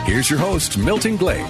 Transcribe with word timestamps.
Here's 0.05 0.29
your 0.29 0.41
host, 0.41 0.77
Milton 0.77 1.17
Blake. 1.17 1.47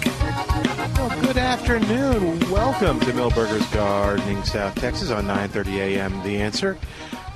Well, 1.04 1.20
good 1.20 1.36
afternoon. 1.36 2.40
Welcome 2.50 2.98
to 3.00 3.12
Milbergers 3.12 3.70
Gardening, 3.74 4.42
South 4.42 4.74
Texas 4.76 5.10
on 5.10 5.26
9:30 5.26 5.66
a.m. 5.76 6.22
The 6.22 6.40
Answer, 6.40 6.78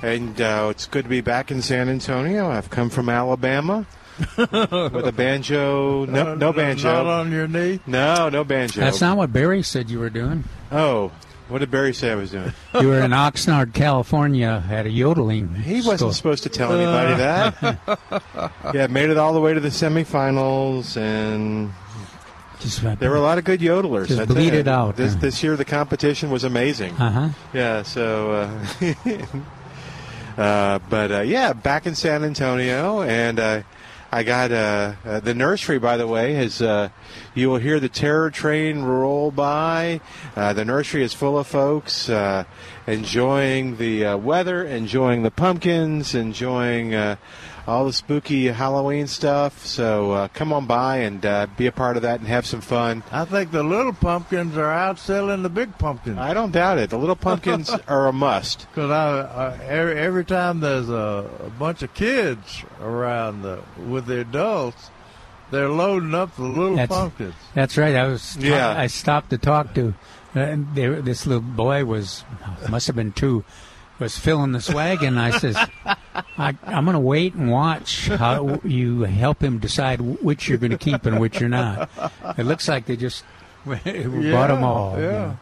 and 0.01 0.41
uh, 0.41 0.69
it's 0.71 0.87
good 0.87 1.03
to 1.03 1.09
be 1.09 1.21
back 1.21 1.51
in 1.51 1.61
San 1.61 1.87
Antonio. 1.87 2.49
I've 2.49 2.71
come 2.71 2.89
from 2.89 3.09
Alabama 3.09 3.85
with 4.37 4.51
a 5.07 5.13
banjo. 5.15 6.05
No, 6.05 6.33
no 6.33 6.51
banjo. 6.51 6.91
Not 6.91 7.05
on 7.05 7.31
your 7.31 7.47
knee. 7.47 7.79
No, 7.85 8.27
no 8.29 8.43
banjo. 8.43 8.81
That's 8.81 9.01
not 9.01 9.17
what 9.17 9.31
Barry 9.31 9.61
said 9.61 9.91
you 9.91 9.99
were 9.99 10.09
doing. 10.09 10.45
Oh, 10.71 11.11
what 11.47 11.59
did 11.59 11.69
Barry 11.69 11.93
say 11.93 12.11
I 12.11 12.15
was 12.15 12.31
doing? 12.31 12.51
You 12.73 12.87
were 12.87 13.01
in 13.01 13.11
Oxnard, 13.11 13.75
California, 13.75 14.63
at 14.67 14.87
a 14.87 14.89
yodeling. 14.89 15.53
He 15.53 15.75
wasn't 15.75 15.99
school. 15.99 16.13
supposed 16.13 16.41
to 16.41 16.49
tell 16.49 16.73
anybody 16.73 17.13
that. 17.17 18.51
yeah, 18.73 18.87
made 18.87 19.11
it 19.11 19.17
all 19.17 19.33
the 19.33 19.39
way 19.39 19.53
to 19.53 19.59
the 19.59 19.69
semifinals, 19.69 20.97
and 20.97 21.71
Just, 22.59 22.81
there 22.99 23.09
were 23.09 23.15
a 23.15 23.21
lot 23.21 23.37
of 23.37 23.45
good 23.45 23.61
yodelers. 23.61 24.07
Just 24.07 24.27
bleed 24.27 24.53
it 24.53 24.67
out, 24.67 24.97
This, 24.97 25.13
yeah. 25.13 25.19
this 25.19 25.43
year, 25.43 25.55
the 25.55 25.65
competition 25.65 26.29
was 26.29 26.43
amazing. 26.43 26.93
Uh 26.95 27.11
huh. 27.11 27.29
Yeah, 27.53 27.83
so, 27.83 28.31
uh, 28.81 28.93
uh, 30.37 30.79
but 30.89 31.11
uh, 31.11 31.21
yeah, 31.21 31.53
back 31.53 31.85
in 31.85 31.95
San 31.95 32.23
Antonio, 32.23 33.01
and 33.01 33.39
uh, 33.39 33.61
I 34.11 34.23
got 34.23 34.51
uh, 34.51 34.93
uh, 35.05 35.19
the 35.19 35.33
nursery. 35.33 35.77
By 35.79 35.97
the 35.97 36.07
way, 36.07 36.35
is 36.35 36.61
uh, 36.61 36.89
you 37.35 37.49
will 37.49 37.59
hear 37.59 37.79
the 37.79 37.89
terror 37.89 38.31
train 38.31 38.81
roll 38.81 39.31
by. 39.31 40.01
Uh, 40.35 40.53
the 40.53 40.65
nursery 40.65 41.03
is 41.03 41.13
full 41.13 41.37
of 41.37 41.45
folks 41.47 42.09
uh, 42.09 42.43
enjoying 42.87 43.77
the 43.77 44.05
uh, 44.05 44.17
weather, 44.17 44.65
enjoying 44.65 45.23
the 45.23 45.31
pumpkins, 45.31 46.15
enjoying. 46.15 47.17
All 47.69 47.85
the 47.85 47.93
spooky 47.93 48.47
Halloween 48.47 49.05
stuff. 49.05 49.63
So 49.63 50.11
uh, 50.11 50.27
come 50.29 50.51
on 50.51 50.65
by 50.65 50.97
and 50.97 51.23
uh, 51.23 51.45
be 51.55 51.67
a 51.67 51.71
part 51.71 51.97
of 51.97 52.01
that 52.01 52.19
and 52.19 52.27
have 52.27 52.47
some 52.47 52.61
fun. 52.61 53.03
I 53.11 53.25
think 53.25 53.51
the 53.51 53.61
little 53.61 53.93
pumpkins 53.93 54.57
are 54.57 54.73
outselling 54.73 55.43
the 55.43 55.49
big 55.49 55.77
pumpkins. 55.77 56.17
I 56.17 56.33
don't 56.33 56.51
doubt 56.51 56.79
it. 56.79 56.89
The 56.89 56.97
little 56.97 57.15
pumpkins 57.15 57.69
are 57.87 58.07
a 58.07 58.11
must. 58.11 58.67
Because 58.69 58.89
I, 58.89 59.21
I 59.21 59.63
every, 59.65 59.99
every 59.99 60.25
time 60.25 60.61
there's 60.61 60.89
a, 60.89 61.29
a 61.45 61.49
bunch 61.51 61.83
of 61.83 61.93
kids 61.93 62.63
around 62.81 63.43
the, 63.43 63.61
with 63.87 64.07
the 64.07 64.21
adults, 64.21 64.89
they're 65.51 65.69
loading 65.69 66.15
up 66.15 66.35
the 66.37 66.43
little 66.43 66.75
That's- 66.75 66.89
pumpkins. 66.89 67.35
That's 67.53 67.77
right. 67.77 67.95
I 67.95 68.07
was. 68.07 68.35
Yeah. 68.37 68.69
I 68.75 68.87
stopped 68.87 69.29
to 69.29 69.37
talk 69.37 69.75
to. 69.75 69.93
Uh, 70.35 70.55
there, 70.73 71.01
this 71.01 71.25
little 71.27 71.41
boy 71.41 71.85
was 71.85 72.23
must 72.67 72.87
have 72.87 72.95
been 72.95 73.11
two. 73.11 73.43
Was 73.99 74.17
filling 74.17 74.53
this 74.53 74.69
wagon. 74.69 75.17
I 75.17 75.31
says, 75.31 75.57
I, 76.37 76.55
"I'm 76.63 76.85
going 76.85 76.93
to 76.93 76.99
wait 76.99 77.33
and 77.33 77.51
watch 77.51 78.07
how 78.07 78.61
you 78.63 79.01
help 79.01 79.43
him 79.43 79.59
decide 79.59 79.99
which 79.99 80.47
you're 80.47 80.57
going 80.57 80.71
to 80.71 80.77
keep 80.77 81.05
and 81.05 81.19
which 81.19 81.39
you're 81.39 81.49
not." 81.49 81.89
It 82.37 82.45
looks 82.45 82.67
like 82.67 82.85
they 82.85 82.95
just 82.95 83.25
bought 83.65 83.83
them 83.83 84.63
all. 84.63 84.97
Yeah. 84.97 85.35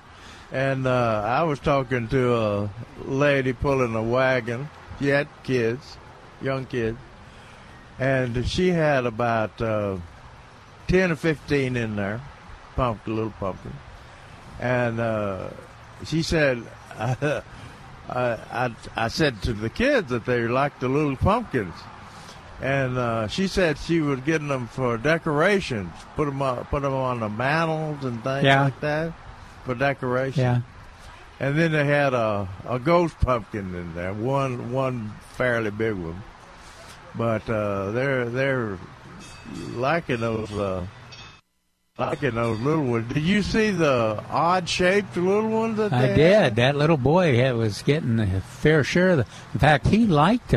And 0.52 0.88
uh, 0.88 1.24
I 1.26 1.44
was 1.44 1.60
talking 1.60 2.08
to 2.08 2.36
a 2.36 2.70
lady 3.06 3.54
pulling 3.54 3.94
a 3.96 4.02
wagon. 4.02 4.70
She 5.00 5.10
had 5.10 5.28
kids, 5.44 5.98
young 6.42 6.66
kids, 6.66 6.98
and 8.00 8.48
she 8.48 8.70
had 8.70 9.06
about 9.06 9.62
uh, 9.62 9.98
ten 10.88 11.12
or 11.12 11.16
fifteen 11.16 11.76
in 11.76 11.96
there, 11.96 12.22
pumpkin, 12.76 13.16
little 13.16 13.34
pumpkin. 13.40 13.74
And 14.60 15.00
uh, 15.00 15.50
she 16.06 16.24
said, 16.24 16.64
I, 18.10 18.38
I, 18.52 18.76
I 18.96 19.08
said 19.10 19.42
to 19.44 19.54
the 19.54 19.70
kids 19.70 20.10
that 20.10 20.26
they 20.26 20.48
liked 20.48 20.80
the 20.80 20.88
little 20.90 21.16
pumpkins. 21.18 21.74
And 22.62 22.98
uh, 22.98 23.28
she 23.28 23.48
said 23.48 23.78
she 23.78 24.02
was 24.02 24.20
getting 24.22 24.48
them 24.48 24.68
for 24.68 24.98
decorations, 24.98 25.92
put 26.16 26.26
them 26.26 26.42
on, 26.42 26.66
put 26.66 26.82
them 26.82 26.94
on 26.94 27.20
the 27.20 27.30
mantles 27.30 28.04
and 28.04 28.24
things 28.24 28.46
Yeah. 28.46 28.64
like 28.64 28.80
that 28.82 29.14
for 29.64 29.76
decoration. 29.76 30.42
Yeah. 30.42 30.62
And 31.40 31.56
then 31.56 31.72
they 31.72 31.86
had 31.86 32.16
a, 32.16 32.48
a 32.68 32.80
ghost 32.80 33.20
pumpkin 33.20 33.76
in 33.76 33.94
there, 33.94 34.12
one 34.14 34.72
one 34.72 35.12
fairly 35.36 35.70
big 35.70 35.94
one. 35.94 36.24
But 37.14 37.48
uh, 37.48 37.92
they're 37.92 38.26
they're 38.28 38.80
liking 39.74 40.20
those 40.22 40.52
uh, 40.54 40.86
liking 41.98 42.36
those 42.36 42.60
little 42.60 42.84
ones. 42.84 43.12
Did 43.14 43.24
you 43.24 43.42
see 43.42 43.72
the 43.72 44.24
odd 44.30 44.68
shaped 44.70 45.18
little 45.18 45.50
ones 45.50 45.78
that 45.78 45.92
I 45.94 46.08
did. 46.08 46.18
had? 46.34 46.56
That 46.58 46.76
little 46.76 46.98
boy 46.98 47.36
had, 47.38 47.56
was 47.56 47.82
getting 47.82 48.20
a 48.20 48.42
fair 48.42 48.84
share 48.84 49.12
of 49.12 49.18
the. 49.18 49.26
In 49.54 49.60
fact, 49.60 49.88
he 49.88 50.06
liked 50.06 50.54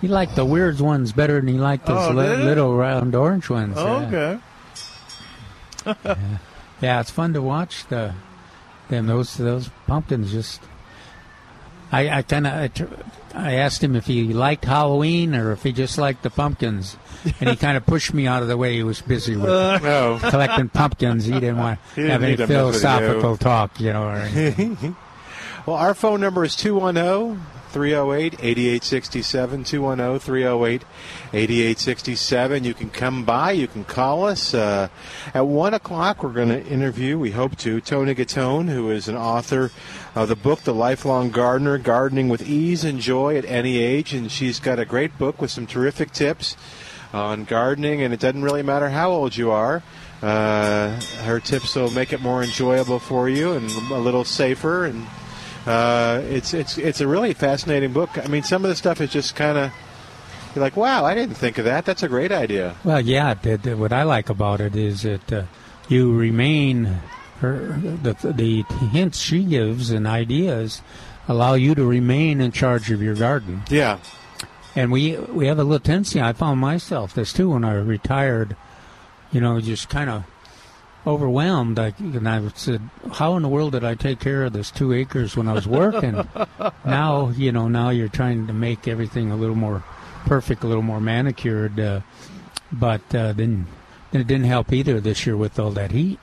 he 0.00 0.08
liked 0.08 0.36
the 0.36 0.44
weird 0.44 0.78
ones 0.80 1.12
better 1.12 1.40
than 1.40 1.48
he 1.48 1.58
liked 1.58 1.86
those 1.86 2.10
Oh, 2.10 2.12
li- 2.12 2.36
little 2.44 2.76
round 2.76 3.14
orange 3.14 3.48
ones. 3.50 3.74
Oh, 3.76 4.00
yeah. 4.00 4.38
okay. 5.86 6.16
Yeah, 6.80 7.00
it's 7.00 7.10
fun 7.10 7.32
to 7.34 7.42
watch 7.42 7.86
the 7.88 8.14
them 8.88 9.06
those 9.06 9.36
those 9.36 9.70
pumpkins. 9.86 10.30
Just 10.32 10.60
I 11.90 12.18
I 12.18 12.22
kind 12.22 12.46
of 12.46 12.72
I, 13.36 13.54
asked 13.54 13.82
him 13.84 13.94
if 13.96 14.06
he 14.06 14.32
liked 14.32 14.64
Halloween 14.64 15.34
or 15.34 15.52
if 15.52 15.62
he 15.62 15.72
just 15.72 15.98
liked 15.98 16.22
the 16.22 16.30
pumpkins, 16.30 16.96
and 17.40 17.50
he 17.50 17.56
kind 17.56 17.76
of 17.76 17.84
pushed 17.86 18.14
me 18.14 18.26
out 18.26 18.42
of 18.42 18.48
the 18.48 18.56
way. 18.56 18.74
He 18.74 18.82
was 18.82 19.00
busy 19.00 19.36
with 19.36 19.50
uh, 19.50 19.78
No. 19.78 20.18
collecting 20.30 20.68
pumpkins. 20.68 21.24
He 21.26 21.32
didn't 21.32 21.58
want 21.58 21.78
to 21.96 22.08
have 22.08 22.22
any 22.22 22.32
need 22.32 22.36
to 22.38 22.46
mess 22.46 22.48
with 22.48 22.50
you. 22.50 22.56
philosophical 22.80 23.36
talk, 23.36 23.80
you 23.80 23.92
know. 23.92 24.96
Well, 25.66 25.74
our 25.76 25.94
phone 25.94 26.20
number 26.20 26.44
is 26.44 26.54
210 26.54 27.44
308 27.76 28.36
8867. 28.40 29.64
210 29.64 30.18
308 30.18 30.82
8867. 31.34 32.64
You 32.64 32.72
can 32.72 32.88
come 32.88 33.26
by, 33.26 33.50
you 33.52 33.68
can 33.68 33.84
call 33.84 34.24
us. 34.24 34.54
Uh, 34.54 34.88
at 35.34 35.46
1 35.46 35.74
o'clock, 35.74 36.22
we're 36.22 36.32
going 36.32 36.48
to 36.48 36.66
interview, 36.66 37.18
we 37.18 37.32
hope 37.32 37.54
to, 37.58 37.82
Toni 37.82 38.14
Gattone, 38.14 38.70
who 38.70 38.90
is 38.90 39.08
an 39.08 39.16
author 39.16 39.70
of 40.14 40.28
the 40.28 40.36
book, 40.36 40.60
The 40.60 40.72
Lifelong 40.72 41.30
Gardener 41.30 41.76
Gardening 41.76 42.30
with 42.30 42.48
Ease 42.48 42.82
and 42.82 42.98
Joy 42.98 43.36
at 43.36 43.44
Any 43.44 43.76
Age. 43.76 44.14
And 44.14 44.32
she's 44.32 44.58
got 44.58 44.78
a 44.78 44.86
great 44.86 45.18
book 45.18 45.42
with 45.42 45.50
some 45.50 45.66
terrific 45.66 46.12
tips 46.12 46.56
on 47.12 47.44
gardening, 47.44 48.00
and 48.00 48.14
it 48.14 48.20
doesn't 48.20 48.42
really 48.42 48.62
matter 48.62 48.88
how 48.88 49.10
old 49.10 49.36
you 49.36 49.50
are. 49.50 49.82
Uh, 50.22 50.98
her 51.24 51.40
tips 51.40 51.76
will 51.76 51.90
make 51.90 52.14
it 52.14 52.22
more 52.22 52.42
enjoyable 52.42 52.98
for 52.98 53.28
you 53.28 53.52
and 53.52 53.70
a 53.92 53.98
little 53.98 54.24
safer 54.24 54.86
and 54.86 55.06
uh, 55.66 56.22
it's 56.28 56.54
it's 56.54 56.78
it's 56.78 57.00
a 57.00 57.06
really 57.06 57.34
fascinating 57.34 57.92
book. 57.92 58.10
I 58.18 58.28
mean, 58.28 58.42
some 58.42 58.64
of 58.64 58.68
the 58.68 58.76
stuff 58.76 59.00
is 59.00 59.10
just 59.10 59.34
kind 59.36 59.58
of 59.58 59.72
you're 60.54 60.62
like, 60.62 60.76
wow, 60.76 61.04
I 61.04 61.14
didn't 61.14 61.34
think 61.34 61.58
of 61.58 61.66
that. 61.66 61.84
That's 61.84 62.02
a 62.02 62.08
great 62.08 62.32
idea. 62.32 62.74
Well, 62.82 63.00
yeah. 63.00 63.34
The, 63.34 63.58
the, 63.58 63.76
what 63.76 63.92
I 63.92 64.04
like 64.04 64.30
about 64.30 64.60
it 64.60 64.74
is 64.74 65.02
that 65.02 65.32
uh, 65.32 65.42
you 65.88 66.14
remain. 66.16 67.00
Her, 67.40 67.78
the, 68.02 68.14
the 68.34 68.62
hints 68.86 69.18
she 69.18 69.44
gives 69.44 69.90
and 69.90 70.06
ideas 70.06 70.80
allow 71.28 71.52
you 71.52 71.74
to 71.74 71.84
remain 71.84 72.40
in 72.40 72.50
charge 72.50 72.90
of 72.90 73.02
your 73.02 73.14
garden. 73.14 73.62
Yeah, 73.68 73.98
And 74.74 74.90
we 74.90 75.18
we 75.18 75.46
have 75.46 75.58
a 75.58 75.62
little 75.62 75.84
tendency. 75.84 76.18
I 76.18 76.32
found 76.32 76.60
myself 76.60 77.12
this 77.12 77.34
too 77.34 77.50
when 77.50 77.62
I 77.62 77.74
retired. 77.74 78.56
You 79.32 79.42
know, 79.42 79.60
just 79.60 79.90
kind 79.90 80.08
of 80.08 80.24
overwhelmed. 81.06 81.78
I, 81.78 81.94
and 81.98 82.28
I 82.28 82.48
said, 82.54 82.80
"How 83.12 83.36
in 83.36 83.42
the 83.42 83.48
world 83.48 83.72
did 83.72 83.84
I 83.84 83.94
take 83.94 84.20
care 84.20 84.44
of 84.44 84.52
this 84.52 84.70
two 84.70 84.92
acres 84.92 85.36
when 85.36 85.48
I 85.48 85.52
was 85.52 85.66
working?" 85.66 86.28
now, 86.84 87.28
you 87.30 87.52
know, 87.52 87.68
now 87.68 87.90
you're 87.90 88.08
trying 88.08 88.46
to 88.46 88.52
make 88.52 88.88
everything 88.88 89.30
a 89.30 89.36
little 89.36 89.54
more 89.54 89.84
perfect, 90.26 90.64
a 90.64 90.66
little 90.66 90.82
more 90.82 91.00
manicured. 91.00 91.78
Uh, 91.78 92.00
but 92.72 93.02
uh, 93.14 93.32
then, 93.32 93.66
then 94.10 94.20
it 94.20 94.26
didn't 94.26 94.46
help 94.46 94.72
either 94.72 95.00
this 95.00 95.26
year 95.26 95.36
with 95.36 95.58
all 95.58 95.70
that 95.72 95.92
heat. 95.92 96.18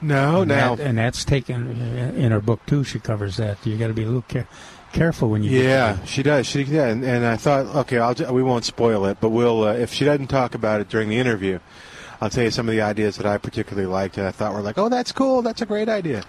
No, 0.00 0.42
and 0.42 0.48
now 0.48 0.74
that, 0.76 0.86
and 0.86 0.98
that's 0.98 1.24
taken 1.24 1.80
in 2.16 2.30
her 2.30 2.40
book 2.40 2.64
too. 2.66 2.84
She 2.84 3.00
covers 3.00 3.36
that. 3.36 3.64
You 3.66 3.76
got 3.76 3.88
to 3.88 3.92
be 3.92 4.02
a 4.02 4.06
little 4.06 4.22
care, 4.22 4.46
careful 4.92 5.30
when 5.30 5.42
you. 5.42 5.50
Yeah, 5.50 6.02
she 6.04 6.22
does. 6.22 6.46
She 6.46 6.62
yeah, 6.62 6.86
and, 6.86 7.04
and 7.04 7.26
I 7.26 7.36
thought, 7.36 7.66
okay, 7.76 7.98
I'll 7.98 8.32
we 8.32 8.42
won't 8.42 8.64
spoil 8.64 9.04
it, 9.06 9.18
but 9.20 9.30
we'll 9.30 9.64
uh, 9.64 9.72
if 9.74 9.92
she 9.92 10.04
doesn't 10.04 10.28
talk 10.28 10.54
about 10.54 10.80
it 10.80 10.88
during 10.88 11.08
the 11.08 11.18
interview, 11.18 11.58
I'll 12.20 12.30
tell 12.30 12.44
you 12.44 12.50
some 12.50 12.68
of 12.68 12.72
the 12.74 12.80
ideas 12.82 13.16
that 13.16 13.26
I 13.26 13.38
particularly 13.38 13.86
liked 13.86 14.16
and 14.18 14.26
I 14.26 14.30
thought 14.30 14.54
were 14.54 14.60
like, 14.62 14.78
oh, 14.78 14.88
that's 14.88 15.12
cool, 15.12 15.42
that's 15.42 15.60
a 15.62 15.66
great 15.66 15.88
idea. 15.88 16.22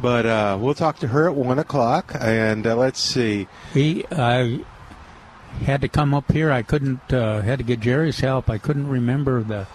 But 0.00 0.26
uh, 0.26 0.58
we'll 0.60 0.74
talk 0.74 0.98
to 1.00 1.08
her 1.08 1.28
at 1.28 1.34
one 1.34 1.58
o'clock, 1.58 2.14
and 2.20 2.66
uh, 2.66 2.76
let's 2.76 3.00
see. 3.00 3.48
We 3.74 4.04
I 4.10 4.60
had 5.64 5.80
to 5.80 5.88
come 5.88 6.12
up 6.12 6.30
here. 6.32 6.52
I 6.52 6.62
couldn't. 6.62 7.12
Uh, 7.12 7.40
had 7.40 7.58
to 7.58 7.64
get 7.64 7.80
Jerry's 7.80 8.20
help. 8.20 8.50
I 8.50 8.58
couldn't 8.58 8.88
remember 8.88 9.42
the 9.42 9.66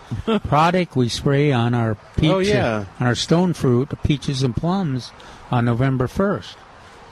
product 0.48 0.96
we 0.96 1.10
spray 1.10 1.52
on 1.52 1.74
our 1.74 1.96
peach, 2.18 2.30
Oh, 2.30 2.38
yeah. 2.40 2.86
on 3.00 3.08
our 3.08 3.16
stone 3.16 3.54
fruit, 3.54 3.90
peaches 4.04 4.44
and 4.44 4.56
plums, 4.56 5.12
on 5.50 5.66
November 5.66 6.08
first. 6.08 6.56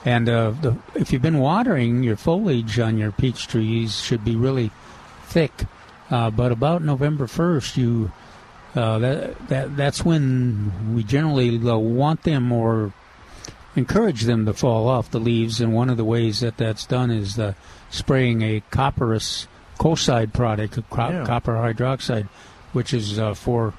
And 0.04 0.28
uh, 0.28 0.52
the, 0.52 0.76
if 0.94 1.12
you've 1.12 1.20
been 1.20 1.38
watering, 1.40 2.04
your 2.04 2.16
foliage 2.16 2.78
on 2.78 2.96
your 2.96 3.10
peach 3.12 3.48
trees 3.48 4.00
should 4.00 4.24
be 4.24 4.36
really 4.36 4.70
thick. 5.24 5.52
Uh, 6.10 6.30
but 6.30 6.52
about 6.52 6.82
November 6.82 7.26
first, 7.26 7.76
you 7.76 8.10
uh, 8.74 8.98
that 8.98 9.48
that 9.48 9.76
that's 9.76 10.04
when 10.04 10.94
we 10.94 11.02
generally 11.02 11.56
uh, 11.68 11.76
want 11.76 12.22
them 12.22 12.52
or 12.52 12.92
encourage 13.76 14.22
them 14.22 14.46
to 14.46 14.52
fall 14.52 14.88
off 14.88 15.10
the 15.10 15.20
leaves. 15.20 15.60
And 15.60 15.72
one 15.74 15.90
of 15.90 15.96
the 15.96 16.04
ways 16.04 16.40
that 16.40 16.56
that's 16.56 16.86
done 16.86 17.10
is 17.10 17.38
uh, 17.38 17.54
spraying 17.90 18.42
a 18.42 18.62
copperous 18.70 19.46
Kocide 19.78 20.32
product, 20.32 20.78
cro- 20.90 21.10
Yeah. 21.10 21.24
copper 21.24 21.54
hydroxide, 21.54 22.28
which 22.72 22.92
is 22.92 23.18
uh, 23.18 23.34
for 23.34 23.72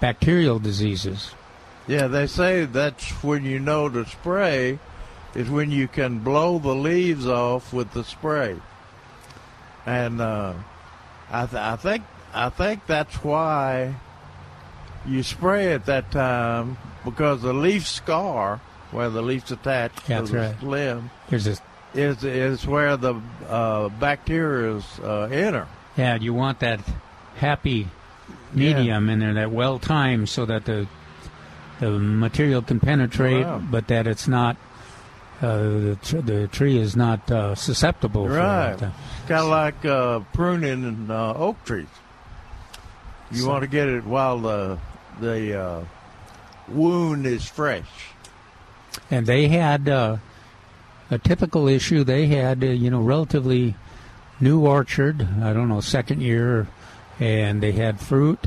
bacterial 0.00 0.58
diseases. 0.58 1.34
Yeah, 1.86 2.06
they 2.06 2.26
say 2.26 2.64
that's 2.64 3.10
when 3.22 3.44
you 3.44 3.58
know 3.58 3.88
to 3.88 4.06
spray 4.06 4.78
is 5.34 5.50
when 5.50 5.70
you 5.70 5.88
can 5.88 6.20
blow 6.20 6.58
the 6.58 6.74
leaves 6.74 7.26
off 7.26 7.72
with 7.72 7.92
the 7.92 8.04
spray. 8.04 8.56
And 9.84 10.20
uh, 10.20 10.54
I, 11.30 11.46
th- 11.46 11.60
I 11.60 11.76
think 11.76 12.04
I 12.32 12.48
think 12.50 12.86
that's 12.86 13.16
why 13.24 13.94
you 15.06 15.22
spray 15.22 15.72
at 15.72 15.86
that 15.86 16.10
time 16.10 16.76
because 17.04 17.42
the 17.42 17.52
leaf 17.52 17.86
scar 17.86 18.60
where 18.90 19.08
the 19.10 19.22
leaf's 19.22 19.50
attached 19.50 20.08
Yeah, 20.08 20.20
to 20.20 20.26
the 20.26 20.38
right. 20.38 20.62
limb 20.62 21.10
There's 21.28 21.44
this, 21.44 21.60
is 21.94 22.22
is 22.24 22.66
where 22.66 22.96
the 22.96 23.14
uh, 23.48 23.88
bacteria's 23.88 24.84
uh, 25.02 25.22
enter. 25.32 25.66
yeah, 25.96 26.16
you 26.16 26.34
want 26.34 26.60
that 26.60 26.80
happy 27.36 27.88
medium 28.52 29.08
in 29.08 29.20
there, 29.20 29.34
that 29.34 29.50
well 29.50 29.78
timed, 29.78 30.28
so 30.28 30.44
that 30.46 30.64
the 30.66 30.86
the 31.80 31.90
material 31.90 32.62
can 32.62 32.78
penetrate, 32.80 33.44
Wow. 33.44 33.58
but 33.58 33.88
that 33.88 34.06
it's 34.06 34.28
not. 34.28 34.56
Uh, 35.40 35.56
the, 35.58 35.98
tr- 36.04 36.18
the 36.18 36.46
tree 36.46 36.78
is 36.78 36.94
not 36.94 37.28
uh, 37.28 37.56
susceptible 37.56 38.28
Right. 38.28 38.78
for. 38.78 38.92
Kind 39.26 39.40
of 39.42 39.48
like 39.48 39.84
uh, 39.84 40.20
pruning 40.32 40.84
in, 40.84 41.10
uh, 41.10 41.34
oak 41.34 41.64
trees. 41.64 41.88
You 43.32 43.38
So- 43.38 43.48
want 43.48 43.62
to 43.62 43.66
get 43.66 43.88
it 43.88 44.04
while 44.04 44.38
the 44.38 44.78
the 45.20 45.60
uh, 45.60 45.84
wound 46.68 47.26
is 47.26 47.44
fresh. 47.46 47.88
and 49.10 49.26
they 49.26 49.48
had 49.48 49.88
uh, 49.88 50.16
a 51.10 51.18
typical 51.18 51.68
issue. 51.68 52.04
They 52.04 52.26
had, 52.26 52.62
uh, 52.62 52.66
you 52.66 52.90
know, 52.90 53.00
relatively 53.00 53.74
new 54.40 54.60
orchard. 54.66 55.26
I 55.42 55.52
don't 55.52 55.68
know, 55.68 55.80
second 55.80 56.22
year, 56.22 56.66
and 57.20 57.62
they 57.62 57.72
had 57.72 58.00
fruit, 58.00 58.46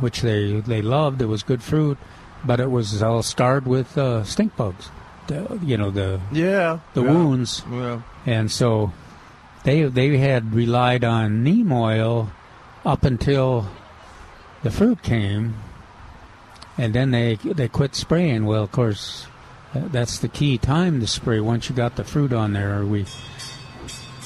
which 0.00 0.20
they 0.22 0.60
they 0.60 0.82
loved. 0.82 1.22
It 1.22 1.26
was 1.26 1.42
good 1.42 1.62
fruit, 1.62 1.98
but 2.44 2.60
it 2.60 2.70
was 2.70 3.02
all 3.02 3.22
scarred 3.22 3.66
with 3.66 3.96
uh, 3.98 4.24
stink 4.24 4.56
bugs. 4.56 4.90
The, 5.28 5.58
you 5.62 5.76
know 5.76 5.90
the 5.90 6.20
Yeah, 6.32 6.80
the 6.94 7.02
yeah. 7.02 7.12
wounds, 7.12 7.62
Well, 7.70 8.02
and 8.26 8.50
so 8.50 8.92
they 9.64 9.84
they 9.84 10.18
had 10.18 10.52
relied 10.54 11.04
on 11.04 11.44
neem 11.44 11.72
oil 11.72 12.30
up 12.84 13.04
until 13.04 13.68
the 14.62 14.70
fruit 14.70 15.02
came, 15.02 15.56
and 16.78 16.94
then 16.94 17.10
they 17.10 17.36
they 17.36 17.68
quit 17.68 17.94
spraying. 17.94 18.44
Well, 18.44 18.62
of 18.62 18.72
course, 18.72 19.26
uh, 19.74 19.88
that's 19.88 20.18
the 20.18 20.28
key 20.28 20.58
time 20.58 21.00
to 21.00 21.06
spray. 21.06 21.40
Once 21.40 21.68
you 21.68 21.74
got 21.74 21.96
the 21.96 22.04
fruit 22.04 22.32
on 22.32 22.52
there, 22.52 22.84
we 22.84 23.06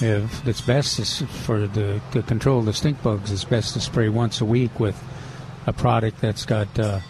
if 0.01 0.47
it's 0.47 0.61
best 0.61 1.25
for 1.25 1.67
the 1.67 2.01
to 2.13 2.23
control 2.23 2.63
the 2.63 2.73
stink 2.73 3.03
bugs. 3.03 3.33
It's 3.33 3.45
best 3.45 3.75
to 3.75 3.81
spray 3.81 4.09
once 4.09 4.41
a 4.41 4.45
week 4.45 4.79
with 4.79 5.03
a 5.67 5.73
product 5.73 6.21
that's 6.21 6.45
got, 6.45 6.79
uh, 6.79 7.01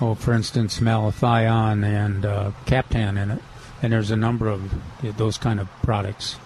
oh, 0.00 0.14
for 0.14 0.32
instance, 0.32 0.78
malathion 0.78 1.84
and 1.84 2.24
uh, 2.24 2.52
Captan 2.66 3.16
in 3.16 3.30
it, 3.32 3.42
and 3.82 3.92
there's 3.92 4.10
a 4.10 4.16
number 4.16 4.48
of 4.48 4.72
those 5.16 5.38
kind 5.38 5.58
of 5.58 5.68
products 5.82 6.36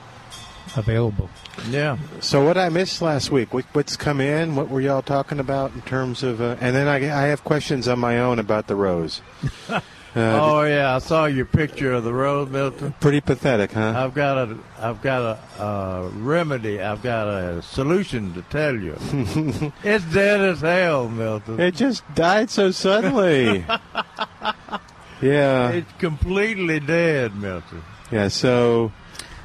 available. 0.77 1.29
yeah. 1.69 1.97
So 2.21 2.45
what 2.45 2.57
I 2.57 2.69
missed 2.69 3.03
last 3.03 3.31
week? 3.31 3.53
What, 3.55 3.65
what's 3.73 3.97
come 3.97 4.21
in? 4.21 4.57
What 4.57 4.69
were 4.69 4.81
y'all 4.81 5.03
talking 5.03 5.39
about 5.41 5.73
in 5.75 5.83
terms 5.83 6.23
of? 6.23 6.41
Uh, 6.41 6.57
and 6.61 6.75
then 6.75 6.89
I, 6.89 6.97
I 6.97 7.27
have 7.29 7.45
questions 7.45 7.89
on 7.89 7.99
my 7.99 8.19
own 8.19 8.39
about 8.39 8.67
the 8.67 8.77
rose. 8.77 9.21
Uh, 10.15 10.39
Oh 10.43 10.63
yeah, 10.65 10.95
I 10.95 10.99
saw 10.99 11.25
your 11.25 11.47
picture 11.47 11.91
of 11.95 12.05
the 12.05 12.13
rose, 12.13 12.51
Milton. 12.51 12.93
Pretty 13.01 13.23
pathetic, 13.23 13.73
huh? 13.73 13.95
I've 13.97 14.13
got 14.13 14.37
a 14.37 14.59
I've 14.79 15.01
got 15.01 15.23
a, 15.59 15.63
a 15.65 16.09
remedy. 16.11 16.83
I've 16.83 17.03
got 17.03 17.29
a 17.29 17.63
solution 17.63 18.35
to 18.35 18.43
tell 18.43 18.77
you. 18.77 18.95
it's 19.83 20.05
dead 20.13 20.41
as 20.43 20.61
hell, 20.61 21.09
Milton. 21.09 21.59
It 21.59 21.75
just 21.77 22.03
died 22.15 22.51
so 22.51 22.73
suddenly. 22.73 23.65
yeah, 25.23 25.71
It's 25.71 25.93
completely 25.99 26.81
dead, 26.81 27.35
Milton. 27.37 27.83
yeah. 28.11 28.29
So, 28.29 28.93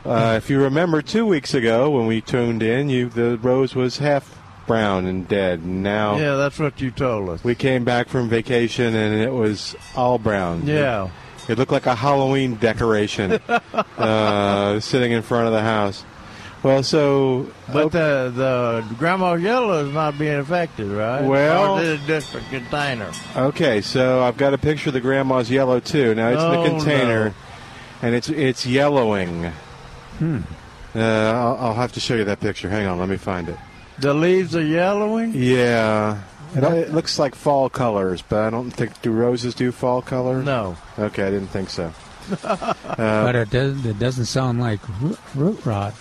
uh, 0.07 0.35
if 0.37 0.49
you 0.49 0.61
remember, 0.61 1.01
two 1.01 1.25
weeks 1.25 1.53
ago 1.53 1.89
when 1.89 2.07
we 2.07 2.21
tuned 2.21 2.63
in, 2.63 2.89
you 2.89 3.09
the 3.09 3.37
rose 3.37 3.75
was 3.75 3.97
half 3.97 4.33
brown 4.65 5.05
and 5.05 5.27
dead. 5.27 5.59
And 5.59 5.81
now 5.83 6.17
Yeah, 6.17 6.35
that's 6.35 6.59
what 6.59 6.79
you 6.81 6.91
told 6.91 7.29
us. 7.29 7.43
we 7.43 7.55
came 7.55 7.83
back 7.85 8.09
from 8.09 8.27
vacation 8.29 8.95
and 8.95 9.15
it 9.21 9.31
was 9.31 9.75
all 9.95 10.17
brown. 10.17 10.65
yeah. 10.65 11.09
It 11.47 11.57
looked 11.57 11.71
like 11.71 11.85
a 11.85 11.95
Halloween 11.95 12.55
decoration 12.55 13.31
uh, 13.97 14.79
sitting 14.81 15.13
in 15.13 15.21
front 15.21 15.47
of 15.47 15.53
the 15.53 15.61
house. 15.61 16.03
Well, 16.63 16.83
so 16.83 17.49
But 17.71 17.91
the 17.93 18.33
the 18.35 18.95
grandma 18.97 19.35
yellow 19.35 19.85
is 19.85 19.93
not 19.93 20.17
being 20.17 20.39
affected, 20.39 20.87
right? 20.87 21.21
Well- 21.23 21.77
or 21.77 21.81
is 21.81 22.01
it 22.01 22.05
just 22.07 22.35
a 22.35 22.39
container? 22.49 23.11
okay, 23.35 23.79
so 23.81 24.23
I've 24.23 24.35
got 24.37 24.53
a 24.53 24.57
picture 24.57 24.89
of 24.89 24.93
the 24.95 24.99
grandma's 24.99 25.49
yellow 25.49 25.79
too. 25.79 26.15
Now 26.15 26.29
it's 26.29 26.41
in 26.43 26.49
Oh, 26.51 26.63
the 26.63 26.69
container, 26.69 27.25
no. 27.29 27.33
and 28.01 28.15
it's 28.15 28.27
it's 28.29 28.65
yellowing. 28.65 29.51
Hmm. 30.19 30.39
Uh, 30.95 30.99
I'll, 30.99 31.57
I'll 31.57 31.73
have 31.75 31.91
to 31.93 31.99
show 31.99 32.15
you 32.15 32.23
that 32.25 32.39
picture. 32.39 32.69
Hang 32.69 32.87
on, 32.87 32.97
let 32.99 33.09
me 33.09 33.17
find 33.17 33.49
it. 33.49 33.57
The 33.99 34.13
leaves 34.13 34.55
are 34.55 34.63
yellowing. 34.65 35.33
Yeah, 35.35 36.21
it, 36.55 36.63
it 36.63 36.91
looks 36.93 37.19
like 37.19 37.35
fall 37.35 37.69
colors, 37.69 38.21
but 38.21 38.39
I 38.43 38.49
don't 38.49 38.71
think 38.71 39.01
do 39.01 39.11
roses 39.11 39.53
do 39.55 39.71
fall 39.71 40.01
color. 40.01 40.41
No, 40.43 40.77
Okay, 40.97 41.23
I 41.27 41.29
didn't 41.31 41.47
think 41.49 41.69
so. 41.69 41.91
but 42.97 43.35
it, 43.35 43.49
does, 43.49 43.85
it 43.85 43.99
doesn't 43.99 44.25
sound 44.25 44.59
like 44.59 44.79
root, 45.01 45.19
root 45.35 45.65
rot. 45.65 45.93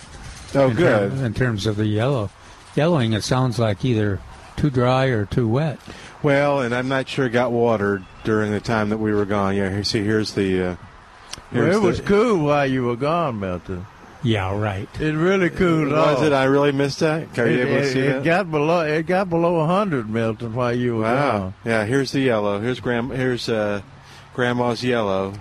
Oh, 0.55 0.69
in 0.69 0.75
good. 0.75 1.11
term- 1.11 1.25
in 1.25 1.33
terms 1.33 1.65
of 1.65 1.75
the 1.75 1.85
yellow, 1.85 2.29
yellowing, 2.75 3.13
it 3.13 3.23
sounds 3.23 3.59
like 3.59 3.83
either 3.85 4.19
too 4.55 4.69
dry 4.69 5.05
or 5.05 5.25
too 5.25 5.47
wet. 5.47 5.79
Well, 6.23 6.61
and 6.61 6.73
I'm 6.73 6.87
not 6.87 7.07
sure 7.07 7.25
it 7.27 7.31
got 7.31 7.51
watered 7.51 8.03
during 8.23 8.51
the 8.51 8.59
time 8.59 8.89
that 8.89 8.97
we 8.97 9.13
were 9.13 9.25
gone. 9.25 9.55
Yeah, 9.55 9.69
here, 9.69 9.83
see, 9.83 10.03
here's 10.03 10.33
the. 10.33 10.61
Uh, 10.61 10.75
well, 11.51 11.63
here's 11.63 11.75
it 11.75 11.81
was 11.81 11.97
the- 11.97 12.03
cool 12.03 12.45
while 12.45 12.65
you 12.65 12.83
were 12.85 12.95
gone, 12.95 13.39
Milton. 13.39 13.85
Yeah, 14.27 14.59
right. 14.59 14.89
It 14.99 15.13
really 15.13 15.49
cooled 15.49 15.93
off. 15.93 16.17
Was 16.19 16.27
it? 16.27 16.33
I 16.33 16.43
really 16.45 16.71
missed 16.73 16.99
that. 16.99 17.37
Are 17.39 17.49
you 17.49 17.59
It, 17.59 17.67
able 17.67 17.81
to 17.81 17.91
see 17.91 17.99
it 17.99 18.13
that? 18.13 18.23
got 18.25 18.51
below 18.51 18.81
it 18.81 19.05
got 19.05 19.29
below 19.29 19.65
hundred, 19.65 20.09
Milton, 20.09 20.53
while 20.53 20.73
you 20.73 20.97
were 20.97 21.03
Wow. 21.03 21.39
gone. 21.39 21.53
Yeah. 21.63 21.85
Here's 21.85 22.11
the 22.11 22.19
yellow. 22.19 22.59
Here's 22.59 22.79
grand. 22.81 23.11
Here's 23.11 23.47
uh, 23.47 23.81
grandma's 24.33 24.83
yellow. 24.83 25.33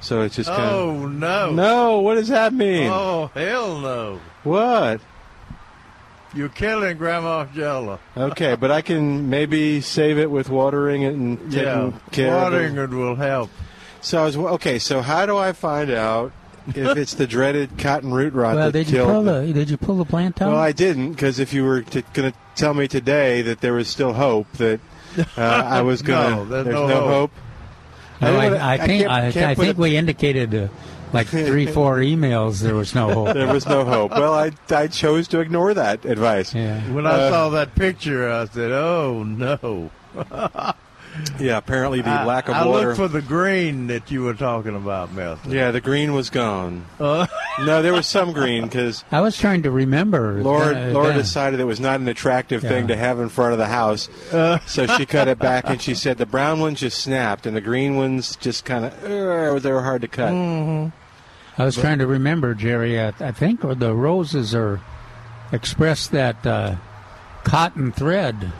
So 0.00 0.22
it's 0.22 0.36
just 0.36 0.48
kind 0.48 0.62
of. 0.62 0.72
Oh 0.72 1.06
no! 1.08 1.50
No. 1.52 2.00
What 2.00 2.14
does 2.14 2.28
that 2.28 2.54
mean? 2.54 2.88
Oh 2.90 3.30
hell 3.34 3.78
no! 3.80 4.20
What? 4.44 5.00
You're 6.32 6.48
killing 6.48 6.96
Grandma's 6.96 7.48
jello. 7.54 7.98
Okay, 8.16 8.54
but 8.54 8.70
I 8.70 8.82
can 8.82 9.28
maybe 9.28 9.80
save 9.80 10.16
it 10.16 10.30
with 10.30 10.48
watering 10.48 11.02
it 11.02 11.12
and 11.14 11.38
taking 11.50 11.66
Yeah, 11.66 11.92
care 12.12 12.34
watering 12.36 12.78
of 12.78 12.92
it. 12.92 12.94
it 12.94 12.96
will 12.96 13.16
help. 13.16 13.50
So 14.00 14.22
I 14.22 14.24
was 14.24 14.36
okay. 14.36 14.78
So 14.78 15.02
how 15.02 15.26
do 15.26 15.36
I 15.36 15.52
find 15.52 15.90
out 15.90 16.32
if 16.68 16.96
it's 16.96 17.14
the 17.14 17.26
dreaded 17.26 17.78
cotton 17.78 18.12
root 18.12 18.32
rot 18.34 18.54
Well, 18.56 18.66
that 18.66 18.72
did 18.72 18.88
you 18.90 18.96
killed? 18.98 19.08
pull 19.10 19.22
the- 19.24 19.40
the 19.46 19.52
did 19.52 19.70
you 19.70 19.76
pull 19.76 19.96
the 19.96 20.04
plant 20.04 20.40
out? 20.42 20.48
Well, 20.52 20.58
I 20.60 20.72
didn't 20.72 21.12
because 21.12 21.38
if 21.38 21.52
you 21.52 21.64
were 21.64 21.80
going 21.82 22.30
to 22.30 22.34
tell 22.56 22.74
me 22.74 22.86
today 22.88 23.42
that 23.42 23.60
there 23.60 23.72
was 23.72 23.88
still 23.88 24.12
hope 24.12 24.46
that 24.54 24.80
Uh, 25.36 25.40
I 25.42 25.82
was 25.90 26.02
gonna. 26.02 26.36
No, 26.36 26.44
there's 26.44 26.64
there's 26.66 26.74
no 26.74 26.86
no, 26.86 26.94
hope. 27.00 27.08
hope. 27.08 27.30
No, 28.20 28.36
I- 28.38 28.46
I, 28.46 28.54
I, 28.54 28.72
I 28.74 28.76
think 28.86 29.02
can't- 29.02 29.10
I, 29.12 29.32
can't 29.32 29.46
I 29.46 29.54
think 29.54 29.68
it- 29.70 29.76
we 29.78 29.96
indicated 29.96 30.54
uh, 30.54 30.68
like 31.12 31.26
three, 31.26 31.66
four 31.78 31.96
emails. 31.98 32.60
There 32.62 32.74
was 32.76 32.94
no 32.94 33.12
hope. 33.12 33.34
There 33.34 33.52
was 33.52 33.66
no 33.66 33.84
hope. 33.84 34.12
Well, 34.12 34.34
I 34.34 34.52
I 34.70 34.86
chose 34.86 35.26
to 35.28 35.40
ignore 35.40 35.74
that 35.74 36.04
advice. 36.04 36.54
Yeah. 36.54 36.78
When 36.92 37.06
I 37.06 37.10
Uh, 37.12 37.30
saw 37.30 37.48
that 37.50 37.74
picture, 37.74 38.30
I 38.30 38.44
said, 38.46 38.70
"Oh 38.70 39.24
no!" 39.24 39.90
Yeah, 41.38 41.56
apparently 41.56 42.00
the 42.02 42.08
I, 42.10 42.24
lack 42.24 42.48
of 42.48 42.54
I 42.54 42.64
water. 42.64 42.86
looked 42.88 42.96
for 42.98 43.08
the 43.08 43.20
green 43.20 43.88
that 43.88 44.10
you 44.10 44.22
were 44.22 44.34
talking 44.34 44.76
about, 44.76 45.12
Milton. 45.12 45.50
yeah, 45.50 45.70
the 45.70 45.80
green 45.80 46.12
was 46.14 46.30
gone. 46.30 46.84
Uh, 46.98 47.26
No, 47.64 47.82
there 47.82 47.92
was 47.92 48.06
some 48.06 48.32
green 48.32 48.62
because 48.64 49.04
I 49.12 49.20
was 49.20 49.36
trying 49.36 49.64
to 49.64 49.70
remember. 49.70 50.40
Laura, 50.42 50.74
uh, 50.88 50.92
Laura 50.92 51.08
that. 51.08 51.14
decided 51.18 51.60
it 51.60 51.64
was 51.64 51.80
not 51.80 52.00
an 52.00 52.08
attractive 52.08 52.62
thing 52.62 52.86
to 52.88 52.96
have 52.96 53.20
in 53.20 53.28
front 53.28 53.52
of 53.52 53.58
the 53.58 53.66
house, 53.66 54.08
Uh. 54.32 54.60
so 54.60 54.86
she 54.86 55.04
cut 55.04 55.28
it 55.28 55.38
back 55.38 55.64
and 55.68 55.82
she 55.82 55.94
said 55.96 56.16
the 56.16 56.24
brown 56.26 56.60
ones 56.60 56.80
just 56.80 56.98
snapped 57.02 57.44
and 57.46 57.54
the 57.54 57.60
green 57.60 57.96
ones 57.96 58.36
just 58.36 58.64
kind 58.64 58.84
of 58.86 59.02
they 59.02 59.72
were 59.72 59.82
hard 59.82 60.00
to 60.02 60.08
cut. 60.08 60.32
Mm. 60.32 60.92
I 61.58 61.64
was 61.64 61.76
trying 61.76 61.98
to 61.98 62.06
remember, 62.06 62.54
Jerry. 62.54 62.98
I, 62.98 63.08
I 63.20 63.32
think 63.32 63.60
the 63.60 63.94
roses 63.94 64.54
are 64.54 64.80
express 65.52 66.06
that 66.06 66.46
uh, 66.46 66.76
cotton 67.44 67.92
thread 67.92 68.52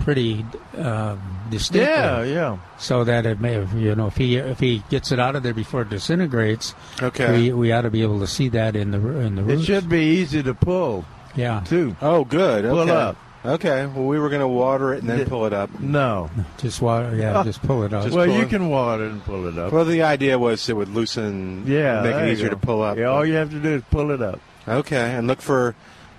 pretty 0.00 0.44
uh, 0.76 1.16
distinctly. 1.50 1.92
yeah, 1.92 2.22
yeah. 2.22 2.58
So 2.78 3.04
that 3.04 3.26
it 3.26 3.40
may, 3.40 3.54
have, 3.54 3.72
you 3.74 3.94
know, 3.94 4.06
if 4.08 4.16
he 4.16 4.36
if 4.36 4.60
he 4.60 4.82
gets 4.90 5.12
it 5.12 5.18
out 5.18 5.36
of 5.36 5.42
there 5.42 5.54
before 5.54 5.82
it 5.82 5.90
disintegrates, 5.90 6.74
Okay. 7.02 7.32
we 7.32 7.52
we 7.52 7.72
ought 7.72 7.82
to 7.82 7.90
be 7.90 8.02
able 8.02 8.20
to 8.20 8.26
see 8.26 8.48
that 8.50 8.76
in 8.76 8.90
the 8.90 8.98
in 9.20 9.36
the 9.36 9.42
Roots. 9.42 9.62
It 9.62 9.66
should 9.66 9.88
be 9.88 10.02
easy 10.18 10.42
to 10.42 10.54
pull 10.54 11.04
Yeah, 11.34 11.62
too. 11.64 11.96
Oh, 12.00 12.24
good. 12.24 12.64
Pull 12.64 12.80
okay. 12.80 12.90
up. 12.92 13.16
Okay. 13.44 13.86
Well, 13.86 14.06
we 14.06 14.18
were 14.18 14.28
going 14.28 14.40
to 14.40 14.48
water 14.48 14.92
it 14.92 15.00
and 15.02 15.08
then 15.08 15.24
pull 15.26 15.46
it 15.46 15.52
up. 15.52 15.70
No. 15.78 16.30
just 16.58 16.82
water. 16.82 17.14
Yeah, 17.14 17.44
just 17.44 17.62
pull 17.62 17.84
it 17.84 17.92
up. 17.92 18.02
Just 18.04 18.16
well, 18.16 18.26
you 18.26 18.42
it. 18.42 18.48
can 18.48 18.68
water 18.70 19.04
it 19.06 19.12
and 19.12 19.24
pull 19.24 19.46
it 19.46 19.56
up. 19.56 19.72
Well, 19.72 19.84
the 19.84 20.02
idea 20.02 20.36
was 20.38 20.68
it 20.68 20.76
would 20.76 20.88
loosen, 20.88 21.64
yeah, 21.66 22.02
make 22.02 22.16
it 22.16 22.28
easier 22.32 22.48
go. 22.48 22.54
to 22.54 22.60
pull 22.60 22.82
up. 22.82 22.98
Yeah, 22.98 23.06
all 23.06 23.24
you 23.24 23.34
have 23.34 23.50
to 23.50 23.60
do 23.60 23.74
is 23.76 23.82
pull 23.90 24.10
it 24.10 24.20
up. 24.20 24.40
Okay, 24.66 25.14
and 25.14 25.28
look 25.28 25.40
for 25.40 25.76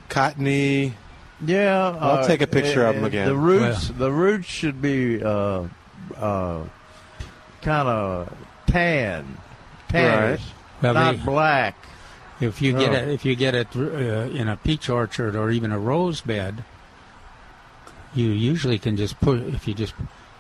cottony. 0.08 0.94
Yeah, 1.46 1.96
I'll 2.00 2.20
uh, 2.24 2.28
take 2.28 2.42
a 2.42 2.48
picture 2.48 2.86
of 2.86 2.96
them 2.96 3.04
again. 3.04 3.28
The 3.28 3.36
roots, 3.36 3.90
the 3.90 4.12
roots 4.12 4.48
should 4.48 4.82
be 4.82 5.22
uh, 5.24 5.66
uh, 6.16 6.64
kind 7.62 7.88
of 7.88 8.34
tan, 8.66 9.38
tannish, 9.90 10.42
Well, 10.82 10.94
not 10.94 11.18
they- 11.18 11.24
black. 11.24 11.76
If 12.40 12.62
you 12.62 12.74
get 12.74 12.92
Oh. 12.92 12.94
it, 12.94 13.08
if 13.10 13.26
you 13.26 13.36
get 13.36 13.56
it 13.56 13.68
uh, 13.76 13.80
in 13.80 14.48
a 14.48 14.58
peach 14.58 14.90
orchard 14.90 15.36
or 15.36 15.50
even 15.50 15.72
a 15.72 15.80
rose 15.80 16.22
bed, 16.22 16.64
you 18.14 18.28
usually 18.30 18.78
can 18.78 18.96
just 18.96 19.20
put 19.20 19.42
if 19.42 19.68
you 19.68 19.74
just 19.74 19.96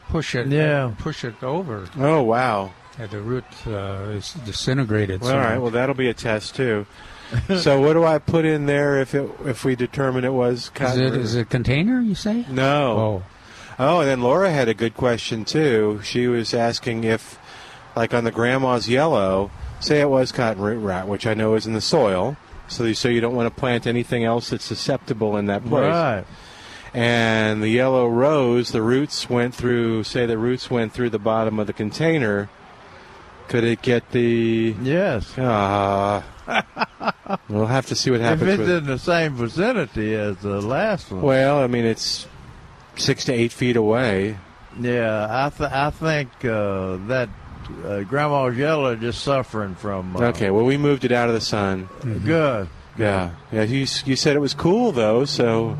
push 0.09 0.35
it, 0.35 0.47
Yeah. 0.47 0.91
push 0.99 1.23
it 1.23 1.41
over. 1.43 1.87
Oh, 1.97 2.21
wow. 2.21 2.71
Uh, 2.99 3.07
the 3.07 3.19
root 3.19 3.45
uh, 3.65 4.11
is 4.15 4.33
disintegrated. 4.45 5.21
All 5.23 5.29
so 5.29 5.37
right. 5.37 5.57
Well, 5.57 5.71
that'll 5.71 5.95
be 5.95 6.07
a 6.09 6.13
test 6.13 6.55
too. 6.55 6.85
so, 7.57 7.81
what 7.81 7.93
do 7.93 8.03
I 8.03 8.19
put 8.19 8.45
in 8.45 8.65
there 8.65 9.01
if 9.01 9.13
it 9.13 9.29
if 9.45 9.65
we 9.65 9.75
determine 9.75 10.23
it 10.23 10.33
was 10.33 10.63
is 10.63 10.69
cotton? 10.69 11.03
it 11.03 11.13
is 11.15 11.35
it 11.35 11.41
a 11.41 11.45
container? 11.45 11.99
You 11.99 12.15
say? 12.15 12.45
No. 12.49 12.97
Oh, 12.97 13.23
Oh, 13.79 13.99
and 13.99 14.09
then 14.09 14.21
Laura 14.21 14.51
had 14.51 14.67
a 14.67 14.73
good 14.73 14.95
question 14.95 15.45
too. 15.45 16.01
She 16.03 16.27
was 16.27 16.53
asking 16.53 17.03
if, 17.03 17.37
like 17.95 18.13
on 18.13 18.23
the 18.23 18.31
grandma's 18.31 18.89
yellow, 18.89 19.51
say 19.79 20.01
it 20.01 20.09
was 20.09 20.31
cotton 20.31 20.63
root 20.63 20.79
rot, 20.79 21.07
which 21.07 21.27
I 21.27 21.35
know 21.35 21.53
is 21.53 21.67
in 21.67 21.73
the 21.73 21.81
soil. 21.81 22.37
So, 22.67 22.85
you, 22.85 22.95
so 22.95 23.07
you 23.07 23.21
don't 23.21 23.35
want 23.35 23.53
to 23.53 23.59
plant 23.59 23.85
anything 23.85 24.23
else 24.23 24.49
that's 24.49 24.65
susceptible 24.65 25.37
in 25.37 25.45
that 25.45 25.63
place. 25.63 25.93
Right. 25.93 26.25
And 26.93 27.61
the 27.61 27.69
yellow 27.69 28.07
rose, 28.07 28.71
the 28.71 28.81
roots 28.81 29.29
went 29.29 29.53
through. 29.53 30.03
Say 30.03 30.25
the 30.25 30.37
roots 30.37 30.71
went 30.71 30.91
through 30.91 31.11
the 31.11 31.19
bottom 31.19 31.59
of 31.59 31.67
the 31.67 31.73
container. 31.73 32.49
Could 33.47 33.63
it 33.63 33.81
get 33.81 34.11
the? 34.11 34.75
Yes. 34.81 35.33
Ah. 35.37 36.23
we'll 37.49 37.65
have 37.65 37.85
to 37.87 37.95
see 37.95 38.11
what 38.11 38.19
happens. 38.21 38.49
If 38.49 38.59
it's 38.61 38.69
in 38.69 38.85
the 38.85 38.97
same 38.99 39.35
vicinity 39.35 40.13
as 40.15 40.37
the 40.37 40.61
last 40.61 41.11
one. 41.11 41.21
Well, 41.21 41.59
I 41.59 41.67
mean, 41.67 41.85
it's 41.85 42.27
six 42.95 43.25
to 43.25 43.33
eight 43.33 43.51
feet 43.51 43.75
away. 43.75 44.37
yeah, 44.79 45.27
I 45.29 45.49
th- 45.49 45.71
I 45.71 45.89
think 45.91 46.29
uh, 46.45 46.97
that 47.07 47.29
uh, 47.85 48.01
Grandma's 48.01 48.57
yellow 48.57 48.93
is 48.93 48.99
just 49.01 49.23
suffering 49.23 49.75
from. 49.75 50.15
Uh, 50.15 50.21
Okay, 50.29 50.49
well, 50.51 50.65
we 50.65 50.77
moved 50.77 51.05
it 51.05 51.11
out 51.11 51.27
of 51.29 51.33
the 51.33 51.41
sun. 51.41 51.87
Good. 52.01 52.69
Yeah, 52.97 53.31
yeah. 53.51 53.63
You 53.63 53.85
you 54.05 54.15
said 54.15 54.35
it 54.35 54.39
was 54.39 54.53
cool 54.53 54.91
though, 54.91 55.25
so 55.25 55.77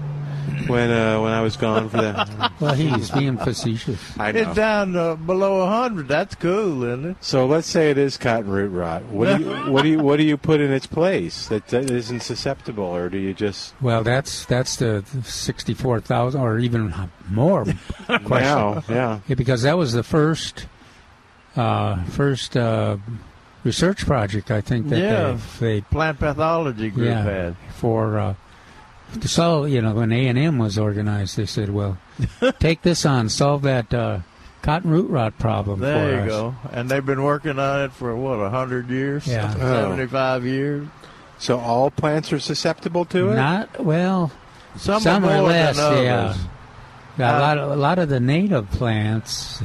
when 0.68 0.90
uh, 0.92 1.22
when 1.22 1.32
I 1.34 1.42
was 1.42 1.58
gone 1.58 1.90
for 1.90 1.98
that, 2.02 2.52
well, 2.60 2.74
he's 2.74 3.12
being 3.12 3.38
facetious. 3.38 4.00
I 4.20 4.32
know. 4.32 4.40
It's 4.42 4.56
down 4.56 4.96
uh, 4.96 5.16
below 5.16 5.66
hundred. 5.68 6.08
That's 6.08 6.36
cool, 6.36 6.84
isn't 6.84 7.06
it? 7.12 7.18
So 7.22 7.46
let's 7.46 7.68
say 7.68 7.90
it 7.92 7.98
is 7.98 8.18
cotton 8.18 8.50
root 8.50 8.70
rot. 8.70 9.04
What 9.06 9.38
do 9.38 9.44
you 9.44 9.50
what 9.72 9.82
do 9.84 9.90
you 9.90 10.00
what 10.00 10.18
do 10.18 10.24
you 10.24 10.38
put 10.38 10.62
in 10.62 10.72
its 10.72 10.88
place 10.88 11.48
that, 11.48 11.68
that 11.68 11.92
isn't 11.92 12.22
susceptible, 12.22 12.84
or 12.84 13.10
do 13.10 13.18
you 13.18 13.34
just 13.34 13.74
Well, 13.82 14.04
that's 14.04 14.46
that's 14.46 14.76
the 14.78 15.04
sixty-four 15.24 16.02
thousand 16.02 16.42
or 16.42 16.60
even 16.60 16.94
more 17.30 17.66
question. 18.08 18.30
now? 18.30 18.84
Yeah. 18.90 19.20
Yeah, 19.28 19.36
because 19.36 19.62
that 19.64 19.78
was 19.78 19.94
the 19.94 20.04
first 20.04 20.68
uh, 21.56 22.04
first 22.06 22.56
uh, 22.56 22.98
research 23.64 24.06
project 24.06 24.52
I 24.52 24.62
think 24.62 24.90
that 24.90 25.00
Yeah. 25.00 25.38
they, 25.60 25.76
they 25.76 25.82
Plant 25.82 26.20
pathology 26.20 26.90
group 26.90 27.08
yeah, 27.08 27.24
had. 27.24 27.56
for 27.76 28.20
uh, 28.20 28.34
to 29.22 29.28
solve. 29.28 29.70
You 29.70 29.82
know, 29.82 29.94
when 29.96 30.12
A 30.12 30.28
and 30.28 30.38
M 30.38 30.58
was 30.58 30.78
organized, 30.78 31.38
they 31.38 31.46
said, 31.46 31.70
"Well, 31.70 31.98
take 32.60 32.82
this 32.82 33.06
on, 33.06 33.30
solve 33.30 33.62
that 33.64 33.94
uh, 33.94 34.20
cotton 34.62 34.90
root 34.92 35.10
rot 35.10 35.38
problem." 35.40 35.80
There 35.80 35.94
for 36.10 36.14
you 36.16 36.22
us. 36.22 36.28
go. 36.28 36.56
And 36.72 36.90
they've 36.90 37.06
been 37.06 37.24
working 37.24 37.58
on 37.60 37.82
it 37.82 37.92
for 37.94 38.16
what 38.16 38.36
a 38.40 38.50
hundred 38.50 38.90
years, 38.90 39.26
Yeah. 39.28 39.54
Oh. 39.56 39.60
seventy-five 39.90 40.46
years. 40.46 40.88
So 41.40 41.60
all 41.60 41.92
plants 41.92 42.34
are 42.34 42.40
susceptible 42.40 43.06
to 43.06 43.30
it. 43.32 43.36
Not 43.36 43.84
well. 43.84 44.32
Some, 44.78 45.02
Some 45.02 45.24
are 45.26 45.32
are 45.32 45.38
more 45.40 45.48
less, 45.50 45.78
than 45.78 46.04
yeah. 46.04 46.38
Yeah, 47.18 47.36
Uh, 47.36 47.40
a 47.40 47.42
lot 47.42 47.58
of 47.58 47.72
a 47.72 47.76
lot 47.76 48.00
of 48.00 48.10
the 48.10 48.20
native 48.20 48.70
plants 48.72 49.62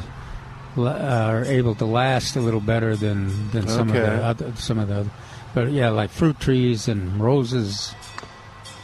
are 0.76 1.44
able 1.44 1.74
to 1.74 1.84
last 1.84 2.34
a 2.36 2.40
little 2.40 2.60
better 2.60 2.96
than 2.96 3.50
than 3.50 3.68
some 3.68 3.88
of 3.88 3.94
the 3.94 4.24
other, 4.24 4.52
some 4.56 4.78
of 4.78 4.88
the, 4.88 5.00
other- 5.00 5.10
but 5.54 5.70
yeah, 5.70 5.90
like 5.90 6.08
fruit 6.10 6.40
trees 6.40 6.88
and 6.88 7.20
roses, 7.20 7.94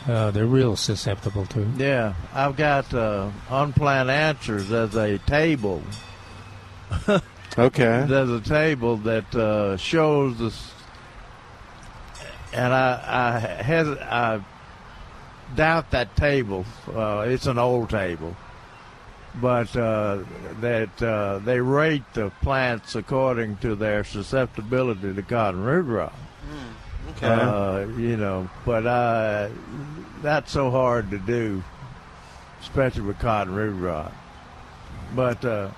uh, 0.08 0.30
they're 0.30 0.46
real 0.46 0.74
susceptible 0.76 1.46
to. 1.46 1.66
Yeah, 1.76 2.14
I've 2.32 2.56
got 2.56 2.92
uh, 2.94 3.30
unplanned 3.50 4.10
answers 4.10 4.72
as 4.72 4.94
a 4.96 5.18
table. 5.18 5.82
Okay. 7.58 8.04
There's 8.06 8.30
a 8.30 8.40
table 8.40 8.98
that 8.98 9.34
uh, 9.34 9.76
shows 9.78 10.38
this, 10.38 10.72
and 12.52 12.72
I 12.72 13.02
I, 13.04 13.38
has, 13.40 13.88
I 13.88 14.44
doubt 15.56 15.90
that 15.90 16.14
table. 16.14 16.64
Uh, 16.86 17.24
it's 17.26 17.46
an 17.46 17.58
old 17.58 17.90
table, 17.90 18.36
but 19.40 19.74
uh, 19.76 20.18
that 20.60 21.02
uh, 21.02 21.40
they 21.40 21.60
rate 21.60 22.04
the 22.14 22.30
plants 22.42 22.94
according 22.94 23.56
to 23.56 23.74
their 23.74 24.04
susceptibility 24.04 25.12
to 25.12 25.22
cotton 25.22 25.64
root 25.64 25.86
rot. 25.86 26.14
Okay. 27.10 27.26
Uh, 27.26 27.86
you 27.96 28.16
know, 28.16 28.48
but 28.64 28.86
uh, 28.86 29.48
that's 30.22 30.52
so 30.52 30.70
hard 30.70 31.10
to 31.10 31.18
do, 31.18 31.62
especially 32.60 33.02
with 33.02 33.18
cotton 33.18 33.54
root 33.54 33.80
rot. 33.80 34.12
But 35.14 35.44
uh, 35.44 35.70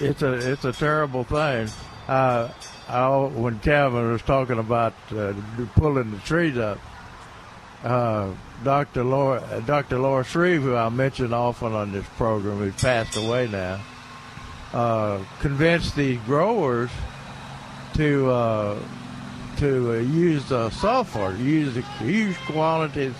it's 0.00 0.22
a 0.22 0.52
it's 0.52 0.64
a 0.64 0.72
terrible 0.72 1.24
thing. 1.24 1.68
Uh, 2.06 2.50
I, 2.88 3.16
when 3.16 3.58
Calvin 3.60 4.12
was 4.12 4.22
talking 4.22 4.58
about 4.58 4.92
uh, 5.10 5.32
pulling 5.74 6.10
the 6.10 6.18
trees 6.18 6.58
up, 6.58 6.78
uh, 7.82 8.32
Dr. 8.62 9.04
Laura 9.04 9.62
Dr. 9.66 9.98
Laura 9.98 10.24
Shreve, 10.24 10.62
who 10.62 10.76
I 10.76 10.88
mentioned 10.90 11.34
often 11.34 11.72
on 11.72 11.92
this 11.92 12.06
program, 12.16 12.58
who's 12.58 12.74
passed 12.80 13.16
away 13.16 13.48
now, 13.48 13.80
uh, 14.72 15.20
convinced 15.40 15.96
the 15.96 16.16
growers 16.18 16.90
to 17.94 18.30
uh, 18.30 18.78
to 19.64 19.92
uh, 19.92 19.94
use 19.94 20.52
uh, 20.52 20.68
sulfur, 20.68 21.34
use 21.40 21.74
huge 21.98 22.36
quantities 22.40 23.14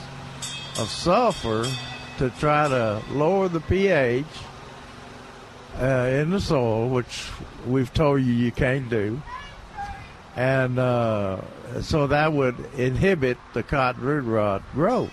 of 0.79 0.91
sulfur 0.91 1.65
to 2.19 2.29
try 2.39 2.69
to 2.69 3.03
lower 3.13 3.49
the 3.49 3.61
pH 3.61 4.27
uh, 5.81 5.87
in 5.87 6.29
the 6.29 6.39
soil, 6.39 6.91
which 6.91 7.31
we've 7.67 7.95
told 7.95 8.21
you 8.21 8.31
you 8.31 8.53
can't 8.53 8.91
do. 8.91 9.23
And 10.37 10.79
uh, 10.79 11.41
so 11.81 12.09
that 12.09 12.35
would 12.35 12.57
inhibit 12.77 13.39
the 13.55 13.63
cotton 13.63 14.03
root 14.03 14.25
rot 14.25 14.63
growth. 14.75 15.13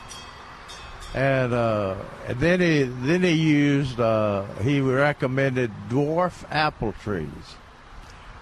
And, 1.15 1.53
uh, 1.53 1.95
and 2.27 2.41
then 2.41 2.59
he 2.59 2.83
then 2.83 3.23
he 3.23 3.31
used 3.31 4.01
uh, 4.01 4.43
he 4.61 4.81
recommended 4.81 5.71
dwarf 5.87 6.43
apple 6.51 6.91
trees 6.91 7.55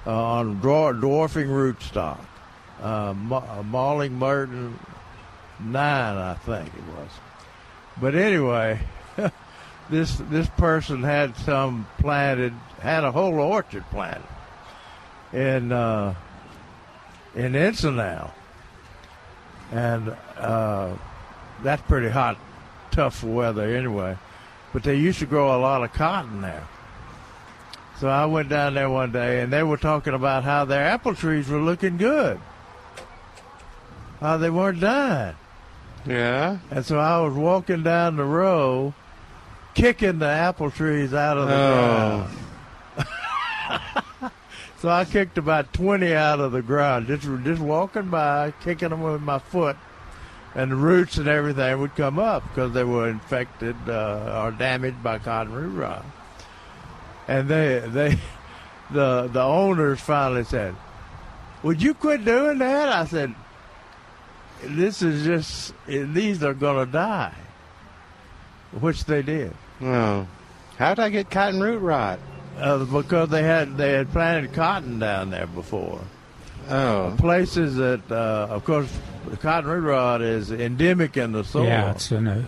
on 0.07 0.59
dwar- 0.59 0.99
dwarfing 0.99 1.49
rootstock 1.49 2.25
uh, 2.81 3.13
Ma- 3.13 3.59
uh, 3.59 3.63
Malling 3.63 4.13
Merton 4.13 4.77
nine, 5.59 6.17
I 6.17 6.33
think 6.35 6.67
it 6.67 6.83
was. 6.97 7.09
But 7.99 8.15
anyway, 8.15 8.79
this 9.89 10.15
this 10.29 10.47
person 10.49 11.03
had 11.03 11.35
some 11.37 11.87
planted, 11.97 12.53
had 12.81 13.03
a 13.03 13.11
whole 13.11 13.39
orchard 13.39 13.85
planted 13.89 14.23
in 15.33 15.71
uh, 15.71 16.15
in 17.35 17.53
Encinal, 17.53 18.31
and 19.71 20.15
uh, 20.37 20.95
that's 21.63 21.81
pretty 21.83 22.09
hot, 22.09 22.37
tough 22.91 23.23
weather 23.23 23.75
anyway. 23.75 24.17
But 24.71 24.83
they 24.83 24.95
used 24.95 25.19
to 25.19 25.25
grow 25.25 25.57
a 25.57 25.59
lot 25.59 25.83
of 25.83 25.93
cotton 25.93 26.41
there. 26.41 26.67
So 27.99 28.07
I 28.07 28.25
went 28.27 28.47
down 28.47 28.75
there 28.75 28.89
one 28.89 29.11
day, 29.11 29.41
and 29.41 29.51
they 29.51 29.63
were 29.63 29.77
talking 29.77 30.13
about 30.13 30.43
how 30.43 30.63
their 30.63 30.85
apple 30.85 31.15
trees 31.15 31.49
were 31.49 31.59
looking 31.59 31.97
good, 31.97 32.39
how 34.19 34.37
they 34.37 34.49
weren't 34.49 34.79
dying. 34.81 35.35
Yeah. 36.05 36.57
And 36.71 36.85
so 36.85 36.97
I 36.99 37.19
was 37.21 37.33
walking 37.33 37.83
down 37.83 38.15
the 38.17 38.23
row, 38.23 38.93
kicking 39.75 40.19
the 40.19 40.27
apple 40.27 40.71
trees 40.71 41.13
out 41.13 41.37
of 41.37 41.47
the 41.47 41.53
Oh. 41.53 42.27
ground. 42.97 44.31
so 44.81 44.89
I 44.89 45.05
kicked 45.05 45.37
about 45.37 45.73
20 45.73 46.13
out 46.13 46.39
of 46.39 46.51
the 46.51 46.61
ground, 46.61 47.07
just, 47.07 47.23
just 47.43 47.61
walking 47.61 48.09
by, 48.09 48.53
kicking 48.61 48.89
them 48.89 49.01
with 49.01 49.21
my 49.21 49.39
foot. 49.39 49.77
And 50.55 50.71
the 50.71 50.75
roots 50.75 51.17
and 51.17 51.27
everything 51.27 51.79
would 51.79 51.95
come 51.95 52.17
up 52.17 52.43
because 52.49 52.73
they 52.73 52.83
were 52.83 53.07
infected 53.07 53.75
uh, 53.87 54.41
or 54.45 54.51
damaged 54.51 55.03
by 55.03 55.19
cotton 55.19 55.53
root 55.53 55.77
rot. 55.77 56.03
And 57.27 57.47
they, 57.47 57.79
they, 57.87 58.17
the, 58.91 59.29
the 59.31 59.41
owners 59.43 59.99
finally 59.99 60.43
said, 60.43 60.75
"Would 61.61 61.83
you 61.83 61.93
quit 61.93 62.25
doing 62.25 62.57
that?" 62.57 62.89
I 62.89 63.05
said, 63.05 63.35
"This 64.63 65.01
is 65.01 65.25
just 65.25 65.73
these 65.87 66.43
are 66.43 66.53
going 66.53 66.85
to 66.85 66.91
die," 66.91 67.33
which 68.79 69.05
they 69.05 69.21
did. 69.21 69.53
Oh. 69.81 70.27
How'd 70.77 70.99
I 70.99 71.09
get 71.09 71.29
cotton 71.29 71.59
root 71.59 71.79
rot? 71.79 72.19
Uh, 72.57 72.83
because 72.85 73.29
they 73.29 73.43
had 73.43 73.77
they 73.77 73.93
had 73.93 74.11
planted 74.11 74.53
cotton 74.53 74.99
down 74.99 75.29
there 75.29 75.47
before. 75.47 76.01
Oh. 76.69 77.15
Places 77.17 77.75
that, 77.75 78.11
uh, 78.11 78.47
of 78.49 78.63
course, 78.63 78.89
the 79.27 79.37
cotton 79.37 79.69
root 79.69 79.81
rot 79.89 80.21
is 80.21 80.51
endemic 80.51 81.17
in 81.17 81.31
the 81.31 81.43
soil. 81.43 81.65
Yeah, 81.65 81.91
it's 81.91 82.11
in 82.11 82.27
a 82.27 82.45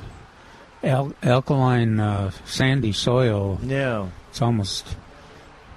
al- 0.84 1.14
alkaline, 1.24 2.00
uh, 2.00 2.32
sandy 2.46 2.92
soil. 2.92 3.60
Yeah. 3.64 4.10
It's 4.30 4.42
almost 4.42 4.96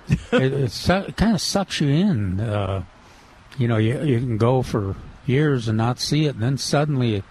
it, 0.09 0.53
it, 0.53 0.71
su- 0.71 1.12
kind 1.17 1.35
of 1.35 1.41
sucks 1.41 1.81
you 1.81 1.88
in. 1.88 2.41
Uh, 2.41 2.85
you 3.57 3.69
know, 3.69 3.79
you 3.79 4.03
you 4.03 4.19
can 4.19 4.37
go 4.37 4.62
for 4.62 4.95
years 5.26 5.69
and 5.69 5.78
not 5.78 5.99
see 5.99 6.26
it, 6.26 6.35
and 6.35 6.43
then 6.43 6.59
suddenly, 6.59 7.16
it, 7.16 7.25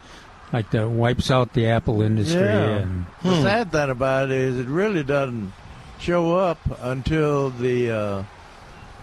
like 0.52 0.70
that 0.72 0.90
wipes 0.90 1.32
out 1.32 1.54
the 1.54 1.68
apple 1.68 2.02
industry. 2.02 2.42
Yeah. 2.42 2.78
And 2.80 3.06
The 3.24 3.42
sad 3.42 3.72
thing 3.72 3.90
about 3.90 4.30
it 4.30 4.38
is 4.38 4.60
it 4.60 4.68
really 4.68 5.04
doesn't 5.04 5.52
show 6.00 6.38
up 6.38 6.60
until 6.82 7.50
the 7.50 7.92
uh, 7.92 8.24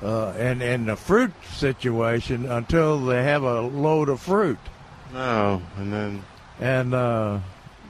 uh, 0.02 0.30
and 0.38 0.62
and 0.62 0.88
the 0.88 0.96
fruit 0.96 1.32
situation 1.52 2.46
until 2.46 3.00
they 3.00 3.22
have 3.24 3.42
a 3.42 3.60
load 3.62 4.08
of 4.08 4.20
fruit. 4.20 4.58
Oh, 5.14 5.60
and 5.76 5.92
then 5.92 6.24
And 6.60 6.94
uh, 6.94 7.40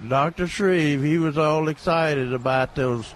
Dr. 0.08 0.46
Shreve, 0.46 1.02
he 1.02 1.18
was 1.18 1.36
all 1.36 1.68
excited 1.68 2.32
about 2.32 2.74
those 2.74 3.14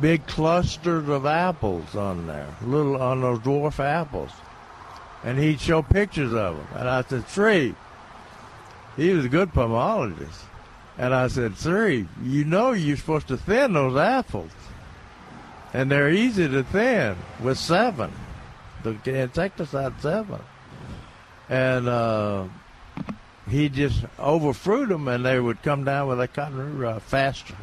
big 0.00 0.26
clusters 0.26 1.08
of 1.08 1.24
apples 1.24 1.96
on 1.96 2.26
there, 2.26 2.48
little 2.62 3.00
on 3.00 3.22
those 3.22 3.38
dwarf 3.38 3.80
apples. 3.80 4.30
And 5.24 5.38
he'd 5.38 5.60
show 5.60 5.82
pictures 5.82 6.32
of 6.32 6.56
them. 6.56 6.66
And 6.74 6.88
I 6.88 7.02
said, 7.02 7.24
Shreve, 7.28 7.76
he 8.96 9.10
was 9.10 9.24
a 9.24 9.28
good 9.28 9.52
pomologist. 9.52 10.44
And 10.96 11.14
I 11.14 11.28
said, 11.28 11.56
Shreve, 11.56 12.08
you 12.22 12.44
know 12.44 12.72
you're 12.72 12.96
supposed 12.96 13.28
to 13.28 13.36
thin 13.36 13.72
those 13.72 13.96
apples. 13.96 14.50
And 15.72 15.90
they're 15.90 16.10
easy 16.10 16.48
to 16.48 16.62
thin 16.64 17.16
with 17.40 17.58
Sevin, 17.58 18.10
the 18.82 18.98
insecticide 19.04 19.98
Sevin. 19.98 20.42
And 21.48 21.88
uh, 21.88 22.44
he 23.48 23.68
just 23.68 24.04
overfruit 24.18 24.88
them, 24.88 25.08
and 25.08 25.24
they 25.24 25.38
would 25.38 25.62
come 25.62 25.84
down 25.84 26.08
with 26.08 26.20
a 26.20 26.28
cotton 26.28 26.56
root 26.56 26.78
rot 26.78 27.02
faster. 27.02 27.54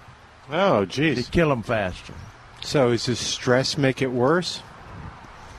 oh, 0.52 0.86
geez. 0.86 1.28
kill 1.30 1.50
them 1.50 1.64
faster. 1.64 2.14
So 2.62 2.92
does 2.92 3.06
this 3.06 3.20
stress 3.20 3.78
make 3.78 4.02
it 4.02 4.12
worse? 4.12 4.62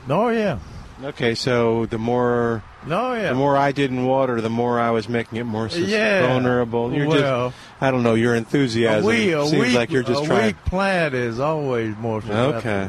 No, 0.08 0.28
yeah, 0.28 0.58
Okay, 1.04 1.34
so 1.34 1.84
the 1.86 1.98
more 1.98 2.62
no, 2.86 3.12
yeah, 3.14 3.28
the 3.30 3.34
more 3.34 3.56
I 3.56 3.72
did 3.72 3.90
in 3.90 4.06
water, 4.06 4.40
the 4.40 4.48
more 4.48 4.80
I 4.80 4.90
was 4.90 5.08
making 5.08 5.38
it 5.38 5.44
more 5.44 5.68
Yeah. 5.68 6.26
vulnerable. 6.26 6.92
You're 6.92 7.06
Well, 7.08 7.50
just 7.50 7.56
I 7.82 7.90
don't 7.90 8.02
know. 8.02 8.14
Your 8.14 8.34
enthusiasm 8.34 9.10
a 9.10 9.46
seems 9.46 9.52
weak, 9.52 9.74
like 9.74 9.90
you're 9.90 10.02
just 10.02 10.24
a 10.24 10.26
trying. 10.26 10.42
A 10.42 10.46
weak 10.46 10.64
plant 10.64 11.14
is 11.14 11.38
always 11.38 11.94
more 11.96 12.22
susceptible. 12.22 12.58
Okay. 12.58 12.88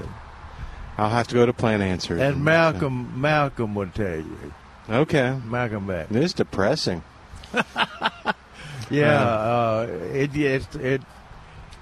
I'll 0.97 1.09
have 1.09 1.27
to 1.27 1.35
go 1.35 1.45
to 1.45 1.53
Plant 1.53 1.83
Answers. 1.83 2.19
And 2.21 2.43
Malcolm, 2.43 3.19
Malcolm 3.21 3.75
would 3.75 3.93
tell 3.93 4.15
you, 4.17 4.53
Okay. 4.89 5.37
Malcolm 5.45 5.85
Beck. 5.87 6.09
It 6.09 6.15
is 6.17 6.33
depressing. 6.33 7.03
Yeah, 8.89 9.19
uh, 9.21 9.87
it, 10.13 10.33
it 10.35 10.75
it 10.77 11.01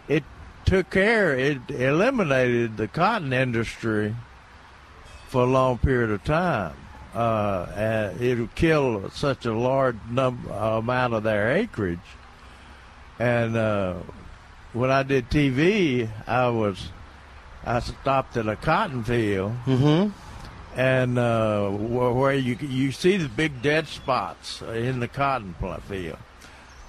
it 0.08 0.24
took 0.66 0.90
care. 0.90 1.38
It 1.38 1.60
eliminated 1.70 2.78
the 2.78 2.88
cotton 2.88 3.32
industry 3.32 4.16
for 5.28 5.44
a 5.44 5.46
long 5.46 5.78
period 5.78 6.12
of 6.12 6.24
time. 6.24 6.74
Uh, 7.14 7.66
and 7.76 8.22
it'll 8.22 8.48
kill 8.56 9.10
such 9.12 9.46
a 9.46 9.54
large 9.54 9.96
number 10.10 10.52
amount 10.52 11.14
of 11.14 11.24
their 11.24 11.52
acreage. 11.56 12.00
And 13.20 13.56
uh, 13.56 13.96
when 14.74 14.92
I 14.92 15.04
did 15.04 15.30
TV, 15.30 16.10
I 16.28 16.50
was 16.50 16.90
I 17.66 17.80
stopped 17.80 18.36
at 18.38 18.48
a 18.48 18.56
cotton 18.58 19.04
field 19.06 19.54
Mm-hmm. 19.66 20.10
and 20.80 21.18
uh, 21.18 21.70
where 21.70 22.12
where 22.12 22.34
you 22.34 22.58
you 22.60 22.92
see 22.92 23.16
the 23.16 23.30
big 23.30 23.62
dead 23.62 23.88
spots 23.88 24.62
in 24.62 25.00
the 25.00 25.08
cotton 25.08 25.56
field. 25.88 26.18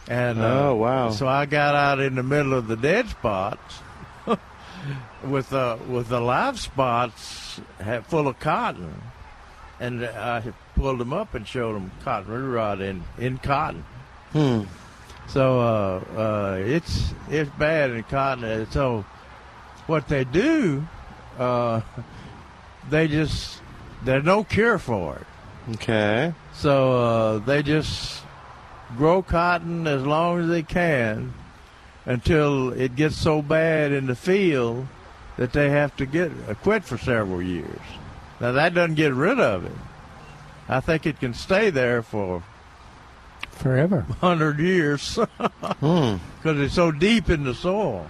And 0.09 0.41
uh, 0.41 0.69
Oh, 0.71 0.75
wow. 0.75 1.11
So 1.11 1.29
I 1.29 1.47
got 1.47 1.77
out 1.77 2.01
in 2.01 2.17
the 2.17 2.23
middle 2.25 2.53
of 2.55 2.67
the 2.67 2.77
dead 2.77 3.09
spots 3.09 3.79
with 5.25 5.51
the 5.51 5.79
with 5.89 6.09
the 6.09 6.21
live 6.21 6.59
spots 6.59 7.46
full 8.05 8.29
of 8.29 8.39
cotton, 8.39 9.03
and 9.81 10.05
I 10.05 10.43
pulled 10.75 10.99
them 10.99 11.13
up 11.13 11.35
and 11.35 11.47
showed 11.47 11.75
them 11.75 11.91
cotton 12.05 12.31
root 12.31 12.55
rot 12.55 12.81
in 12.81 13.03
in 13.19 13.39
cotton. 13.39 13.85
Hmm. 14.33 14.63
So 15.29 15.61
uh, 15.61 16.05
uh, 16.17 16.59
it's 16.61 17.13
it's 17.29 17.51
bad 17.59 17.91
in 17.91 18.03
cotton. 18.05 18.71
So 18.71 19.05
what 19.87 20.09
they 20.09 20.25
do, 20.25 20.87
uh, 21.39 21.81
they 22.91 23.09
just 23.09 23.61
there's 24.05 24.25
no 24.25 24.45
cure 24.45 24.79
for 24.79 25.17
it. 25.17 25.27
Okay. 25.75 26.33
So 26.53 26.93
uh, 26.93 27.39
they 27.39 27.63
just 27.63 28.23
grow 28.97 29.23
cotton 29.23 29.87
as 29.87 30.07
long 30.07 30.41
as 30.41 30.49
they 30.49 30.63
can 30.63 31.35
until 32.05 32.73
it 32.73 32.95
gets 32.95 33.17
so 33.17 33.43
bad 33.43 33.91
in 33.91 34.07
the 34.07 34.15
field 34.15 34.87
that 35.37 35.53
they 35.53 35.71
have 35.71 35.95
to 35.97 36.07
get 36.07 36.31
uh, 36.49 36.55
quit 36.55 36.85
for 36.85 36.97
several 36.99 37.43
years. 37.43 37.81
Now 38.41 38.53
that 38.53 38.75
doesn't 38.75 38.95
get 38.97 39.13
rid 39.15 39.39
of 39.41 39.65
it. 39.65 39.73
I 40.69 40.81
think 40.81 41.07
it 41.07 41.21
can 41.21 41.35
stay 41.35 41.71
there 41.71 42.03
for 42.03 42.43
forever. 43.53 44.01
hundred 44.21 44.59
years 44.59 45.17
Hmm. 45.81 46.17
because 46.43 46.61
it's 46.61 46.75
so 46.75 46.91
deep 46.91 47.31
in 47.31 47.45
the 47.45 47.55
soil. 47.55 48.09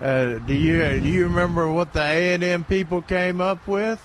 Uh, 0.00 0.38
do 0.38 0.54
you 0.54 0.78
do 1.00 1.08
you 1.08 1.24
remember 1.24 1.70
what 1.70 1.92
the 1.92 2.00
A 2.02 2.34
and 2.34 2.44
M 2.44 2.64
people 2.64 3.02
came 3.02 3.40
up 3.40 3.66
with? 3.66 4.00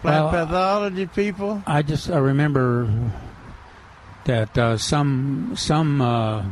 Plant 0.00 0.32
Well, 0.32 0.46
pathology 0.46 1.06
people. 1.06 1.62
I 1.66 1.82
just 1.82 2.08
I 2.10 2.18
remember 2.18 2.88
that 4.24 4.56
uh, 4.56 4.76
some 4.78 5.52
some 5.54 6.00
uh, 6.00 6.44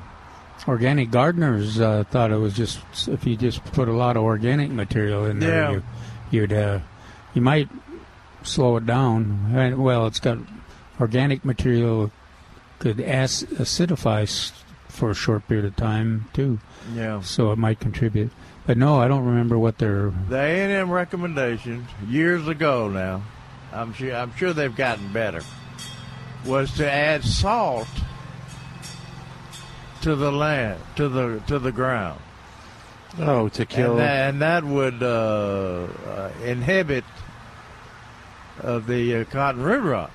organic 0.69 1.11
gardeners 1.11 1.81
uh, 1.81 2.05
thought 2.11 2.31
it 2.31 2.37
was 2.37 2.55
just 2.55 2.79
if 3.09 3.27
you 3.27 3.37
just 3.37 3.65
put 3.73 3.89
a 3.89 3.93
lot 3.93 4.17
of 4.17 4.23
organic 4.25 4.71
material 4.71 5.25
in 5.27 5.39
there, 5.39 5.51
Yeah. 5.51 5.71
you, 5.73 5.83
you'd 6.31 6.53
uh, 6.53 6.79
you 7.35 7.43
might 7.43 7.69
slow 8.43 8.77
it 8.77 8.87
down. 8.87 9.53
And, 9.55 9.83
well, 9.83 10.07
it's 10.07 10.21
got 10.21 10.39
organic 11.01 11.45
material 11.45 12.11
could 12.79 13.01
ac- 13.01 13.47
acidify 13.47 14.53
for 14.89 15.11
a 15.11 15.15
short 15.15 15.47
period 15.49 15.65
of 15.67 15.77
time 15.77 16.29
too, 16.33 16.59
Yeah. 16.95 17.21
so 17.21 17.53
it 17.53 17.59
might 17.59 17.81
contribute. 17.81 18.31
But 18.67 18.77
no, 18.77 18.99
I 19.01 19.07
don't 19.09 19.25
remember 19.25 19.57
what 19.59 19.79
their 19.79 20.13
The 20.29 20.37
A 20.39 20.63
and 20.65 20.73
M 20.73 20.91
recommendations 20.91 21.89
years 22.09 22.49
ago 22.49 22.89
now, 22.89 23.23
I'm 23.73 23.93
sure 23.93 24.15
I'm 24.15 24.35
sure 24.37 24.53
they've 24.53 24.75
gotten 24.75 25.13
better. 25.13 25.43
Was 26.45 26.73
to 26.77 26.91
add 26.91 27.25
salt 27.25 27.89
to 30.07 30.15
the 30.15 30.31
land, 30.31 30.81
to 30.95 31.09
the 31.09 31.43
to 31.49 31.59
the 31.59 31.73
ground, 31.73 32.21
Oh, 33.19 33.49
to 33.49 33.67
kill. 33.67 33.99
and 33.99 33.99
that, 34.01 34.29
and 34.31 34.41
that 34.43 34.63
would 34.65 35.03
uh, 35.03 35.87
uh, 36.07 36.31
inhibit 36.45 37.03
uh, 38.63 38.79
the 38.79 39.17
uh, 39.17 39.25
cotton 39.25 39.63
root 39.65 39.81
rot. 39.83 40.13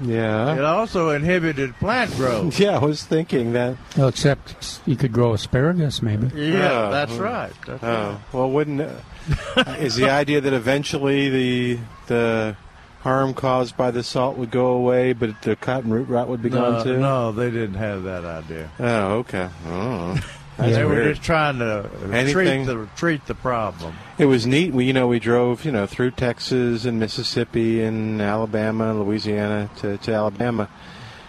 Yeah. 0.00 0.56
It 0.56 0.64
also 0.64 1.10
inhibited 1.10 1.74
plant 1.76 2.10
growth. 2.16 2.58
Yeah, 2.64 2.78
I 2.78 2.84
was 2.84 3.04
thinking 3.04 3.52
that. 3.52 3.76
Well, 3.96 4.08
except 4.08 4.80
you 4.86 4.96
could 4.96 5.12
grow 5.12 5.34
asparagus, 5.34 6.02
maybe. 6.02 6.26
Yeah, 6.34 6.86
Oh. 6.88 6.90
that's 6.90 7.12
right. 7.14 7.52
That's 7.64 7.82
right. 7.82 7.92
Oh, 7.92 8.20
well, 8.32 8.50
wouldn't 8.50 8.80
uh, 8.80 9.76
is 9.78 9.94
the 9.94 10.10
idea 10.10 10.40
that 10.40 10.52
eventually 10.52 11.28
the 11.30 11.78
the 12.08 12.56
harm 13.00 13.32
caused 13.34 13.76
by 13.76 13.90
the 13.90 14.02
salt 14.02 14.36
would 14.36 14.50
go 14.50 14.66
away, 14.68 15.12
but 15.12 15.40
the 15.42 15.56
cotton 15.56 15.90
root 15.92 16.08
rot 16.08 16.28
would 16.28 16.42
be 16.42 16.50
No, 16.50 16.56
gone 16.72 16.84
too? 16.84 16.98
no, 16.98 17.32
they 17.32 17.50
didn't 17.50 17.74
have 17.74 18.02
that 18.04 18.24
idea. 18.24 18.70
Oh, 18.80 19.06
okay. 19.18 19.48
Oh, 19.66 20.14
that's 20.56 20.74
they 20.76 20.84
were 20.84 21.04
just 21.04 21.22
trying 21.22 21.58
to 21.60 21.88
Anything- 22.12 22.64
treat 22.64 22.66
the 22.66 22.88
treat 22.96 23.26
the 23.26 23.34
problem. 23.34 23.94
It 24.18 24.26
was 24.26 24.46
neat. 24.46 24.72
We, 24.72 24.84
you 24.86 24.92
know, 24.92 25.06
we 25.06 25.20
drove, 25.20 25.64
you 25.64 25.70
know, 25.70 25.86
through 25.86 26.10
Texas 26.12 26.84
and 26.84 26.98
Mississippi 26.98 27.82
and 27.82 28.20
Alabama, 28.20 28.92
Louisiana 28.94 29.70
to, 29.78 29.96
to 29.98 30.12
Alabama, 30.12 30.68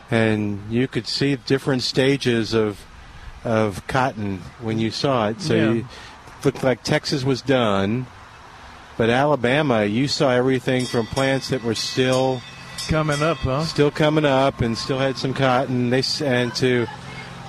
and 0.09 0.59
you 0.71 0.87
could 0.87 1.07
see 1.07 1.35
different 1.35 1.83
stages 1.83 2.53
of 2.53 2.83
of 3.45 3.85
cotton 3.87 4.39
when 4.61 4.79
you 4.79 4.91
saw 4.91 5.29
it. 5.29 5.39
So 5.39 5.53
Yeah. 5.53 5.71
you 5.71 5.87
looked 6.43 6.63
like 6.63 6.83
Texas 6.83 7.23
was 7.23 7.41
done, 7.41 8.07
but 8.99 9.09
Alabama, 9.09 9.83
you 9.85 10.07
saw 10.07 10.29
everything 10.29 10.85
from 10.85 11.07
plants 11.07 11.49
that 11.49 11.63
were 11.63 11.73
still 11.75 12.41
Coming 12.87 13.21
up, 13.23 13.37
huh? 13.37 13.63
still 13.65 13.89
coming 13.91 14.25
up 14.25 14.61
and 14.61 14.77
still 14.77 14.99
had 14.99 15.17
some 15.17 15.33
cotton. 15.33 15.89
They 15.89 15.99
s- 15.99 16.21
and 16.21 16.53
to 16.55 16.85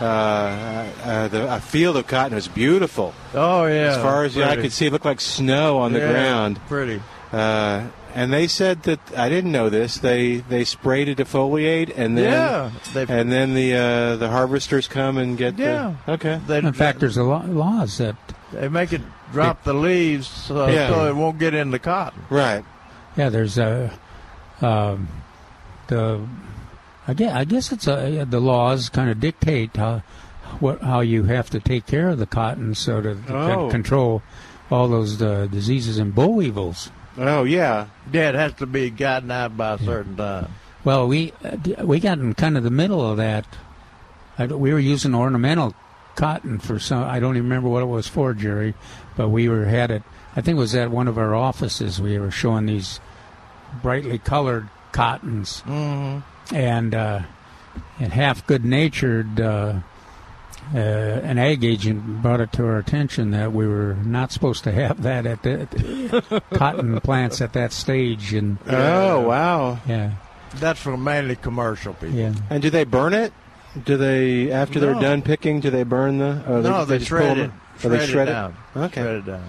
uh, 0.00 0.04
uh, 0.04 1.28
the 1.28 1.54
a 1.56 1.60
field 1.60 1.96
of 1.96 2.06
cotton 2.06 2.34
was 2.34 2.48
beautiful. 2.48 3.12
Oh 3.34 3.64
yeah. 3.66 3.92
As 3.92 3.96
far 3.96 4.24
as 4.24 4.34
the 4.34 4.42
eye 4.44 4.48
pretty. 4.48 4.62
could 4.62 4.72
see, 4.72 4.86
it 4.86 4.92
looked 4.92 5.04
like 5.04 5.20
snow 5.20 5.78
on 5.78 5.92
the 5.92 5.98
Yeah, 6.00 6.10
ground. 6.12 6.60
Pretty. 6.68 7.02
Uh, 7.32 7.86
and 8.14 8.32
they 8.32 8.48
said 8.48 8.82
that 8.84 8.98
I 9.16 9.28
didn't 9.28 9.52
know 9.52 9.68
this. 9.68 9.98
They 9.98 10.38
they 10.38 10.64
sprayed 10.64 11.14
to 11.14 11.24
defoliate, 11.24 11.96
and 11.96 12.18
then 12.18 12.32
yeah. 12.32 13.04
And 13.08 13.30
then 13.30 13.54
the 13.54 13.74
uh, 13.76 14.16
the 14.16 14.28
harvesters 14.28 14.88
come 14.88 15.16
and 15.16 15.38
get. 15.38 15.58
Yeah. 15.58 15.94
The, 16.06 16.12
okay. 16.12 16.40
they, 16.46 16.58
In 16.58 16.72
fact, 16.72 17.00
there's 17.00 17.16
a 17.16 17.22
lot 17.22 17.48
laws 17.48 17.98
that 17.98 18.16
they 18.52 18.68
make 18.68 18.92
it 18.92 19.00
drop 19.32 19.64
the 19.64 19.72
leaves 19.74 20.26
so, 20.28 20.66
Yeah. 20.68 20.88
so 20.88 21.06
it 21.08 21.14
won't 21.16 21.38
get 21.38 21.54
in 21.54 21.70
the 21.70 21.78
cotton. 21.78 22.22
Right. 22.30 22.64
Yeah, 23.16 23.28
there's 23.28 23.58
a 23.58 23.92
um, 24.60 25.08
the 25.88 26.20
I 27.08 27.14
guess 27.14 27.34
I 27.34 27.44
guess 27.44 27.72
it's 27.72 27.86
a, 27.88 28.24
the 28.28 28.40
laws 28.40 28.88
kind 28.88 29.10
of 29.10 29.20
dictate 29.20 29.76
how 29.76 30.02
what 30.60 30.80
how 30.82 31.00
you 31.00 31.24
have 31.24 31.50
to 31.50 31.60
take 31.60 31.86
care 31.86 32.08
of 32.08 32.18
the 32.18 32.26
cotton 32.26 32.74
so 32.74 33.00
to, 33.00 33.14
to 33.14 33.34
Oh. 33.36 33.70
control 33.70 34.22
all 34.70 34.88
those 34.88 35.20
uh, 35.20 35.46
diseases 35.50 35.98
and 35.98 36.14
boll 36.14 36.34
weevils. 36.34 36.90
Oh 37.18 37.44
yeah. 37.44 37.86
Yeah, 38.12 38.28
it 38.30 38.34
has 38.36 38.52
to 38.54 38.66
be 38.66 38.90
gotten 38.90 39.30
out 39.30 39.56
by 39.56 39.74
a 39.74 39.78
certain 39.78 40.16
time. 40.16 40.48
Well, 40.84 41.06
we 41.08 41.32
uh, 41.44 41.84
we 41.84 42.00
got 42.00 42.18
in 42.18 42.34
kind 42.34 42.56
of 42.56 42.62
the 42.64 42.70
middle 42.70 43.08
of 43.08 43.16
that. 43.18 43.46
I, 44.38 44.46
we 44.46 44.72
were 44.72 44.78
using 44.78 45.14
ornamental 45.14 45.74
cotton 46.20 46.58
for 46.58 46.78
some. 46.78 47.02
I 47.04 47.18
don't 47.18 47.36
even 47.36 47.48
remember 47.48 47.68
what 47.70 47.82
it 47.82 47.86
was 47.86 48.06
for, 48.06 48.34
Jerry, 48.34 48.74
but 49.16 49.30
we 49.30 49.48
were 49.48 49.64
had 49.64 49.90
it. 49.90 50.02
I 50.36 50.42
think 50.42 50.56
it 50.56 50.60
was 50.60 50.74
at 50.74 50.90
one 50.90 51.08
of 51.08 51.16
our 51.18 51.34
offices. 51.34 52.00
We 52.00 52.18
were 52.18 52.30
showing 52.30 52.66
these 52.66 53.00
brightly 53.82 54.18
colored 54.18 54.68
cottons, 54.92 55.62
Mm-hmm. 55.66 56.54
and 56.54 56.94
uh, 56.94 57.20
and 57.98 58.12
half 58.12 58.46
good 58.46 58.64
natured. 58.64 59.40
Uh, 59.40 59.80
uh, 60.72 60.78
an 60.78 61.36
ag 61.38 61.64
agent 61.64 62.22
brought 62.22 62.40
it 62.40 62.52
to 62.52 62.64
our 62.64 62.78
attention 62.78 63.30
that 63.32 63.52
we 63.52 63.66
were 63.66 63.94
not 64.04 64.30
supposed 64.30 64.62
to 64.62 64.70
have 64.70 65.02
that 65.02 65.26
at 65.26 65.42
the 65.42 66.42
cotton 66.54 67.00
plants 67.00 67.40
at 67.40 67.54
that 67.54 67.72
stage, 67.72 68.34
and 68.34 68.56
Oh 68.68 69.20
wow. 69.26 69.80
yeah, 69.88 70.12
That's 70.56 70.78
for 70.80 70.96
mainly 70.96 71.34
commercial 71.34 71.94
people. 71.94 72.10
yeah. 72.14 72.34
And 72.50 72.62
do 72.62 72.70
they 72.70 72.84
burn 72.84 73.14
it? 73.14 73.32
Do 73.84 73.96
they 73.96 74.50
after 74.50 74.80
they're 74.80 74.94
done 74.94 75.22
picking? 75.22 75.60
Do 75.60 75.70
they 75.70 75.84
burn 75.84 76.18
the? 76.18 76.42
Oh, 76.46 76.60
no, 76.60 76.84
they, 76.84 76.98
just 76.98 77.10
pull 77.10 77.20
shred 77.20 77.38
it. 77.38 77.50
Oh, 77.84 77.88
they 77.88 77.96
Shred 77.98 78.08
shred 78.08 78.28
it 78.28 78.30
it? 78.30 78.34
down. 78.34 78.56
Okay. 78.76 79.00
Shred 79.02 79.14
it 79.16 79.26
down. 79.26 79.44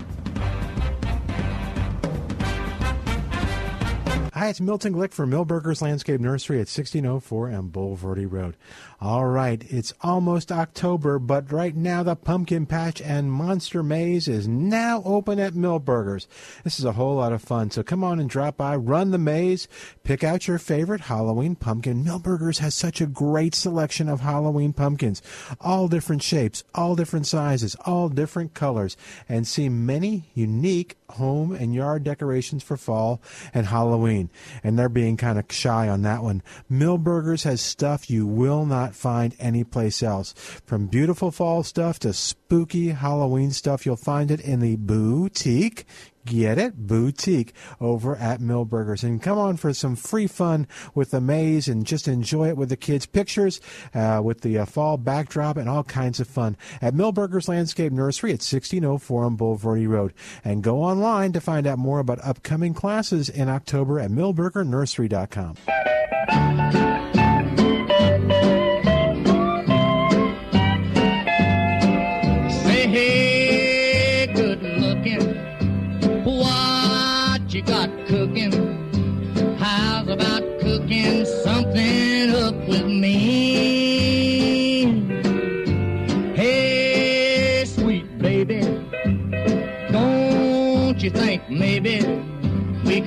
Hi, 4.38 4.46
it's 4.50 4.60
Milton 4.60 4.94
Glick 4.94 5.12
for 5.12 5.26
Milbergers 5.26 5.82
Landscape 5.82 6.20
Nursery 6.20 6.58
at 6.58 6.70
1604 6.70 7.50
on 7.50 7.70
Bulverde 7.70 8.30
Road. 8.30 8.56
All 9.00 9.26
right, 9.26 9.64
it's 9.68 9.92
almost 10.00 10.52
October, 10.52 11.18
but 11.18 11.50
right 11.50 11.74
now 11.74 12.04
the 12.04 12.14
Pumpkin 12.14 12.64
Patch 12.64 13.02
and 13.02 13.32
Monster 13.32 13.82
Maze 13.82 14.28
is 14.28 14.46
now 14.46 15.02
open 15.04 15.40
at 15.40 15.54
Milbergers. 15.54 16.28
This 16.62 16.78
is 16.78 16.84
a 16.84 16.92
whole 16.92 17.16
lot 17.16 17.32
of 17.32 17.42
fun, 17.42 17.72
so 17.72 17.82
come 17.82 18.04
on 18.04 18.20
and 18.20 18.30
drop 18.30 18.56
by, 18.56 18.76
run 18.76 19.10
the 19.10 19.18
maze, 19.18 19.66
pick 20.04 20.22
out 20.22 20.46
your 20.46 20.58
favorite 20.58 21.00
Halloween 21.00 21.56
pumpkin. 21.56 22.04
Milbergers 22.04 22.58
has 22.58 22.76
such 22.76 23.00
a 23.00 23.06
great 23.06 23.56
selection 23.56 24.08
of 24.08 24.20
Halloween 24.20 24.72
pumpkins, 24.72 25.20
all 25.60 25.88
different 25.88 26.22
shapes, 26.22 26.62
all 26.76 26.94
different 26.94 27.26
sizes, 27.26 27.74
all 27.86 28.08
different 28.08 28.54
colors, 28.54 28.96
and 29.28 29.48
see 29.48 29.68
many 29.68 30.30
unique 30.32 30.96
home 31.10 31.52
and 31.52 31.74
yard 31.74 32.04
decorations 32.04 32.62
for 32.62 32.76
fall 32.76 33.20
and 33.52 33.66
Halloween. 33.66 34.27
And 34.62 34.78
they're 34.78 34.88
being 34.88 35.16
kind 35.16 35.38
of 35.38 35.46
shy 35.50 35.88
on 35.88 36.02
that 36.02 36.22
one. 36.22 36.42
Milbergers 36.70 37.44
has 37.44 37.60
stuff 37.60 38.10
you 38.10 38.26
will 38.26 38.66
not 38.66 38.94
find 38.94 39.34
anyplace 39.38 40.02
else. 40.02 40.32
From 40.66 40.86
beautiful 40.86 41.30
fall 41.30 41.62
stuff 41.62 41.98
to 42.00 42.12
spooky 42.12 42.88
Halloween 42.90 43.50
stuff, 43.50 43.86
you'll 43.86 43.96
find 43.96 44.30
it 44.30 44.40
in 44.40 44.60
the 44.60 44.76
boutique. 44.76 45.86
Get 46.28 46.58
it? 46.58 46.86
Boutique 46.86 47.54
over 47.80 48.14
at 48.16 48.40
Milbergers. 48.40 49.02
And 49.02 49.22
come 49.22 49.38
on 49.38 49.56
for 49.56 49.72
some 49.72 49.96
free 49.96 50.26
fun 50.26 50.66
with 50.94 51.10
the 51.10 51.22
maze 51.22 51.68
and 51.68 51.86
just 51.86 52.06
enjoy 52.06 52.48
it 52.48 52.56
with 52.56 52.68
the 52.68 52.76
kids. 52.76 53.06
Pictures 53.06 53.62
uh, 53.94 54.20
with 54.22 54.42
the 54.42 54.58
uh, 54.58 54.66
fall 54.66 54.98
backdrop 54.98 55.56
and 55.56 55.70
all 55.70 55.84
kinds 55.84 56.20
of 56.20 56.28
fun 56.28 56.56
at 56.82 56.92
Milbergers 56.92 57.48
Landscape 57.48 57.92
Nursery 57.92 58.30
at 58.30 58.44
1604 58.44 59.24
on 59.24 59.38
Bulverde 59.38 59.88
Road. 59.88 60.12
And 60.44 60.62
go 60.62 60.82
online 60.82 61.32
to 61.32 61.40
find 61.40 61.66
out 61.66 61.78
more 61.78 61.98
about 61.98 62.22
upcoming 62.22 62.74
classes 62.74 63.30
in 63.30 63.48
October 63.48 63.98
at 63.98 64.10
milbergernursery.com. 64.10 66.97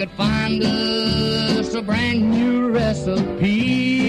could 0.02 0.12
find 0.12 0.64
us 0.64 1.76
a 1.76 1.82
brand 1.84 2.32
new 2.32 2.72
recipe? 2.72 4.02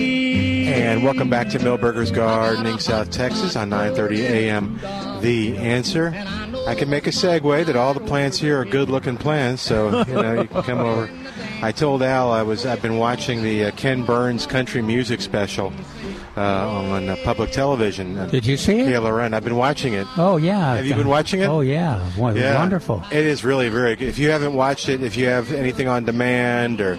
And 0.72 1.04
welcome 1.04 1.28
back 1.28 1.50
to 1.50 1.58
Milbergers 1.58 2.10
Gardening, 2.14 2.78
South 2.78 3.10
Texas 3.10 3.56
on 3.56 3.68
9:30 3.68 4.20
a.m. 4.20 4.80
The 5.20 5.54
answer. 5.58 6.14
I 6.66 6.74
can 6.74 6.88
make 6.88 7.06
a 7.06 7.10
segue 7.10 7.66
that 7.66 7.76
all 7.76 7.92
the 7.92 8.00
plants 8.00 8.38
here 8.38 8.58
are 8.58 8.64
good-looking 8.64 9.18
plants, 9.18 9.60
so 9.60 10.02
you 10.06 10.14
know 10.14 10.40
you 10.40 10.48
can 10.48 10.62
come 10.62 10.78
over. 10.78 11.10
I 11.60 11.72
told 11.72 12.02
Al 12.02 12.32
I 12.32 12.40
was 12.42 12.64
I've 12.64 12.80
been 12.80 12.96
watching 12.96 13.42
the 13.42 13.66
uh, 13.66 13.70
Ken 13.72 14.02
Burns 14.02 14.46
country 14.46 14.80
music 14.80 15.20
special 15.20 15.74
on 16.36 17.08
uh, 17.08 17.16
public 17.24 17.50
television. 17.50 18.16
Uh, 18.18 18.26
Did 18.26 18.46
you 18.46 18.56
see 18.56 18.80
it? 18.80 18.88
KLRN. 18.88 19.34
I've 19.34 19.44
been 19.44 19.56
watching 19.56 19.94
it. 19.94 20.06
Oh 20.16 20.36
yeah. 20.36 20.76
Have 20.76 20.86
you 20.86 20.94
been 20.94 21.08
watching 21.08 21.40
it? 21.40 21.46
Oh 21.46 21.60
yeah. 21.60 22.08
Well, 22.18 22.36
Yeah. 22.36 22.58
Wonderful. 22.58 23.04
It 23.10 23.26
is 23.26 23.44
really 23.44 23.68
very 23.68 23.96
good. 23.96 24.08
If 24.08 24.18
you 24.18 24.30
haven't 24.30 24.54
watched 24.54 24.88
it, 24.88 25.02
if 25.02 25.16
you 25.16 25.26
have 25.26 25.52
anything 25.52 25.88
on 25.88 26.04
demand 26.04 26.80
or 26.80 26.98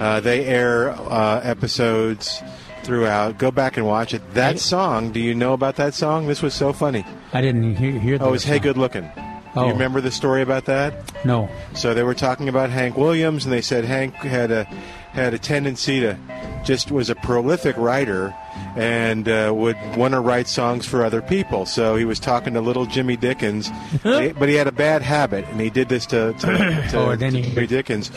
uh, 0.00 0.20
they 0.20 0.44
air 0.46 0.90
uh, 0.90 1.40
episodes 1.44 2.42
throughout, 2.82 3.38
go 3.38 3.50
back 3.52 3.76
and 3.76 3.86
watch 3.86 4.12
it. 4.14 4.22
That 4.34 4.58
song, 4.58 5.12
do 5.12 5.20
you 5.20 5.34
know 5.34 5.52
about 5.52 5.76
that 5.76 5.94
song? 5.94 6.26
This 6.26 6.42
was 6.42 6.54
so 6.54 6.72
funny. 6.72 7.04
I 7.32 7.40
didn't 7.40 7.76
hear, 7.76 7.92
hear 7.92 8.18
Oh, 8.20 8.28
it 8.28 8.30
was 8.32 8.42
that 8.44 8.48
Hey. 8.54 8.58
Good 8.58 8.76
Looking. 8.76 9.02
Do 9.04 9.60
Oh. 9.60 9.66
you 9.66 9.72
remember 9.74 10.00
the 10.00 10.10
story 10.10 10.40
about 10.40 10.64
that? 10.64 10.94
No. 11.26 11.46
So 11.74 11.92
they 11.92 12.02
were 12.02 12.14
talking 12.14 12.48
about 12.48 12.70
Hank 12.70 12.96
Williams, 12.96 13.44
and 13.44 13.52
they 13.52 13.60
said 13.60 13.84
Hank 13.84 14.14
had 14.14 14.50
a 14.50 14.66
had 15.12 15.34
a 15.34 15.38
tendency 15.38 16.00
to 16.00 16.16
just 16.64 16.90
was 16.90 17.10
a 17.10 17.14
prolific 17.16 17.76
writer 17.76 18.34
and 18.76 19.28
uh, 19.28 19.52
would 19.54 19.76
want 19.96 20.12
to 20.14 20.20
write 20.20 20.46
songs 20.48 20.86
for 20.86 21.04
other 21.04 21.20
people. 21.20 21.66
So 21.66 21.96
he 21.96 22.04
was 22.04 22.18
talking 22.20 22.54
to 22.54 22.60
little 22.60 22.86
Jimmy 22.86 23.16
Dickens, 23.16 23.70
but 24.02 24.48
he 24.48 24.54
had 24.54 24.66
a 24.68 24.72
bad 24.72 25.02
habit, 25.02 25.44
and 25.48 25.60
he 25.60 25.70
did 25.70 25.88
this 25.88 26.06
to, 26.06 26.32
to, 26.34 26.46
to, 26.90 26.96
Oh, 26.98 27.16
to 27.16 27.30
he- 27.30 27.42
Jimmy 27.42 27.66
Dickens. 27.66 28.10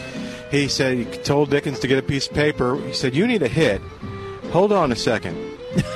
He 0.51 0.67
said 0.67 0.97
he 0.97 1.05
told 1.05 1.49
Dickens 1.49 1.79
to 1.79 1.87
get 1.87 1.97
a 1.97 2.03
piece 2.03 2.27
of 2.27 2.33
paper. 2.33 2.77
He 2.85 2.93
said, 2.93 3.15
"You 3.15 3.25
need 3.27 3.41
a 3.41 3.47
hit. 3.47 3.81
Hold 4.51 4.71
on 4.71 4.91
a 4.91 4.95
second. 4.95 5.35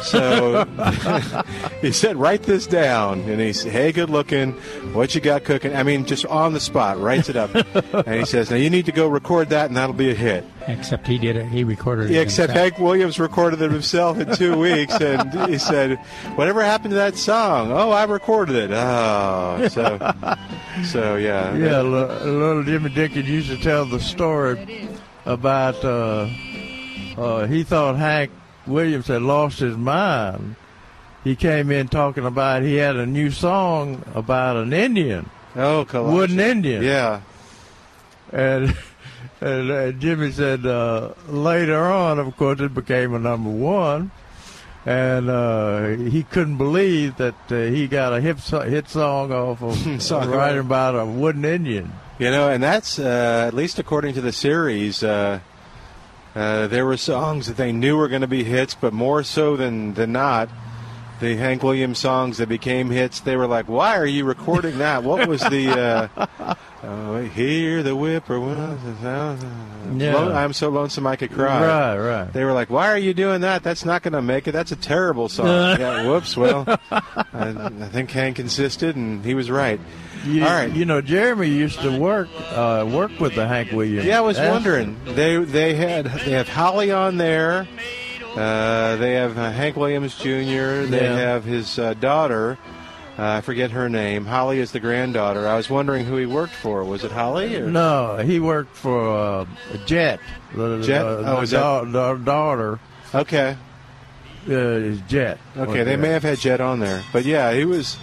So 0.04 0.66
he 1.82 1.92
said, 1.92 2.16
"Write 2.18 2.44
this 2.44 2.68
down." 2.68 3.20
And 3.22 3.40
he 3.40 3.54
said, 3.54 3.72
"Hey, 3.72 3.92
good 3.92 4.10
looking. 4.10 4.54
What 4.94 5.14
you 5.16 5.22
got 5.22 5.44
cooking?" 5.44 5.76
I 5.76 5.84
mean, 5.84 6.06
just 6.06 6.26
on 6.26 6.54
the 6.54 6.60
spot, 6.60 7.00
writes 7.00 7.30
it 7.30 7.36
up. 7.36 7.54
and 7.94 8.20
he 8.20 8.26
says, 8.26 8.50
"Now 8.50 8.58
you 8.58 8.70
need 8.70 8.86
to 8.88 8.92
go 8.92 9.08
record 9.08 9.50
that, 9.50 9.68
and 9.68 9.78
that'll 9.78 9.94
be 9.96 10.10
a 10.12 10.16
hit." 10.16 10.46
Except 10.68 11.08
he 11.08 11.18
did 11.18 11.36
it. 11.36 11.46
He 11.48 11.64
recorded 11.64 12.12
it. 12.12 12.18
Except 12.20 12.50
himself. 12.52 12.72
Hank 12.74 12.80
Williams 12.80 13.20
recorded 13.20 13.62
it 13.62 13.72
himself 13.72 14.20
in 14.20 14.36
two 14.36 14.58
weeks, 14.60 14.96
and 15.00 15.50
he 15.50 15.58
said, 15.58 15.98
"Whatever 16.36 16.64
happened 16.64 16.92
to 16.92 16.96
that 16.98 17.16
song? 17.16 17.72
Oh, 17.72 17.92
I 17.92 18.04
recorded 18.06 18.56
it. 18.56 18.72
Oh, 18.72 19.68
so, 19.70 19.98
so 20.84 21.16
yeah, 21.16 21.56
Yeah, 21.56 21.82
li- 21.82 22.24
little 22.30 22.64
Jimmy 22.64 22.90
Dickens 22.90 23.28
used 23.30 23.50
to 23.50 23.58
tell 23.58 23.86
the 23.86 24.00
story 24.00 24.88
about 25.26 25.84
uh, 25.86 26.28
uh, 27.18 27.48
he 27.48 27.64
thought 27.64 27.96
Hank 27.98 28.32
Williams 28.70 29.08
had 29.08 29.22
lost 29.22 29.60
his 29.60 29.76
mind. 29.76 30.56
He 31.24 31.36
came 31.36 31.70
in 31.72 31.90
talking 31.90 32.26
about 32.26 32.62
he 32.62 32.76
had 32.76 32.96
a 32.96 33.06
new 33.06 33.30
song 33.32 34.04
about 34.16 34.56
an 34.56 34.72
Indian, 34.72 35.30
Oh, 35.56 35.86
wooden 35.94 36.40
Indian. 36.40 36.82
Yeah, 36.84 37.22
And, 38.32 38.74
and 39.42 39.72
uh, 39.72 39.92
Jimmy 39.94 40.32
said 40.32 40.66
uh, 40.66 41.14
later 41.28 41.84
on, 41.84 42.20
of 42.20 42.38
course, 42.38 42.62
it 42.62 42.74
became 42.74 43.14
a 43.14 43.20
number 43.20 43.50
one. 43.50 44.12
And 44.86 45.30
uh, 45.30 45.88
he 46.10 46.24
couldn't 46.24 46.58
believe 46.58 47.18
that 47.18 47.36
uh, 47.52 47.56
he 47.64 47.88
got 47.88 48.14
a 48.14 48.22
hit, 48.22 48.40
so- 48.40 48.62
hit 48.62 48.88
song 48.88 49.32
off 49.34 49.62
of 49.62 50.02
Song. 50.02 50.30
writing 50.30 50.62
about 50.62 50.96
a 50.96 51.06
wooden 51.06 51.44
Indian. 51.44 51.92
You 52.18 52.32
know, 52.32 52.50
and 52.50 52.64
that's 52.64 52.98
uh, 52.98 53.46
at 53.48 53.54
least 53.54 53.78
according 53.78 54.14
to 54.16 54.22
the 54.22 54.32
series. 54.32 55.04
Uh, 56.40 56.68
there 56.68 56.86
were 56.86 56.96
songs 56.96 57.48
that 57.48 57.58
they 57.58 57.74
knew 57.74 57.98
were 57.98 58.08
going 58.08 58.22
to 58.22 58.28
be 58.28 58.46
hits, 58.46 58.74
but 58.74 58.94
more 58.94 59.24
so 59.24 59.58
than 59.58 59.94
than 59.96 60.14
not, 60.14 60.48
the 61.20 61.36
Hank 61.36 61.64
Williams 61.64 62.00
songs 62.00 62.38
that 62.38 62.48
became 62.48 62.90
hits. 62.90 63.20
They 63.20 63.36
were 63.36 63.46
like, 63.46 63.68
"Why 63.68 63.98
are 63.98 64.06
you 64.06 64.24
recording 64.24 64.78
that? 64.78 65.04
What 65.04 65.28
was 65.28 65.42
the?" 65.42 66.10
Uh, 66.18 66.56
uh, 66.84 67.20
hear 67.24 67.84
the 67.84 67.94
whippoorwill. 67.94 68.56
Yeah. 69.98 70.30
I'm 70.30 70.54
so 70.54 70.70
lonesome 70.70 71.08
I 71.08 71.18
could 71.18 71.32
cry. 71.32 71.62
Right, 71.62 71.98
right. 71.98 72.32
They 72.32 72.46
were 72.46 72.54
like, 72.54 72.70
"Why 72.70 72.88
are 72.88 72.98
you 72.98 73.14
doing 73.14 73.42
that? 73.42 73.62
That's 73.62 73.84
not 73.84 74.02
going 74.02 74.14
to 74.14 74.22
make 74.22 74.48
it. 74.48 74.54
That's 74.54 74.72
a 74.72 74.78
terrible 74.78 75.28
song." 75.28 75.48
yeah, 75.78 76.08
whoops. 76.08 76.38
Well, 76.38 76.64
I, 76.90 77.10
I 77.34 77.90
think 77.90 78.12
Hank 78.12 78.40
insisted, 78.40 78.96
and 78.96 79.26
he 79.26 79.34
was 79.34 79.52
right. 79.52 79.82
You, 80.26 80.44
All 80.44 80.50
right. 80.50 80.72
You 80.74 80.86
know, 80.86 81.02
Jeremy 81.02 81.48
used 81.48 81.80
to 81.82 81.98
work 81.98 82.28
uh, 82.52 82.88
work 82.92 83.20
with 83.20 83.36
the 83.36 83.48
Hank 83.48 83.72
Williams. 83.72 84.06
Yeah, 84.06 84.18
I 84.20 84.22
was 84.22 84.38
That's- 84.38 84.54
wondering. 84.54 84.98
They 85.06 85.38
they 85.38 85.74
had 85.76 86.06
they 86.06 86.32
have 86.32 86.48
Holly 86.50 86.92
on 86.92 87.18
there. 87.18 87.68
Uh, 88.36 88.96
they 88.98 89.14
have 89.16 89.38
uh, 89.38 89.52
Hank 89.52 89.76
Williams 89.76 90.16
Jr. 90.18 90.86
They 90.86 91.02
Yeah. 91.04 91.16
have 91.18 91.44
his 91.46 91.80
uh, 91.80 91.94
daughter. 91.96 92.58
Uh, 93.18 93.24
I 93.38 93.42
forget 93.42 93.72
her 93.72 93.90
name. 93.90 94.26
Holly 94.26 94.60
is 94.60 94.72
the 94.72 94.80
granddaughter. 94.80 95.48
I 95.48 95.56
was 95.58 95.70
wondering 95.70 96.06
who 96.06 96.16
he 96.16 96.26
worked 96.26 96.54
for. 96.54 96.84
Was 96.86 97.04
it 97.04 97.12
Holly? 97.12 97.56
Or? 97.58 97.68
No, 97.70 98.18
he 98.18 98.40
worked 98.40 98.76
for 98.78 99.10
uh, 99.10 99.46
Jett. 99.86 100.20
The, 100.56 100.82
Jett? 100.82 101.02
Oh, 101.06 101.42
is 101.42 101.52
that- 101.52 101.92
da- 101.92 102.14
daughter 102.16 102.80
Okay. 103.14 103.58
uh, 104.48 104.52
is 104.54 105.02
Jett. 105.02 105.38
Okay. 105.58 105.84
They 105.84 105.98
may 105.98 106.10
have 106.10 106.24
had 106.24 106.38
Jett 106.40 106.62
on 106.62 106.80
there, 106.80 107.04
but 107.12 107.26
yeah, 107.26 107.52
he 107.54 107.66
was. 107.66 107.98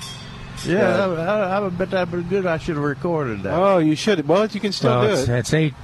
Yeah, 0.67 1.07
Yeah. 1.13 1.21
I, 1.21 1.59
I, 1.59 1.67
I 1.67 1.69
bet 1.71 1.91
that 1.91 2.11
was 2.11 2.25
good. 2.25 2.47
I 2.47 2.59
should 2.59 2.77
have 2.77 2.85
recorded 2.85 3.43
that. 3.45 3.55
Oh, 3.55 3.79
you 3.79 3.95
should. 3.97 4.27
Well, 4.27 4.47
you 4.47 4.61
can 4.61 4.73
still 4.73 4.91
Well, 4.91 5.07
do 5.09 5.21
it's, 5.21 5.29
it. 5.29 5.39
it's 5.39 5.55
eight 5.55 5.75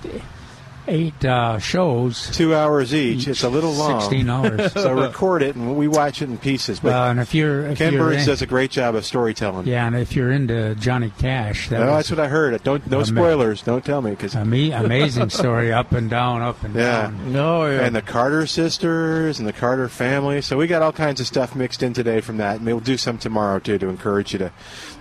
eight 0.89 1.25
uh, 1.25 1.59
shows. 1.59 2.31
Two 2.31 2.55
hours 2.55 2.95
each. 2.95 3.29
It's 3.29 3.43
a 3.43 3.49
little 3.49 3.73
long. 3.73 4.01
16 4.01 4.29
hours. 4.29 4.73
so 4.75 4.93
record 5.01 5.43
it 5.43 5.55
and 5.55 5.77
we 5.77 5.87
watch 5.89 6.23
it 6.23 6.29
in 6.29 6.39
pieces. 6.39 6.81
But 6.81 6.89
Well, 6.91 7.11
and 7.11 7.21
if 7.21 7.35
you're 7.35 7.67
if 7.69 7.79
Ken 7.79 7.93
you're 7.93 8.03
Burns 8.11 8.23
in- 8.23 8.27
does 8.27 8.43
a 8.43 8.47
great 8.47 8.71
job 8.71 8.95
of 8.95 9.05
storytelling. 9.05 9.67
yeah, 9.67 9.87
and 9.87 9.97
if 9.97 10.15
you're 10.17 10.31
into 10.33 10.75
Johnny 10.75 11.13
Cash, 11.19 11.69
that 11.69 11.79
No, 11.81 11.87
that's 11.87 12.11
what 12.11 12.19
I 12.21 12.29
heard. 12.29 12.61
Don't 12.65 12.87
no 12.89 12.99
Ama- 12.99 13.07
spoilers. 13.07 13.63
Don't 13.63 13.85
tell 13.85 14.03
me 14.03 14.11
because 14.11 14.35
ama- 14.35 14.73
amazing 14.85 15.31
story, 15.41 15.73
up 15.73 15.93
and 15.93 16.11
down, 16.11 16.43
up 16.43 16.63
and 16.65 16.75
Yeah. 16.75 17.03
down. 17.03 17.33
no, 17.33 17.67
yeah. 17.67 17.81
and 17.85 17.95
the 17.95 18.03
Carter 18.03 18.47
sisters 18.47 19.39
and 19.39 19.47
the 19.49 19.53
Carter 19.53 19.89
family. 19.89 20.41
So 20.43 20.57
we 20.57 20.67
got 20.67 20.83
all 20.83 20.93
kinds 20.93 21.21
of 21.21 21.27
stuff 21.27 21.55
mixed 21.55 21.83
in 21.83 21.93
today 21.93 22.21
from 22.21 22.39
that. 22.39 22.57
And 22.57 22.67
we'll 22.67 22.81
do 22.81 22.97
some 22.97 23.19
tomorrow 23.19 23.59
too 23.59 23.79
to 23.79 23.89
encourage 23.89 24.33
you 24.33 24.39
to 24.41 24.53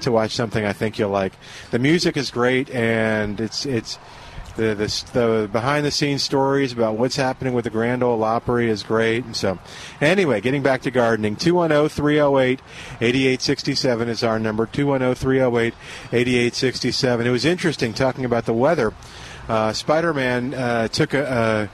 to 0.01 0.11
watch 0.11 0.35
something 0.35 0.63
I 0.65 0.73
think 0.73 0.99
you'll 0.99 1.09
like. 1.09 1.33
The 1.71 1.79
music 1.79 2.17
is 2.17 2.31
great, 2.31 2.69
and 2.69 3.39
it's 3.41 3.65
it's. 3.65 3.97
The, 4.61 4.75
the, 4.75 5.05
the 5.13 5.49
behind 5.51 5.87
the 5.87 5.89
scenes 5.89 6.21
stories 6.21 6.71
about 6.71 6.95
what's 6.95 7.15
happening 7.15 7.55
with 7.55 7.63
the 7.63 7.71
Grand 7.71 8.03
Ole 8.03 8.23
Opry 8.23 8.69
is 8.69 8.83
great. 8.83 9.25
And 9.25 9.35
so, 9.35 9.57
anyway, 9.99 10.39
getting 10.39 10.61
back 10.61 10.83
to 10.83 10.91
gardening, 10.91 11.35
210 11.35 11.89
308 11.89 12.61
8867 13.01 14.07
is 14.07 14.23
our 14.23 14.37
number. 14.37 14.67
210 14.67 15.15
308 15.15 15.73
8867. 16.13 17.25
It 17.25 17.31
was 17.31 17.43
interesting 17.43 17.91
talking 17.95 18.23
about 18.23 18.45
the 18.45 18.53
weather. 18.53 18.93
Uh, 19.49 19.73
Spider 19.73 20.13
Man 20.13 20.53
uh, 20.53 20.87
took 20.89 21.15
a, 21.15 21.69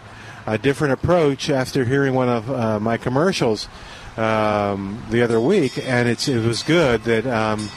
a, 0.47 0.54
a 0.54 0.58
different 0.58 0.93
approach 0.93 1.50
after 1.50 1.84
hearing 1.84 2.13
one 2.13 2.30
of 2.30 2.50
uh, 2.50 2.80
my 2.80 2.95
commercials 2.95 3.67
um, 4.15 5.04
the 5.10 5.21
other 5.21 5.41
week, 5.41 5.78
and 5.86 6.08
it 6.08 6.26
was 6.26 6.63
good 6.63 7.04
that 7.04 7.28
um, 7.28 7.69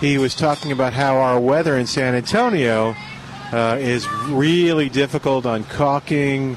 he 0.00 0.16
was 0.16 0.34
talking 0.34 0.72
about 0.72 0.94
how 0.94 1.18
our 1.18 1.38
weather 1.38 1.76
in 1.76 1.86
San 1.86 2.14
Antonio 2.14 2.96
uh, 3.52 3.76
is 3.80 4.08
really 4.28 4.88
difficult 4.88 5.46
on 5.46 5.64
caulking 5.64 6.56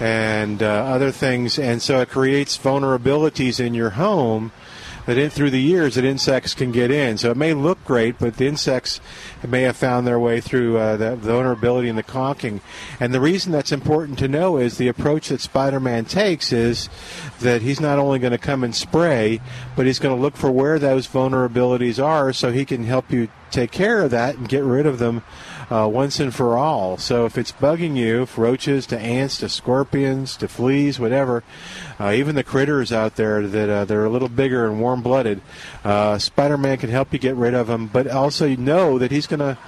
and 0.00 0.62
uh, 0.62 0.66
other 0.66 1.10
things, 1.10 1.58
and 1.58 1.82
so 1.82 2.00
it 2.00 2.08
creates 2.08 2.56
vulnerabilities 2.56 3.58
in 3.58 3.74
your 3.74 3.90
home 3.90 4.52
that 5.08 5.16
in, 5.16 5.30
through 5.30 5.48
the 5.48 5.60
years 5.60 5.94
that 5.94 6.04
insects 6.04 6.52
can 6.52 6.70
get 6.70 6.90
in. 6.90 7.16
So 7.16 7.30
it 7.30 7.36
may 7.36 7.54
look 7.54 7.82
great, 7.82 8.18
but 8.18 8.36
the 8.36 8.46
insects 8.46 9.00
may 9.46 9.62
have 9.62 9.74
found 9.74 10.06
their 10.06 10.20
way 10.20 10.42
through 10.42 10.76
uh, 10.76 10.98
the 10.98 11.16
vulnerability 11.16 11.88
in 11.88 11.96
the 11.96 12.02
caulking. 12.02 12.60
And 13.00 13.14
the 13.14 13.20
reason 13.20 13.50
that's 13.50 13.72
important 13.72 14.18
to 14.18 14.28
know 14.28 14.58
is 14.58 14.76
the 14.76 14.88
approach 14.88 15.30
that 15.30 15.40
Spider-Man 15.40 16.04
takes 16.04 16.52
is 16.52 16.90
that 17.40 17.62
he's 17.62 17.80
not 17.80 17.98
only 17.98 18.18
going 18.18 18.32
to 18.32 18.38
come 18.38 18.62
and 18.62 18.74
spray, 18.74 19.40
but 19.76 19.86
he's 19.86 19.98
going 19.98 20.14
to 20.14 20.20
look 20.20 20.36
for 20.36 20.50
where 20.50 20.78
those 20.78 21.08
vulnerabilities 21.08 22.04
are 22.04 22.34
so 22.34 22.52
he 22.52 22.66
can 22.66 22.84
help 22.84 23.10
you 23.10 23.28
take 23.50 23.70
care 23.70 24.02
of 24.02 24.10
that 24.10 24.36
and 24.36 24.46
get 24.46 24.62
rid 24.62 24.84
of 24.84 24.98
them 24.98 25.22
uh, 25.70 25.88
once 25.90 26.20
and 26.20 26.34
for 26.34 26.56
all. 26.56 26.96
So 26.96 27.26
if 27.26 27.36
it's 27.36 27.52
bugging 27.52 27.96
you, 27.96 28.26
roaches 28.36 28.86
to 28.86 28.98
ants 28.98 29.38
to 29.38 29.48
scorpions 29.48 30.36
to 30.38 30.48
fleas, 30.48 30.98
whatever, 30.98 31.44
uh, 32.00 32.12
even 32.12 32.34
the 32.34 32.44
critters 32.44 32.92
out 32.92 33.16
there 33.16 33.46
that 33.46 33.68
uh, 33.68 33.84
they're 33.84 34.04
a 34.04 34.10
little 34.10 34.28
bigger 34.28 34.66
and 34.66 34.80
warm-blooded, 34.80 35.40
uh, 35.84 36.18
Spider-Man 36.18 36.78
can 36.78 36.90
help 36.90 37.12
you 37.12 37.18
get 37.18 37.36
rid 37.36 37.54
of 37.54 37.66
them. 37.66 37.86
But 37.86 38.08
also 38.08 38.46
you 38.46 38.56
know 38.56 38.98
that 38.98 39.10
he's 39.10 39.26
going 39.26 39.40
to 39.40 39.58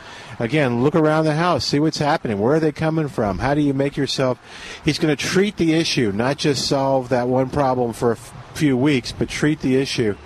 again, 0.41 0.83
look 0.83 0.95
around 0.95 1.27
the 1.27 1.35
house, 1.35 1.67
see 1.67 1.79
what's 1.79 1.99
happening. 1.99 2.41
Where 2.41 2.55
are 2.55 2.61
they 2.61 2.73
coming 2.73 3.09
from? 3.09 3.39
How 3.39 3.55
do 3.55 3.61
you 3.61 3.75
make 3.75 3.97
yourself? 3.97 4.39
He's 4.85 4.99
going 4.99 5.15
to 5.15 5.23
treat 5.23 5.59
the 5.59 5.75
issue, 5.75 6.11
not 6.13 6.39
just 6.39 6.67
solve 6.67 7.11
that 7.11 7.29
one 7.29 7.51
problem 7.51 7.93
for 7.93 8.11
a 8.11 8.17
f- 8.17 8.33
few 8.55 8.77
weeks, 8.77 9.13
but 9.13 9.29
treat 9.29 9.61
the 9.61 9.77
issue 9.77 10.17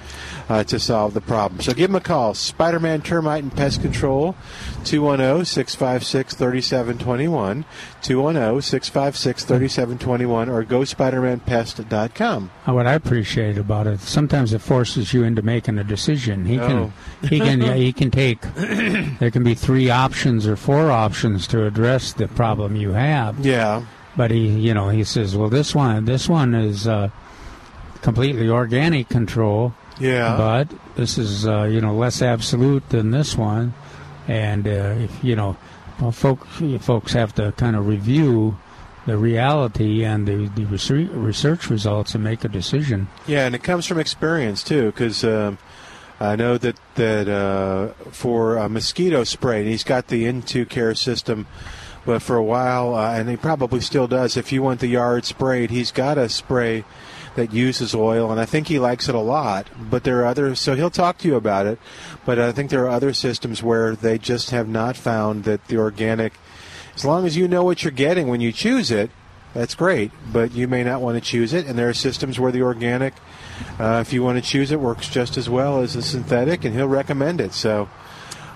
uh, 0.48 0.64
to 0.64 0.78
solve 0.78 1.14
the 1.14 1.20
problem. 1.20 1.60
So 1.60 1.72
give 1.72 1.90
him 1.90 1.96
a 1.96 2.00
call. 2.00 2.34
Spider 2.34 2.80
Man 2.80 3.02
Termite 3.02 3.42
and 3.42 3.54
Pest 3.54 3.80
Control, 3.80 4.34
210 4.84 5.44
656 5.44 6.34
3721. 6.34 7.64
210 8.02 8.60
656 8.62 9.44
3721 9.44 10.48
or 10.48 10.64
gospidermanpest.com. 10.64 12.50
Uh, 12.66 12.72
What 12.72 12.86
I 12.86 12.92
appreciate 12.92 13.56
about 13.58 13.86
it, 13.86 14.00
sometimes 14.00 14.52
it 14.52 14.60
forces 14.60 15.14
you 15.14 15.24
into 15.24 15.42
making 15.42 15.78
a 15.78 15.84
decision. 15.84 16.44
He 16.44 16.58
can, 16.58 16.92
he 17.22 17.40
can, 17.40 17.62
yeah, 17.62 17.74
he 17.74 17.92
can 17.92 18.10
take. 18.10 18.40
there 18.54 19.30
can 19.30 19.42
be 19.42 19.54
three 19.54 19.90
options 19.90 20.46
or 20.46 20.56
four 20.56 20.90
options 20.90 21.46
to 21.48 21.64
address 21.66 22.12
the 22.12 22.28
problem 22.28 22.76
you 22.76 22.92
have. 22.92 23.38
Yeah. 23.44 23.84
But 24.16 24.30
he, 24.30 24.46
you 24.48 24.74
know, 24.74 24.90
he 24.90 25.02
says, 25.04 25.36
well, 25.36 25.48
this 25.48 25.74
one, 25.74 26.04
this 26.04 26.28
one 26.28 26.54
is 26.54 26.86
uh, 26.86 27.10
completely 28.02 28.48
organic 28.48 29.08
control. 29.08 29.74
Yeah. 29.98 30.36
But 30.36 30.68
this 30.96 31.18
is, 31.18 31.46
uh, 31.46 31.64
you 31.64 31.80
know, 31.80 31.94
less 31.94 32.22
absolute 32.22 32.88
than 32.88 33.10
this 33.10 33.36
one, 33.36 33.74
and 34.26 34.66
uh, 34.66 34.96
if 34.98 35.22
you 35.22 35.36
know, 35.36 35.56
well, 36.00 36.12
folks, 36.12 36.48
folks 36.80 37.12
have 37.12 37.34
to 37.36 37.52
kind 37.52 37.76
of 37.76 37.86
review 37.86 38.58
the 39.06 39.16
reality 39.16 40.04
and 40.04 40.26
the, 40.26 40.46
the 40.54 40.64
research, 40.64 41.68
results 41.68 42.14
and 42.14 42.24
make 42.24 42.44
a 42.44 42.48
decision. 42.48 43.08
Yeah, 43.26 43.46
and 43.46 43.54
it 43.54 43.62
comes 43.62 43.86
from 43.86 43.98
experience 43.98 44.62
too, 44.62 44.86
because 44.86 45.22
um, 45.24 45.58
I 46.20 46.36
know 46.36 46.58
that 46.58 46.76
that 46.94 47.28
uh, 47.28 47.88
for 48.10 48.58
uh, 48.58 48.68
mosquito 48.68 49.24
spray, 49.24 49.60
and 49.60 49.68
he's 49.68 49.84
got 49.84 50.08
the 50.08 50.24
In2Care 50.24 50.96
system, 50.96 51.46
but 52.06 52.22
for 52.22 52.36
a 52.36 52.42
while, 52.42 52.94
uh, 52.94 53.12
and 53.14 53.28
he 53.28 53.36
probably 53.36 53.80
still 53.80 54.06
does. 54.06 54.36
If 54.36 54.52
you 54.52 54.62
want 54.62 54.80
the 54.80 54.88
yard 54.88 55.24
sprayed, 55.24 55.70
he's 55.70 55.92
got 55.92 56.18
a 56.18 56.28
spray 56.28 56.84
that 57.34 57.52
uses 57.52 57.94
oil, 57.94 58.30
and 58.30 58.40
I 58.40 58.44
think 58.44 58.68
he 58.68 58.78
likes 58.78 59.08
it 59.08 59.14
a 59.14 59.20
lot. 59.20 59.68
But 59.78 60.04
there 60.04 60.20
are 60.20 60.26
other, 60.26 60.54
so 60.54 60.74
he'll 60.74 60.90
talk 60.90 61.18
to 61.18 61.28
you 61.28 61.36
about 61.36 61.66
it. 61.66 61.78
But 62.24 62.38
I 62.38 62.52
think 62.52 62.70
there 62.70 62.84
are 62.84 62.88
other 62.88 63.12
systems 63.12 63.62
where 63.62 63.94
they 63.96 64.18
just 64.18 64.50
have 64.50 64.68
not 64.68 64.96
found 64.96 65.44
that 65.44 65.66
the 65.68 65.78
organic, 65.78 66.34
as 66.94 67.04
long 67.04 67.26
as 67.26 67.36
you 67.36 67.48
know 67.48 67.64
what 67.64 67.82
you're 67.82 67.90
getting 67.90 68.28
when 68.28 68.40
you 68.40 68.52
choose 68.52 68.90
it, 68.90 69.10
that's 69.52 69.74
great. 69.74 70.10
But 70.32 70.52
you 70.52 70.66
may 70.68 70.84
not 70.84 71.00
want 71.00 71.16
to 71.16 71.20
choose 71.20 71.52
it, 71.52 71.66
and 71.66 71.78
there 71.78 71.88
are 71.88 71.94
systems 71.94 72.38
where 72.38 72.52
the 72.52 72.62
organic, 72.62 73.14
uh, 73.78 74.02
if 74.04 74.12
you 74.12 74.22
want 74.22 74.42
to 74.42 74.48
choose 74.48 74.70
it, 74.70 74.80
works 74.80 75.08
just 75.08 75.36
as 75.36 75.48
well 75.48 75.80
as 75.80 75.94
the 75.94 76.02
synthetic, 76.02 76.64
and 76.64 76.74
he'll 76.74 76.88
recommend 76.88 77.40
it. 77.40 77.52
So. 77.52 77.88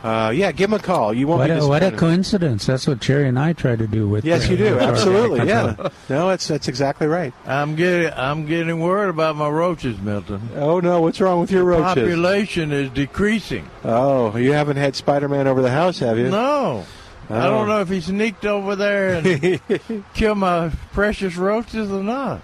Uh, 0.03 0.31
yeah, 0.31 0.53
give 0.53 0.71
him 0.71 0.75
a 0.75 0.79
call. 0.83 1.13
You 1.13 1.27
won't 1.27 1.41
What 1.41 1.47
be 1.49 1.53
a, 1.55 1.67
what 1.67 1.83
a 1.83 1.91
coincidence! 1.91 2.67
That's 2.67 2.87
what 2.87 3.01
Cherry 3.01 3.27
and 3.29 3.39
I 3.39 3.53
try 3.53 3.75
to 3.75 3.87
do 3.87 4.09
with. 4.09 4.25
Yes, 4.25 4.47
uh, 4.49 4.53
you 4.53 4.57
do. 4.57 4.79
Absolutely. 4.79 5.39
Yeah. 5.49 5.75
No, 6.09 6.29
that's 6.29 6.47
that's 6.47 6.69
exactly 6.69 7.07
right. 7.07 7.33
I'm 7.47 7.75
getting 7.75 8.13
I'm 8.17 8.47
getting 8.47 8.81
worried 8.81 9.09
about 9.09 9.35
my 9.37 9.49
roaches, 9.49 9.99
Milton. 10.01 10.51
Oh 10.55 10.79
no, 10.81 11.01
what's 11.01 11.21
wrong 11.21 11.41
with 11.41 11.51
your 11.51 11.65
roaches? 11.65 11.95
Population 11.95 12.71
is 12.71 12.91
decreasing. 12.91 13.69
Oh, 13.85 14.37
you 14.37 14.53
haven't 14.53 14.77
had 14.77 14.95
Spider-Man 14.95 15.47
over 15.47 15.63
the 15.63 15.71
house, 15.71 15.99
have 16.01 16.19
you? 16.19 16.31
No. 16.31 16.85
I 17.31 17.47
Oh. 17.47 17.51
don't 17.51 17.69
know 17.69 17.81
if 17.81 17.89
he 17.89 18.01
sneaked 18.01 18.47
over 18.47 18.75
there 18.77 19.17
and 19.17 20.05
killed 20.15 20.39
my 20.39 20.71
precious 20.93 21.37
roaches 21.37 21.91
or 21.91 22.03
not. 22.03 22.41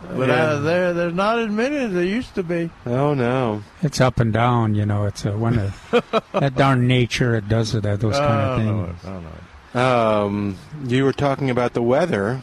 But 0.00 0.28
Yeah. 0.28 0.34
uh, 0.34 0.60
there, 0.60 0.92
there's 0.92 1.14
not 1.14 1.38
as 1.40 1.48
many 1.50 1.76
as 1.76 1.92
there 1.92 2.04
used 2.04 2.34
to 2.36 2.42
be. 2.42 2.70
Oh 2.86 3.14
no. 3.14 3.62
It's 3.82 4.00
up 4.00 4.20
and 4.20 4.32
down, 4.32 4.74
you 4.74 4.86
know. 4.86 5.04
It's 5.06 5.24
a 5.24 5.36
one 5.36 5.58
of 5.58 5.74
that 6.32 6.54
darn 6.54 6.86
nature. 6.86 7.34
It 7.34 7.48
does 7.48 7.74
it. 7.74 7.82
Those 7.82 8.00
kind 8.00 8.14
of 8.14 8.58
Oh, 8.60 8.62
no, 8.62 8.86
things. 8.86 9.04
no, 9.04 9.20
no. 9.74 10.24
Um, 10.24 10.56
you 10.86 11.04
were 11.04 11.12
talking 11.12 11.50
about 11.50 11.74
the 11.74 11.82
weather. 11.82 12.40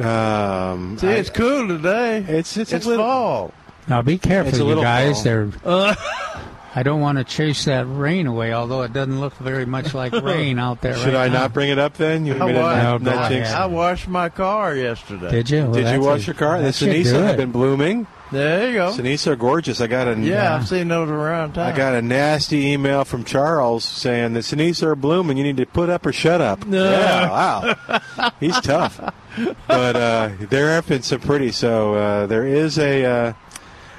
Um, 0.00 0.96
See, 0.98 1.08
I- 1.08 1.12
it's 1.14 1.28
cool 1.30 1.68
today. 1.68 2.18
it's 2.28 2.56
it's, 2.56 2.72
It's 2.72 2.86
a 2.86 2.88
little. 2.88 3.04
fall. 3.04 3.54
Now 3.88 4.00
be 4.00 4.16
careful, 4.16 4.48
It's 4.50 4.58
a 4.60 4.64
you 4.64 4.80
guys. 4.80 5.16
fall. 5.16 5.24
They're. 5.24 5.48
Uh, 5.64 5.94
I 6.74 6.82
don't 6.82 7.00
want 7.00 7.18
to 7.18 7.24
chase 7.24 7.66
that 7.66 7.84
rain 7.86 8.26
away, 8.26 8.52
although 8.54 8.82
it 8.82 8.92
doesn't 8.92 9.20
look 9.20 9.34
very 9.34 9.66
much 9.66 9.92
like 10.02 10.12
rain 10.12 10.58
out 10.58 10.80
there. 10.80 10.96
Should 10.96 11.14
right 11.14 11.26
I 11.26 11.28
now. 11.28 11.40
not 11.42 11.52
bring 11.52 11.68
it 11.70 11.78
up 11.78 11.94
then? 11.98 12.24
You 12.26 12.34
I 12.34 12.38
want 12.38 12.52
me 12.52 12.58
wa- 12.60 12.74
not- 12.74 13.02
No, 13.02 13.10
not 13.12 13.30
go. 13.30 13.36
I 13.42 13.66
washed 13.66 14.08
my 14.08 14.28
car 14.30 14.74
yesterday. 14.74 15.30
Did 15.30 15.50
you? 15.50 15.62
Well, 15.64 15.72
Did 15.74 15.92
you 15.94 16.00
wash 16.00 16.22
a- 16.22 16.26
your 16.28 16.34
car? 16.34 16.58
The 16.58 16.64
that 16.66 16.74
should 16.74 16.90
do 16.90 17.02
ceniza 17.04 17.26
have 17.26 17.36
been 17.36 17.52
blooming. 17.52 18.06
There 18.30 18.68
you 18.68 18.74
go. 18.76 18.92
ceniza 18.92 19.26
are 19.32 19.36
gorgeous. 19.36 19.82
I 19.82 19.86
got 19.88 20.08
a 20.08 20.18
Yeah, 20.18 20.54
I've 20.54 20.66
seen 20.66 20.88
those 20.88 21.10
around 21.10 21.52
town. 21.52 21.70
I 21.70 21.76
got 21.76 21.94
a 21.94 22.00
nasty 22.00 22.68
email 22.68 23.04
from 23.04 23.24
Charles 23.24 23.84
saying 23.84 24.32
the 24.32 24.40
ceniza 24.40 24.84
are 24.84 24.96
blooming. 24.96 25.36
You 25.36 25.44
need 25.44 25.58
to 25.58 25.66
put 25.66 25.90
up 25.90 26.06
or 26.06 26.12
shut 26.14 26.40
up. 26.40 26.64
No. 26.64 26.82
Yeah, 26.90 27.28
wow, 27.28 28.30
he's 28.40 28.58
tough. 28.62 28.98
But 29.66 29.96
uh, 29.96 30.30
there 30.48 30.70
have 30.70 30.86
been 30.88 31.02
some 31.02 31.20
pretty. 31.20 31.52
So 31.52 31.94
uh, 31.94 32.26
there 32.26 32.46
is 32.46 32.78
a 32.78 33.04
uh, 33.04 33.32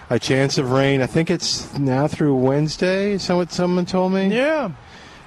a 0.09 0.19
chance 0.19 0.57
of 0.57 0.71
rain. 0.71 1.01
I 1.01 1.07
think 1.07 1.29
it's 1.29 1.77
now 1.77 2.07
through 2.07 2.35
Wednesday. 2.35 3.17
So 3.17 3.37
what 3.37 3.51
someone 3.51 3.85
told 3.85 4.13
me. 4.13 4.27
Yeah. 4.35 4.71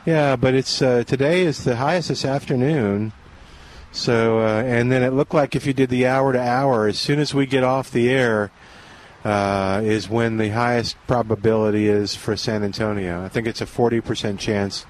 Yeah, 0.04 0.36
but 0.36 0.54
it's 0.54 0.80
uh, 0.80 1.02
today 1.04 1.42
is 1.42 1.64
the 1.64 1.76
highest 1.76 2.08
this 2.08 2.24
afternoon. 2.24 3.12
So 3.92 4.38
uh, 4.40 4.62
and 4.62 4.92
then 4.92 5.02
it 5.02 5.12
looked 5.12 5.34
like 5.34 5.56
if 5.56 5.66
you 5.66 5.72
did 5.72 5.90
the 5.90 6.06
hour 6.06 6.32
to 6.32 6.40
hour, 6.40 6.86
as 6.86 6.98
soon 6.98 7.18
as 7.18 7.34
we 7.34 7.46
get 7.46 7.64
off 7.64 7.90
the 7.90 8.08
air, 8.10 8.50
uh, 9.24 9.80
is 9.82 10.08
when 10.08 10.36
the 10.36 10.50
highest 10.50 10.96
probability 11.08 11.88
is 11.88 12.14
for 12.14 12.36
San 12.36 12.62
Antonio. 12.62 13.24
I 13.24 13.28
think 13.28 13.46
it's 13.48 13.60
a 13.60 13.66
forty 13.66 14.00
percent 14.00 14.38
chance. 14.38 14.86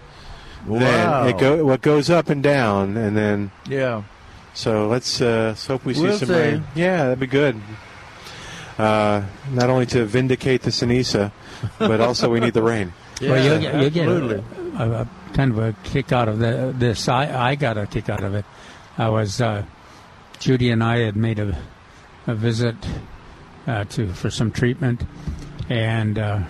Wow. 0.66 0.80
Then 0.80 1.28
it 1.34 1.38
go 1.38 1.64
what 1.64 1.80
goes 1.80 2.10
up 2.10 2.28
and 2.28 2.42
down, 2.42 2.96
and 2.96 3.16
then 3.16 3.52
Yeah. 3.68 4.02
so 4.52 4.88
let's, 4.88 5.20
uh, 5.20 5.48
let's 5.50 5.66
hope 5.66 5.84
we 5.84 5.94
see 5.94 6.02
We'll 6.02 6.18
some 6.18 6.28
see. 6.28 6.34
rain. 6.34 6.64
Yeah, 6.74 7.04
that'd 7.04 7.20
be 7.20 7.26
good. 7.28 7.60
Uh, 8.78 9.24
not 9.50 9.70
only 9.70 9.86
to 9.86 10.04
vindicate 10.04 10.62
the 10.62 10.70
ceniza, 10.70 11.32
but 11.78 12.00
also 12.00 12.28
we 12.28 12.40
need 12.40 12.54
the 12.54 12.62
rain. 12.62 12.92
Yeah, 13.18 13.30
well, 13.30 13.44
you'll 13.44 13.60
get, 13.60 13.80
you'll 13.80 13.90
get 13.90 14.08
a, 14.08 14.44
a, 14.78 14.90
a 14.90 15.08
kind 15.32 15.50
of 15.50 15.58
a 15.58 15.74
kick 15.84 16.12
out 16.12 16.28
of 16.28 16.38
the, 16.38 16.74
this. 16.76 17.08
I, 17.08 17.52
I 17.52 17.54
got 17.54 17.78
a 17.78 17.86
kick 17.86 18.10
out 18.10 18.22
of 18.22 18.34
it. 18.34 18.44
I 18.98 19.08
was 19.08 19.40
uh, 19.40 19.64
Judy 20.38 20.70
and 20.70 20.84
I 20.84 20.98
had 20.98 21.16
made 21.16 21.38
a, 21.38 21.56
a 22.26 22.34
visit 22.34 22.76
uh, 23.66 23.84
to 23.84 24.12
for 24.12 24.30
some 24.30 24.50
treatment, 24.50 25.02
and 25.68 26.18
uh, 26.18 26.40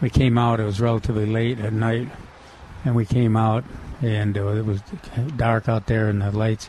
we 0.00 0.10
came 0.10 0.36
out. 0.36 0.60
It 0.60 0.64
was 0.64 0.80
relatively 0.80 1.26
late 1.26 1.58
at 1.60 1.72
night, 1.72 2.08
and 2.84 2.94
we 2.94 3.06
came 3.06 3.36
out, 3.36 3.64
and 4.00 4.36
uh, 4.36 4.48
it 4.48 4.66
was 4.66 4.80
dark 5.36 5.68
out 5.68 5.86
there, 5.86 6.08
and 6.08 6.20
the 6.20 6.30
lights, 6.30 6.68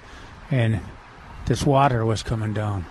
and 0.51 0.79
this 1.45 1.65
water 1.65 2.05
was 2.05 2.23
coming 2.23 2.53
down, 2.53 2.85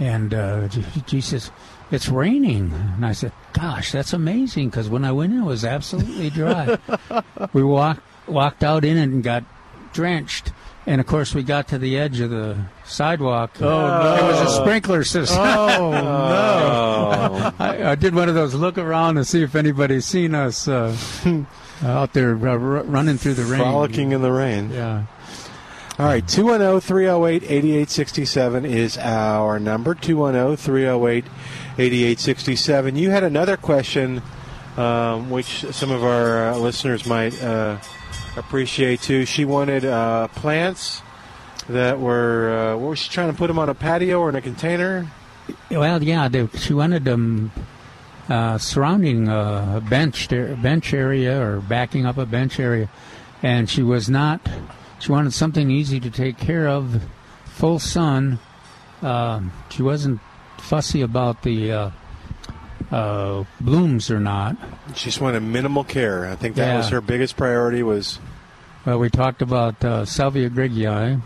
and 0.00 0.32
uh, 0.34 0.68
G- 0.68 0.84
G 1.06 1.20
says, 1.20 1.50
"It's 1.90 2.08
raining," 2.08 2.72
and 2.72 3.04
I 3.04 3.12
said, 3.12 3.32
"Gosh, 3.52 3.92
that's 3.92 4.12
amazing!" 4.12 4.70
Because 4.70 4.88
when 4.88 5.04
I 5.04 5.12
went 5.12 5.32
in, 5.32 5.40
it 5.40 5.44
was 5.44 5.64
absolutely 5.64 6.30
dry. 6.30 6.78
we 7.52 7.62
walked 7.62 8.02
walked 8.26 8.62
out 8.62 8.84
in 8.84 8.96
it 8.96 9.02
and 9.04 9.22
got 9.22 9.44
drenched. 9.92 10.52
And 10.86 11.02
of 11.02 11.06
course, 11.06 11.34
we 11.34 11.42
got 11.42 11.68
to 11.68 11.78
the 11.78 11.98
edge 11.98 12.20
of 12.20 12.30
the 12.30 12.56
sidewalk. 12.86 13.60
Oh, 13.60 13.66
no. 13.68 14.16
It 14.16 14.22
was 14.32 14.40
a 14.52 14.56
sprinkler 14.56 15.04
system. 15.04 15.38
Oh, 15.38 15.90
no. 15.92 17.52
I, 17.58 17.90
I 17.90 17.94
did 17.94 18.14
one 18.14 18.30
of 18.30 18.34
those 18.34 18.54
look 18.54 18.78
around 18.78 19.16
to 19.16 19.24
see 19.26 19.42
if 19.42 19.54
anybody's 19.54 20.06
seen 20.06 20.34
us 20.34 20.66
uh, 20.66 20.96
out 21.82 22.14
there 22.14 22.30
uh, 22.36 22.52
r- 22.52 22.58
running 22.84 23.18
through 23.18 23.34
the 23.34 23.44
rain. 23.44 23.60
frolicking 23.60 24.12
in 24.12 24.22
the 24.22 24.32
rain. 24.32 24.70
Yeah. 24.70 25.04
All 25.98 26.06
right, 26.06 26.26
210 26.28 26.80
308 26.80 27.42
8867 27.42 28.64
is 28.64 28.96
our 28.98 29.58
number. 29.58 29.96
210 29.96 30.56
308 30.56 31.24
8867. 31.76 32.94
You 32.94 33.10
had 33.10 33.24
another 33.24 33.56
question, 33.56 34.22
um, 34.76 35.28
which 35.28 35.64
some 35.72 35.90
of 35.90 36.04
our 36.04 36.50
uh, 36.50 36.56
listeners 36.56 37.04
might 37.04 37.42
uh, 37.42 37.78
appreciate 38.36 39.00
too. 39.00 39.26
She 39.26 39.44
wanted 39.44 39.84
uh, 39.84 40.28
plants 40.28 41.02
that 41.68 41.98
were, 41.98 42.56
uh, 42.56 42.76
what 42.76 42.90
was 42.90 43.00
she 43.00 43.10
trying 43.10 43.32
to 43.32 43.36
put 43.36 43.48
them 43.48 43.58
on 43.58 43.68
a 43.68 43.74
patio 43.74 44.20
or 44.20 44.28
in 44.28 44.36
a 44.36 44.40
container? 44.40 45.10
Well, 45.68 46.00
yeah, 46.00 46.28
they, 46.28 46.46
she 46.58 46.74
wanted 46.74 47.06
them 47.06 47.50
uh, 48.28 48.58
surrounding 48.58 49.28
uh, 49.28 49.78
a 49.78 49.80
bench 49.80 50.28
there, 50.28 50.54
bench 50.54 50.94
area 50.94 51.44
or 51.44 51.58
backing 51.60 52.06
up 52.06 52.18
a 52.18 52.24
bench 52.24 52.60
area, 52.60 52.88
and 53.42 53.68
she 53.68 53.82
was 53.82 54.08
not. 54.08 54.40
She 55.00 55.12
wanted 55.12 55.32
something 55.32 55.70
easy 55.70 56.00
to 56.00 56.10
take 56.10 56.38
care 56.38 56.68
of, 56.68 57.02
full 57.44 57.78
sun. 57.78 58.38
Um, 59.02 59.52
she 59.70 59.82
wasn't 59.82 60.20
fussy 60.58 61.02
about 61.02 61.42
the 61.42 61.72
uh, 61.72 61.90
uh, 62.90 63.44
blooms 63.60 64.10
or 64.10 64.18
not. 64.20 64.56
She 64.94 65.04
just 65.06 65.20
wanted 65.20 65.40
minimal 65.40 65.84
care. 65.84 66.26
I 66.26 66.34
think 66.34 66.56
that 66.56 66.66
Yeah. 66.68 66.76
was 66.78 66.88
her 66.88 67.00
biggest 67.00 67.36
priority 67.36 67.82
was 67.82 68.18
Well, 68.84 68.98
we 68.98 69.10
talked 69.10 69.42
about 69.42 69.84
uh, 69.84 70.04
Salvia 70.04 70.48
greggii, 70.50 71.20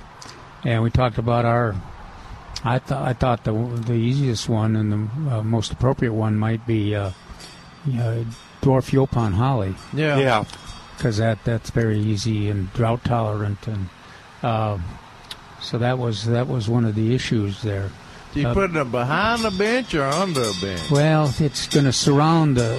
and 0.65 0.83
we 0.83 0.91
talked 0.91 1.19
about 1.19 1.45
our. 1.45 1.75
I 2.65 2.79
thought 2.79 3.09
I 3.09 3.13
thought 3.13 3.45
the 3.45 3.53
the 3.53 3.95
easiest 3.95 4.49
one 4.49 4.77
and 4.77 4.93
the 4.93 5.37
uh, 5.39 5.43
most 5.43 5.73
appropriate 5.73 6.13
one 6.13 6.37
might 6.37 6.67
be 6.67 6.95
uh, 6.95 7.11
uh, 7.89 8.25
dwarf 8.63 8.91
Yaupon 8.93 9.33
holly. 9.33 9.75
Yeah. 9.93 10.19
yeah. 10.19 10.45
Because 11.03 11.17
that 11.17 11.43
that's 11.45 11.71
very 11.71 11.99
easy 11.99 12.49
and 12.49 12.73
drought 12.75 13.03
tolerant, 13.05 13.67
and 13.67 13.89
uh, 14.45 14.79
so 15.61 15.77
that 15.79 15.99
was 15.99 16.27
that 16.27 16.47
was 16.47 16.69
one 16.69 16.85
of 16.85 16.95
the 16.95 17.13
issues 17.13 17.61
there. 17.63 17.91
You 18.35 18.47
Uh, 18.47 18.55
putting 18.55 18.75
them 18.75 18.93
behind 18.93 19.43
the 19.43 19.51
bench 19.51 19.95
or 19.95 20.05
under 20.05 20.43
a 20.43 20.53
bench? 20.61 20.91
Well, 20.93 21.35
it's 21.41 21.67
going 21.67 21.87
to 21.87 21.93
surround 21.93 22.57
the. 22.57 22.77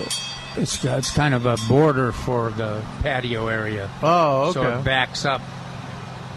It's 0.55 0.83
it's 0.85 1.11
kind 1.11 1.33
of 1.33 1.45
a 1.45 1.57
border 1.67 2.13
for 2.13 2.51
the 2.51 2.81
patio 3.01 3.47
area, 3.49 3.89
Oh, 4.01 4.43
okay. 4.43 4.53
so 4.53 4.79
it 4.79 4.83
backs 4.85 5.25
up 5.25 5.41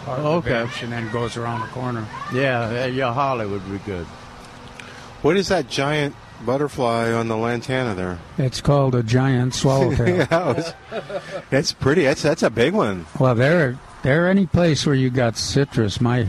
part 0.03 0.19
of 0.19 0.23
the 0.23 0.29
Okay. 0.31 0.49
bench 0.49 0.83
and 0.83 0.91
then 0.91 1.09
goes 1.11 1.37
around 1.37 1.61
the 1.61 1.67
corner. 1.67 2.05
yeah, 2.33 2.69
yeah, 2.71 2.85
yeah, 2.87 3.13
Holly 3.13 3.45
would 3.45 3.63
be 3.71 3.77
good. 3.85 4.05
What 5.21 5.37
is 5.37 5.47
that 5.47 5.69
giant 5.69 6.15
butterfly 6.45 7.11
on 7.11 7.27
the 7.27 7.37
lantana 7.37 7.95
there? 7.95 8.19
It's 8.37 8.61
called 8.61 8.95
a 8.95 9.03
giant 9.03 9.53
swallowtail. 9.55 10.17
yeah, 10.31 10.53
it's, 10.57 10.73
it's 11.51 11.73
pretty. 11.73 12.03
That's 12.03 12.21
that's 12.21 12.43
a 12.43 12.49
big 12.49 12.73
one. 12.73 13.05
Well, 13.19 13.35
there, 13.35 13.77
there, 14.03 14.27
any 14.29 14.45
place 14.45 14.85
where 14.85 14.95
you 14.95 15.09
got 15.09 15.37
citrus, 15.37 15.99
my, 16.01 16.27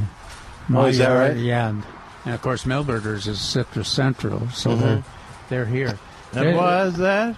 my 0.69 0.81
Oh, 0.83 0.87
is 0.87 0.99
that 0.99 1.09
yard- 1.09 1.31
right? 1.33 1.37
Yeah, 1.37 1.69
and, 1.69 1.83
and 2.25 2.35
of 2.35 2.43
course, 2.43 2.65
Milbergers 2.65 3.27
is 3.29 3.41
citrus 3.41 3.89
central, 3.89 4.49
so 4.51 4.71
Mm-hmm. 4.71 4.81
they're 4.81 5.05
they're 5.49 5.67
here. 5.67 5.99
And 6.35 6.47
They- 6.49 6.55
why 6.55 6.85
is 6.85 6.97
that? 6.99 7.37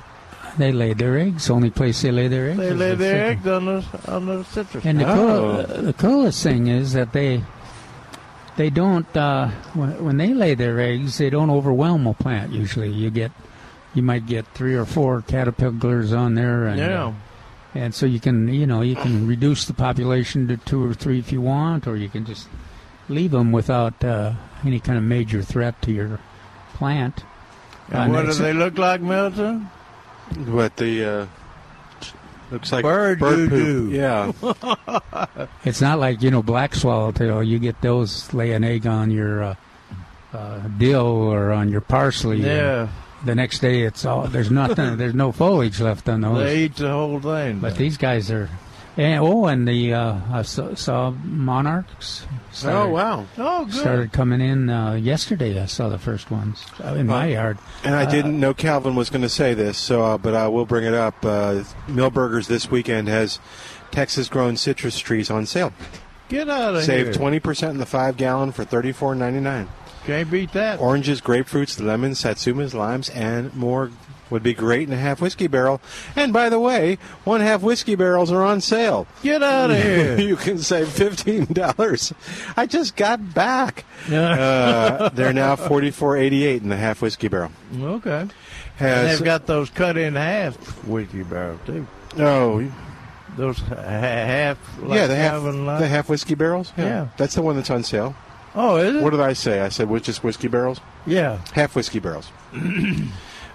They 0.58 0.72
lay 0.72 0.94
their 0.94 1.16
eggs. 1.16 1.48
Only 1.48 1.70
place 1.70 2.02
they 2.02 2.10
lay 2.10 2.26
their 2.26 2.48
eggs. 2.50 2.58
They 2.58 2.68
is 2.70 2.76
lay 2.76 2.90
the 2.90 2.96
their 2.96 3.36
citrus. 3.36 3.38
eggs 3.38 3.46
on 3.46 3.64
the 3.66 4.12
on 4.12 4.26
the 4.26 4.44
citrus. 4.44 4.84
And 4.84 5.00
the, 5.00 5.08
Oh. 5.08 5.64
cool, 5.68 5.82
the 5.82 5.92
coolest 5.92 6.42
thing 6.42 6.66
is 6.66 6.92
that 6.94 7.12
they 7.12 7.44
they 8.60 8.68
don't 8.68 9.16
uh, 9.16 9.48
when, 9.72 10.04
when 10.04 10.16
they 10.18 10.34
lay 10.34 10.54
their 10.54 10.78
eggs, 10.78 11.16
they 11.16 11.30
don't 11.30 11.48
overwhelm 11.48 12.06
a 12.06 12.12
plant. 12.12 12.52
Usually, 12.52 12.90
you 12.90 13.08
get 13.08 13.32
you 13.94 14.02
might 14.02 14.26
get 14.26 14.46
three 14.48 14.74
or 14.74 14.84
four 14.84 15.22
caterpillars 15.22 16.12
on 16.12 16.34
there, 16.34 16.66
and 16.66 16.78
yeah. 16.78 17.06
uh, 17.06 17.12
and 17.74 17.94
so 17.94 18.04
you 18.04 18.20
can 18.20 18.52
you 18.52 18.66
know 18.66 18.82
you 18.82 18.96
can 18.96 19.26
reduce 19.26 19.64
the 19.64 19.72
population 19.72 20.46
to 20.48 20.58
two 20.58 20.84
or 20.84 20.92
three 20.92 21.18
if 21.18 21.32
you 21.32 21.40
want, 21.40 21.86
or 21.86 21.96
you 21.96 22.10
can 22.10 22.26
just 22.26 22.48
leave 23.08 23.30
them 23.30 23.50
without 23.50 24.04
uh, 24.04 24.34
any 24.62 24.78
kind 24.78 24.98
of 24.98 25.04
major 25.04 25.40
threat 25.40 25.80
to 25.80 25.90
your 25.90 26.20
plant. 26.74 27.24
And 27.88 28.12
what 28.12 28.26
do 28.26 28.34
they 28.34 28.52
look 28.52 28.76
like, 28.76 29.00
Milton? 29.00 29.70
What 30.44 30.76
the 30.76 31.04
uh, 31.04 31.26
looks 32.50 32.72
like 32.72 32.82
Bird 32.82 33.18
poop. 33.18 33.50
doo-doo. 33.50 33.90
Yeah, 33.90 34.32
It's 35.64 35.80
not 35.80 35.98
like 35.98 36.22
you 36.22 36.30
know 36.30 36.42
black 36.42 36.74
swallowtail. 36.74 37.42
You 37.42 37.58
get 37.58 37.80
those 37.80 38.32
lay 38.34 38.52
an 38.52 38.64
egg 38.64 38.86
on 38.86 39.10
your 39.10 39.42
uh, 39.42 39.54
uh, 40.32 40.58
dill 40.78 41.06
or 41.06 41.52
on 41.52 41.70
your 41.70 41.80
parsley. 41.80 42.38
Yeah, 42.42 42.88
The 43.24 43.34
next 43.34 43.60
day, 43.60 43.82
it's 43.82 44.04
all 44.04 44.26
there's 44.28 44.50
nothing. 44.50 44.96
there's 45.00 45.14
no 45.14 45.32
foliage 45.32 45.80
left 45.80 46.08
on 46.08 46.20
those. 46.22 46.38
they 46.44 46.64
eat 46.64 46.76
the 46.76 46.90
whole 46.90 47.20
thing. 47.20 47.58
but 47.60 47.76
these 47.76 47.96
guys 47.96 48.30
are. 48.30 48.48
And, 48.96 49.22
oh, 49.22 49.46
and 49.46 49.66
the 49.66 49.94
uh, 49.94 50.18
I 50.32 50.42
saw, 50.42 50.74
saw 50.74 51.10
monarchs. 51.10 52.26
Started, 52.52 52.78
Oh 52.78 52.88
wow! 52.88 53.26
oh, 53.38 53.64
good. 53.64 53.74
Started 53.74 54.12
coming 54.12 54.40
in 54.40 54.68
uh, 54.68 54.94
yesterday. 54.94 55.60
I 55.60 55.66
saw 55.66 55.88
the 55.88 55.98
first 55.98 56.30
ones 56.30 56.64
uh, 56.82 56.94
in 56.94 57.06
my 57.06 57.26
yard. 57.26 57.58
And 57.84 57.94
I 57.94 58.10
didn't 58.10 58.40
know 58.40 58.54
Calvin 58.54 58.96
was 58.96 59.08
going 59.08 59.22
to 59.22 59.28
say 59.28 59.54
this, 59.54 59.78
so 59.78 60.02
uh, 60.02 60.18
but 60.18 60.34
I 60.34 60.48
will 60.48 60.66
bring 60.66 60.84
it 60.84 60.94
up. 60.94 61.24
Uh, 61.24 61.62
Milbergers 61.86 62.48
this 62.48 62.70
weekend 62.70 63.08
has 63.08 63.38
Texas-grown 63.92 64.56
citrus 64.56 64.98
trees 64.98 65.30
on 65.30 65.46
sale. 65.46 65.72
Get 66.28 66.48
out 66.48 66.76
of 66.76 66.82
Save 66.82 67.06
here. 67.06 67.14
twenty 67.14 67.40
percent 67.40 67.72
in 67.72 67.78
the 67.78 67.86
five 67.86 68.16
gallon 68.16 68.52
for 68.52 68.64
thirty-four 68.64 69.14
ninety-nine. 69.14 69.68
Can't 70.06 70.30
beat 70.30 70.52
that. 70.52 70.80
Oranges, 70.80 71.20
grapefruits, 71.20 71.80
lemons, 71.80 72.22
satsumas, 72.22 72.72
limes, 72.72 73.10
and 73.10 73.54
more 73.54 73.90
would 74.30 74.42
be 74.42 74.54
great 74.54 74.86
in 74.88 74.94
a 74.94 74.96
half 74.98 75.20
whiskey 75.20 75.46
barrel. 75.46 75.80
And 76.16 76.32
by 76.32 76.48
the 76.48 76.58
way, 76.60 76.98
one 77.24 77.40
half 77.40 77.62
whiskey 77.62 77.94
barrels 77.96 78.30
are 78.32 78.42
on 78.42 78.60
sale. 78.60 79.06
Get 79.22 79.42
out 79.42 79.70
of 79.70 79.76
here. 79.82 80.18
you 80.20 80.36
can 80.36 80.58
save 80.58 80.88
fifteen 80.88 81.46
dollars. 81.46 82.12
I 82.56 82.66
just 82.66 82.96
got 82.96 83.34
back. 83.34 83.84
Uh, 84.10 85.08
they're 85.10 85.32
now 85.32 85.56
forty-four 85.56 86.16
eighty-eight 86.16 86.62
in 86.62 86.68
the 86.68 86.76
half 86.76 87.02
whiskey 87.02 87.28
barrel. 87.28 87.52
okay. 87.80 88.28
And 88.82 89.08
they've 89.08 89.22
got 89.22 89.46
those 89.46 89.68
cut 89.68 89.98
in 89.98 90.14
half 90.14 90.56
whiskey 90.86 91.22
barrels 91.22 91.60
too. 91.66 91.86
oh 92.18 92.64
Those 93.36 93.58
half. 93.58 94.58
Like 94.80 94.96
yeah 94.98 95.06
the 95.06 95.16
half 95.16 95.42
the 95.42 95.86
half 95.86 96.08
whiskey 96.08 96.34
barrels. 96.34 96.72
Yeah. 96.78 97.08
that's 97.18 97.34
the 97.34 97.42
one 97.42 97.56
that's 97.56 97.70
on 97.70 97.82
sale. 97.84 98.14
Oh, 98.54 98.76
is 98.78 98.96
it? 98.96 99.02
What 99.02 99.10
did 99.10 99.20
I 99.20 99.34
say? 99.34 99.60
I 99.60 99.68
said 99.68 99.88
which 99.88 100.08
is 100.08 100.22
whiskey 100.22 100.48
barrels. 100.48 100.80
yeah. 101.06 101.38
Half 101.52 101.76
whiskey 101.76 101.98
barrels. 102.00 102.30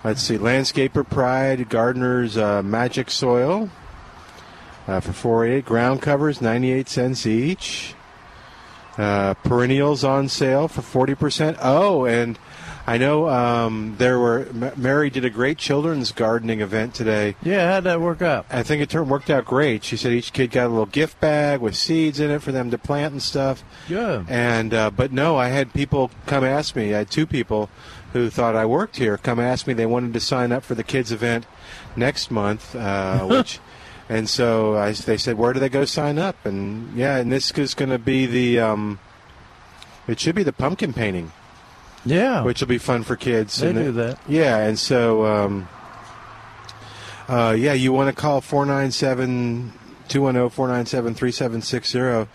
Let's 0.06 0.22
see. 0.22 0.38
Landscaper 0.38 1.10
Pride, 1.10 1.68
Gardener's 1.68 2.38
uh, 2.38 2.62
Magic 2.62 3.10
Soil 3.10 3.72
uh, 4.88 5.00
for 5.00 5.14
four 5.14 5.48
eight. 5.48 5.66
Ground 5.66 6.04
covers, 6.04 6.42
98 6.42 6.88
cents 6.88 7.26
each. 7.26 7.96
Uh, 9.00 9.34
perennials 9.34 10.04
on 10.04 10.30
sale 10.30 10.68
for 10.68 11.08
40%. 11.08 11.58
Oh, 11.60 12.06
and 12.06 12.38
I 12.86 13.00
know 13.00 13.28
um, 13.28 13.96
there 13.98 14.20
were, 14.20 14.42
M- 14.50 14.74
Mary 14.78 15.10
did 15.10 15.26
a 15.26 15.30
great 15.32 15.58
children's 15.58 16.12
gardening 16.12 16.62
event 16.62 16.94
today. 16.94 17.36
Yeah. 17.42 17.74
How'd 17.74 17.86
that 17.86 18.00
work 18.00 18.22
out? 18.22 18.46
I 18.52 18.62
think 18.62 18.84
it 18.84 18.92
turned 18.92 19.10
worked 19.10 19.32
out 19.32 19.46
great. 19.46 19.84
She 19.84 19.98
said 19.98 20.12
each 20.12 20.34
kid 20.34 20.52
got 20.52 20.68
a 20.68 20.70
little 20.70 20.86
gift 20.86 21.20
bag 21.20 21.62
with 21.62 21.76
seeds 21.76 22.20
in 22.20 22.30
it 22.30 22.44
for 22.44 22.52
them 22.52 22.70
to 22.70 22.78
plant 22.78 23.14
and 23.14 23.24
stuff. 23.24 23.64
Yeah. 23.90 24.24
And 24.30 24.72
uh, 24.72 24.92
but 24.92 25.12
no, 25.12 25.36
I 25.36 25.48
had 25.48 25.74
people 25.74 26.12
come 26.28 26.44
ask 26.44 26.76
me. 26.76 26.94
I 26.94 27.00
had 27.00 27.10
two 27.10 27.26
people 27.26 27.72
who 28.16 28.30
thought 28.30 28.56
I 28.56 28.66
worked 28.66 28.96
here 28.96 29.18
come 29.18 29.42
ask 29.42 29.68
me 29.68 29.74
they 29.74 29.86
wanted 29.86 30.14
to 30.14 30.22
sign 30.22 30.54
up 30.54 30.64
for 30.64 30.74
the 30.74 30.84
kids 30.86 31.12
event 31.12 31.46
next 31.98 32.32
month, 32.32 32.74
uh, 32.76 33.26
which. 33.30 33.60
And 34.08 34.30
so 34.30 34.76
I, 34.78 34.92
they 34.94 35.18
said, 35.18 35.38
"Where 35.38 35.52
do 35.52 35.60
they 35.60 35.68
go 35.68 35.84
sign 35.84 36.18
up?" 36.18 36.46
And 36.46 36.96
yeah, 36.96 37.18
and 37.18 37.30
this 37.32 37.52
is 37.52 37.74
going 37.74 37.90
to 37.90 37.98
be 38.00 38.26
the, 38.26 38.60
um, 38.60 39.00
it 40.08 40.20
should 40.20 40.36
be 40.36 40.44
the 40.44 40.54
pumpkin 40.54 40.94
painting, 40.94 41.32
Yeah. 42.06 42.44
which 42.44 42.62
will 42.62 42.68
be 42.68 42.78
fun 42.78 43.04
for 43.04 43.16
kids. 43.18 43.58
they 43.58 43.70
And 43.70 43.76
do 43.78 43.90
it- 43.90 43.92
that. 43.94 44.20
yeah, 44.30 44.58
and 44.60 44.78
so, 44.80 45.26
um, 45.26 45.68
uh, 47.28 47.56
yeah, 47.58 47.74
you 47.74 47.92
want 47.92 48.16
to 48.16 48.22
call 48.22 48.42
497 48.42 49.74
210 50.08 50.50
497 50.52 51.16
3760 51.16 52.32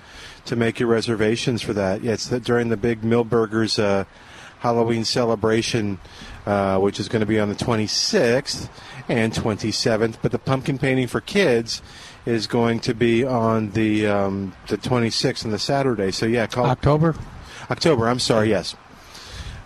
to 0.46 0.56
make 0.56 0.80
your 0.80 0.88
reservations 0.88 1.62
for 1.62 1.72
that. 1.72 2.02
Yeah, 2.02 2.12
it's 2.14 2.26
the, 2.26 2.40
during 2.40 2.68
the 2.70 2.76
big 2.76 3.02
Milbergers 3.02 3.78
uh, 3.80 4.04
Halloween 4.60 5.04
celebration, 5.04 5.98
uh, 6.46 6.78
which 6.78 7.00
is 7.00 7.08
going 7.08 7.20
to 7.20 7.26
be 7.26 7.40
on 7.40 7.48
the 7.48 7.54
26th 7.54 8.68
and 9.08 9.32
27th. 9.32 10.16
But 10.22 10.32
the 10.32 10.38
pumpkin 10.38 10.78
painting 10.78 11.08
for 11.08 11.20
kids 11.20 11.82
is 12.26 12.46
going 12.46 12.80
to 12.80 12.94
be 12.94 13.24
on 13.24 13.70
the 13.70 14.06
um, 14.06 14.54
the 14.68 14.76
26th 14.76 15.44
and 15.44 15.52
the 15.52 15.58
Saturday. 15.58 16.10
So, 16.10 16.26
yeah, 16.26 16.46
call 16.46 16.66
October. 16.66 17.16
October, 17.70 18.08
I'm 18.08 18.18
sorry, 18.18 18.50
yes. 18.50 18.76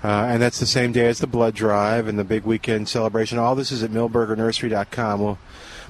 Uh, 0.05 0.27
and 0.29 0.43
that's 0.43 0.61
the 0.61 0.67
same 0.67 0.93
day 0.93 1.07
as 1.07 1.19
the 1.19 1.27
blood 1.27 1.55
drive 1.55 2.07
and 2.07 2.19
the 2.19 2.25
big 2.25 2.45
weekend 2.45 2.89
celebration. 2.89 3.39
All 3.39 3.55
this 3.55 3.73
is 3.73 3.83
at 3.83 3.91
milbergernursery.com. 3.91 5.19
We'll, 5.19 5.39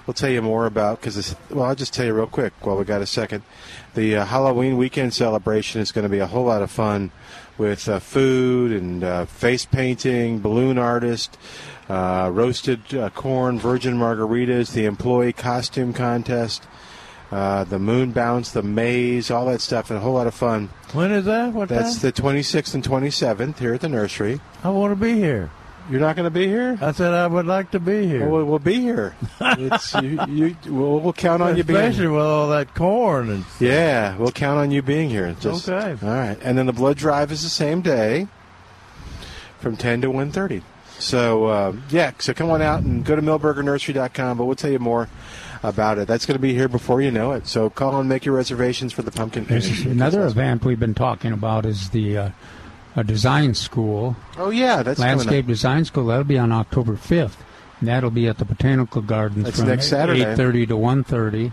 we'll 0.07 0.15
tell 0.15 0.31
you 0.31 0.41
more 0.41 0.67
about, 0.67 1.01
because, 1.01 1.35
well, 1.51 1.65
I'll 1.65 1.75
just 1.75 1.93
tell 1.93 2.07
you 2.07 2.15
real 2.15 2.29
quick 2.29 2.53
while 2.65 2.77
we 2.77 2.85
got 2.85 3.03
a 3.03 3.07
second. 3.07 3.43
The 3.95 4.19
uh, 4.19 4.25
Halloween 4.25 4.77
weekend 4.77 5.15
celebration 5.15 5.81
is 5.81 5.91
going 5.91 6.05
to 6.05 6.09
be 6.09 6.21
a 6.21 6.29
whole 6.29 6.45
lot 6.45 6.63
of 6.63 6.71
fun 6.71 7.11
with 7.59 7.89
uh, 7.89 7.99
food 7.99 8.73
and 8.73 9.05
uh, 9.05 9.25
face 9.27 9.65
painting, 9.65 10.41
balloon 10.41 10.79
artist, 10.79 11.39
uh, 11.89 12.31
roasted 12.33 12.95
uh, 12.95 13.11
corn, 13.11 13.59
virgin 13.59 13.97
margaritas, 13.97 14.73
the 14.73 14.85
employee 14.85 15.33
costume 15.33 15.93
contest, 15.93 16.67
uh, 17.31 17.65
the 17.65 17.79
moon 17.79 18.13
bounce, 18.13 18.51
the 18.53 18.63
maze, 18.63 19.31
all 19.31 19.47
that 19.47 19.61
stuff, 19.61 19.91
and 19.91 19.99
a 19.99 20.01
whole 20.03 20.15
lot 20.15 20.27
of 20.27 20.35
fun. 20.35 20.69
When 20.93 21.11
is 21.11 21.25
that? 21.25 21.53
What 21.53 21.69
That's 21.69 22.01
time? 22.01 22.11
the 22.11 22.13
26th 22.13 22.75
and 22.75 22.85
27th 22.85 23.59
here 23.59 23.75
at 23.75 23.81
the 23.81 23.89
nursery. 23.89 24.41
I 24.63 24.71
want 24.71 24.93
to 24.93 24.97
be 24.97 25.15
here. 25.15 25.51
You're 25.91 26.01
not 26.01 26.17
going 26.17 26.25
to 26.25 26.31
be 26.31 26.47
here? 26.47 26.79
I 26.81 26.93
said 26.93 27.13
I 27.13 27.27
would 27.27 27.47
like 27.47 27.71
to 27.73 27.81
be 27.81 28.07
here. 28.07 28.21
Well, 28.21 28.31
we'll, 28.31 28.45
we'll 28.47 28.59
be 28.59 28.81
here. 28.81 29.15
It's, 29.41 29.95
you, 29.95 30.25
you, 30.29 30.57
we'll, 30.67 31.01
we'll 31.01 31.13
count 31.13 31.43
on 31.43 31.57
you 31.57 31.65
being 31.65 31.79
Especially 31.79 32.09
with 32.09 32.23
all 32.23 32.49
that 32.49 32.75
corn 32.75 33.31
and 33.31 33.45
Yeah, 33.61 34.17
we'll 34.17 34.33
count 34.33 34.59
on 34.59 34.71
you 34.71 34.83
being 34.83 35.11
here. 35.11 35.35
Just, 35.39 35.69
Okay. 35.69 35.97
All 36.07 36.13
right. 36.13 36.39
And 36.43 36.57
then 36.57 36.67
the 36.67 36.73
blood 36.73 36.97
drive 36.97 37.31
is 37.31 37.43
the 37.43 37.51
same 37.51 37.83
day 37.83 38.29
from 39.59 39.77
10 39.77 40.03
to 40.03 40.09
1.30. 40.09 40.63
So, 40.99 41.47
uh, 41.47 41.77
yeah, 41.91 42.13
so 42.19 42.33
come 42.33 42.51
on 42.51 42.63
out 42.63 42.83
and 42.83 43.05
go 43.05 43.17
to 43.17 43.23
milbergernursery.com, 43.23 44.39
but 44.39 44.45
we'll 44.45 44.57
tell 44.57 44.71
you 44.71 44.79
more 44.79 45.09
about 45.63 45.99
it. 45.99 46.07
That's 46.07 46.27
going 46.27 46.37
to 46.37 46.43
be 46.43 46.55
here 46.55 46.69
before 46.69 47.01
you 47.01 47.11
know 47.11 47.33
it. 47.33 47.47
So 47.47 47.71
call 47.71 47.99
and 47.99 48.09
make 48.09 48.25
your 48.25 48.35
reservations 48.35 48.93
for 48.93 49.03
the 49.03 49.11
pumpkin 49.11 49.47
another 49.87 50.27
event 50.27 50.65
we've 50.65 50.81
been 50.81 50.95
talking 50.95 51.33
about 51.33 51.67
is 51.67 51.91
the 51.91 52.19
uh, 52.19 52.31
a 52.97 53.05
design 53.05 53.55
school, 53.55 54.17
Oh, 54.37 54.51
yeah, 54.51 54.83
that's 54.83 55.01
landscape 55.01 55.47
design 55.47 55.85
school. 55.85 56.07
That'll 56.07 56.25
be 56.25 56.39
on 56.39 56.53
October 56.53 56.97
fifth. 56.97 57.43
And 57.81 57.89
that'll 57.89 58.11
be 58.11 58.29
at 58.29 58.39
the 58.39 58.45
Botanical 58.45 59.03
Gardens 59.03 59.45
That's 59.45 59.59
from 59.59 59.69
next 59.69 59.89
Saturday. 59.89 60.23
eight 60.23 60.37
thirty 60.37 60.65
to 60.67 60.77
one 60.77 61.03
thirty. 61.05 61.53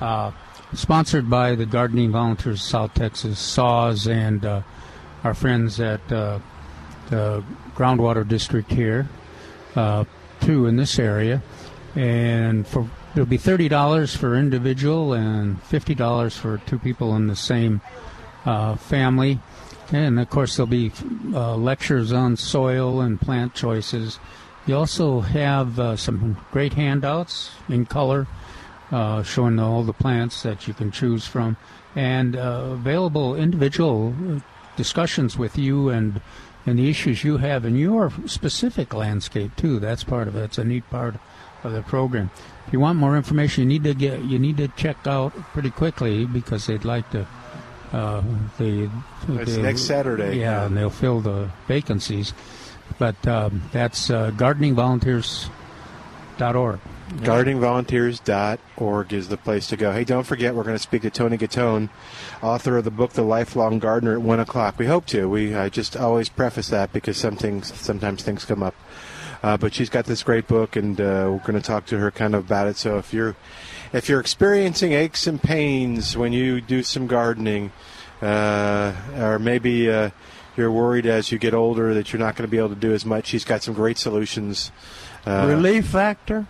Uh, 0.00 0.30
sponsored 0.74 1.28
by 1.28 1.54
the 1.54 1.66
Gardening 1.66 2.12
Volunteers 2.12 2.60
of 2.60 2.62
South 2.62 2.94
Texas, 2.94 3.38
SAWS, 3.38 4.06
and 4.06 4.44
uh, 4.44 4.62
our 5.24 5.34
friends 5.34 5.80
at 5.80 6.00
uh, 6.12 6.38
the 7.10 7.42
Groundwater 7.74 8.26
District 8.26 8.70
here, 8.70 9.08
uh, 9.74 10.04
too, 10.40 10.66
in 10.66 10.76
this 10.76 10.98
area. 10.98 11.42
And 11.96 12.66
for 12.66 12.88
it'll 13.14 13.26
be 13.26 13.38
thirty 13.38 13.68
dollars 13.68 14.14
for 14.14 14.36
individual 14.36 15.14
and 15.14 15.60
fifty 15.64 15.94
dollars 15.94 16.36
for 16.36 16.58
two 16.58 16.78
people 16.78 17.16
in 17.16 17.26
the 17.26 17.36
same 17.36 17.80
uh, 18.44 18.76
family. 18.76 19.40
And 19.92 20.18
of 20.18 20.30
course, 20.30 20.56
there'll 20.56 20.66
be 20.66 20.92
uh, 21.32 21.56
lectures 21.56 22.12
on 22.12 22.36
soil 22.36 23.00
and 23.00 23.20
plant 23.20 23.54
choices. 23.54 24.18
You 24.66 24.76
also 24.76 25.20
have 25.20 25.78
uh, 25.78 25.96
some 25.96 26.36
great 26.50 26.74
handouts 26.74 27.50
in 27.68 27.86
color 27.86 28.26
uh, 28.90 29.22
showing 29.22 29.58
all 29.58 29.82
the 29.82 29.92
plants 29.92 30.42
that 30.42 30.66
you 30.66 30.74
can 30.74 30.90
choose 30.90 31.26
from, 31.26 31.56
and 31.94 32.36
uh, 32.36 32.68
available 32.72 33.34
individual 33.36 34.14
discussions 34.76 35.36
with 35.36 35.56
you 35.56 35.88
and 35.88 36.20
and 36.66 36.80
the 36.80 36.90
issues 36.90 37.22
you 37.22 37.36
have 37.36 37.64
in 37.64 37.76
your 37.76 38.12
specific 38.26 38.92
landscape 38.92 39.54
too. 39.54 39.78
That's 39.78 40.02
part 40.02 40.26
of 40.26 40.34
it. 40.34 40.42
It's 40.42 40.58
a 40.58 40.64
neat 40.64 40.88
part 40.90 41.14
of 41.62 41.72
the 41.72 41.82
program. 41.82 42.30
If 42.66 42.72
you 42.72 42.80
want 42.80 42.98
more 42.98 43.16
information, 43.16 43.62
you 43.62 43.68
need 43.68 43.84
to 43.84 43.94
get 43.94 44.24
you 44.24 44.38
need 44.38 44.56
to 44.56 44.68
check 44.68 45.06
out 45.06 45.32
pretty 45.52 45.70
quickly 45.70 46.24
because 46.24 46.66
they'd 46.66 46.84
like 46.84 47.08
to. 47.10 47.26
Uh, 47.92 48.22
they, 48.58 48.90
It's 49.28 49.56
next 49.56 49.82
Saturday. 49.82 50.38
Yeah, 50.38 50.66
and 50.66 50.76
they'll 50.76 50.90
fill 50.90 51.20
the 51.20 51.48
vacancies. 51.68 52.32
But 52.98 53.24
um, 53.26 53.62
that's 53.72 54.10
uh, 54.10 54.30
gardeningvolunteers.org. 54.32 56.80
GardeningVolunteers.org 57.08 59.12
is 59.12 59.28
the 59.28 59.36
place 59.36 59.68
to 59.68 59.76
go. 59.76 59.92
Hey, 59.92 60.02
don't 60.04 60.24
forget, 60.24 60.54
we're 60.54 60.64
going 60.64 60.76
to 60.76 60.82
speak 60.82 61.02
to 61.02 61.10
Toni 61.10 61.38
Gattone, 61.38 61.88
author 62.42 62.78
of 62.78 62.84
the 62.84 62.90
book 62.90 63.12
The 63.12 63.22
Lifelong 63.22 63.78
Gardener, 63.78 64.14
at 64.14 64.22
1 64.22 64.40
o'clock. 64.40 64.76
We 64.78 64.86
hope 64.86 65.06
to. 65.06 65.28
We 65.28 65.54
I 65.54 65.68
just 65.68 65.96
always 65.96 66.28
preface 66.28 66.68
that 66.68 66.92
because 66.92 67.16
some 67.16 67.36
things, 67.36 67.72
sometimes 67.74 68.24
things 68.24 68.44
come 68.44 68.62
up. 68.62 68.74
Uh, 69.42 69.56
but 69.56 69.72
she's 69.72 69.90
got 69.90 70.06
this 70.06 70.24
great 70.24 70.48
book, 70.48 70.74
and 70.74 71.00
uh, 71.00 71.28
we're 71.30 71.38
going 71.38 71.54
to 71.54 71.60
talk 71.60 71.86
to 71.86 71.98
her 71.98 72.10
kind 72.10 72.34
of 72.34 72.46
about 72.46 72.66
it. 72.66 72.76
So 72.76 72.98
if 72.98 73.14
you're 73.14 73.36
if 73.96 74.08
you're 74.08 74.20
experiencing 74.20 74.92
aches 74.92 75.26
and 75.26 75.42
pains 75.42 76.16
when 76.16 76.32
you 76.32 76.60
do 76.60 76.82
some 76.82 77.06
gardening, 77.06 77.72
uh, 78.22 78.92
or 79.18 79.38
maybe 79.38 79.90
uh, 79.90 80.10
you're 80.56 80.70
worried 80.70 81.06
as 81.06 81.30
you 81.32 81.38
get 81.38 81.54
older 81.54 81.94
that 81.94 82.12
you're 82.12 82.20
not 82.20 82.36
going 82.36 82.46
to 82.46 82.50
be 82.50 82.58
able 82.58 82.70
to 82.70 82.74
do 82.74 82.92
as 82.92 83.04
much, 83.04 83.26
she's 83.26 83.44
got 83.44 83.62
some 83.62 83.74
great 83.74 83.98
solutions. 83.98 84.70
Uh, 85.26 85.46
Relief 85.48 85.86
factor. 85.86 86.46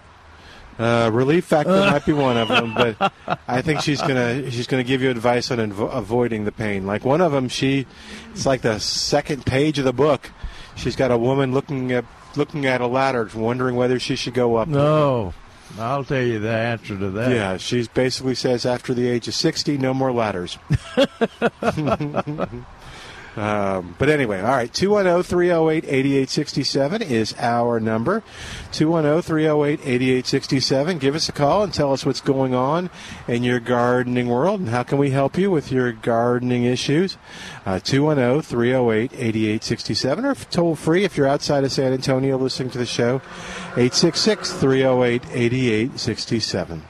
uh, 0.78 1.09
relief 1.12 1.47
factor 1.47 1.70
might 1.72 2.05
be 2.05 2.12
one 2.12 2.36
of 2.36 2.49
them, 2.49 2.74
but 2.74 3.12
I 3.49 3.62
think 3.62 3.80
she's 3.80 4.01
gonna 4.03 4.51
she's 4.51 4.66
gonna 4.66 4.84
give 4.84 5.01
you 5.01 5.09
advice 5.11 5.51
on 5.51 5.57
invo- 5.59 5.90
avoiding 5.94 6.44
the 6.44 6.53
pain. 6.53 6.86
Like 6.86 7.03
one 7.03 7.22
of 7.22 7.32
them, 7.32 7.49
she 7.49 7.86
it's 8.32 8.44
like 8.44 8.61
the 8.61 8.78
second 8.78 9.47
page 9.47 9.78
of 9.78 9.86
the 9.86 9.94
book. 9.94 10.30
She's 10.74 10.94
got 10.94 11.11
a 11.11 11.16
woman 11.16 11.53
looking 11.55 11.92
at 11.92 12.05
looking 12.36 12.66
at 12.66 12.82
a 12.82 12.86
ladder, 12.86 13.26
wondering 13.34 13.76
whether 13.76 13.99
she 13.99 14.14
should 14.16 14.34
go 14.34 14.57
up. 14.57 14.68
No, 14.68 15.32
I'll 15.79 16.05
tell 16.05 16.23
you 16.23 16.39
the 16.39 16.51
answer 16.51 16.97
to 16.97 17.11
that. 17.11 17.31
Yeah, 17.31 17.57
she 17.57 17.87
basically 17.93 18.35
says 18.35 18.64
after 18.64 18.95
the 18.95 19.09
age 19.09 19.29
of 19.29 19.35
sixty, 19.35 19.77
no 19.77 19.93
more 19.93 20.12
ladders. 20.12 20.59
Um, 23.37 23.95
but 23.99 24.09
anyway, 24.09 24.41
all 24.41 24.49
right, 24.51 24.72
210 24.72 25.22
308 25.22 25.84
8867 25.84 27.03
is 27.03 27.34
our 27.39 27.78
number. 27.78 28.22
210 28.72 29.22
308 29.22 29.80
8867. 29.80 30.99
Give 30.99 31.14
us 31.14 31.28
a 31.28 31.32
call 31.32 31.62
and 31.62 31.72
tell 31.72 31.93
us 31.93 32.07
what's 32.07 32.22
going 32.22 32.55
on 32.55 32.89
in 33.28 33.45
your 33.45 33.61
gardening 33.61 34.28
world 34.28 34.61
and 34.61 34.70
how 34.70 34.82
can 34.82 34.97
we 34.97 35.11
help 35.11 35.37
you 35.37 35.51
with 35.51 35.70
your 35.70 35.93
gardening 35.93 36.64
issues. 36.64 37.18
Uh, 37.66 37.78
210 37.78 38.43
308 38.43 39.12
8867 39.12 40.24
or 40.24 40.34
toll 40.34 40.74
free 40.74 41.05
if 41.05 41.16
you're 41.16 41.28
outside 41.28 41.62
of 41.62 41.72
San 41.72 41.93
Antonio 41.93 42.39
listening 42.39 42.70
to 42.70 42.78
the 42.78 42.87
show. 42.87 43.16
866 43.76 44.53
308 44.55 45.22
8867. 45.30 46.82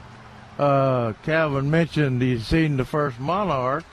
Uh, 0.57 1.13
Calvin 1.23 1.69
mentioned 1.69 2.21
he's 2.21 2.47
seen 2.47 2.77
the 2.77 2.85
first 2.85 3.19
monarch. 3.19 3.83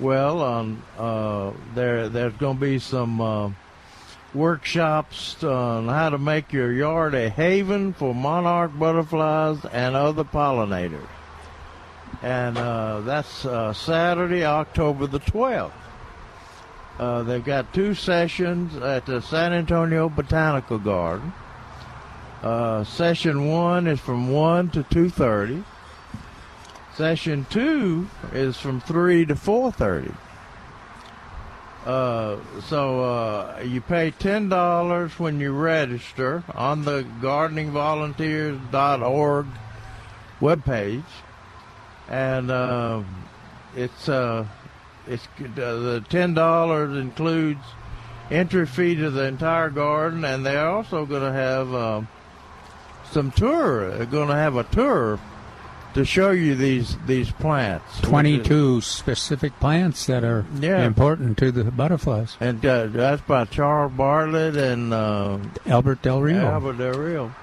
Well, 0.00 0.42
um, 0.42 0.82
uh, 0.98 1.52
there 1.74 2.08
there's 2.08 2.32
going 2.34 2.56
to 2.56 2.60
be 2.60 2.78
some 2.78 3.20
uh, 3.20 3.50
workshops 4.32 5.44
on 5.44 5.88
how 5.88 6.08
to 6.08 6.16
make 6.16 6.54
your 6.54 6.72
yard 6.72 7.14
a 7.14 7.28
haven 7.28 7.92
for 7.92 8.14
monarch 8.14 8.78
butterflies 8.78 9.62
and 9.66 9.94
other 9.94 10.24
pollinators, 10.24 11.06
and 12.22 12.56
uh, 12.56 13.00
that's 13.00 13.44
uh, 13.44 13.74
Saturday, 13.74 14.42
October 14.42 15.06
the 15.06 15.20
12th. 15.20 15.72
Uh, 16.98 17.22
they've 17.22 17.44
got 17.44 17.72
two 17.74 17.92
sessions 17.92 18.76
at 18.76 19.04
the 19.04 19.20
San 19.20 19.52
Antonio 19.52 20.08
Botanical 20.08 20.78
Garden. 20.78 21.32
Uh, 22.42 22.84
session 22.84 23.48
one 23.48 23.86
is 23.86 24.00
from 24.00 24.32
one 24.32 24.70
to 24.70 24.82
two 24.84 25.10
thirty. 25.10 25.62
Session 27.00 27.46
two 27.48 28.08
is 28.34 28.58
from 28.58 28.82
three 28.82 29.24
to 29.24 29.34
four 29.34 29.72
thirty. 29.72 30.12
Uh, 31.86 32.36
so 32.66 33.02
uh, 33.02 33.58
you 33.64 33.80
pay 33.80 34.10
ten 34.10 34.50
dollars 34.50 35.18
when 35.18 35.40
you 35.40 35.52
register 35.52 36.44
on 36.54 36.84
the 36.84 37.06
gardeningvolunteers.org 37.22 39.46
webpage, 40.42 41.02
and 42.10 42.50
it's 43.74 44.08
uh, 44.10 44.46
it's 45.08 45.26
uh, 45.40 45.46
the 45.54 46.04
ten 46.10 46.34
dollars 46.34 46.98
includes 46.98 47.64
entry 48.30 48.66
fee 48.66 48.94
to 48.96 49.08
the 49.08 49.24
entire 49.24 49.70
garden, 49.70 50.26
and 50.26 50.44
they're 50.44 50.68
also 50.68 51.06
going 51.06 51.22
to 51.22 51.32
have 51.32 51.72
uh, 51.72 52.02
some 53.10 53.30
tour. 53.30 53.96
They're 53.96 54.04
going 54.04 54.28
to 54.28 54.34
have 54.34 54.56
a 54.56 54.64
tour 54.64 55.18
to 55.94 56.04
show 56.04 56.30
you 56.30 56.54
these 56.54 56.96
these 57.06 57.30
plants. 57.32 57.84
which 57.96 58.04
is- 58.04 58.08
22 58.10 58.80
specific 58.80 59.58
plants 59.60 60.06
that 60.06 60.22
are 60.24 60.44
Yeah. 60.60 60.84
important 60.84 61.36
to 61.38 61.50
the 61.52 61.64
butterflies. 61.64 62.36
and 62.40 62.64
uh, 62.64 62.86
that's 62.86 63.22
by 63.22 63.44
Charles 63.46 63.92
Bartlett 63.92 64.56
and 64.56 64.92
uh, 64.94 65.38
Albert 65.66 66.02
Del 66.02 66.20
Rio. 66.22 66.46
Albert 66.46 66.78
Del 66.78 66.92
Rio. 66.94 67.34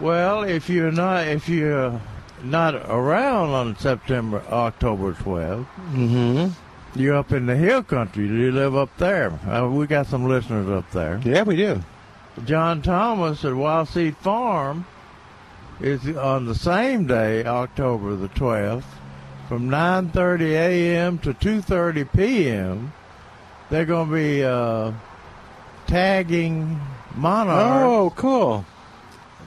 Well, 0.00 0.42
if 0.44 0.68
you're 0.70 0.92
not 0.92 1.26
if 1.28 1.48
you're 1.48 2.00
not 2.42 2.74
around 2.74 3.50
on 3.50 3.76
September 3.76 4.42
October 4.50 5.12
12th, 5.12 5.66
Mm-hmm. 5.92 6.98
you're 6.98 7.16
up 7.16 7.32
in 7.32 7.44
the 7.46 7.56
hill 7.56 7.82
country. 7.82 8.26
Do 8.26 8.34
you 8.34 8.50
live 8.52 8.74
up 8.74 8.96
there. 8.96 9.32
Uh, 9.46 9.68
we 9.68 9.86
got 9.86 10.06
some 10.06 10.26
listeners 10.26 10.68
up 10.70 10.90
there. 10.92 11.20
Yeah, 11.24 11.42
we 11.42 11.56
do. 11.56 11.82
John 12.46 12.80
Thomas 12.80 13.44
at 13.44 13.52
Wildseed 13.52 14.16
Farm 14.16 14.86
is 15.80 16.16
on 16.16 16.46
the 16.46 16.54
same 16.54 17.06
day, 17.06 17.44
October 17.44 18.14
the 18.16 18.28
12th, 18.28 18.84
from 19.48 19.68
9:30 19.70 20.40
a.m. 20.52 21.18
to 21.20 21.32
2:30 21.34 22.12
p.m. 22.12 22.92
They're 23.70 23.84
going 23.86 24.08
to 24.08 24.14
be 24.14 24.44
uh, 24.44 24.92
tagging 25.86 26.80
monarchs 27.14 27.84
Oh, 27.84 28.12
cool. 28.16 28.64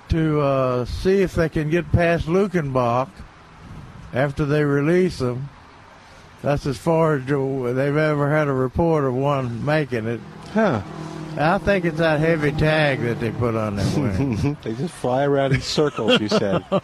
to 0.10 0.40
uh, 0.42 0.86
see 0.86 1.22
if 1.22 1.36
they 1.36 1.50
can 1.50 1.70
get 1.70 1.92
past 1.92 2.28
Luckenbach 2.28 3.10
after 4.14 4.46
they 4.46 4.64
release 4.64 5.20
them. 5.20 5.50
That's 6.42 6.66
as 6.66 6.78
far 6.78 7.16
as 7.16 7.26
they've 7.26 7.96
ever 7.98 8.30
had 8.30 8.48
a 8.48 8.54
report 8.54 9.06
of 9.06 9.14
one 9.14 9.64
making 9.66 10.06
it. 10.08 10.20
Huh. 10.54 10.82
I 11.36 11.58
think 11.58 11.86
it's 11.86 11.98
that 11.98 12.20
heavy 12.20 12.52
tag 12.52 13.02
that 13.02 13.20
they 13.20 13.32
put 13.32 13.56
on 13.56 13.76
their 13.76 14.00
wing. 14.00 14.56
they 14.62 14.74
just 14.74 14.94
fly 14.94 15.24
around 15.24 15.54
in 15.54 15.62
circles, 15.62 16.20
you 16.22 16.30
said. 16.30 16.64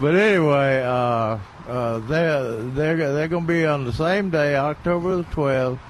But 0.00 0.16
anyway, 0.16 0.82
uh, 0.82 1.38
uh, 1.68 1.98
they're 2.00 2.56
they're 2.62 2.96
they're 2.96 3.28
going 3.28 3.44
to 3.44 3.48
be 3.48 3.64
on 3.64 3.84
the 3.84 3.92
same 3.92 4.28
day, 4.28 4.56
October 4.56 5.18
the 5.18 5.22
twelfth, 5.24 5.80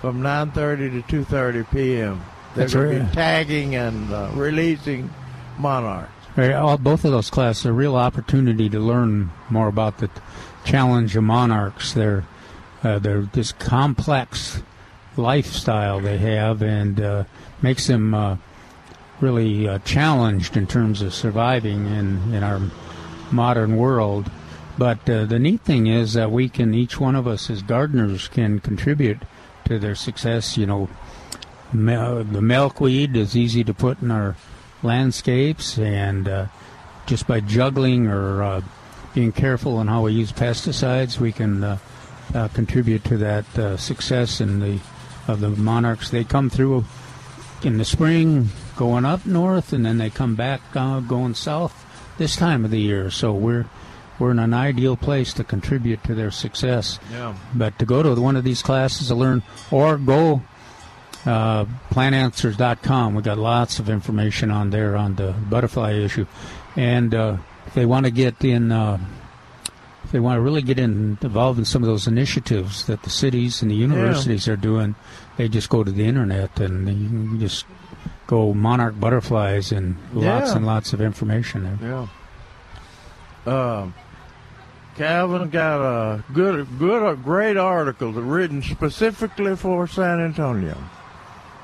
from 0.00 0.22
nine 0.22 0.50
thirty 0.52 0.88
to 0.88 1.02
two 1.02 1.24
thirty 1.24 1.62
p.m. 1.64 2.24
They're 2.54 2.64
That's 2.64 2.74
going 2.74 3.00
to 3.00 3.04
be 3.04 3.12
tagging 3.12 3.74
and 3.74 4.10
uh, 4.10 4.30
releasing 4.32 5.10
monarchs. 5.58 6.10
Right, 6.36 6.52
all, 6.52 6.78
both 6.78 7.04
of 7.04 7.10
those 7.12 7.28
classes 7.28 7.66
are 7.66 7.70
a 7.70 7.74
real 7.74 7.96
opportunity 7.96 8.70
to 8.70 8.80
learn 8.80 9.30
more 9.50 9.68
about 9.68 9.98
the 9.98 10.08
challenge 10.64 11.14
of 11.16 11.24
monarchs. 11.24 11.92
They're 11.92 12.24
uh, 12.82 12.98
they're 12.98 13.22
this 13.22 13.52
complex 13.52 14.62
lifestyle 15.16 16.00
they 16.00 16.18
have, 16.18 16.62
and 16.62 17.00
uh, 17.00 17.24
makes 17.62 17.86
them 17.86 18.14
uh, 18.14 18.36
really 19.20 19.68
uh, 19.68 19.78
challenged 19.80 20.56
in 20.56 20.66
terms 20.66 21.02
of 21.02 21.14
surviving 21.14 21.86
in 21.86 22.34
in 22.34 22.42
our 22.42 22.60
modern 23.30 23.76
world. 23.76 24.30
But 24.76 25.08
uh, 25.08 25.24
the 25.24 25.38
neat 25.38 25.60
thing 25.60 25.86
is 25.86 26.14
that 26.14 26.32
we 26.32 26.48
can, 26.48 26.74
each 26.74 26.98
one 26.98 27.14
of 27.14 27.26
us 27.26 27.48
as 27.48 27.62
gardeners, 27.62 28.28
can 28.28 28.58
contribute 28.58 29.22
to 29.66 29.78
their 29.78 29.94
success. 29.94 30.56
You 30.56 30.66
know, 30.66 30.88
mel- 31.72 32.24
the 32.24 32.42
milkweed 32.42 33.16
is 33.16 33.36
easy 33.36 33.62
to 33.64 33.74
put 33.74 34.02
in 34.02 34.10
our 34.10 34.36
landscapes, 34.82 35.78
and 35.78 36.28
uh, 36.28 36.46
just 37.06 37.26
by 37.26 37.40
juggling 37.40 38.08
or 38.08 38.42
uh, 38.42 38.60
being 39.14 39.32
careful 39.32 39.76
on 39.76 39.86
how 39.86 40.02
we 40.02 40.12
use 40.12 40.32
pesticides, 40.32 41.20
we 41.20 41.30
can 41.30 41.62
uh, 41.62 41.78
uh, 42.34 42.48
contribute 42.48 43.04
to 43.04 43.16
that 43.18 43.58
uh, 43.58 43.76
success 43.76 44.40
in 44.40 44.58
the 44.60 44.80
of 45.26 45.40
the 45.40 45.50
monarchs. 45.50 46.10
They 46.10 46.24
come 46.24 46.50
through 46.50 46.84
in 47.62 47.78
the 47.78 47.84
spring, 47.84 48.48
going 48.76 49.04
up 49.04 49.26
north, 49.26 49.72
and 49.72 49.84
then 49.84 49.98
they 49.98 50.10
come 50.10 50.34
back 50.34 50.60
uh, 50.74 51.00
going 51.00 51.34
south 51.34 51.84
this 52.18 52.36
time 52.36 52.64
of 52.64 52.70
the 52.70 52.80
year. 52.80 53.10
So 53.10 53.32
we're 53.32 53.66
we're 54.18 54.30
in 54.30 54.38
an 54.38 54.54
ideal 54.54 54.96
place 54.96 55.32
to 55.34 55.44
contribute 55.44 56.04
to 56.04 56.14
their 56.14 56.30
success. 56.30 57.00
Yeah. 57.10 57.36
But 57.54 57.78
to 57.80 57.86
go 57.86 58.02
to 58.02 58.20
one 58.20 58.36
of 58.36 58.44
these 58.44 58.62
classes 58.62 59.08
to 59.08 59.14
learn, 59.14 59.42
or 59.70 59.98
go 59.98 60.42
uh, 61.26 61.64
plantanswers.com. 61.90 63.14
We 63.14 63.22
got 63.22 63.38
lots 63.38 63.78
of 63.78 63.88
information 63.88 64.50
on 64.50 64.70
there 64.70 64.96
on 64.96 65.14
the 65.14 65.32
butterfly 65.32 65.92
issue, 65.92 66.26
and 66.76 67.14
uh, 67.14 67.36
if 67.66 67.74
they 67.74 67.86
want 67.86 68.06
to 68.06 68.12
get 68.12 68.44
in, 68.44 68.70
uh, 68.70 68.98
if 70.04 70.12
they 70.12 70.20
want 70.20 70.36
to 70.36 70.40
really 70.40 70.62
get 70.62 70.78
in, 70.78 71.18
involved 71.22 71.58
in 71.58 71.64
some 71.64 71.82
of 71.82 71.88
those 71.88 72.06
initiatives 72.06 72.84
that 72.86 73.02
the 73.02 73.10
cities 73.10 73.62
and 73.62 73.70
the 73.70 73.74
universities 73.74 74.46
are 74.48 74.56
doing, 74.56 74.94
they 75.36 75.48
just 75.48 75.68
go 75.70 75.82
to 75.82 75.90
the 75.90 76.04
internet 76.04 76.60
and 76.60 76.88
you 76.88 77.08
can 77.08 77.40
just 77.40 77.64
go 78.26 78.54
monarch 78.54 78.98
butterflies 79.00 79.72
and 79.72 79.96
lots 80.12 80.50
Yeah. 80.50 80.56
and 80.56 80.66
lots 80.66 80.92
of 80.92 81.00
information 81.00 81.78
there. 81.80 82.06
Yeah. 83.46 83.82
Um, 83.82 83.94
Calvin 84.96 85.50
got 85.50 85.80
a 85.82 86.24
good, 86.32 86.66
good, 86.78 87.02
a 87.12 87.16
great 87.16 87.56
article 87.56 88.12
written 88.12 88.62
specifically 88.62 89.56
for 89.56 89.86
San 89.86 90.20
Antonio. 90.20 90.76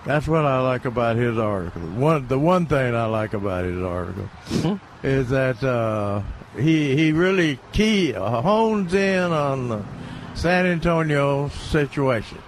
That's 0.05 0.27
what 0.27 0.45
I 0.45 0.61
like 0.61 0.85
about 0.87 1.17
his 1.17 1.39
article. 1.39 1.83
One, 1.83 2.27
the 2.27 2.39
one 2.39 2.67
thing 2.67 2.95
I 2.95 3.05
like 3.05 3.35
about 3.35 3.65
his 3.67 3.81
article 3.83 4.81
is 5.03 5.29
that 5.29 5.63
uh, 5.63 6.23
he 6.57 6.97
he 6.97 7.13
really 7.13 7.59
key 7.73 8.15
uh, 8.15 8.41
hones 8.41 8.95
in 8.95 9.33
on 9.33 9.69
the 9.69 9.85
San 10.35 10.67
Antonio 10.67 11.49
situation. 11.49 12.39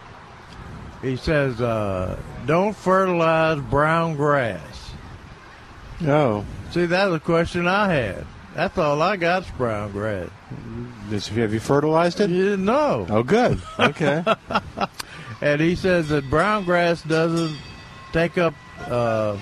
He 1.03 1.17
says, 1.17 1.61
uh, 1.61 2.19
"Don't 2.47 2.77
fertilize 2.77 3.61
brown 3.61 4.17
grass." 4.17 4.93
Oh, 6.05 6.45
See, 6.71 6.87
that's 6.87 7.13
a 7.13 7.21
question 7.21 7.69
I 7.69 7.93
had. 7.93 8.27
That's 8.55 8.77
all 8.79 9.01
I 9.03 9.17
got's 9.17 9.51
brown 9.53 9.93
grass. 9.93 10.29
This- 11.09 11.29
have 11.29 11.53
you 11.53 11.61
fertilized 11.61 12.21
it? 12.21 12.31
You 12.31 12.45
didn't 12.45 12.65
know. 12.65 13.07
Oh, 13.11 13.23
good. 13.23 13.61
Okay. 13.79 14.25
And 15.43 15.61
he 15.61 15.75
says 15.75 16.09
that 16.11 16.31
brown 16.31 16.65
grass 16.65 17.03
doesn't 17.03 17.59
take 18.13 18.39
up 18.39 18.55
uh, 18.87 19.37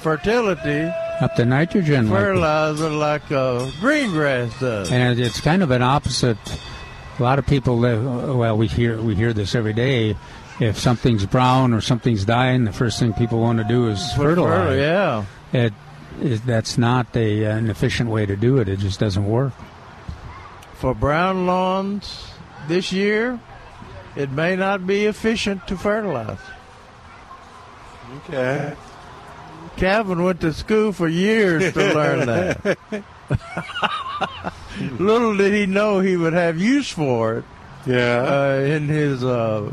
fertility, 0.00 0.88
Up 1.20 1.34
to 1.36 1.44
nitrogen. 1.44 2.10
like- 2.10 2.18
fertilizer 2.20 2.90
like 2.90 3.30
uh, 3.30 3.70
green 3.80 4.10
grass 4.10 4.58
does. 4.58 4.90
and 4.90 5.18
it's 5.20 5.40
kind 5.40 5.62
of 5.62 5.70
an 5.70 5.82
opposite. 5.82 6.38
A 7.18 7.22
lot 7.22 7.38
of 7.38 7.46
people 7.46 7.78
live. 7.78 8.02
Well, 8.36 8.56
we 8.56 8.66
hear 8.66 9.00
we 9.00 9.14
hear 9.14 9.32
this 9.32 9.54
every 9.54 9.72
day. 9.72 10.16
If 10.60 10.78
something's 10.78 11.24
brown 11.26 11.72
or 11.72 11.80
something's 11.80 12.24
dying, 12.24 12.64
the 12.64 12.72
first 12.72 12.98
thing 12.98 13.12
people 13.14 13.40
want 13.40 13.58
to 13.58 13.64
do 13.64 13.88
is 13.88 14.00
Put 14.16 14.22
fertilize. 14.24 14.50
fertile- 14.68 14.76
yeah. 14.76 15.24
It 15.52 15.72
is 16.20 16.40
that's 16.42 16.76
not 16.78 17.14
a, 17.16 17.44
an 17.44 17.70
efficient 17.70 18.10
way 18.10 18.26
to 18.26 18.36
do 18.36 18.58
it. 18.58 18.68
It 18.68 18.78
just 18.78 18.98
doesn't 19.00 19.24
work. 19.26 19.52
For 20.74 20.94
brown 20.94 21.46
lawns 21.46 22.32
this 22.68 22.90
year, 22.92 23.38
it 24.16 24.30
may 24.30 24.56
not 24.56 24.86
be 24.86 25.04
efficient 25.06 25.66
to 25.68 25.76
fertilize. 25.76 26.38
okay. 28.28 28.74
Calvin 29.76 30.22
went 30.22 30.40
to 30.42 30.52
school 30.52 30.92
for 30.92 31.08
years 31.08 31.72
to 31.72 31.94
learn 31.94 32.26
that. 32.26 32.78
Little 34.98 35.36
did 35.36 35.52
he 35.52 35.66
know 35.66 36.00
he 36.00 36.16
would 36.16 36.32
have 36.32 36.58
use 36.58 36.90
for 36.90 37.38
it 37.38 37.44
Yeah. 37.86 38.22
uh, 38.22 38.60
in 38.60 38.88
his 38.88 39.22
uh, 39.24 39.70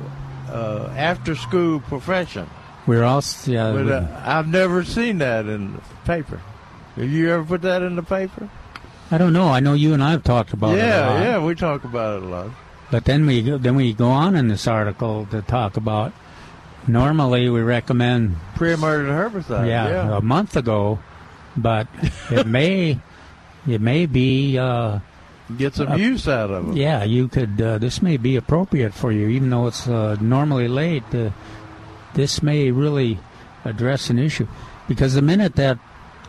uh, 0.49 0.93
after-school 0.95 1.81
profession. 1.81 2.49
We're 2.87 3.03
all 3.03 3.21
yeah. 3.45 3.71
But 3.71 3.85
we- 3.85 3.91
uh, 3.91 4.05
I've 4.25 4.47
never 4.47 4.83
seen 4.83 5.19
that 5.19 5.45
in 5.45 5.73
the 5.73 5.81
paper. 6.05 6.41
Have 6.95 7.09
you 7.09 7.29
ever 7.31 7.43
put 7.43 7.61
that 7.61 7.81
in 7.83 7.95
the 7.95 8.03
paper? 8.03 8.49
I 9.11 9.17
don't 9.17 9.33
know. 9.33 9.47
I 9.49 9.59
know 9.59 9.73
you 9.73 9.93
and 9.93 10.03
I 10.03 10.11
have 10.11 10.23
talked 10.23 10.53
about 10.53 10.75
it. 10.75 10.79
yeah, 10.79 11.21
yeah, 11.23 11.43
we 11.43 11.55
talk 11.55 11.83
about 11.83 12.17
it 12.17 12.23
a 12.23 12.27
lot. 12.27 12.49
But 12.91 13.05
then 13.05 13.25
we 13.25 13.41
go- 13.43 13.57
then 13.57 13.75
we 13.75 13.93
go 13.93 14.09
on 14.09 14.35
in 14.35 14.47
this 14.47 14.67
article 14.67 15.27
to 15.31 15.41
talk 15.43 15.77
about. 15.77 16.13
Normally, 16.87 17.49
we 17.49 17.61
recommend 17.61 18.35
Pre-emergent 18.55 19.09
herbicide. 19.09 19.67
yeah, 19.67 19.87
yeah. 19.89 20.17
a 20.17 20.21
month 20.21 20.55
ago, 20.55 20.99
but 21.55 21.87
it 22.31 22.47
may 22.47 22.99
it 23.67 23.81
may 23.81 24.05
be 24.05 24.57
uh, 24.57 24.99
Get 25.57 25.75
some 25.75 25.89
uh, 25.91 25.95
use 25.95 26.27
out 26.27 26.51
of 26.51 26.69
it. 26.69 26.77
yeah 26.77 27.03
you 27.03 27.27
could 27.27 27.59
uh, 27.61 27.77
this 27.79 28.01
may 28.01 28.17
be 28.17 28.35
appropriate 28.35 28.93
for 28.93 29.11
you 29.11 29.27
even 29.29 29.49
though 29.49 29.67
it's 29.67 29.87
uh, 29.87 30.15
normally 30.21 30.67
late. 30.67 31.03
Uh, 31.13 31.31
this 32.13 32.41
may 32.41 32.71
really 32.71 33.19
address 33.65 34.09
an 34.09 34.17
issue 34.17 34.47
because 34.87 35.13
the 35.13 35.21
minute 35.21 35.55
that 35.55 35.77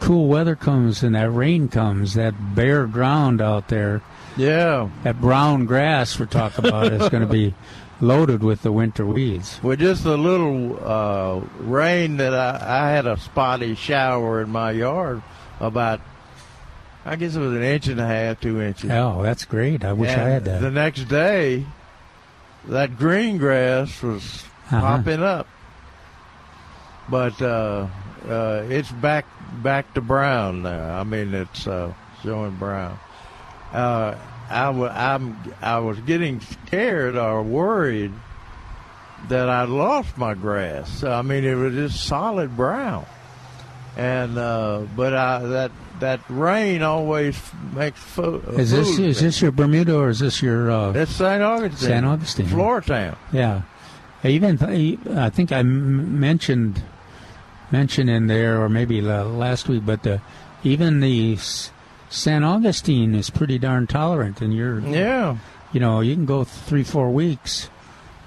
cool 0.00 0.26
weather 0.28 0.56
comes 0.56 1.02
and 1.02 1.14
that 1.14 1.30
rain 1.30 1.68
comes, 1.68 2.14
that 2.14 2.34
bare 2.54 2.86
ground 2.86 3.40
out 3.40 3.68
there, 3.68 4.00
Yeah. 4.36 4.88
that 5.04 5.20
brown 5.20 5.64
grass 5.66 6.18
we're 6.18 6.26
talking 6.26 6.66
about 6.66 6.92
is 6.92 7.08
going 7.08 7.22
to 7.26 7.32
be 7.32 7.54
loaded 8.00 8.42
with 8.42 8.62
the 8.62 8.72
winter 8.72 9.04
weeds. 9.04 9.60
With 9.62 9.80
just 9.80 10.04
a 10.06 10.14
little 10.16 10.78
uh, 10.82 11.40
rain 11.60 12.16
that 12.18 12.34
I, 12.34 12.86
I 12.86 12.90
had 12.90 13.06
a 13.06 13.16
spotty 13.18 13.74
shower 13.74 14.40
in 14.42 14.50
my 14.50 14.70
yard 14.70 15.22
about, 15.60 16.00
I 17.04 17.16
guess 17.16 17.34
it 17.36 17.40
was 17.40 17.52
an 17.54 17.62
inch 17.62 17.88
and 17.88 18.00
a 18.00 18.06
half, 18.06 18.40
two 18.40 18.60
inches. 18.60 18.90
Oh, 18.90 19.22
that's 19.22 19.44
great! 19.44 19.84
I 19.84 19.92
wish 19.92 20.10
I 20.10 20.12
had 20.28 20.44
that. 20.46 20.60
The 20.60 20.70
next 20.70 21.04
day, 21.04 21.66
that 22.68 22.96
green 22.96 23.38
grass 23.38 24.02
was 24.02 24.44
Uh-huh. 24.70 24.80
popping 24.80 25.22
up, 25.22 25.46
but 27.08 27.40
uh, 27.42 27.86
uh, 28.28 28.64
it's 28.68 28.90
back 28.92 29.26
back 29.62 29.92
to 29.94 30.00
brown 30.00 30.62
now. 30.62 30.98
I 31.00 31.04
mean, 31.04 31.34
it's 31.34 31.66
uh, 31.66 31.92
showing 32.22 32.54
brown. 32.56 32.98
Uh, 33.72 34.14
I 34.50 34.68
wa- 34.70 34.92
I'm 34.94 35.36
I 35.62 35.78
was 35.78 35.98
getting 36.00 36.40
scared 36.40 37.16
or 37.16 37.42
worried 37.42 38.12
that 39.28 39.48
I 39.48 39.64
lost 39.64 40.16
my 40.18 40.34
grass. 40.34 41.04
I 41.04 41.22
mean, 41.22 41.44
it 41.44 41.54
was 41.54 41.74
just 41.74 42.04
solid 42.04 42.56
brown, 42.56 43.06
and 43.96 44.36
uh, 44.36 44.82
but 44.96 45.14
I, 45.14 45.38
that 45.40 45.70
that 46.00 46.20
rain 46.28 46.82
always 46.82 47.38
makes 47.74 48.00
fo- 48.00 48.38
Is 48.56 48.70
this 48.70 48.98
is 48.98 49.20
this 49.20 49.40
your 49.42 49.52
Bermuda 49.52 49.96
or 49.96 50.08
is 50.08 50.18
this 50.20 50.42
your? 50.42 50.70
Uh, 50.70 50.92
It's 50.94 51.12
St. 51.12 51.42
Augustine. 51.42 51.88
St. 51.88 52.04
Augustine. 52.06 52.46
Florida 52.46 53.16
yeah, 53.32 53.62
even 54.24 54.58
I 55.16 55.30
think 55.30 55.52
I 55.52 55.58
m- 55.60 56.18
mentioned 56.18 56.82
mentioned 57.70 58.10
in 58.10 58.26
there 58.26 58.60
or 58.60 58.68
maybe 58.68 59.00
last 59.00 59.68
week, 59.68 59.86
but 59.86 60.02
the, 60.02 60.20
even 60.64 60.98
the 61.00 61.36
San 62.10 62.44
Augustine 62.44 63.14
is 63.14 63.30
pretty 63.30 63.58
darn 63.58 63.86
tolerant, 63.86 64.40
and 64.42 64.52
you're 64.54 64.80
Yeah. 64.80 65.36
you 65.72 65.80
know 65.80 66.00
you 66.00 66.14
can 66.14 66.26
go 66.26 66.44
three 66.44 66.82
four 66.84 67.10
weeks. 67.10 67.70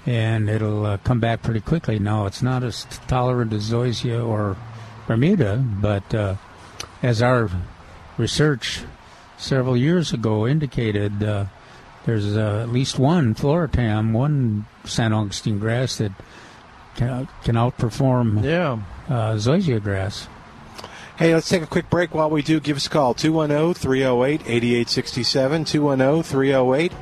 And 0.06 0.50
it'll 0.50 0.84
uh, 0.84 0.96
come 0.98 1.18
back 1.18 1.40
pretty 1.42 1.60
quickly. 1.62 1.98
No, 1.98 2.26
it's 2.26 2.42
not 2.42 2.62
as 2.62 2.84
tolerant 3.06 3.54
as 3.54 3.70
Zoysia 3.70 4.22
or 4.22 4.54
Bermuda, 5.06 5.56
but 5.80 6.14
uh, 6.14 6.34
as 7.02 7.22
our 7.22 7.48
research 8.18 8.82
several 9.38 9.78
years 9.78 10.12
ago 10.12 10.46
indicated, 10.46 11.22
uh, 11.22 11.46
there's 12.04 12.36
uh, 12.36 12.60
at 12.64 12.68
least 12.68 12.98
one 12.98 13.34
Floratam, 13.34 14.12
one 14.12 14.66
San 14.84 15.14
Augustine 15.14 15.58
grass 15.58 15.96
that 15.96 16.12
can, 16.96 17.26
can 17.42 17.54
outperform 17.54 18.44
Yeah. 18.44 18.78
uh, 19.08 19.36
zoysia 19.36 19.82
grass. 19.82 20.28
Hey, 21.16 21.32
let's 21.32 21.48
take 21.48 21.62
a 21.62 21.66
quick 21.66 21.88
break 21.90 22.12
while 22.12 22.28
we 22.28 22.42
do. 22.42 22.58
Give 22.58 22.76
us 22.76 22.88
a 22.88 22.90
call, 22.90 23.14
210 23.14 23.74
308 23.74 24.40
8867. 24.48 25.64
210 25.64 26.22
308 26.24 26.92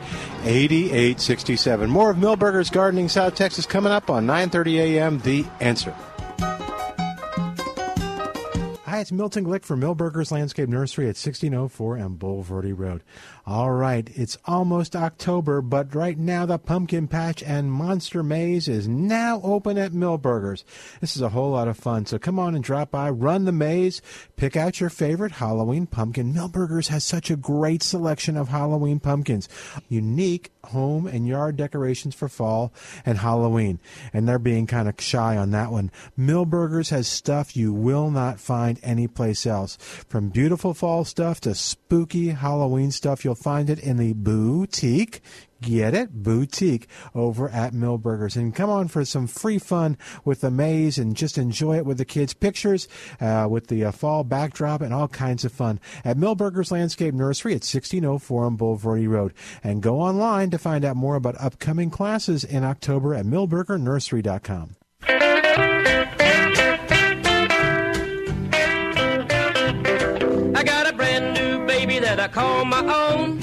8867. 0.44 1.88
More 1.88 2.10
of 2.10 2.18
Milbergers 2.18 2.70
Gardening 2.70 3.08
South 3.08 3.34
Texas 3.34 3.64
coming 3.64 3.90
up 3.90 4.10
on 4.10 4.26
9.30 4.26 4.74
a.m. 4.80 5.18
The 5.20 5.46
Answer. 5.60 5.94
Hi, 8.84 9.00
it's 9.00 9.10
Milton 9.10 9.46
Glick 9.46 9.64
for 9.64 9.74
Milbergers 9.74 10.30
Landscape 10.30 10.68
Nursery 10.68 11.06
at 11.06 11.16
1604 11.16 11.98
on 11.98 12.16
Bulverde 12.16 12.78
Road. 12.78 13.02
All 13.44 13.72
right, 13.72 14.08
it's 14.14 14.38
almost 14.44 14.94
October, 14.94 15.60
but 15.62 15.96
right 15.96 16.16
now 16.16 16.46
the 16.46 16.58
Pumpkin 16.58 17.08
Patch 17.08 17.42
and 17.42 17.72
Monster 17.72 18.22
Maze 18.22 18.68
is 18.68 18.86
now 18.86 19.40
open 19.42 19.76
at 19.76 19.90
Milbergers. 19.90 20.62
This 21.00 21.16
is 21.16 21.22
a 21.22 21.30
whole 21.30 21.50
lot 21.50 21.66
of 21.66 21.76
fun, 21.76 22.06
so 22.06 22.20
come 22.20 22.38
on 22.38 22.54
and 22.54 22.62
drop 22.62 22.92
by, 22.92 23.10
run 23.10 23.44
the 23.44 23.50
maze, 23.50 24.00
pick 24.36 24.56
out 24.56 24.78
your 24.78 24.90
favorite 24.90 25.32
Halloween 25.32 25.86
pumpkin. 25.86 26.32
Milbergers 26.32 26.86
has 26.86 27.02
such 27.02 27.32
a 27.32 27.36
great 27.36 27.82
selection 27.82 28.36
of 28.36 28.48
Halloween 28.48 29.00
pumpkins, 29.00 29.48
unique 29.88 30.52
home 30.66 31.08
and 31.08 31.26
yard 31.26 31.56
decorations 31.56 32.14
for 32.14 32.28
fall 32.28 32.72
and 33.04 33.18
Halloween, 33.18 33.80
and 34.12 34.28
they're 34.28 34.38
being 34.38 34.68
kind 34.68 34.88
of 34.88 34.94
shy 35.00 35.36
on 35.36 35.50
that 35.50 35.72
one. 35.72 35.90
Milbergers 36.16 36.90
has 36.90 37.08
stuff 37.08 37.56
you 37.56 37.72
will 37.72 38.08
not 38.08 38.38
find 38.38 38.78
anyplace 38.84 39.46
else. 39.46 39.76
From 40.08 40.28
beautiful 40.28 40.74
fall 40.74 41.04
stuff 41.04 41.40
to 41.40 41.56
spooky 41.56 42.28
Halloween 42.28 42.92
stuff, 42.92 43.24
you'll 43.24 43.31
find 43.34 43.70
it 43.70 43.78
in 43.78 43.96
the 43.96 44.12
boutique. 44.12 45.20
Get 45.60 45.94
it? 45.94 46.10
Boutique 46.12 46.88
over 47.14 47.48
at 47.48 47.72
Milbergers. 47.72 48.34
And 48.36 48.54
come 48.54 48.68
on 48.68 48.88
for 48.88 49.04
some 49.04 49.28
free 49.28 49.58
fun 49.58 49.96
with 50.24 50.40
the 50.40 50.50
maze 50.50 50.98
and 50.98 51.14
just 51.16 51.38
enjoy 51.38 51.76
it 51.76 51.86
with 51.86 51.98
the 51.98 52.04
kids. 52.04 52.34
Pictures 52.34 52.88
uh, 53.20 53.46
with 53.48 53.68
the 53.68 53.84
uh, 53.84 53.92
fall 53.92 54.24
backdrop 54.24 54.80
and 54.80 54.92
all 54.92 55.06
kinds 55.06 55.44
of 55.44 55.52
fun 55.52 55.78
at 56.04 56.16
Milbergers 56.16 56.72
Landscape 56.72 57.14
Nursery 57.14 57.52
at 57.52 57.62
1604 57.62 58.44
on 58.44 58.58
Bulverde 58.58 59.08
Road. 59.08 59.34
And 59.62 59.82
go 59.82 60.00
online 60.00 60.50
to 60.50 60.58
find 60.58 60.84
out 60.84 60.96
more 60.96 61.14
about 61.14 61.40
upcoming 61.40 61.90
classes 61.90 62.42
in 62.42 62.64
October 62.64 63.14
at 63.14 63.24
milbergernursery.com. 63.24 64.76
call 72.32 72.64
my 72.64 72.80
own. 72.80 73.40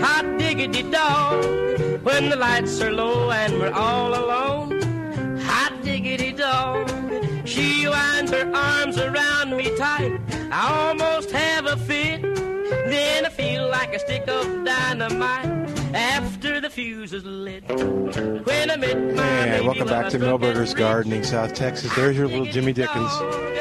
Hot 0.00 0.38
diggity 0.38 0.82
dog. 0.82 1.44
When 2.02 2.28
the 2.28 2.36
lights 2.36 2.80
are 2.82 2.92
low 2.92 3.30
and 3.30 3.58
we're 3.58 3.72
all 3.72 4.14
alone. 4.14 5.38
Hot 5.40 5.72
diggity 5.82 6.32
dog. 6.32 6.90
She 7.46 7.88
winds 7.88 8.32
her 8.32 8.50
arms 8.52 8.98
around 8.98 9.56
me 9.56 9.76
tight. 9.76 10.20
I 10.50 10.88
almost 10.88 11.30
have 11.30 11.66
a 11.66 11.76
fit. 11.76 12.22
Then 12.22 13.24
I 13.24 13.28
feel 13.28 13.68
like 13.68 13.94
a 13.94 13.98
stick 14.00 14.26
of 14.28 14.64
dynamite 14.64 15.46
after 15.94 16.60
the 16.60 16.68
fuse 16.68 17.12
is 17.12 17.24
lit. 17.24 17.62
When 17.68 18.70
I 18.70 18.76
met 18.76 18.98
my 19.14 19.22
And 19.22 19.66
welcome 19.66 19.86
back 19.86 20.10
to 20.10 20.18
Milbergers 20.18 20.74
Gardening, 20.74 21.22
South 21.22 21.54
Texas. 21.54 21.94
There's 21.94 22.16
your 22.16 22.26
little 22.26 22.46
Jimmy 22.46 22.72
Dickens. 22.72 23.12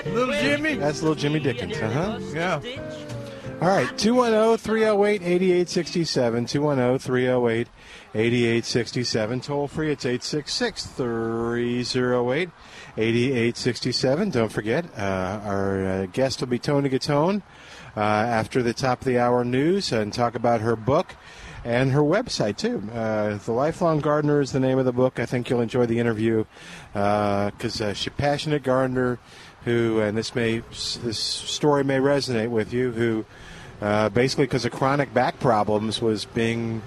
Little 0.08 0.34
Jimmy? 0.34 0.76
That's 0.76 1.02
little 1.02 1.16
Jimmy 1.16 1.40
Dickens, 1.40 1.78
uh 1.78 1.92
huh. 1.92 2.20
Yeah. 2.34 3.05
All 3.62 3.70
right, 3.70 3.88
oh, 3.90 3.96
210 3.96 4.58
308 4.58 5.22
8867. 5.22 6.46
210 6.46 7.00
308 7.00 7.68
8867. 8.14 9.42
Toll 9.42 9.68
free, 9.70 9.92
it's 9.92 10.06
866 10.06 10.86
308 10.88 12.50
8867. 12.98 14.30
Don't 14.30 14.52
forget, 14.52 14.86
uh, 14.98 15.40
our 15.46 15.86
uh, 15.86 16.06
guest 16.08 16.42
will 16.42 16.48
be 16.48 16.60
Toni 16.60 16.90
Gattone 16.90 17.44
uh, 17.96 18.02
after 18.02 18.62
the 18.62 18.74
top 18.74 19.00
of 19.00 19.06
the 19.06 19.18
hour 19.18 19.46
news 19.46 19.94
and 19.94 20.12
talk 20.12 20.36
about 20.36 20.60
her 20.60 20.76
book 20.76 21.16
and 21.64 21.94
her 21.94 22.02
website, 22.02 22.58
too. 22.58 22.84
Uh, 22.94 23.38
the 23.38 23.54
Lifelong 23.54 24.02
Gardener 24.02 24.42
is 24.42 24.52
the 24.52 24.60
name 24.60 24.78
of 24.80 24.86
the 24.86 24.92
book. 24.92 25.18
I 25.18 25.26
think 25.26 25.50
you'll 25.50 25.62
enjoy 25.62 25.86
the 25.86 26.00
interview 26.00 26.44
because 26.92 27.80
uh, 27.80 27.94
she's 27.94 28.08
a 28.08 28.12
passionate 28.12 28.64
gardener 28.64 29.18
who, 29.66 30.00
and 30.00 30.16
this 30.16 30.36
may 30.36 30.60
this 31.04 31.18
story 31.18 31.84
may 31.84 31.98
resonate 31.98 32.50
with 32.50 32.72
you, 32.72 32.92
who 32.92 33.26
uh, 33.86 34.10
basically 34.10 34.46
because 34.46 34.66
of 34.66 34.72
chronic 34.72 35.14
back 35.14 35.40
problems 35.40 36.02
was 36.02 36.26
being 36.26 36.82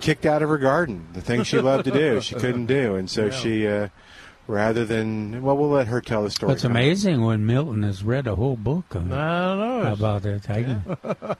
kicked 0.00 0.26
out 0.26 0.42
of 0.42 0.48
her 0.48 0.58
garden. 0.58 1.06
The 1.12 1.20
thing 1.20 1.44
she 1.44 1.60
loved 1.60 1.84
to 1.84 1.92
do, 1.92 2.20
she 2.20 2.34
couldn't 2.34 2.66
do, 2.66 2.96
and 2.96 3.08
so 3.08 3.26
Yeah. 3.26 3.30
she, 3.30 3.68
uh, 3.68 3.88
rather 4.48 4.84
than 4.84 5.42
well, 5.42 5.56
we'll 5.56 5.70
let 5.70 5.86
her 5.86 6.00
tell 6.00 6.24
the 6.24 6.30
story. 6.30 6.52
It's 6.54 6.64
amazing 6.64 7.22
when 7.22 7.46
Milton 7.46 7.84
has 7.84 8.02
read 8.02 8.26
a 8.26 8.34
whole 8.34 8.56
book 8.56 8.94
of 8.96 9.10
it. 9.10 9.14
I 9.14 9.54
know. 9.54 9.92
about 9.92 10.26
it. 10.26 10.50
I 10.50 10.62
can, 10.64 10.96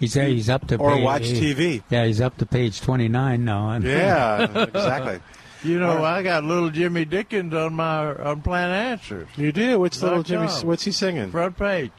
he's 0.00 0.14
he's 0.14 0.48
up 0.48 0.66
to 0.68 0.76
Or 0.76 0.92
page, 0.94 1.04
watch 1.04 1.22
TV. 1.24 1.82
Yeah, 1.90 2.06
he's 2.06 2.22
up 2.22 2.38
to 2.38 2.46
page 2.46 2.80
twenty 2.80 3.08
nine 3.08 3.44
now. 3.44 3.76
Yeah, 3.76 4.62
exactly. 4.62 5.20
You 5.62 5.78
know, 5.78 6.02
I 6.04 6.22
got 6.22 6.44
little 6.44 6.68
Jimmy 6.70 7.04
Dickens 7.04 7.52
on 7.54 7.74
my 7.74 8.14
on 8.14 8.40
Plant 8.42 8.72
Answers. 8.72 9.28
You 9.36 9.52
do. 9.52 9.78
What's 9.80 10.02
little 10.02 10.22
Jimmy? 10.22 10.46
What's 10.62 10.84
he 10.84 10.92
singing? 10.92 11.30
Front 11.30 11.58
page. 11.58 11.92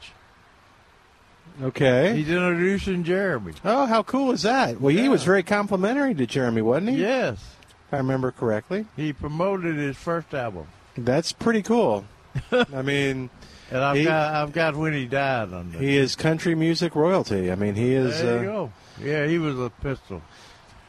Okay. 1.62 2.16
He's 2.16 2.28
introducing 2.28 3.04
Jeremy. 3.04 3.54
Oh, 3.64 3.86
how 3.86 4.02
cool 4.02 4.30
is 4.32 4.42
that? 4.42 4.80
Well, 4.80 4.94
he 4.94 5.08
was 5.08 5.24
very 5.24 5.42
complimentary 5.42 6.14
to 6.14 6.26
Jeremy, 6.26 6.62
wasn't 6.62 6.90
he? 6.90 6.96
Yes. 6.96 7.42
If 7.88 7.94
I 7.94 7.98
remember 7.98 8.30
correctly. 8.32 8.86
He 8.96 9.12
promoted 9.12 9.76
his 9.76 9.96
first 9.96 10.34
album. 10.34 10.66
That's 10.96 11.32
pretty 11.32 11.62
cool. 11.62 12.04
I 12.52 12.82
mean, 12.82 13.30
And 13.70 13.82
I've 13.82 13.96
He- 13.96 14.04
got 14.04 14.34
I've 14.34 14.52
got 14.52 14.76
when 14.76 14.92
he 14.92 15.06
died 15.06 15.52
on 15.52 15.72
there. 15.72 15.80
he 15.80 15.96
is 15.96 16.14
country 16.14 16.54
music 16.54 16.94
royalty. 16.94 17.50
I 17.50 17.56
mean, 17.56 17.74
he 17.74 17.94
is. 17.94 18.20
there 18.22 18.38
uh, 18.38 18.40
you 18.40 18.46
go. 18.46 18.72
Yeah, 19.02 19.26
he 19.26 19.38
was 19.38 19.58
a 19.58 19.70
pistol. 19.70 20.22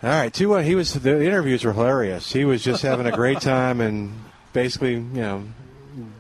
All 0.03 0.09
right, 0.09 0.32
two 0.32 0.49
one. 0.49 0.63
He 0.63 0.76
was 0.76 0.93
the 0.93 1.24
interviews 1.26 1.65
were 1.65 1.74
hilarious. 1.74 2.32
He 2.32 2.45
was 2.45 2.63
just 2.63 2.84
having 2.84 3.07
a 3.07 3.11
great 3.11 3.41
time 3.41 3.82
and 3.82 4.13
basically, 4.53 4.93
you 4.93 4.99
know, 4.99 5.43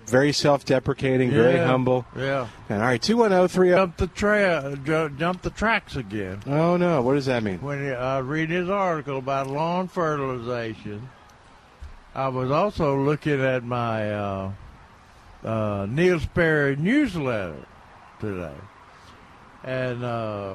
very 0.07 0.31
self-deprecating, 0.31 1.29
very 1.31 1.55
Yeah. 1.55 1.67
humble. 1.67 2.05
Yeah. 2.15 2.47
And 2.69 2.81
all 2.81 2.87
right, 2.87 3.01
two 3.01 3.17
one 3.17 3.29
zero 3.31 3.47
three. 3.47 3.69
Jump 3.69 3.97
the 3.97 4.07
tra- 4.07 4.77
jump 5.17 5.41
the 5.41 5.49
tracks 5.49 5.95
again. 5.95 6.41
Oh 6.47 6.77
no, 6.77 7.01
what 7.01 7.13
does 7.15 7.25
that 7.27 7.43
mean? 7.43 7.59
When 7.61 7.83
he- 7.83 7.93
I 7.93 8.19
read 8.19 8.49
his 8.49 8.69
article 8.69 9.17
about 9.17 9.47
lawn 9.47 9.87
fertilization, 9.87 11.09
I 12.15 12.29
was 12.29 12.49
also 12.51 12.97
looking 12.97 13.41
at 13.43 13.63
my 13.63 14.11
uh, 14.13 14.51
uh, 15.45 15.85
Neil 15.89 16.19
Sperry 16.19 16.75
newsletter 16.75 17.65
today, 18.19 18.55
and 19.63 20.03
uh, 20.03 20.53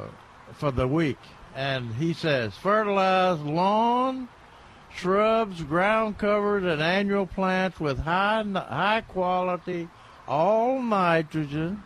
for 0.54 0.70
the 0.72 0.88
week, 0.88 1.18
and 1.54 1.94
he 1.94 2.12
says 2.14 2.54
fertilize 2.56 3.38
lawn, 3.40 4.28
shrubs, 4.96 5.62
ground 5.62 6.18
covers, 6.18 6.64
and 6.64 6.82
annual 6.82 7.26
plants 7.26 7.80
with 7.80 8.00
high 8.00 8.42
high 8.42 9.02
quality, 9.06 9.88
all 10.26 10.80
nitrogen. 10.82 11.82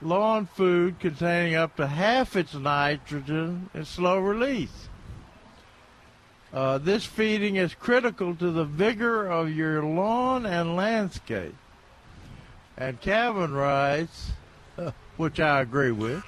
Lawn 0.00 0.46
food 0.46 0.98
containing 0.98 1.54
up 1.54 1.76
to 1.76 1.86
half 1.86 2.34
its 2.34 2.54
nitrogen 2.54 3.70
in 3.72 3.84
slow 3.84 4.18
release. 4.18 4.88
Uh, 6.52 6.76
this 6.78 7.04
feeding 7.04 7.56
is 7.56 7.74
critical 7.74 8.34
to 8.34 8.50
the 8.50 8.64
vigor 8.64 9.26
of 9.26 9.50
your 9.50 9.82
lawn 9.82 10.44
and 10.44 10.76
landscape. 10.76 11.54
And 12.76 13.00
Calvin 13.00 13.52
writes, 13.54 14.32
which 15.16 15.40
I 15.40 15.60
agree 15.60 15.92
with, 15.92 16.24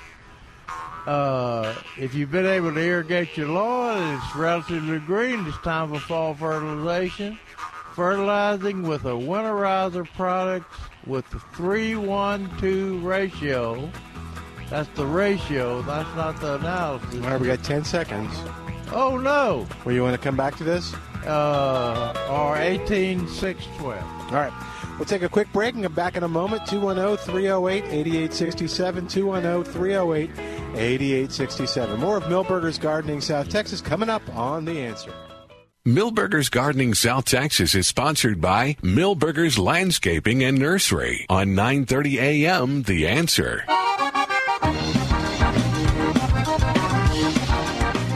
uh, 1.06 1.74
if 1.98 2.14
you've 2.14 2.30
been 2.30 2.46
able 2.46 2.72
to 2.72 2.80
irrigate 2.80 3.36
your 3.36 3.48
lawn 3.48 4.02
and 4.02 4.22
it's 4.22 4.36
relatively 4.36 4.98
green, 5.00 5.46
it's 5.46 5.58
time 5.58 5.92
for 5.92 6.00
fall 6.00 6.34
fertilization. 6.34 7.38
Fertilizing 7.94 8.82
with 8.82 9.04
a 9.04 9.10
winterizer 9.10 10.06
product 10.14 10.66
with 11.06 11.28
the 11.30 11.38
3-1-2 11.38 13.04
ratio. 13.04 13.90
That's 14.70 14.88
the 14.96 15.06
ratio, 15.06 15.82
that's 15.82 16.08
not 16.16 16.40
the 16.40 16.54
analysis. 16.56 17.14
All 17.22 17.30
right, 17.30 17.40
we 17.40 17.46
got 17.46 17.62
ten 17.62 17.84
seconds. 17.84 18.34
Oh 18.92 19.18
no! 19.18 19.66
Well, 19.84 19.94
you 19.94 20.02
want 20.02 20.16
to 20.16 20.20
come 20.20 20.36
back 20.36 20.56
to 20.56 20.64
this? 20.64 20.94
Uh, 21.26 22.12
or 22.30 22.56
18 22.56 23.28
6 23.28 23.66
12. 23.78 24.02
All 24.02 24.30
right. 24.32 24.52
We'll 24.98 25.06
take 25.06 25.22
a 25.22 25.28
quick 25.28 25.52
break 25.52 25.74
and 25.74 25.82
come 25.82 25.92
back 25.92 26.16
in 26.16 26.22
a 26.22 26.28
moment. 26.28 26.62
oh, 26.66 26.70
210 26.70 27.16
308 27.34 27.84
8867. 27.84 29.08
210 29.08 29.72
308 29.72 30.30
8867. 30.74 32.00
More 32.00 32.16
of 32.16 32.24
Milbergers 32.24 32.80
Gardening 32.80 33.20
South 33.20 33.48
Texas 33.48 33.80
coming 33.80 34.10
up 34.10 34.22
on 34.36 34.64
The 34.64 34.80
Answer. 34.80 35.12
Milbergers 35.86 36.50
Gardening 36.50 36.94
South 36.94 37.26
Texas 37.26 37.74
is 37.74 37.86
sponsored 37.86 38.40
by 38.40 38.74
Milbergers 38.80 39.58
Landscaping 39.58 40.42
and 40.42 40.58
Nursery 40.58 41.26
on 41.28 41.48
9:30 41.48 42.14
a.m. 42.16 42.82
The 42.84 43.06
Answer. 43.06 43.64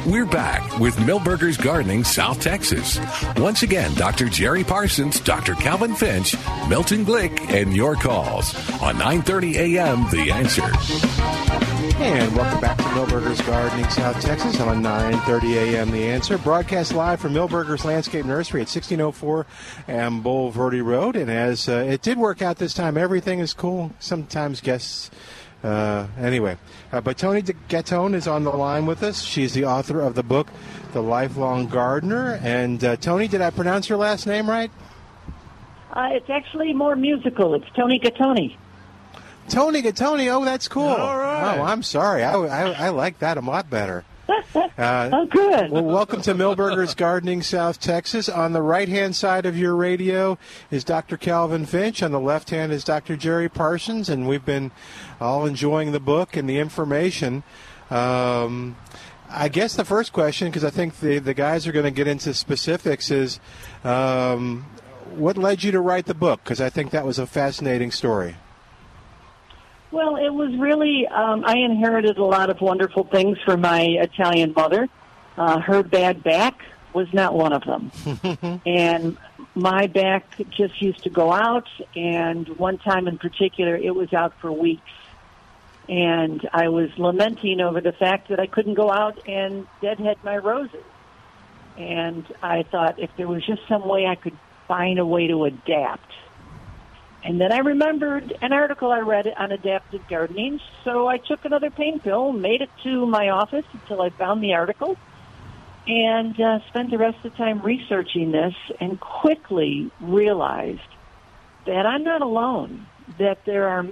We're 0.07 0.25
back 0.25 0.79
with 0.79 0.97
Milbergers 0.97 1.63
Gardening 1.63 2.05
South 2.05 2.41
Texas. 2.41 2.99
Once 3.37 3.63
again, 3.63 3.93
Dr. 3.97 4.31
Jerry 4.31 4.65
Parsons, 4.65 5.21
Dr. 5.21 5.55
Calvin 5.55 5.95
Finch, 5.95 6.35
Milton 6.71 7.05
Glick, 7.05 7.51
and 7.51 7.77
your 7.77 7.95
calls 7.97 8.55
on 8.81 8.95
9:30 8.97 9.77
a.m. 9.77 10.09
The 10.11 10.33
Answer. 10.33 11.78
And 12.01 12.37
welcome 12.37 12.61
back 12.61 12.77
to 12.77 12.85
Milbergers 12.85 13.45
Gardening 13.45 13.91
South 13.91 14.21
Texas 14.21 14.61
on 14.61 14.85
9:30 14.85 15.55
a.m. 15.57 15.91
The 15.91 16.05
Answer, 16.07 16.39
broadcast 16.39 16.95
live 16.95 17.19
from 17.19 17.35
Milbergers 17.35 17.85
Landscape 17.85 18.25
Nursery 18.25 18.61
at 18.61 18.69
1604 18.69 19.45
and 19.89 20.23
Bulverde 20.23 20.85
Road. 20.85 21.17
And 21.17 21.29
as 21.29 21.69
uh, 21.69 21.85
it 21.89 22.03
did 22.03 22.17
work 22.17 22.41
out 22.41 22.59
this 22.59 22.73
time, 22.73 22.97
everything 22.97 23.41
is 23.41 23.53
cool. 23.53 23.91
Sometimes 23.99 24.61
guests. 24.61 25.11
Uh, 25.65 26.07
anyway, 26.17 26.57
uh, 26.93 27.01
but 27.01 27.19
Toni 27.19 27.43
Gattone 27.43 28.15
is 28.15 28.29
on 28.29 28.45
the 28.45 28.53
line 28.53 28.87
with 28.87 29.03
us. 29.03 29.23
She's 29.23 29.53
the 29.53 29.65
author 29.65 30.01
of 30.01 30.15
the 30.15 30.23
book, 30.23 30.47
The 30.93 31.03
Lifelong 31.03 31.67
Gardener. 31.67 32.39
And 32.45 32.85
uh, 32.85 32.95
Toni, 32.95 33.27
did 33.27 33.41
I 33.41 33.51
pronounce 33.51 33.89
your 33.89 33.99
last 33.99 34.25
name 34.25 34.49
right? 34.49 34.71
Uh, 35.93 36.11
it's 36.13 36.31
actually 36.31 36.73
more 36.73 36.95
musical. 36.95 37.55
It's 37.55 37.67
Toni 37.75 37.99
Gattone. 37.99 38.57
Toni 39.49 39.83
Gattone. 39.83 40.31
Oh, 40.33 40.45
that's 40.45 40.69
cool. 40.69 40.87
All 40.87 41.19
right. 41.19 41.59
Oh, 41.59 41.63
I'm 41.63 41.83
sorry. 41.83 42.23
I, 42.23 42.35
I, 42.35 42.87
I 42.87 42.89
like 42.91 43.19
that 43.21 43.37
a 43.37 43.41
lot 43.41 43.71
better. 43.71 44.05
Uh, 44.29 44.69
oh, 44.79 45.27
good. 45.27 45.71
Well, 45.71 45.85
welcome 45.85 46.21
to 46.23 46.35
Milbergers 46.35 46.95
Gardening, 46.95 47.43
South 47.43 47.81
Texas. 47.81 48.29
On 48.29 48.53
the 48.53 48.61
right 48.61 48.89
hand 48.89 49.17
side 49.17 49.47
of 49.47 49.57
your 49.57 49.75
radio 49.75 50.39
is 50.71 50.85
Dr. 50.85 51.17
Calvin 51.17 51.65
Finch. 51.65 52.03
On 52.03 52.13
the 52.13 52.21
left 52.21 52.51
hand 52.51 52.73
is 52.73 52.85
Dr. 52.85 53.17
Jerry 53.17 53.49
Parsons, 53.49 54.09
and 54.09 54.29
we've 54.29 54.45
been 54.45 54.71
all 55.21 55.47
enjoying 55.47 55.93
the 55.93 56.01
book 56.01 56.37
and 56.37 56.49
the 56.49 56.59
information. 56.59 57.43
Um, 57.91 58.77
I 59.31 59.49
guess 59.49 59.77
the 59.77 59.85
first 59.85 60.13
question, 60.13 60.49
because 60.49 60.65
I 60.65 60.71
think 60.71 61.01
the 61.01 61.19
the 61.19 61.35
guys 61.35 61.67
are 61.67 61.73
going 61.73 61.85
to 61.85 61.91
get 61.91 62.07
into 62.07 62.35
specifics, 62.35 63.11
is 63.11 63.41
um, 63.85 64.67
what 65.15 65.39
led 65.39 65.63
you 65.63 65.73
to 65.73 65.81
write 65.81 66.07
the 66.07 66.15
book? 66.15 66.41
Because 66.45 66.61
I 66.61 66.69
think 66.69 66.91
that 66.91 67.07
was 67.07 67.19
a 67.19 67.27
fascinating 67.27 67.91
story. 67.91 68.37
Well, 69.91 70.17
it 70.17 70.31
was 70.31 70.55
really, 70.59 71.07
um, 71.07 71.45
I 71.47 71.59
inherited 71.59 72.19
a 72.19 72.25
lot 72.25 72.51
of 72.51 72.61
wonderful 72.61 73.05
things 73.05 73.39
from 73.45 73.63
my 73.63 73.81
Italian 73.83 74.53
mother. 74.55 74.89
Uh, 75.37 75.61
her 75.61 75.83
bad 75.83 76.23
back 76.23 76.61
was 76.93 77.13
not 77.13 77.35
one 77.35 77.53
of 77.53 77.65
them. 77.65 78.61
and 78.67 79.17
my 79.55 79.87
back 79.87 80.25
just 80.51 80.83
used 80.83 81.05
to 81.05 81.11
go 81.11 81.33
out, 81.33 81.69
and 81.97 82.49
one 82.59 82.79
time 82.79 83.09
in 83.09 83.19
particular, 83.19 83.77
it 83.77 83.95
was 83.95 84.13
out 84.13 84.35
for 84.41 84.53
weeks. 84.53 84.83
And 85.89 86.47
I 86.53 86.69
was 86.69 86.91
lamenting 86.99 87.61
over 87.61 87.81
the 87.81 87.93
fact 87.93 88.29
that 88.29 88.39
I 88.39 88.47
couldn't 88.47 88.75
go 88.75 88.93
out 88.93 89.27
and 89.27 89.67
deadhead 89.81 90.19
my 90.23 90.37
roses. 90.37 90.85
And 91.79 92.27
I 92.43 92.65
thought 92.65 92.99
if 92.99 93.11
there 93.17 93.29
was 93.29 93.47
just 93.47 93.63
some 93.69 93.89
way 93.89 94.07
I 94.07 94.17
could 94.17 94.37
find 94.67 94.99
a 94.99 95.07
way 95.07 95.29
to 95.29 95.45
adapt. 95.45 96.11
And 97.25 97.41
then 97.41 97.53
I 97.53 97.59
remembered 97.59 98.33
an 98.41 98.53
article 98.53 98.93
I 98.93 99.01
read 99.01 99.27
on 99.37 99.51
adaptive 99.51 100.07
gardening, 100.09 100.61
so 100.85 101.09
I 101.09 101.19
took 101.19 101.45
another 101.45 101.71
pain 101.71 101.99
pill, 101.99 102.33
made 102.33 102.63
it 102.63 102.71
to 102.85 103.07
my 103.07 103.31
office 103.31 103.65
until 103.73 104.03
I 104.03 104.11
found 104.11 104.43
the 104.43 104.55
article, 104.55 104.97
and 105.87 106.41
uh, 106.41 106.61
spent 106.69 106.91
the 106.91 106.99
rest 106.99 107.17
of 107.25 107.33
the 107.33 107.37
time 107.37 107.61
researching 107.63 108.31
this 108.31 108.55
and 108.81 109.01
quickly 109.01 109.91
realized 110.01 110.81
that 111.67 111.87
I'm 111.87 112.05
not 112.05 112.23
alone, 112.23 112.87
that 113.19 113.45
there 113.45 113.69
are 113.69 113.85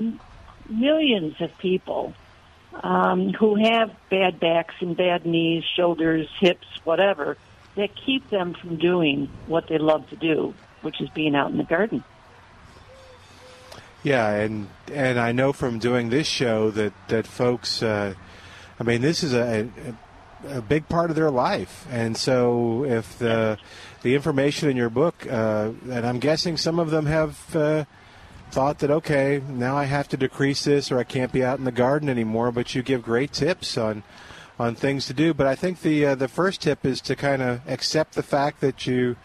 millions 0.68 1.34
of 1.40 1.50
people 1.58 2.14
um, 2.82 3.32
who 3.32 3.56
have 3.56 3.90
bad 4.10 4.38
backs 4.38 4.74
and 4.80 4.96
bad 4.96 5.26
knees, 5.26 5.64
shoulders, 5.76 6.28
hips, 6.40 6.66
whatever, 6.84 7.36
that 7.76 7.90
keep 8.04 8.30
them 8.30 8.54
from 8.54 8.76
doing 8.76 9.28
what 9.46 9.68
they 9.68 9.78
love 9.78 10.08
to 10.10 10.16
do, 10.16 10.54
which 10.82 11.00
is 11.00 11.08
being 11.10 11.34
out 11.34 11.50
in 11.50 11.58
the 11.58 11.64
garden. 11.64 12.04
Yeah, 14.06 14.30
and 14.30 14.68
and 14.92 15.18
I 15.18 15.32
know 15.32 15.52
from 15.52 15.80
doing 15.80 16.10
this 16.10 16.28
show 16.28 16.70
that 16.70 16.92
that 17.08 17.26
folks, 17.26 17.82
uh, 17.82 18.14
I 18.78 18.84
mean, 18.84 19.02
this 19.02 19.24
is 19.24 19.34
a, 19.34 19.68
a, 20.48 20.58
a 20.58 20.62
big 20.62 20.88
part 20.88 21.10
of 21.10 21.16
their 21.16 21.28
life, 21.32 21.88
and 21.90 22.16
so 22.16 22.84
if 22.84 23.18
the 23.18 23.58
the 24.02 24.14
information 24.14 24.70
in 24.70 24.76
your 24.76 24.90
book, 24.90 25.26
uh, 25.28 25.72
and 25.90 26.06
I'm 26.06 26.20
guessing 26.20 26.56
some 26.56 26.78
of 26.78 26.90
them 26.90 27.06
have. 27.06 27.56
Uh, 27.56 27.84
thought 28.52 28.78
that 28.78 28.92
okay 28.92 29.42
now 29.48 29.76
i 29.76 29.84
have 29.84 30.06
to 30.06 30.16
decrease 30.16 30.64
this 30.64 30.92
or 30.92 31.00
i 31.00 31.04
can't 31.04 31.32
be 31.32 31.42
out 31.42 31.58
in 31.58 31.64
the 31.64 31.72
garden 31.72 32.08
anymore 32.08 32.52
but 32.52 32.76
you 32.76 32.80
give 32.82 33.02
great 33.02 33.32
tips 33.32 33.76
on 33.76 34.04
on 34.56 34.72
things 34.72 35.04
to 35.06 35.12
do 35.12 35.34
but 35.34 35.48
i 35.48 35.54
think 35.56 35.80
the 35.82 36.06
uh, 36.06 36.14
the 36.14 36.28
first 36.28 36.62
tip 36.62 36.86
is 36.86 37.00
to 37.00 37.16
kind 37.16 37.42
of 37.42 37.60
accept 37.68 38.14
the 38.14 38.22
fact 38.22 38.60
that 38.60 38.86
you 38.86 39.16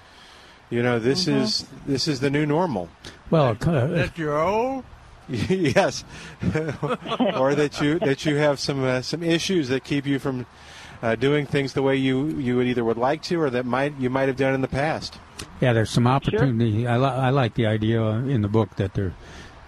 you 0.71 0.81
know 0.81 0.97
this 0.97 1.25
Mhm. 1.25 1.35
is 1.39 1.65
this 1.85 2.07
is 2.07 2.19
the 2.19 2.31
new 2.31 2.47
normal 2.47 2.89
Well, 3.31 3.55
that 3.55 4.17
you're 4.17 4.37
old. 4.37 4.83
yes, 5.29 6.03
or 7.35 7.55
that 7.55 7.79
you 7.81 7.99
that 7.99 8.25
you 8.25 8.35
have 8.35 8.59
some 8.59 8.83
uh, 8.83 9.01
some 9.01 9.23
issues 9.23 9.69
that 9.69 9.85
keep 9.85 10.05
you 10.05 10.19
from 10.19 10.45
uh, 11.01 11.15
doing 11.15 11.45
things 11.45 11.71
the 11.71 11.81
way 11.81 11.95
you 11.95 12.27
you 12.37 12.57
would 12.57 12.67
either 12.67 12.83
would 12.83 12.97
like 12.97 13.21
to, 13.23 13.41
or 13.41 13.49
that 13.49 13.65
might 13.65 13.97
you 13.97 14.09
might 14.09 14.27
have 14.27 14.35
done 14.35 14.53
in 14.53 14.59
the 14.59 14.67
past. 14.67 15.17
Yeah, 15.61 15.71
there's 15.71 15.89
some 15.89 16.05
opportunity. 16.05 16.85
I, 16.85 16.97
li- 16.97 17.05
I 17.05 17.29
like 17.29 17.55
the 17.55 17.65
idea 17.65 18.03
in 18.03 18.41
the 18.41 18.49
book 18.49 18.75
that 18.75 18.93
there 18.93 19.13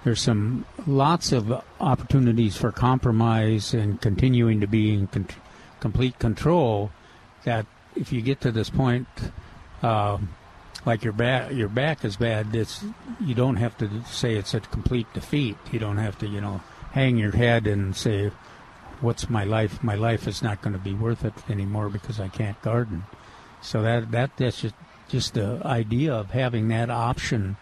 there's 0.03 0.22
some 0.22 0.66
lots 0.86 1.32
of 1.32 1.64
opportunities 1.80 2.57
for 2.57 2.72
compromise 2.72 3.74
and 3.74 4.01
continuing 4.01 4.59
to 4.59 4.68
be 4.68 4.93
in 4.93 5.07
con- 5.07 5.28
complete 5.80 6.20
control. 6.20 6.91
That 7.45 7.66
if 7.95 8.11
you 8.11 8.22
get 8.22 8.41
to 8.41 8.51
this 8.51 8.70
point, 8.70 9.07
uh, 9.82 10.18
like 10.86 11.04
your 11.04 11.14
back 11.14 11.52
your 11.52 11.70
back 11.70 12.04
is 12.04 12.18
bad, 12.18 12.56
it's 12.56 12.84
you 13.20 13.36
don't 13.36 13.58
have 13.58 13.78
to 13.78 14.04
say 14.06 14.36
it's 14.36 14.54
a 14.54 14.60
complete 14.60 15.08
defeat. 15.14 15.58
You 15.72 15.80
don't 15.80 15.98
have 15.98 16.18
to 16.20 16.28
you 16.28 16.42
know 16.42 16.62
hang 16.92 17.18
your 17.18 17.32
head 17.32 17.68
and 17.68 17.96
say, 17.96 18.32
"What's 19.02 19.30
my 19.30 19.44
life? 19.44 19.84
My 19.84 19.96
life 19.96 20.28
is 20.28 20.42
not 20.42 20.62
going 20.62 20.74
to 20.74 20.80
be 20.80 20.94
worth 20.94 21.24
it 21.24 21.34
anymore 21.50 21.90
because 21.90 22.20
I 22.20 22.28
can't 22.28 22.62
garden." 22.62 23.04
So 23.62 23.82
that 23.82 24.12
that 24.12 24.32
that's 24.38 24.62
just 24.62 24.76
just 25.08 25.34
the 25.36 25.62
idea 25.64 26.14
of 26.14 26.32
having 26.32 26.68
that 26.70 26.90
option 26.90 27.56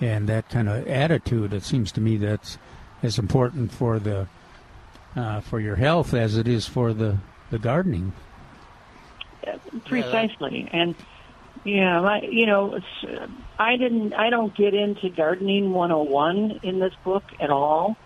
and 0.00 0.28
that 0.28 0.48
kind 0.48 0.68
of 0.68 0.86
attitude. 0.88 1.52
It 1.52 1.62
seems 1.62 1.92
to 1.92 2.00
me 2.00 2.16
that's 2.16 2.58
as 3.02 3.18
important 3.18 3.72
for 3.72 3.98
the 3.98 4.26
uh, 5.14 5.40
for 5.40 5.60
your 5.60 5.76
health 5.76 6.14
as 6.14 6.36
it 6.36 6.48
is 6.48 6.66
for 6.66 6.92
the 6.92 7.18
the 7.50 7.58
gardening. 7.58 8.12
Precisely, 9.84 10.68
and 10.72 10.96
yeah, 11.66 12.00
I, 12.00 12.20
you 12.30 12.46
know, 12.46 12.74
it's, 12.76 13.30
I 13.58 13.76
didn't, 13.76 14.14
I 14.14 14.30
don't 14.30 14.54
get 14.56 14.72
into 14.74 15.08
gardening 15.10 15.72
101 15.72 16.60
in 16.62 16.78
this 16.78 16.94
book 17.04 17.24
at 17.40 17.50
all, 17.50 17.96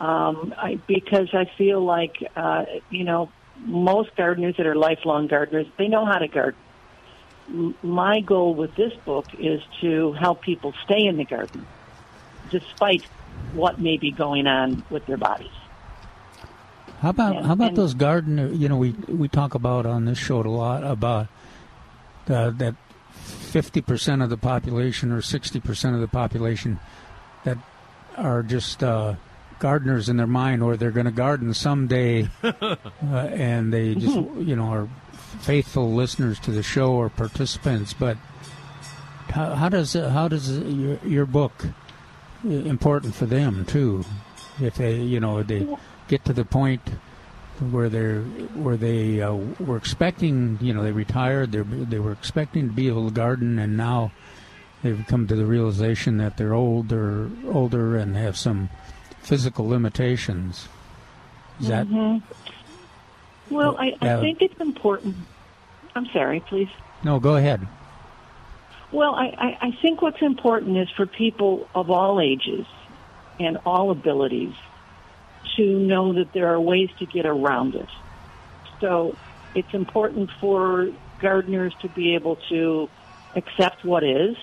um, 0.00 0.52
I, 0.58 0.80
because 0.86 1.28
I 1.32 1.44
feel 1.56 1.82
like, 1.84 2.16
uh, 2.36 2.64
you 2.90 3.04
know, 3.04 3.30
most 3.64 4.14
gardeners 4.16 4.56
that 4.56 4.66
are 4.66 4.74
lifelong 4.74 5.28
gardeners, 5.28 5.66
they 5.78 5.88
know 5.88 6.04
how 6.04 6.18
to 6.18 6.26
garden. 6.28 6.60
M- 7.48 7.74
My 7.82 8.20
goal 8.20 8.54
with 8.54 8.74
this 8.74 8.92
book 9.04 9.26
is 9.38 9.62
to 9.80 10.12
help 10.14 10.42
people 10.42 10.74
stay 10.84 11.06
in 11.06 11.16
the 11.16 11.24
garden, 11.24 11.64
despite 12.50 13.04
what 13.52 13.80
may 13.80 13.96
be 13.96 14.10
going 14.10 14.46
on 14.48 14.82
with 14.90 15.06
their 15.06 15.16
bodies. 15.18 15.52
How 17.00 17.10
about 17.10 17.36
And- 17.36 17.46
how 17.46 17.52
about 17.52 17.68
and- 17.68 17.76
those 17.76 17.94
gardener? 17.94 18.48
You 18.48 18.68
know, 18.68 18.76
we 18.78 18.92
we 19.08 19.28
talk 19.28 19.54
about 19.54 19.84
on 19.86 20.06
this 20.06 20.18
show 20.18 20.40
a 20.40 20.42
lot 20.48 20.82
about 20.82 21.28
uh, 22.28 22.50
that 22.50 22.74
fifty 23.24 23.80
percent 23.80 24.22
of 24.22 24.30
the 24.30 24.36
population 24.36 25.12
or 25.12 25.22
sixty 25.22 25.60
percent 25.60 25.94
of 25.94 26.00
the 26.00 26.08
population 26.08 26.78
that 27.44 27.58
are 28.16 28.42
just 28.42 28.82
uh, 28.82 29.14
gardeners 29.58 30.08
in 30.08 30.16
their 30.16 30.26
mind, 30.26 30.62
or 30.62 30.76
they're 30.76 30.90
going 30.90 31.06
to 31.06 31.12
garden 31.12 31.54
someday, 31.54 32.28
uh, 32.42 32.76
and 33.02 33.72
they 33.72 33.94
just 33.94 34.16
you 34.16 34.56
know 34.56 34.66
are 34.66 34.88
faithful 35.40 35.92
listeners 35.92 36.38
to 36.40 36.50
the 36.50 36.62
show 36.62 36.92
or 36.92 37.08
participants. 37.08 37.92
But 37.92 38.16
how, 39.30 39.54
how 39.54 39.68
does 39.68 39.94
how 39.94 40.28
does 40.28 40.58
your 40.58 40.98
your 41.04 41.26
book 41.26 41.66
uh, 42.44 42.48
important 42.48 43.14
for 43.14 43.26
them 43.26 43.64
too? 43.64 44.04
If 44.60 44.76
they 44.76 44.96
you 44.96 45.20
know 45.20 45.42
they 45.42 45.66
get 46.08 46.24
to 46.26 46.32
the 46.32 46.44
point 46.44 46.82
where 47.72 47.88
they're 47.88 48.22
where 48.54 48.76
they 48.76 49.20
uh, 49.20 49.34
were 49.60 49.76
expecting 49.76 50.58
you 50.60 50.72
know 50.72 50.82
they 50.82 50.92
retired 50.92 51.52
they 51.52 51.60
they 51.60 51.98
were 51.98 52.12
expecting 52.12 52.68
to 52.68 52.74
be 52.74 52.88
able 52.88 53.08
to 53.08 53.14
garden 53.14 53.58
and 53.58 53.76
now 53.76 54.12
they've 54.82 55.04
come 55.08 55.26
to 55.26 55.34
the 55.34 55.46
realization 55.46 56.16
that 56.18 56.36
they're 56.36 56.54
older 56.54 57.30
older 57.48 57.96
and 57.96 58.16
have 58.16 58.36
some 58.36 58.68
physical 59.22 59.66
limitations. 59.68 60.68
Is 61.60 61.68
that 61.68 61.86
Mhm. 61.86 62.22
Well, 63.50 63.76
I, 63.78 63.92
I 64.00 64.20
think 64.20 64.40
it's 64.40 64.60
important. 64.60 65.16
I'm 65.94 66.06
sorry, 66.06 66.40
please. 66.40 66.68
no? 67.04 67.20
Go 67.20 67.36
ahead. 67.36 67.66
Well, 68.90 69.14
I, 69.14 69.26
I, 69.26 69.66
I 69.68 69.78
think 69.82 70.02
what's 70.02 70.22
important 70.22 70.76
is 70.78 70.88
for 70.96 71.06
people 71.06 71.68
of 71.74 71.90
all 71.90 72.20
ages 72.20 72.66
and 73.40 73.58
all 73.66 73.90
abilities 73.90 74.54
to 75.56 75.78
know 75.78 76.12
that 76.14 76.32
there 76.32 76.52
are 76.52 76.60
ways 76.60 76.90
to 76.98 77.06
get 77.06 77.26
around 77.26 77.74
it. 77.74 77.88
So 78.80 79.16
it's 79.54 79.72
important 79.72 80.30
for 80.40 80.90
gardeners 81.20 81.74
to 81.82 81.88
be 81.88 82.14
able 82.14 82.36
to 82.48 82.88
accept 83.36 83.84
what 83.84 84.04
is 84.04 84.36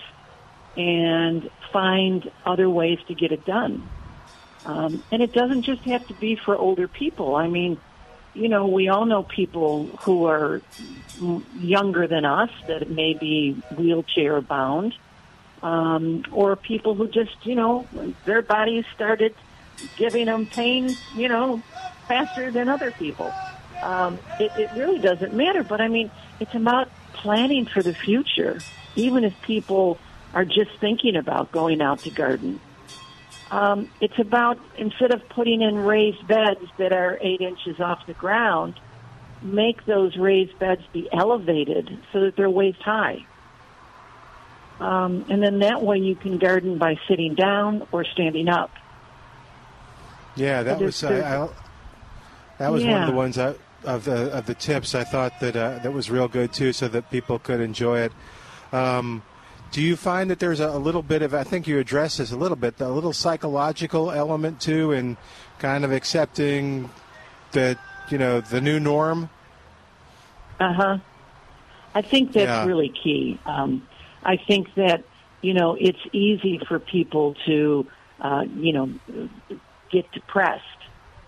and 0.76 1.50
find 1.72 2.30
other 2.44 2.68
ways 2.68 2.98
to 3.08 3.14
get 3.14 3.32
it 3.32 3.44
done. 3.44 3.88
Um, 4.64 5.02
and 5.10 5.22
it 5.22 5.32
doesn't 5.32 5.62
just 5.62 5.82
have 5.82 6.06
to 6.08 6.14
be 6.14 6.36
for 6.36 6.56
older 6.56 6.88
people. 6.88 7.36
I 7.36 7.48
mean, 7.48 7.78
you 8.34 8.48
know, 8.48 8.66
we 8.66 8.88
all 8.88 9.04
know 9.04 9.22
people 9.22 9.86
who 10.02 10.26
are 10.26 10.62
younger 11.58 12.06
than 12.06 12.24
us 12.24 12.50
that 12.66 12.88
may 12.88 13.14
be 13.14 13.52
wheelchair 13.76 14.40
bound, 14.40 14.94
um, 15.62 16.24
or 16.32 16.56
people 16.56 16.94
who 16.94 17.08
just, 17.08 17.44
you 17.44 17.54
know, 17.54 17.86
their 18.24 18.40
bodies 18.42 18.84
started 18.94 19.34
giving 19.96 20.26
them 20.26 20.46
pain, 20.46 20.96
you 21.14 21.28
know, 21.28 21.62
faster 22.08 22.50
than 22.50 22.68
other 22.68 22.90
people. 22.90 23.32
Um, 23.82 24.18
it, 24.38 24.52
it 24.56 24.70
really 24.76 24.98
doesn't 24.98 25.34
matter, 25.34 25.62
but 25.64 25.80
I 25.80 25.88
mean, 25.88 26.10
it's 26.40 26.54
about 26.54 26.88
planning 27.12 27.66
for 27.66 27.82
the 27.82 27.94
future, 27.94 28.60
even 28.96 29.24
if 29.24 29.40
people 29.42 29.98
are 30.34 30.44
just 30.44 30.70
thinking 30.80 31.16
about 31.16 31.52
going 31.52 31.80
out 31.80 32.00
to 32.00 32.10
garden. 32.10 32.60
Um, 33.50 33.90
it's 34.00 34.18
about 34.18 34.58
instead 34.78 35.12
of 35.12 35.28
putting 35.28 35.60
in 35.60 35.76
raised 35.76 36.26
beds 36.26 36.64
that 36.78 36.92
are 36.92 37.18
eight 37.20 37.42
inches 37.42 37.80
off 37.80 38.06
the 38.06 38.14
ground, 38.14 38.80
make 39.42 39.84
those 39.84 40.16
raised 40.16 40.58
beds 40.58 40.82
be 40.92 41.08
elevated 41.12 41.98
so 42.12 42.20
that 42.20 42.36
they're 42.36 42.48
waist 42.48 42.80
high. 42.80 43.26
Um, 44.80 45.26
and 45.28 45.42
then 45.42 45.58
that 45.60 45.82
way 45.82 45.98
you 45.98 46.16
can 46.16 46.38
garden 46.38 46.78
by 46.78 46.98
sitting 47.08 47.34
down 47.34 47.86
or 47.92 48.04
standing 48.04 48.48
up. 48.48 48.70
Yeah, 50.36 50.62
that 50.62 50.80
was 50.80 51.02
I, 51.04 51.48
that 52.58 52.72
was 52.72 52.84
one 52.84 53.02
of 53.02 53.06
the 53.08 53.14
ones 53.14 53.38
I 53.38 53.54
of 53.84 54.04
the 54.04 54.30
of 54.32 54.46
the 54.46 54.54
tips. 54.54 54.94
I 54.94 55.04
thought 55.04 55.40
that 55.40 55.56
uh, 55.56 55.78
that 55.82 55.92
was 55.92 56.10
real 56.10 56.28
good 56.28 56.52
too, 56.52 56.72
so 56.72 56.88
that 56.88 57.10
people 57.10 57.38
could 57.38 57.60
enjoy 57.60 58.00
it. 58.00 58.12
Um, 58.72 59.22
do 59.72 59.82
you 59.82 59.96
find 59.96 60.30
that 60.30 60.38
there's 60.38 60.60
a, 60.60 60.68
a 60.68 60.78
little 60.78 61.02
bit 61.02 61.22
of 61.22 61.34
I 61.34 61.44
think 61.44 61.66
you 61.66 61.78
addressed 61.78 62.18
this 62.18 62.32
a 62.32 62.36
little 62.36 62.56
bit, 62.56 62.80
a 62.80 62.88
little 62.88 63.12
psychological 63.12 64.10
element 64.10 64.60
too, 64.60 64.92
in 64.92 65.16
kind 65.58 65.84
of 65.84 65.92
accepting 65.92 66.90
that 67.52 67.78
you 68.10 68.18
know 68.18 68.40
the 68.40 68.60
new 68.60 68.78
norm? 68.80 69.28
Uh 70.60 70.72
huh. 70.72 70.98
I 71.94 72.02
think 72.02 72.32
that's 72.32 72.46
Yeah. 72.46 72.66
really 72.66 72.88
key. 72.88 73.38
Um, 73.44 73.86
I 74.24 74.36
think 74.36 74.74
that 74.76 75.04
you 75.42 75.52
know 75.54 75.76
it's 75.78 75.98
easy 76.12 76.60
for 76.68 76.78
people 76.78 77.34
to 77.46 77.86
uh, 78.20 78.44
you 78.56 78.72
know 78.72 78.90
get 79.92 80.10
depressed 80.12 80.62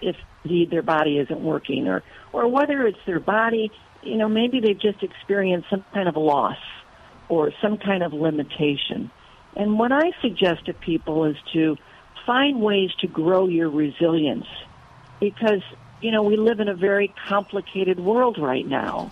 if 0.00 0.16
the, 0.44 0.66
their 0.70 0.82
body 0.82 1.18
isn't 1.18 1.40
working, 1.42 1.88
or 1.88 2.02
or 2.32 2.48
whether 2.48 2.86
it's 2.86 2.98
their 3.06 3.20
body, 3.20 3.70
you 4.02 4.16
know, 4.16 4.28
maybe 4.28 4.60
they've 4.60 4.80
just 4.80 5.02
experienced 5.02 5.68
some 5.70 5.84
kind 5.92 6.08
of 6.08 6.16
loss 6.16 6.58
or 7.28 7.52
some 7.62 7.78
kind 7.78 8.02
of 8.02 8.12
limitation. 8.12 9.10
And 9.56 9.78
what 9.78 9.92
I 9.92 10.10
suggest 10.20 10.66
to 10.66 10.74
people 10.74 11.24
is 11.24 11.36
to 11.52 11.76
find 12.26 12.60
ways 12.60 12.90
to 13.00 13.06
grow 13.06 13.48
your 13.48 13.70
resilience 13.70 14.46
because 15.20 15.62
you 16.00 16.10
know 16.10 16.22
we 16.22 16.36
live 16.36 16.60
in 16.60 16.68
a 16.68 16.74
very 16.74 17.14
complicated 17.28 18.00
world 18.00 18.38
right 18.38 18.66
now. 18.66 19.10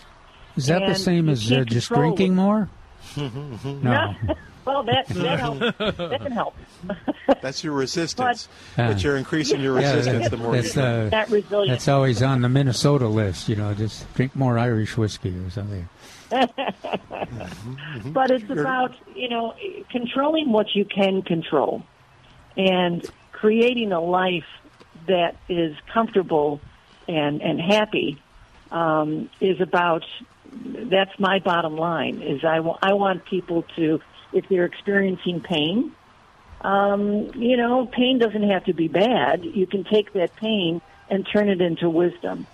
Is 0.56 0.66
that 0.66 0.86
the 0.86 0.94
same 0.94 1.28
as 1.28 1.50
uh, 1.50 1.64
just 1.64 1.88
drinking 1.88 2.32
it. 2.32 2.36
more? 2.36 2.68
no. 3.16 4.14
well, 4.64 4.82
that 4.84 5.06
that 5.08 5.40
helps. 5.44 5.60
That 5.78 6.20
can 6.22 6.32
help. 6.32 6.54
That's 7.42 7.62
your 7.64 7.72
resistance. 7.74 8.48
Uh, 8.76 8.88
that 8.88 9.02
you're 9.02 9.16
increasing 9.16 9.60
your 9.60 9.80
yeah, 9.80 9.92
resistance 9.94 10.24
that- 10.24 10.30
the 10.30 10.36
more 10.36 10.54
that's, 10.56 10.72
drink. 10.74 10.86
uh, 10.88 11.08
That 11.10 11.30
resilience. 11.30 11.70
That's 11.70 11.88
always 11.88 12.22
on 12.22 12.42
the 12.42 12.48
Minnesota 12.48 13.08
list. 13.08 13.48
You 13.48 13.56
know, 13.56 13.74
just 13.74 14.12
drink 14.14 14.34
more 14.36 14.58
Irish 14.58 14.96
whiskey 14.96 15.36
or 15.38 15.50
something. 15.50 15.88
but 18.06 18.30
it's 18.30 18.48
about 18.50 18.94
you 19.14 19.28
know 19.28 19.54
controlling 19.90 20.50
what 20.52 20.74
you 20.74 20.84
can 20.84 21.22
control 21.22 21.82
and 22.56 23.04
creating 23.32 23.92
a 23.92 24.00
life 24.00 24.46
that 25.06 25.36
is 25.48 25.76
comfortable 25.92 26.60
and 27.08 27.42
and 27.42 27.60
happy 27.60 28.20
um, 28.70 29.28
is 29.40 29.60
about 29.60 30.04
that's 30.90 31.18
my 31.18 31.38
bottom 31.38 31.76
line 31.76 32.22
is 32.22 32.44
I 32.44 32.56
I 32.82 32.94
want 32.94 33.24
people 33.26 33.64
to 33.76 34.00
if 34.32 34.48
they're 34.48 34.64
experiencing 34.64 35.40
pain 35.40 35.92
um, 36.62 37.30
you 37.34 37.56
know 37.56 37.86
pain 37.86 38.18
doesn't 38.18 38.48
have 38.48 38.64
to 38.64 38.72
be 38.72 38.88
bad 38.88 39.44
you 39.44 39.66
can 39.66 39.84
take 39.84 40.12
that 40.12 40.34
pain 40.36 40.80
and 41.08 41.26
turn 41.26 41.48
it 41.48 41.60
into 41.60 41.88
wisdom 41.90 42.46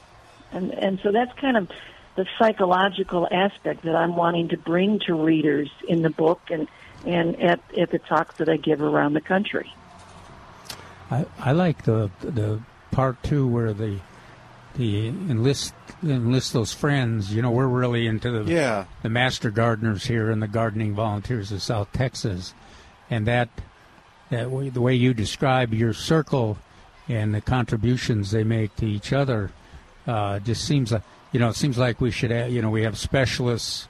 and 0.53 0.73
and 0.73 1.01
so 1.03 1.13
that's 1.13 1.33
kind 1.39 1.57
of 1.57 1.71
the 2.19 2.27
psychological 2.37 3.29
aspect 3.31 3.83
that 3.85 3.95
I'm 3.95 4.17
wanting 4.17 4.49
to 4.49 4.57
bring 4.57 4.99
to 5.07 5.15
readers 5.15 5.71
in 5.87 6.03
the 6.03 6.11
book 6.11 6.41
and 6.51 6.67
and 7.07 7.41
at 7.41 7.61
at 7.79 7.91
the 7.93 8.01
talks 8.01 8.37
that 8.39 8.49
I 8.49 8.57
give 8.57 8.83
around 8.83 9.13
the 9.15 9.21
country. 9.21 9.73
I, 11.13 11.27
I 11.39 11.53
like 11.53 11.85
the 11.85 12.11
the 12.21 12.61
part 12.91 13.23
two 13.23 13.47
where 13.47 13.73
the 13.73 14.01
the 14.75 15.07
enlist 15.07 15.75
enlist 16.03 16.53
those 16.53 16.73
friends. 16.73 17.35
You 17.35 17.43
know, 17.43 17.51
we're 17.51 17.67
really 17.67 18.07
into 18.07 18.31
the 18.31 18.51
Yeah. 18.53 18.85
the 19.03 19.09
master 19.09 19.51
gardeners 19.51 20.05
here 20.07 20.31
and 20.31 20.43
the 20.43 20.49
gardening 20.49 20.95
volunteers 20.95 21.51
of 21.53 21.63
South 21.63 21.93
Texas, 21.93 22.55
and 23.11 23.27
that 23.27 23.49
that 24.31 24.51
way, 24.51 24.69
the 24.69 24.81
way 24.83 24.95
you 24.95 25.15
describe 25.15 25.73
your 25.73 25.93
circle 25.95 26.59
and 27.09 27.35
the 27.35 27.41
contributions 27.41 28.31
they 28.31 28.45
make 28.45 28.77
to 28.77 28.87
each 28.87 29.13
other 29.13 29.51
uh, 30.07 30.39
just 30.41 30.65
seems 30.65 30.93
like 30.93 31.03
you 31.33 31.41
know 31.41 31.49
it 31.49 31.57
seems 31.57 31.79
like 31.79 32.01
we 32.01 32.11
should 32.11 32.31
have, 32.31 32.51
you 32.51 32.61
know 32.63 32.71
we 32.71 32.83
have 32.83 32.97
specialists 32.99 33.89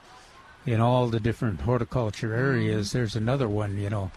in 0.66 0.80
all 0.80 1.08
the 1.08 1.20
different 1.20 1.60
horticulture 1.62 2.34
areas. 2.34 2.92
There's 2.92 3.16
another 3.16 3.48
one 3.48 3.76
you 3.78 3.90
know 3.90 4.10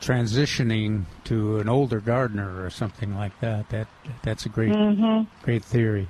transitioning 0.00 1.04
to 1.24 1.58
an 1.58 1.68
older 1.68 2.00
gardener 2.00 2.62
or 2.62 2.70
something 2.70 3.16
like 3.16 3.38
that. 3.40 3.68
That 3.70 3.88
that's 4.22 4.46
a 4.46 4.48
great 4.48 4.72
Mhm. 4.72 5.26
great 5.42 5.64
theory. 5.64 6.06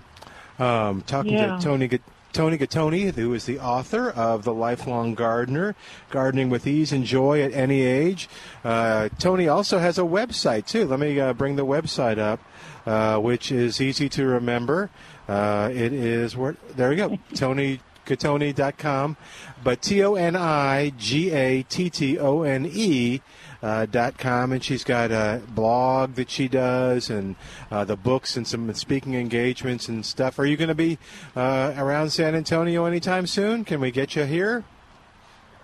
Um, 0.58 1.02
talking 1.02 1.32
Yeah. 1.34 1.56
to 1.56 1.62
Toni 1.62 1.88
Toni 2.32 2.58
Gattone, 2.58 3.14
who 3.14 3.32
is 3.32 3.46
the 3.46 3.58
author 3.58 4.10
of 4.10 4.44
The 4.44 4.52
Lifelong 4.52 5.14
Gardener, 5.14 5.74
Gardening 6.10 6.50
with 6.50 6.66
Ease 6.66 6.92
and 6.92 7.04
Joy 7.04 7.40
at 7.40 7.54
Any 7.54 7.80
Age. 7.80 8.28
Uh, 8.62 9.08
Toni 9.18 9.48
also 9.48 9.78
has 9.78 9.96
a 9.98 10.02
website, 10.02 10.66
too. 10.66 10.84
Let 10.86 11.00
me 11.00 11.18
uh, 11.18 11.32
bring 11.32 11.56
the 11.56 11.64
website 11.64 12.18
up, 12.18 12.40
uh, 12.84 13.16
which 13.18 13.50
is 13.50 13.80
easy 13.80 14.10
to 14.10 14.26
remember. 14.26 14.90
Uh, 15.26 15.70
it 15.72 15.94
is, 15.94 16.36
where, 16.36 16.56
there 16.76 16.90
we 16.90 16.96
go, 16.96 17.18
Toni. 17.34 17.80
ToniGattone.com. 18.06 19.16
But 19.64 19.82
T 19.82 20.02
O 20.04 20.14
N 20.14 20.36
I 20.36 20.90
G 20.96 21.30
A 21.32 21.62
T 21.64 21.90
T 21.90 22.18
O 22.18 22.42
N 22.42 22.68
E 22.72 23.20
uh, 23.62 23.86
dot 23.86 24.18
com, 24.18 24.52
and 24.52 24.62
she's 24.62 24.84
got 24.84 25.10
a 25.10 25.40
blog 25.48 26.14
that 26.14 26.30
she 26.30 26.48
does, 26.48 27.10
and 27.10 27.36
uh, 27.70 27.84
the 27.84 27.96
books 27.96 28.36
and 28.36 28.46
some 28.46 28.72
speaking 28.74 29.14
engagements 29.14 29.88
and 29.88 30.04
stuff. 30.04 30.38
Are 30.38 30.46
you 30.46 30.56
going 30.56 30.68
to 30.68 30.74
be 30.74 30.98
uh, 31.34 31.74
around 31.76 32.10
San 32.10 32.34
Antonio 32.34 32.84
anytime 32.84 33.26
soon? 33.26 33.64
Can 33.64 33.80
we 33.80 33.90
get 33.90 34.14
you 34.16 34.24
here? 34.24 34.64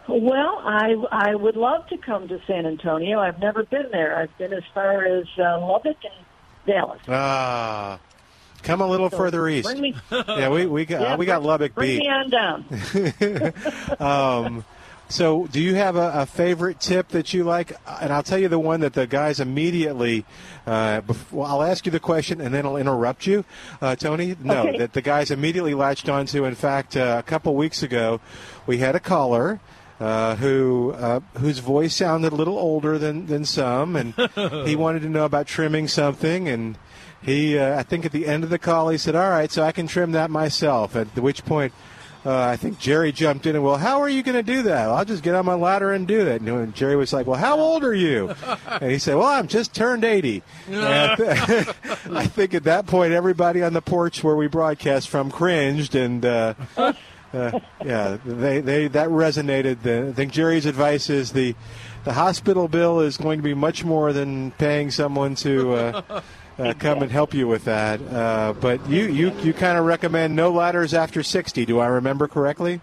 Well, 0.09 0.61
I 0.65 0.95
I 1.13 1.35
would 1.37 1.57
love 1.57 1.87
to 1.89 1.97
come 1.97 2.27
to 2.29 2.41
San 2.47 2.67
Antonio. 2.67 3.21
I've 3.21 3.39
never 3.39 3.63
been 3.63 3.87
there. 3.93 4.17
I've 4.17 4.37
been 4.37 4.53
as 4.53 4.65
far 4.75 5.05
as 5.05 5.27
uh, 5.39 5.61
Lubbock 5.65 5.97
and 6.03 6.27
Dallas. 6.67 7.01
Ah, 7.07 8.01
come 8.65 8.81
a 8.81 8.87
little 8.87 9.11
So 9.11 9.17
further 9.17 9.49
east. 9.49 9.69
bring 9.69 9.81
me- 9.81 9.95
yeah, 10.11 10.49
we 10.49 10.67
we 10.67 10.85
got 10.87 11.01
Yeah, 11.03 11.17
we 11.17 11.25
got 11.25 11.39
bring- 11.39 11.47
Lubbock 11.49 11.75
bring 11.77 11.99
beat. 11.99 12.01
me 12.01 12.09
on 12.09 12.31
down. 12.31 12.65
um, 14.01 14.65
so, 15.13 15.47
do 15.49 15.61
you 15.61 15.75
have 15.75 15.97
a, 15.97 16.11
a 16.15 16.27
favorite 16.27 16.81
tip 16.81 17.09
that 17.09 17.35
you 17.35 17.45
like? 17.45 17.73
And 18.01 18.13
I'll 18.13 18.23
tell 18.23 18.39
you 18.39 18.49
the 18.49 18.59
one 18.59 18.81
that 18.81 18.95
the 18.95 19.07
guys 19.07 19.41
immediately. 19.41 20.25
Uh, 20.67 21.01
bef- 21.03 21.31
well, 21.33 21.47
I'll 21.47 21.63
ask 21.63 21.85
you 21.87 21.93
the 21.93 22.01
question 22.01 22.41
and 22.41 22.55
then 22.55 22.65
I'll 22.65 22.77
interrupt 22.77 23.27
you, 23.27 23.45
uh, 23.81 23.95
Toni. 23.97 24.37
No, 24.43 24.63
Okay. 24.69 24.79
that 24.79 24.93
the 24.93 25.03
guys 25.03 25.31
immediately 25.31 25.75
latched 25.75 26.09
onto. 26.09 26.45
In 26.45 26.55
fact, 26.55 26.97
uh, 26.97 27.17
a 27.19 27.23
couple 27.23 27.55
weeks 27.55 27.83
ago, 27.83 28.21
we 28.67 28.79
had 28.79 28.95
a 28.97 29.01
caller. 29.01 29.61
Uh, 30.01 30.35
who 30.37 30.91
uh, 30.99 31.21
whose 31.39 31.61
voice 31.61 31.95
sounded 31.95 32.33
a 32.33 32.35
little 32.35 32.59
older 32.59 32.99
than, 32.99 33.27
than 33.27 33.45
some, 33.45 33.95
and 33.95 34.15
he 34.67 34.75
wanted 34.75 35.01
to 35.03 35.09
know 35.09 35.25
about 35.25 35.47
trimming 35.47 35.87
something, 35.87 36.49
and 36.49 36.77
he 37.23 37.57
uh, 37.57 37.79
I 37.79 37.85
think 37.85 38.05
at 38.05 38.11
the 38.11 38.27
end 38.27 38.43
of 38.43 38.51
the 38.51 38.59
call 38.59 38.89
he 38.89 38.99
said, 38.99 39.15
"All 39.15 39.31
right, 39.31 39.49
so 39.53 39.63
I 39.63 39.71
can 39.71 39.87
trim 39.87 40.11
that 40.11 40.29
myself." 40.29 40.97
At 40.97 41.15
which 41.17 41.45
point, 41.45 41.73
uh, 42.25 42.41
I 42.41 42.57
think 42.57 42.79
Jerry 42.79 43.11
jumped 43.11 43.47
in 43.47 43.57
and, 43.57 43.65
well, 43.65 43.77
how 43.77 44.01
are 44.01 44.09
you 44.09 44.23
going 44.23 44.37
to 44.37 44.43
do 44.43 44.63
that? 44.63 44.87
Well, 44.87 44.97
I'll 44.97 45.05
just 45.05 45.25
get 45.25 45.35
on 45.35 45.45
my 45.45 45.55
ladder 45.55 45.93
and 45.93 46.07
do 46.07 46.25
that. 46.25 46.41
And 46.41 46.75
Jerry 46.75 46.95
was 46.95 47.13
like, 47.13 47.27
well, 47.27 47.39
how 47.39 47.59
old 47.59 47.85
are 47.85 47.95
you? 47.95 48.35
And 48.81 48.91
he 48.91 48.99
said, 48.99 49.17
well, 49.17 49.27
I'm 49.27 49.49
just 49.49 49.75
turned 49.75 50.05
80. 50.05 50.43
I, 50.71 51.15
th- 51.17 51.69
I 52.11 52.27
think 52.27 52.55
at 52.55 52.65
that 52.65 52.87
point, 52.87 53.13
everybody 53.13 53.63
on 53.63 53.75
the 53.75 53.83
porch 53.83 54.25
where 54.25 54.35
we 54.35 54.47
broadcast 54.47 55.09
from 55.09 55.31
cringed 55.31 55.95
and. 55.95 56.25
Uh, 56.25 56.55
uh, 56.77 57.61
yeah, 57.83 58.19
they, 58.27 58.61
they 58.61 58.89
that 58.89 59.09
resonated. 59.09 59.83
The, 59.83 60.09
I 60.09 60.13
think 60.13 60.33
Jerry's 60.33 60.67
advice 60.67 61.09
is 61.09 61.33
the 61.33 61.55
the 62.05 62.13
hospital 62.13 62.69
bill 62.69 63.01
is 63.01 63.17
going 63.17 63.39
to 63.39 63.43
be 63.43 63.55
much 63.55 63.85
more 63.85 64.13
than 64.13 64.51
paying 64.53 64.91
someone 64.91 65.35
to 65.37 66.03
uh, 66.59 66.75
come 66.79 67.03
and 67.03 67.11
help 67.11 67.35
you 67.35 67.49
with 67.49 67.65
that. 67.65 68.01
Uh, 68.01 68.55
but 68.61 68.89
you 68.89 69.05
you, 69.07 69.33
you 69.41 69.53
kind 69.53 69.79
of 69.79 69.85
recommend 69.85 70.37
no 70.37 70.51
ladders 70.51 70.95
after 70.95 71.23
sixty. 71.23 71.65
Do 71.65 71.79
I 71.79 71.87
remember 71.87 72.29
correctly? 72.29 72.81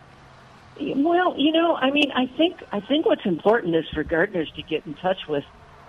Well, 0.79 1.37
you 1.37 1.51
know, 1.51 1.75
I 1.75 1.91
mean, 1.91 2.11
I 2.15 2.25
think 2.25 2.63
I 2.71 2.79
think 2.79 3.05
what's 3.05 3.25
important 3.25 3.75
is 3.75 3.85
for 3.93 4.03
gardeners 4.03 4.49
to 4.55 4.61
get 4.61 4.85
in 4.85 4.93
touch 4.95 5.27
with, 5.27 5.43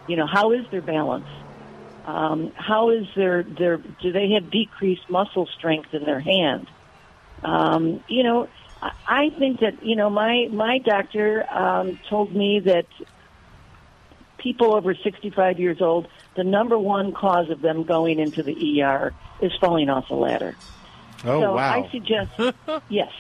you 0.09 0.17
know, 0.17 0.27
how 0.27 0.53
is 0.53 0.67
their 0.71 0.83
balance? 0.83 1.29
Um, 2.07 2.53
how 2.57 2.91
is 2.91 3.07
their 3.15 3.43
their 3.43 3.77
do 3.77 4.13
they 4.13 4.31
have 4.31 4.51
decreased 4.51 5.09
muscle 5.09 5.47
strength 5.47 5.95
in 5.95 6.05
their 6.05 6.21
hand? 6.21 6.67
Um, 7.43 8.03
you 8.09 8.25
know, 8.25 8.49
I, 8.83 8.93
I 9.07 9.31
think 9.39 9.61
that 9.61 9.85
you 9.85 9.95
know 9.97 10.11
my 10.11 10.49
my 10.51 10.79
doctor 10.79 11.47
um, 11.53 12.01
told 12.09 12.35
me 12.35 12.61
that 12.61 12.87
people 14.39 14.75
over 14.75 14.95
65 14.95 15.61
years 15.61 15.81
old, 15.81 16.09
the 16.41 16.45
number 16.45 16.79
one 16.79 17.13
cause 17.13 17.51
of 17.51 17.61
them 17.61 17.85
going 17.85 18.19
into 18.19 18.43
the 18.43 18.83
ER 18.83 19.13
is 19.43 19.53
falling 19.61 19.91
off 19.91 20.09
a 20.09 20.15
ladder. 20.15 20.57
Oh 21.23 21.39
wow. 21.41 21.41
so 21.41 21.53
wow! 21.55 21.85
I 21.85 21.91
suggest 21.91 22.31
yes. 22.89 23.13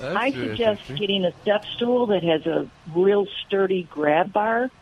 That's 0.00 0.16
I 0.16 0.30
suggest 0.32 0.82
getting 0.96 1.24
a 1.24 1.30
step 1.42 1.64
stool 1.76 2.06
that 2.08 2.24
has 2.24 2.44
a 2.46 2.68
real 2.92 3.26
sturdy 3.46 3.84
grab 3.84 4.32
bar. 4.32 4.72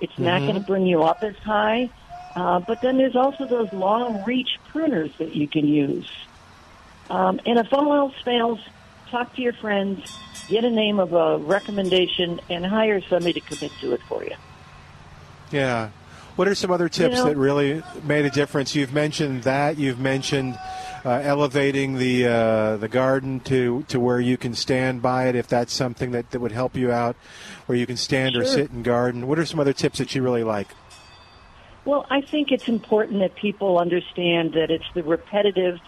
It's 0.00 0.18
not 0.18 0.42
Mhm. 0.42 0.46
going 0.46 0.60
to 0.60 0.66
bring 0.66 0.86
you 0.86 1.04
up 1.04 1.22
as 1.22 1.36
high. 1.36 1.88
Uh, 2.34 2.58
but 2.58 2.80
then 2.82 2.98
there's 2.98 3.14
also 3.16 3.46
those 3.46 3.72
long 3.72 4.24
reach 4.24 4.58
pruners 4.72 5.16
that 5.18 5.36
you 5.36 5.46
can 5.46 5.66
use. 5.68 6.10
Um, 7.10 7.40
and 7.46 7.58
if 7.60 7.72
all 7.72 7.94
else 7.94 8.14
fails, 8.24 8.58
talk 9.10 9.34
to 9.36 9.42
your 9.42 9.52
friends, 9.54 10.00
get 10.48 10.64
a 10.64 10.70
name 10.70 10.98
of 10.98 11.12
a 11.14 11.38
recommendation, 11.38 12.40
and 12.50 12.66
hire 12.66 13.00
somebody 13.02 13.34
to 13.34 13.40
commit 13.40 13.70
to 13.80 13.92
it 13.92 14.00
for 14.08 14.24
you. 14.24 14.34
Yeah. 15.50 15.90
What 16.38 16.46
are 16.46 16.54
some 16.54 16.70
other 16.70 16.88
tips 16.88 17.16
know- 17.16 17.24
that 17.24 17.36
really 17.36 17.82
made 18.04 18.24
a 18.24 18.30
difference? 18.30 18.76
You've 18.76 18.92
mentioned 18.94 19.42
that. 19.42 19.76
You've 19.76 19.98
mentioned 19.98 20.56
uh, 21.04 21.10
elevating 21.24 21.98
the 21.98 22.26
uh, 22.26 22.76
the 22.76 22.86
garden 22.86 23.40
to 23.40 23.82
to 23.88 23.98
where 23.98 24.20
you 24.20 24.36
can 24.36 24.54
stand 24.54 25.02
by 25.02 25.26
it 25.26 25.34
if 25.34 25.48
that's 25.48 25.72
something 25.72 26.12
that, 26.12 26.30
that 26.30 26.38
would 26.38 26.52
help 26.52 26.76
you 26.76 26.92
out, 26.92 27.16
where 27.66 27.76
you 27.76 27.86
can 27.86 27.96
stand 27.96 28.36
or 28.36 28.44
Sure. 28.44 28.54
sit 28.54 28.70
and 28.70 28.84
garden. 28.84 29.26
What 29.26 29.40
are 29.40 29.44
some 29.46 29.58
other 29.58 29.72
tips 29.72 29.98
that 29.98 30.14
you 30.14 30.22
really 30.22 30.44
like? 30.44 30.68
Well, 31.84 32.06
I 32.08 32.20
think 32.20 32.52
it's 32.52 32.68
important 32.68 33.18
that 33.18 33.34
people 33.34 33.76
understand 33.76 34.52
that 34.52 34.70
it's 34.70 34.86
the 34.94 35.02
repetitive 35.02 35.80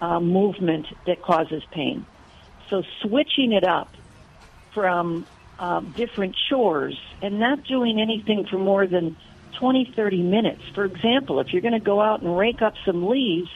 uh, 0.00 0.18
movement 0.18 0.86
that 1.06 1.20
causes 1.20 1.62
pain. 1.72 2.06
So 2.70 2.84
switching 3.02 3.52
it 3.52 3.64
up 3.64 3.92
from 4.72 5.26
um, 5.58 5.92
different 5.94 6.34
chores 6.48 6.98
and 7.20 7.38
not 7.38 7.64
doing 7.64 8.00
anything 8.00 8.46
for 8.46 8.56
more 8.56 8.86
than 8.86 9.14
20, 9.58 9.92
30 9.96 10.22
minutes. 10.22 10.62
For 10.74 10.84
example, 10.84 11.40
if 11.40 11.52
you're 11.52 11.62
going 11.62 11.74
to 11.74 11.80
go 11.80 12.00
out 12.00 12.22
and 12.22 12.36
rake 12.36 12.62
up 12.62 12.74
some 12.84 13.08
leaves, 13.08 13.50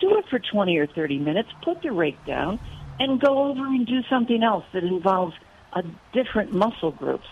do 0.00 0.18
it 0.18 0.26
for 0.28 0.38
20 0.38 0.76
or 0.78 0.86
30 0.86 1.18
minutes, 1.18 1.48
put 1.62 1.82
the 1.82 1.92
rake 1.92 2.24
down, 2.26 2.58
and 2.98 3.20
go 3.20 3.44
over 3.44 3.64
and 3.66 3.86
do 3.86 4.02
something 4.08 4.42
else 4.42 4.64
that 4.72 4.84
involves 4.84 5.34
a 5.72 5.82
different 6.12 6.52
muscle 6.52 6.90
groups. 6.90 7.26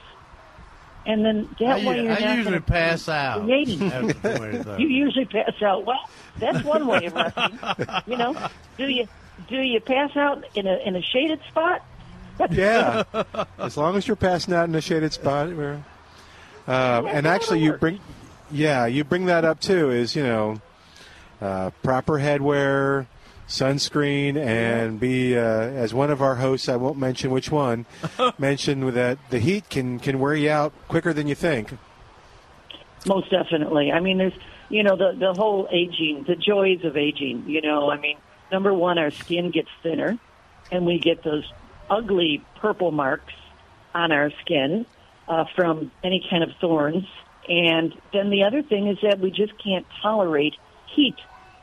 And 1.06 1.24
then 1.24 1.48
that 1.58 1.80
I, 1.80 1.86
way 1.86 2.02
you're 2.02 2.12
I 2.12 2.18
not 2.20 2.36
usually 2.36 2.60
pass 2.60 3.08
out. 3.08 3.44
creating. 3.44 3.82
after 3.90 4.12
20, 4.12 4.62
30. 4.62 4.82
You 4.82 4.88
usually 4.88 5.24
pass 5.24 5.54
out. 5.62 5.86
Well, 5.86 6.00
that's 6.38 6.62
one 6.64 6.86
way 6.86 7.06
of 7.06 7.14
resting. 7.14 7.58
You 8.06 8.18
know, 8.18 8.48
do 8.76 8.88
you 8.88 9.08
do 9.48 9.56
you 9.56 9.80
pass 9.80 10.14
out 10.16 10.44
in 10.54 10.66
a 10.66 10.76
in 10.84 10.96
a 10.96 11.02
shaded 11.02 11.40
spot? 11.48 11.82
Yeah, 12.50 13.04
as 13.58 13.76
long 13.76 13.96
as 13.96 14.06
you're 14.06 14.16
passing 14.16 14.54
out 14.54 14.68
in 14.68 14.74
a 14.74 14.80
shaded 14.80 15.12
spot. 15.12 15.54
Where, 15.56 15.82
uh, 16.68 17.02
and 17.06 17.26
actually, 17.26 17.60
you 17.60 17.72
bring, 17.72 17.98
yeah, 18.50 18.84
you 18.84 19.02
bring 19.02 19.24
that 19.26 19.44
up 19.44 19.58
too. 19.58 19.90
Is 19.90 20.14
you 20.14 20.22
know, 20.22 20.60
uh, 21.40 21.70
proper 21.82 22.14
headwear, 22.18 23.06
sunscreen, 23.48 24.36
and 24.36 25.00
be 25.00 25.34
uh, 25.34 25.40
as 25.40 25.94
one 25.94 26.10
of 26.10 26.20
our 26.20 26.34
hosts. 26.34 26.68
I 26.68 26.76
won't 26.76 26.98
mention 26.98 27.30
which 27.30 27.50
one. 27.50 27.86
mentioned 28.38 28.86
that 28.92 29.18
the 29.30 29.38
heat 29.38 29.70
can 29.70 29.98
can 29.98 30.18
wear 30.18 30.34
you 30.34 30.50
out 30.50 30.74
quicker 30.88 31.14
than 31.14 31.26
you 31.26 31.34
think. 31.34 31.72
Most 33.06 33.30
definitely. 33.30 33.90
I 33.90 34.00
mean, 34.00 34.18
there's 34.18 34.34
you 34.68 34.82
know 34.82 34.94
the 34.94 35.16
the 35.18 35.32
whole 35.32 35.68
aging, 35.72 36.24
the 36.24 36.36
joys 36.36 36.84
of 36.84 36.98
aging. 36.98 37.48
You 37.48 37.62
know, 37.62 37.90
I 37.90 37.98
mean, 37.98 38.18
number 38.52 38.74
one, 38.74 38.98
our 38.98 39.10
skin 39.10 39.50
gets 39.50 39.70
thinner, 39.82 40.18
and 40.70 40.84
we 40.84 40.98
get 40.98 41.22
those 41.22 41.50
ugly 41.88 42.44
purple 42.56 42.90
marks 42.90 43.32
on 43.94 44.12
our 44.12 44.30
skin 44.42 44.84
uh, 45.28 45.44
from 45.54 45.92
any 46.02 46.26
kind 46.28 46.42
of 46.42 46.50
thorns. 46.60 47.04
And 47.48 47.94
then 48.12 48.30
the 48.30 48.44
other 48.44 48.62
thing 48.62 48.88
is 48.88 48.98
that 49.02 49.20
we 49.20 49.30
just 49.30 49.52
can't 49.62 49.86
tolerate 50.02 50.54
heat 50.94 51.16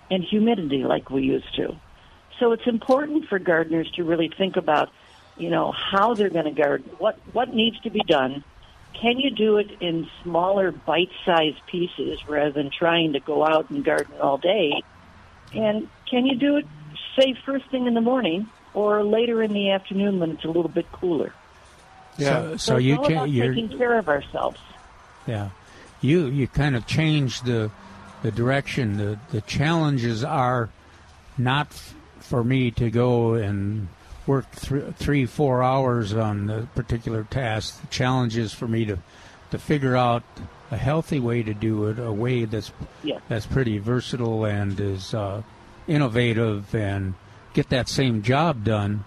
and 0.09 0.23
humidity 0.23 0.83
like 0.83 1.09
we 1.09 1.23
used 1.23 1.53
to. 1.55 1.75
So 2.39 2.51
it's 2.51 2.67
important 2.67 3.27
for 3.27 3.39
gardeners 3.39 3.89
to 3.91 4.03
really 4.03 4.31
think 4.37 4.57
about, 4.57 4.89
you 5.37 5.49
know, 5.49 5.71
how 5.71 6.13
they're 6.13 6.29
going 6.29 6.45
to 6.45 6.51
garden, 6.51 6.89
what 6.97 7.17
what 7.33 7.53
needs 7.53 7.79
to 7.81 7.89
be 7.89 8.01
done. 8.01 8.43
Can 9.01 9.19
you 9.19 9.29
do 9.29 9.57
it 9.57 9.69
in 9.81 10.07
smaller 10.23 10.71
bite-sized 10.71 11.65
pieces 11.67 12.19
rather 12.29 12.51
than 12.51 12.71
trying 12.71 13.13
to 13.13 13.19
go 13.19 13.45
out 13.45 13.69
and 13.69 13.83
garden 13.83 14.15
all 14.21 14.37
day? 14.37 14.81
And 15.53 15.89
can 16.09 16.25
you 16.25 16.35
do 16.37 16.57
it, 16.57 16.65
say, 17.19 17.35
first 17.45 17.69
thing 17.71 17.87
in 17.87 17.93
the 17.93 18.01
morning 18.01 18.47
or 18.73 19.03
later 19.03 19.43
in 19.43 19.51
the 19.53 19.71
afternoon 19.71 20.19
when 20.19 20.31
it's 20.31 20.45
a 20.45 20.47
little 20.47 20.69
bit 20.69 20.89
cooler? 20.93 21.33
So, 22.19 22.57
so 22.57 22.75
it's 22.77 22.85
you 22.85 22.97
can 22.99 23.29
you're 23.29 23.53
taking 23.53 23.77
care 23.77 23.97
of 23.97 24.07
ourselves. 24.07 24.59
Yeah, 25.27 25.49
you 26.01 26.27
you 26.27 26.47
kind 26.47 26.75
of 26.75 26.85
change 26.87 27.41
the 27.41 27.71
the 28.21 28.31
direction. 28.31 28.97
The 28.97 29.19
the 29.31 29.41
challenges 29.41 30.23
are 30.23 30.69
not 31.37 31.67
f- 31.67 31.93
for 32.19 32.43
me 32.43 32.71
to 32.71 32.89
go 32.89 33.33
and 33.33 33.87
work 34.25 34.49
th- 34.55 34.93
three 34.95 35.25
four 35.25 35.61
hours 35.61 36.13
on 36.13 36.47
the 36.47 36.67
particular 36.75 37.23
task. 37.29 37.81
The 37.81 37.87
challenge 37.87 38.37
is 38.37 38.53
for 38.53 38.67
me 38.67 38.85
to 38.85 38.97
to 39.51 39.57
figure 39.59 39.95
out 39.95 40.23
a 40.71 40.77
healthy 40.77 41.19
way 41.19 41.43
to 41.43 41.53
do 41.53 41.85
it, 41.87 41.99
a 41.99 42.11
way 42.11 42.45
that's 42.45 42.71
Yeah. 43.03 43.19
that's 43.27 43.45
pretty 43.45 43.77
versatile 43.77 44.45
and 44.45 44.79
is 44.79 45.13
uh, 45.13 45.43
innovative 45.87 46.73
and 46.73 47.13
get 47.53 47.69
that 47.69 47.87
same 47.87 48.21
job 48.23 48.63
done, 48.63 49.03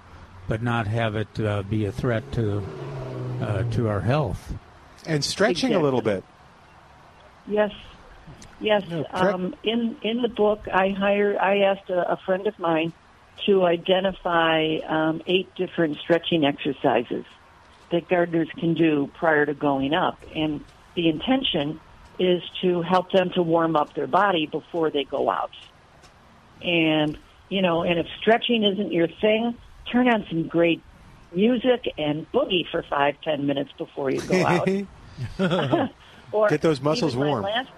but 0.48 0.62
not 0.62 0.86
have 0.86 1.14
it 1.14 1.40
uh, 1.40 1.62
be 1.62 1.84
a 1.84 1.92
threat 1.92 2.32
to 2.32 2.64
uh, 3.40 3.62
to 3.70 3.88
our 3.88 4.00
health. 4.00 4.54
And 5.06 5.24
stretching 5.24 5.74
a 5.74 5.78
little 5.78 6.02
bit. 6.02 6.24
Yes, 7.46 7.70
yes. 8.60 8.82
Um, 9.10 9.54
in 9.62 9.96
in 10.02 10.22
the 10.22 10.28
book, 10.28 10.66
I 10.72 10.90
hire. 10.90 11.38
I 11.40 11.58
asked 11.60 11.90
a, 11.90 12.12
a 12.12 12.16
friend 12.26 12.46
of 12.46 12.58
mine 12.58 12.92
to 13.46 13.64
identify 13.64 14.78
um, 14.86 15.22
eight 15.26 15.54
different 15.54 15.98
stretching 15.98 16.44
exercises 16.44 17.24
that 17.90 18.08
gardeners 18.08 18.48
can 18.58 18.74
do 18.74 19.08
prior 19.14 19.46
to 19.46 19.54
going 19.54 19.94
up, 19.94 20.18
and 20.34 20.64
the 20.94 21.08
intention 21.08 21.80
is 22.18 22.42
to 22.60 22.82
help 22.82 23.12
them 23.12 23.30
to 23.30 23.42
warm 23.42 23.76
up 23.76 23.94
their 23.94 24.08
body 24.08 24.46
before 24.46 24.90
they 24.90 25.04
go 25.04 25.30
out. 25.30 25.52
And 26.60 27.16
you 27.48 27.62
know, 27.62 27.82
and 27.82 27.98
if 27.98 28.06
stretching 28.20 28.64
isn't 28.64 28.92
your 28.92 29.08
thing, 29.08 29.56
turn 29.90 30.08
on 30.08 30.24
some 30.28 30.46
great 30.48 30.82
music 31.32 31.92
and 31.98 32.30
boogie 32.32 32.64
for 32.70 32.82
five 32.88 33.16
ten 33.22 33.46
minutes 33.46 33.70
before 33.78 34.10
you 34.10 34.20
go 34.22 34.46
out. 35.38 35.90
or 36.32 36.48
Get 36.48 36.60
those 36.62 36.80
muscles 36.80 37.16
warm. 37.16 37.42
last- 37.44 37.70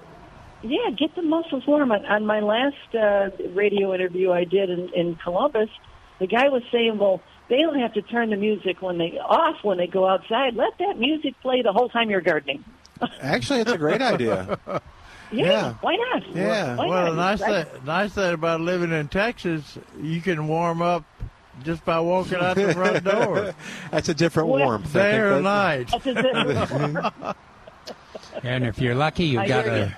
yeah, 0.63 0.91
get 0.91 1.15
the 1.15 1.23
muscles 1.23 1.67
warm. 1.67 1.91
On, 1.91 2.05
on 2.05 2.27
my 2.27 2.41
last 2.41 2.95
uh, 2.95 3.31
radio 3.55 3.95
interview 3.95 4.31
I 4.31 4.45
did 4.45 4.69
in, 4.69 4.91
in 4.95 5.15
Columbus, 5.17 5.71
the 6.19 6.27
guy 6.27 6.51
was 6.51 6.63
saying, 6.71 6.99
"Well, 6.99 7.23
they 7.49 7.63
don't 7.63 7.79
have 7.81 7.95
to 7.95 8.03
turn 8.03 8.29
the 8.29 8.37
music 8.37 8.83
when 8.83 8.99
they 8.99 9.19
off 9.19 9.65
when 9.65 9.79
they 9.79 9.87
go 9.87 10.07
outside. 10.07 10.55
Let 10.57 10.77
that 10.79 10.99
music 10.99 11.35
play 11.41 11.63
the 11.63 11.73
whole 11.73 11.89
time 11.89 12.11
you're 12.11 12.21
gardening." 12.21 12.63
Actually, 13.23 13.61
it's 13.61 13.73
a 13.73 13.79
great 13.79 14.03
idea. 14.03 14.59
Yeah, 14.69 14.79
Yeah. 15.47 15.75
why 15.81 15.97
not? 15.97 16.29
Yeah. 16.37 16.77
Why 16.77 16.87
Well, 16.89 17.15
not? 17.15 17.17
nice 17.17 17.41
Right? 17.41 17.67
thing, 17.67 17.85
nice 17.87 18.13
thing 18.13 18.35
about 18.35 18.61
living 18.61 18.93
in 18.93 19.09
Texas, 19.09 19.79
you 19.99 20.21
can 20.21 20.47
warm 20.47 20.83
up 20.83 21.05
just 21.63 21.85
by 21.85 22.01
walking 22.01 22.39
out 22.39 22.57
the 22.57 22.73
front 22.75 23.05
door, 23.05 23.55
That's 23.91 24.09
a 24.09 24.15
different 24.15 24.49
Well, 24.49 24.65
warmth. 24.65 24.95
I 24.97 24.99
day 25.03 25.11
think 25.13 25.23
or 25.25 25.35
that- 25.35 25.43
night. 25.43 25.91
That's 25.93 26.71
a 26.73 27.35
And 28.43 28.65
if 28.65 28.79
you're 28.81 28.95
lucky, 28.95 29.25
you've 29.27 29.43
I 29.43 29.49
got 29.49 29.67
a 29.69 29.95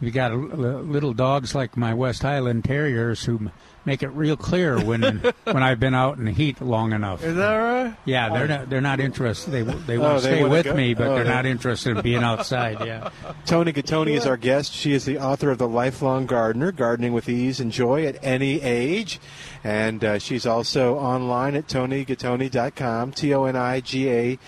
you. 0.00 0.06
you 0.06 0.12
got 0.12 0.32
a, 0.32 0.36
little 0.36 1.12
dogs 1.12 1.54
like 1.54 1.76
my 1.76 1.92
West 1.94 2.22
Highland 2.22 2.64
Terriers 2.64 3.24
who 3.24 3.36
m- 3.36 3.52
make 3.90 4.04
it 4.04 4.08
real 4.10 4.36
clear 4.36 4.78
when 4.82 5.02
when 5.44 5.62
I've 5.64 5.80
been 5.80 5.94
out 5.96 6.16
in 6.16 6.24
the 6.26 6.30
heat 6.30 6.60
long 6.60 6.92
enough. 6.92 7.24
Is 7.24 7.34
that 7.34 7.56
right? 7.56 7.96
Yeah, 8.04 8.28
they're 8.28 8.46
not 8.46 8.70
they're 8.70 8.80
not 8.80 9.00
interested. 9.00 9.50
They 9.50 9.62
they 9.62 9.96
Oh, 9.98 10.00
want 10.02 10.22
to 10.22 10.28
they 10.28 10.36
stay 10.38 10.44
with 10.48 10.64
go- 10.66 10.74
me, 10.74 10.94
but 10.94 11.08
oh, 11.08 11.14
they're 11.16 11.24
they- 11.24 11.30
not 11.30 11.44
interested 11.46 11.96
in 11.96 12.02
being 12.02 12.22
outside. 12.22 12.86
Yeah. 12.86 13.10
Toni 13.46 13.72
Gattone 13.72 14.10
is 14.14 14.26
our 14.26 14.36
guest. 14.36 14.72
She 14.72 14.92
is 14.92 15.04
the 15.04 15.18
author 15.18 15.50
of 15.50 15.58
The 15.58 15.66
Lifelong 15.68 16.26
Gardener, 16.26 16.70
Gardening 16.70 17.12
with 17.12 17.28
Ease 17.28 17.58
and 17.58 17.72
Joy 17.72 18.06
at 18.06 18.16
Any 18.22 18.60
Age. 18.62 19.18
And 19.64 20.04
uh, 20.04 20.18
she's 20.20 20.46
also 20.46 20.96
online 20.96 21.56
at 21.56 21.66
tonigattone.com, 21.66 23.12
T 23.12 23.34
O 23.34 23.44
N 23.44 23.56
I 23.56 23.80
G 23.80 24.08
A 24.08 24.38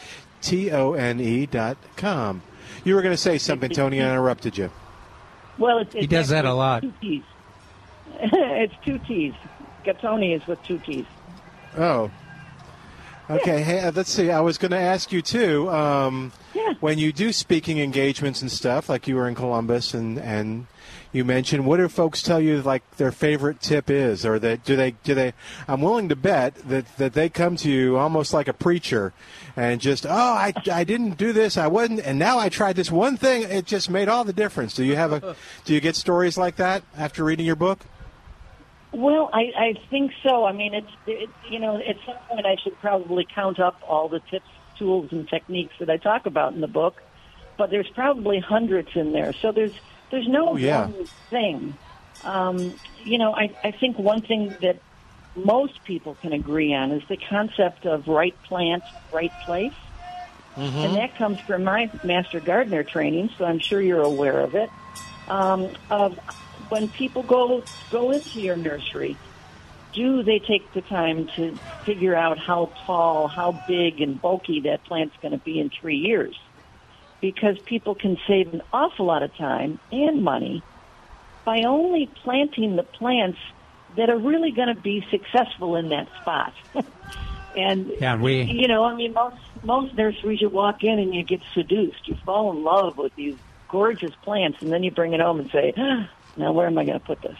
T 0.40 0.70
O 0.70 0.92
N 0.94 1.20
E 1.20 1.46
dot 1.46 1.76
com. 1.96 2.42
You 2.84 2.94
were 2.94 3.02
going 3.02 3.12
to 3.14 3.20
say 3.20 3.38
something, 3.38 3.70
Toni, 3.70 4.00
I 4.00 4.08
interrupted 4.10 4.56
you. 4.58 4.70
well, 5.58 5.78
it's, 5.78 5.92
He 5.92 6.00
it's 6.00 6.08
does 6.08 6.28
that 6.28 6.44
a 6.44 6.54
lot. 6.54 6.82
Two 6.82 6.92
T's. 7.00 7.22
it's 8.32 8.74
two 8.84 8.98
T's. 8.98 9.34
Gattone 9.84 10.36
is 10.36 10.46
with 10.46 10.62
two 10.62 10.78
T's. 10.78 11.06
Oh. 11.76 12.10
Okay, 13.30 13.62
hey, 13.62 13.80
uh, 13.80 13.92
let's 13.94 14.10
see. 14.10 14.30
I 14.30 14.40
was 14.40 14.58
going 14.58 14.72
to 14.72 14.78
ask 14.78 15.10
you, 15.10 15.22
too. 15.22 15.70
Um, 15.70 16.32
Yeah. 16.54 16.74
When 16.80 16.98
you 16.98 17.12
do 17.12 17.32
speaking 17.32 17.78
engagements 17.78 18.42
and 18.42 18.50
stuff, 18.50 18.88
like 18.88 19.08
you 19.08 19.16
were 19.16 19.26
in 19.26 19.34
Columbus 19.34 19.94
and, 19.94 20.18
and 20.18 20.66
you 21.12 21.24
mentioned, 21.24 21.66
what 21.66 21.78
do 21.78 21.88
folks 21.88 22.22
tell 22.22 22.40
you 22.40 22.60
like 22.62 22.82
their 22.96 23.12
favorite 23.12 23.60
tip 23.60 23.90
is, 23.90 24.26
or 24.26 24.38
that 24.38 24.64
do 24.64 24.76
they 24.76 24.92
do 25.02 25.14
they? 25.14 25.34
I'm 25.68 25.80
willing 25.80 26.08
to 26.08 26.16
bet 26.16 26.54
that 26.68 26.96
that 26.96 27.12
they 27.12 27.28
come 27.28 27.56
to 27.56 27.70
you 27.70 27.96
almost 27.96 28.32
like 28.32 28.48
a 28.48 28.52
preacher, 28.52 29.12
and 29.56 29.80
just 29.80 30.06
oh 30.06 30.10
I, 30.10 30.52
I 30.70 30.84
didn't 30.84 31.18
do 31.18 31.32
this 31.32 31.56
I 31.56 31.66
wasn't 31.66 32.00
and 32.00 32.18
now 32.18 32.38
I 32.38 32.48
tried 32.48 32.76
this 32.76 32.90
one 32.90 33.16
thing 33.16 33.42
it 33.42 33.66
just 33.66 33.90
made 33.90 34.08
all 34.08 34.24
the 34.24 34.32
difference. 34.32 34.74
Do 34.74 34.84
you 34.84 34.96
have 34.96 35.12
a 35.12 35.36
do 35.64 35.74
you 35.74 35.80
get 35.80 35.96
stories 35.96 36.36
like 36.38 36.56
that 36.56 36.82
after 36.96 37.24
reading 37.24 37.46
your 37.46 37.56
book? 37.56 37.80
Well, 38.92 39.30
I, 39.32 39.52
I 39.56 39.74
think 39.90 40.12
so. 40.22 40.44
I 40.44 40.52
mean, 40.52 40.74
it's 40.74 40.90
it, 41.06 41.30
you 41.50 41.58
know, 41.58 41.76
at 41.76 41.96
some 42.04 42.16
point 42.28 42.46
I 42.46 42.56
should 42.62 42.78
probably 42.80 43.26
count 43.34 43.58
up 43.58 43.80
all 43.88 44.08
the 44.08 44.20
tips, 44.20 44.46
tools, 44.78 45.08
and 45.12 45.26
techniques 45.28 45.74
that 45.80 45.88
I 45.88 45.96
talk 45.96 46.26
about 46.26 46.52
in 46.52 46.60
the 46.60 46.66
book, 46.68 47.00
but 47.56 47.70
there's 47.70 47.88
probably 47.94 48.38
hundreds 48.38 48.90
in 48.94 49.12
there. 49.12 49.32
So 49.40 49.50
there's 49.52 49.72
there's 50.10 50.28
no 50.28 50.50
Oh, 50.50 50.56
yeah. 50.56 50.86
one 50.86 51.08
thing. 51.30 51.74
Um, 52.22 52.78
you 53.04 53.18
know, 53.18 53.34
I, 53.34 53.56
I 53.64 53.70
think 53.72 53.98
one 53.98 54.20
thing 54.20 54.54
that 54.60 54.78
most 55.34 55.82
people 55.84 56.14
can 56.20 56.32
agree 56.32 56.74
on 56.74 56.92
is 56.92 57.02
the 57.08 57.16
concept 57.16 57.86
of 57.86 58.06
right 58.06 58.34
plant, 58.44 58.84
right 59.12 59.32
place. 59.46 59.72
And 60.54 60.96
that 60.96 61.16
comes 61.16 61.40
from 61.40 61.64
my 61.64 61.90
master 62.04 62.38
gardener 62.38 62.84
training, 62.84 63.30
so 63.38 63.46
I'm 63.46 63.58
sure 63.58 63.80
you're 63.80 64.02
aware 64.02 64.40
of 64.40 64.54
it. 64.54 64.68
Um, 65.26 65.70
of 65.88 66.18
when 66.72 66.88
people 66.88 67.22
go 67.22 67.62
go 67.90 68.12
into 68.12 68.40
your 68.40 68.56
nursery, 68.56 69.14
do 69.92 70.22
they 70.22 70.38
take 70.38 70.72
the 70.72 70.80
time 70.80 71.28
to 71.36 71.54
figure 71.84 72.16
out 72.16 72.38
how 72.38 72.72
tall, 72.86 73.28
how 73.28 73.52
big 73.68 74.00
and 74.00 74.18
bulky 74.22 74.60
that 74.60 74.82
plant's 74.84 75.14
going 75.20 75.32
to 75.32 75.44
be 75.44 75.60
in 75.60 75.68
three 75.68 75.98
years? 75.98 76.34
Because 77.20 77.58
people 77.66 77.94
can 77.94 78.16
save 78.26 78.54
an 78.54 78.62
awful 78.72 79.04
lot 79.04 79.22
of 79.22 79.36
time 79.36 79.78
and 79.92 80.24
money 80.24 80.62
by 81.44 81.64
only 81.66 82.06
planting 82.24 82.76
the 82.76 82.84
plants 82.84 83.38
that 83.98 84.08
are 84.08 84.16
really 84.18 84.50
going 84.50 84.74
to 84.74 84.80
be 84.80 85.04
successful 85.10 85.76
in 85.76 85.90
that 85.90 86.08
spot. 86.22 86.54
and 87.54 87.92
Yeah, 88.00 88.16
we- 88.16 88.44
you 88.44 88.66
know, 88.66 88.82
I 88.84 88.94
mean, 88.94 89.12
most 89.12 89.36
most 89.62 89.94
nurseries 89.94 90.40
you 90.40 90.48
walk 90.48 90.82
in 90.82 90.98
and 90.98 91.14
you 91.14 91.22
get 91.22 91.42
seduced. 91.52 92.08
You 92.08 92.16
fall 92.24 92.50
in 92.50 92.64
love 92.64 92.96
with 92.96 93.14
these 93.14 93.36
gorgeous 93.68 94.14
plants, 94.22 94.58
and 94.62 94.72
then 94.72 94.82
you 94.82 94.90
bring 94.90 95.12
it 95.12 95.20
home 95.20 95.38
and 95.38 95.50
say, 95.50 95.74
"Now, 96.36 96.52
where 96.52 96.66
am 96.66 96.78
I 96.78 96.84
going 96.84 96.98
to 96.98 97.04
put 97.04 97.22
this?" 97.22 97.38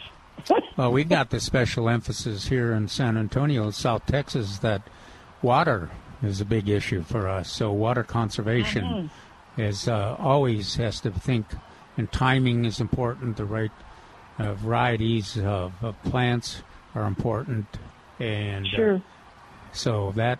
Well, 0.77 0.91
we 0.91 1.03
got 1.03 1.29
the 1.29 1.39
special 1.39 1.87
emphasis 1.87 2.47
here 2.47 2.73
in 2.73 2.87
San 2.87 3.17
Antonio, 3.17 3.69
South 3.71 4.05
Texas, 4.07 4.57
that 4.59 4.81
water 5.41 5.91
is 6.23 6.41
a 6.41 6.45
big 6.45 6.69
issue 6.69 7.03
for 7.03 7.27
us. 7.27 7.51
So 7.51 7.71
water 7.71 8.03
conservation 8.03 9.11
is 9.57 9.87
uh, 9.87 10.15
always 10.19 10.75
has 10.75 10.99
to 11.01 11.11
think, 11.11 11.45
and 11.97 12.11
timing 12.11 12.65
is 12.65 12.79
important. 12.79 13.37
The 13.37 13.45
right 13.45 13.71
uh, 14.39 14.53
varieties 14.53 15.37
of, 15.37 15.73
of 15.81 16.01
plants 16.03 16.63
are 16.95 17.05
important, 17.05 17.67
and 18.19 18.65
uh, 18.65 18.99
so 19.71 20.11
that 20.15 20.39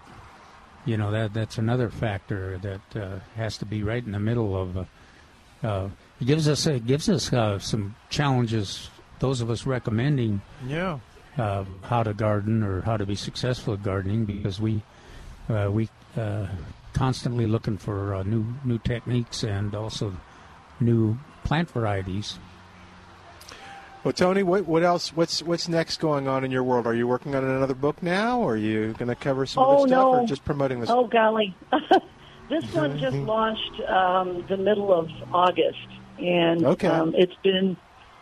you 0.86 0.98
know 0.98 1.12
that 1.12 1.34
that's 1.34 1.58
another 1.58 1.90
factor 1.90 2.58
that 2.60 3.02
uh, 3.02 3.20
has 3.36 3.58
to 3.58 3.66
be 3.66 3.84
right 3.84 4.04
in 4.04 4.12
the 4.12 4.20
middle 4.20 4.56
of. 4.56 4.88
It 6.24 6.28
gives 6.28 6.48
us 6.48 6.66
it 6.68 6.88
gives 6.88 7.10
us 7.10 7.34
uh, 7.34 7.60
some 7.60 7.96
challenges. 8.10 8.90
Those 9.20 9.42
of 9.42 9.50
us 9.50 9.66
recommending 9.66 10.42
Yeah. 10.66 11.00
uh, 11.38 11.66
how 11.82 12.04
to 12.04 12.14
garden 12.14 12.64
or 12.64 12.80
how 12.80 12.96
to 12.96 13.06
be 13.06 13.16
successful 13.16 13.74
at 13.74 13.84
gardening 13.84 14.24
because 14.24 14.58
we 14.62 14.84
uh, 15.50 15.68
we 15.70 15.90
uh, 16.16 16.48
constantly 16.94 17.46
looking 17.46 17.78
for 17.78 18.16
uh, 18.16 18.24
new 18.24 18.46
new 18.64 18.78
techniques 18.78 19.44
and 19.44 19.76
also 19.76 20.16
new 20.80 21.18
plant 21.44 21.70
varieties. 21.70 22.40
Well, 24.06 24.14
Toni, 24.14 24.44
what, 24.44 24.66
what 24.66 24.82
else? 24.82 25.14
What's 25.14 25.44
what's 25.44 25.68
next 25.68 26.00
going 26.00 26.30
on 26.30 26.46
in 26.46 26.52
your 26.52 26.64
world? 26.64 26.88
Are 26.88 26.96
you 26.96 27.06
working 27.06 27.36
on 27.36 27.44
another 27.44 27.76
book 27.76 28.02
now, 28.02 28.40
or 28.40 28.54
are 28.54 28.56
you 28.56 28.94
going 28.94 29.10
to 29.10 29.16
cover 29.16 29.46
some 29.46 29.66
oh 29.66 29.72
other 29.80 29.88
stuff, 29.90 29.90
no! 29.90 30.14
or 30.22 30.26
just 30.26 30.46
promoting 30.46 30.80
this? 30.80 30.90
Oh 30.90 31.06
golly, 31.06 31.54
this 32.50 32.64
one 32.74 32.98
just 32.98 33.18
launched 33.18 33.82
um, 33.90 34.46
the 34.48 34.56
middle 34.56 34.94
of 34.94 35.10
August, 35.34 35.88
and 36.18 36.66
Okay. 36.66 36.88
um, 36.88 37.14
it's 37.16 37.36
been. 37.44 37.78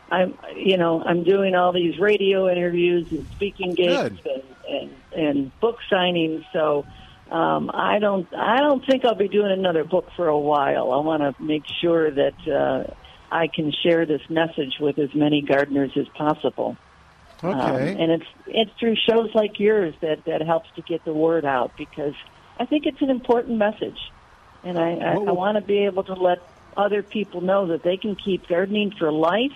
I'm, 0.10 0.38
you 0.58 0.76
know, 0.76 1.02
I'm 1.02 1.24
doing 1.24 1.56
all 1.56 1.72
these 1.72 1.98
radio 1.98 2.52
interviews 2.52 3.08
and 3.12 3.26
speaking 3.32 3.76
gigs 3.76 4.20
and, 4.26 4.56
and 4.68 5.02
and 5.14 5.60
book 5.62 5.78
signings. 5.90 6.44
So 6.52 6.86
um, 7.32 7.72
I 7.74 8.00
don't, 8.00 8.28
I 8.36 8.58
don't 8.58 8.84
think 8.86 9.06
I'll 9.06 9.16
be 9.16 9.30
doing 9.30 9.52
another 9.58 9.86
book 9.86 10.10
for 10.18 10.28
a 10.28 10.38
while. 10.38 10.92
I 10.92 10.98
want 10.98 11.22
to 11.22 11.42
make 11.42 11.64
sure 11.82 12.12
that 12.12 12.36
uh, 12.46 12.94
I 13.32 13.48
can 13.54 13.72
share 13.86 14.06
this 14.06 14.22
message 14.30 14.76
with 14.82 15.00
as 15.00 15.10
many 15.16 15.42
gardeners 15.42 15.92
as 15.98 16.08
possible. 16.10 16.76
Um, 17.44 17.54
Okay. 17.54 17.96
and 17.98 18.12
it's 18.12 18.26
it's 18.46 18.72
through 18.80 18.96
shows 19.10 19.30
like 19.34 19.52
yours 19.60 19.96
that 20.02 20.24
that 20.26 20.42
helps 20.46 20.70
to 20.76 20.82
get 20.82 21.04
the 21.06 21.14
word 21.14 21.46
out 21.46 21.72
because 21.78 22.14
I 22.60 22.66
think 22.66 22.84
it's 22.86 23.02
an 23.02 23.10
important 23.10 23.58
message, 23.58 23.98
and 24.64 24.78
I 24.78 24.92
I, 24.92 25.12
I 25.14 25.32
want 25.32 25.58
to 25.58 25.62
be 25.62 25.86
able 25.86 26.04
to 26.04 26.14
let 26.14 26.38
other 26.78 27.04
people 27.04 27.42
know 27.42 27.68
that 27.68 27.84
they 27.84 27.98
can 27.98 28.16
keep 28.16 28.48
gardening 28.48 28.92
for 28.98 29.12
life 29.12 29.52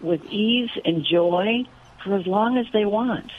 with 0.00 0.24
ease 0.26 0.70
and 0.84 1.04
joy 1.04 1.64
for 2.04 2.16
as 2.16 2.26
long 2.26 2.56
as 2.56 2.66
they 2.72 2.84
want. 2.84 3.30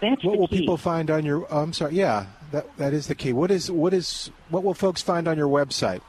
That's 0.00 0.22
what 0.24 0.38
will 0.38 0.48
key. 0.48 0.60
people 0.60 0.76
find 0.76 1.10
on 1.10 1.24
your? 1.24 1.46
oh, 1.50 1.62
I'm 1.62 1.72
sorry. 1.72 1.94
Yeah, 1.94 2.26
that 2.52 2.76
that 2.76 2.92
is 2.92 3.06
the 3.06 3.14
key. 3.14 3.32
What 3.32 3.50
is 3.50 3.70
what 3.70 3.94
is 3.94 4.30
what 4.50 4.62
will 4.64 4.74
folks 4.74 5.00
find 5.02 5.26
on 5.28 5.36
your 5.38 5.48
website? 5.48 6.00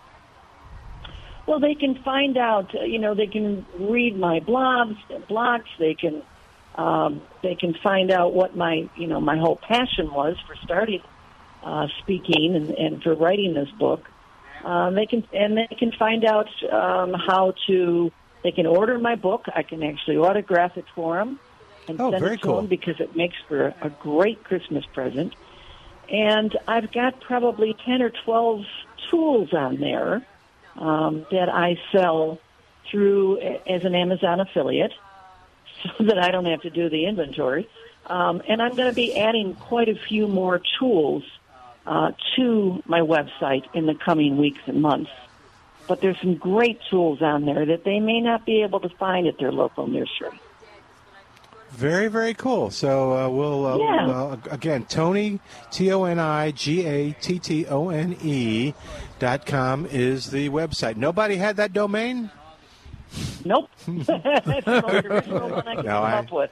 Well, 1.47 1.59
they 1.59 1.75
can 1.75 1.95
find 2.03 2.37
out. 2.37 2.73
uh, 2.75 2.83
You 2.83 2.97
know, 2.99 3.13
they 3.13 3.27
can 3.27 3.65
read 3.79 4.17
my 4.17 4.39
blogs. 4.39 4.97
Blogs. 5.29 5.65
They 5.79 5.93
can. 5.93 6.23
Um, 6.75 7.21
they 7.41 7.55
can 7.55 7.73
find 7.81 8.11
out 8.11 8.33
what 8.33 8.57
my 8.57 8.89
you 8.97 9.07
know 9.07 9.21
my 9.21 9.37
whole 9.37 9.55
passion 9.55 10.11
was 10.11 10.35
for 10.45 10.55
starting 10.63 11.01
uh, 11.63 11.87
speaking 12.01 12.53
and, 12.55 12.69
and 12.71 13.01
for 13.03 13.15
writing 13.15 13.53
this 13.53 13.69
book. 13.79 14.09
Um, 14.65 14.95
they 14.95 15.05
can 15.05 15.23
and 15.31 15.55
they 15.55 15.67
can 15.77 15.91
find 15.91 16.25
out 16.25 16.47
um, 16.71 17.13
how 17.13 17.53
to. 17.67 18.11
They 18.43 18.51
can 18.51 18.65
order 18.65 18.97
my 18.99 19.15
book. 19.15 19.45
I 19.55 19.63
can 19.63 19.81
actually 19.83 20.17
autograph 20.17 20.77
it 20.77 20.85
for 20.93 21.17
them 21.17 21.39
and 21.87 21.99
Oh, 21.99 22.11
send 22.11 22.21
very 22.23 22.35
it 22.35 22.41
to 22.41 22.43
cool. 22.47 22.55
them 22.57 22.67
because 22.67 22.99
it 22.99 23.15
makes 23.15 23.35
for 23.47 23.73
a 23.81 23.89
great 23.89 24.43
Christmas 24.43 24.85
present. 24.93 25.33
And 26.09 26.55
I've 26.67 26.91
got 26.91 27.21
probably 27.21 27.75
ten 27.85 28.01
or 28.01 28.09
twelve 28.09 28.65
tools 29.09 29.53
on 29.53 29.79
there 29.79 30.25
um, 30.77 31.25
that 31.31 31.49
I 31.49 31.77
sell 31.91 32.39
through 32.89 33.39
as 33.39 33.83
an 33.83 33.93
Amazon 33.95 34.39
affiliate, 34.39 34.93
so 35.83 36.05
that 36.05 36.17
I 36.19 36.31
don't 36.31 36.45
have 36.45 36.61
to 36.61 36.69
do 36.71 36.89
the 36.89 37.05
inventory. 37.05 37.69
Um, 38.07 38.41
and 38.47 38.61
I'm 38.61 38.75
going 38.75 38.89
to 38.89 38.95
be 38.95 39.15
adding 39.17 39.55
quite 39.55 39.89
a 39.89 39.95
few 39.95 40.27
more 40.27 40.61
tools 40.79 41.23
uh, 41.86 42.12
to 42.36 42.82
my 42.86 43.02
website 43.02 43.64
in 43.74 43.86
the 43.86 43.95
coming 43.95 44.38
weeks 44.38 44.62
and 44.66 44.82
months. 44.82 45.12
But 45.88 46.02
there's 46.02 46.20
some 46.20 46.36
great 46.36 46.80
tools 46.90 47.22
on 47.22 47.45
there 47.45 47.66
that 47.68 47.84
they 47.84 47.99
may 47.99 48.20
not 48.20 48.45
be 48.45 48.64
able 48.64 48.80
to 48.80 48.90
find 48.90 49.28
at 49.28 49.38
their 49.38 49.52
local 49.52 49.86
nursery. 49.88 50.40
Very 51.72 52.07
very 52.07 52.34
cool. 52.34 52.70
So 52.72 53.14
uh, 53.14 53.30
we'll 53.30 53.66
uh, 53.66 53.78
Yeah. 53.78 54.07
well, 54.07 54.41
again 54.49 54.86
Toni 54.86 55.40
T 55.72 55.91
O 55.91 56.06
N 56.06 56.20
I 56.20 56.52
G 56.52 56.86
A 56.86 57.12
T 57.14 57.38
T 57.38 57.66
O 57.68 57.90
N 57.90 58.16
E 58.24 58.74
dot 59.20 59.45
com 59.45 59.86
is 59.86 60.32
the 60.32 60.49
website. 60.49 60.95
Nobody 60.95 61.36
had 61.36 61.57
that 61.57 61.74
domain. 61.74 62.32
Nope. 63.44 63.70
That's 63.88 64.06
the 64.45 65.06
original 65.12 65.49
one 65.49 65.68
I 65.68 65.76
can 65.76 65.86
No, 65.86 65.98
I- 66.02 66.14
up 66.20 66.32
with. 66.32 66.52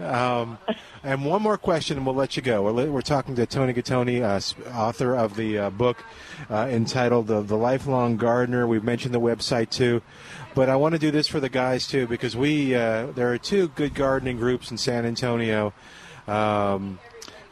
Um, 0.00 0.58
and 1.02 1.24
one 1.24 1.42
more 1.42 1.58
question, 1.58 1.96
and 1.96 2.06
we'll 2.06 2.14
let 2.14 2.36
you 2.36 2.42
go. 2.42 2.62
We're, 2.62 2.90
we're 2.90 3.00
talking 3.00 3.34
to 3.36 3.46
Toni 3.46 3.72
Gattone, 3.72 4.22
uh, 4.22 4.70
author 4.70 5.16
of 5.16 5.36
the 5.36 5.58
uh, 5.58 5.70
book 5.70 6.04
uh, 6.50 6.68
entitled 6.70 7.26
the, 7.26 7.42
"The 7.42 7.56
Lifelong 7.56 8.16
Gardener." 8.16 8.66
We've 8.66 8.84
mentioned 8.84 9.14
the 9.14 9.20
website 9.20 9.70
too, 9.70 10.02
but 10.54 10.68
I 10.68 10.76
want 10.76 10.94
to 10.94 10.98
do 10.98 11.10
this 11.10 11.26
for 11.26 11.40
the 11.40 11.48
guys 11.48 11.86
too 11.86 12.06
because 12.06 12.36
we 12.36 12.74
uh, 12.74 13.06
there 13.12 13.32
are 13.32 13.38
two 13.38 13.68
good 13.68 13.94
gardening 13.94 14.36
groups 14.36 14.70
in 14.70 14.78
San 14.78 15.04
Antonio. 15.04 15.72
Um, 16.26 16.98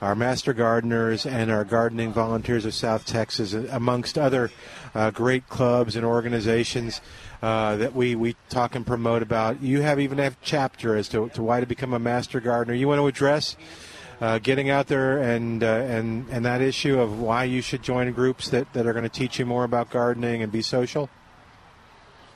our 0.03 0.15
master 0.15 0.53
gardeners 0.53 1.25
and 1.25 1.51
our 1.51 1.65
gardening 1.65 2.13
volunteers 2.13 2.67
of 2.67 2.75
South 2.75 3.07
Texas, 3.07 3.55
amongst 3.55 4.19
other 4.19 4.51
uh, 4.95 5.11
great 5.11 5.49
clubs 5.49 5.97
and 5.97 6.05
organizations 6.05 7.01
uh, 7.43 7.77
that 7.77 7.95
we, 7.95 8.15
we 8.15 8.37
talk 8.49 8.75
and 8.75 8.87
promote 8.87 9.23
about. 9.23 9.63
You 9.63 9.83
have 9.83 10.01
even 10.01 10.19
a 10.21 10.33
chapter 10.43 10.97
as 10.97 11.09
to, 11.11 11.29
to 11.31 11.43
why 11.43 11.61
to 11.61 11.67
become 11.67 11.93
a 11.93 11.99
master 11.99 12.41
gardener. 12.41 12.75
You 12.75 12.89
want 12.89 13.01
to 13.01 13.07
address 13.07 13.57
uh, 14.21 14.39
getting 14.39 14.71
out 14.71 14.87
there 14.87 15.19
and, 15.19 15.63
uh, 15.63 15.67
and, 15.67 16.27
and 16.31 16.45
that 16.45 16.61
issue 16.61 16.99
of 16.99 17.21
why 17.21 17.45
you 17.45 17.61
should 17.61 17.83
join 17.83 18.11
groups 18.13 18.51
that, 18.51 18.73
that 18.73 18.87
are 18.87 18.93
going 18.93 19.05
to 19.05 19.09
teach 19.09 19.39
you 19.39 19.47
more 19.47 19.65
about 19.65 19.91
gardening 19.91 20.43
and 20.43 20.51
be 20.51 20.63
social? 20.63 21.11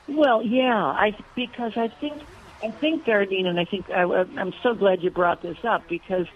Well, 0.07 0.43
yeah, 0.43 0.75
I 0.75 1.15
because 1.35 1.77
I 1.77 1.87
think 1.87 2.21
I 2.63 2.69
think 2.69 3.05
gardening, 3.05 3.47
and 3.47 3.59
I 3.59 3.65
think 3.65 3.89
I, 3.89 4.03
I'm 4.03 4.53
so 4.61 4.73
glad 4.73 5.01
you 5.01 5.09
brought 5.09 5.41
this 5.41 5.63
up 5.63 5.87
because 5.87 6.27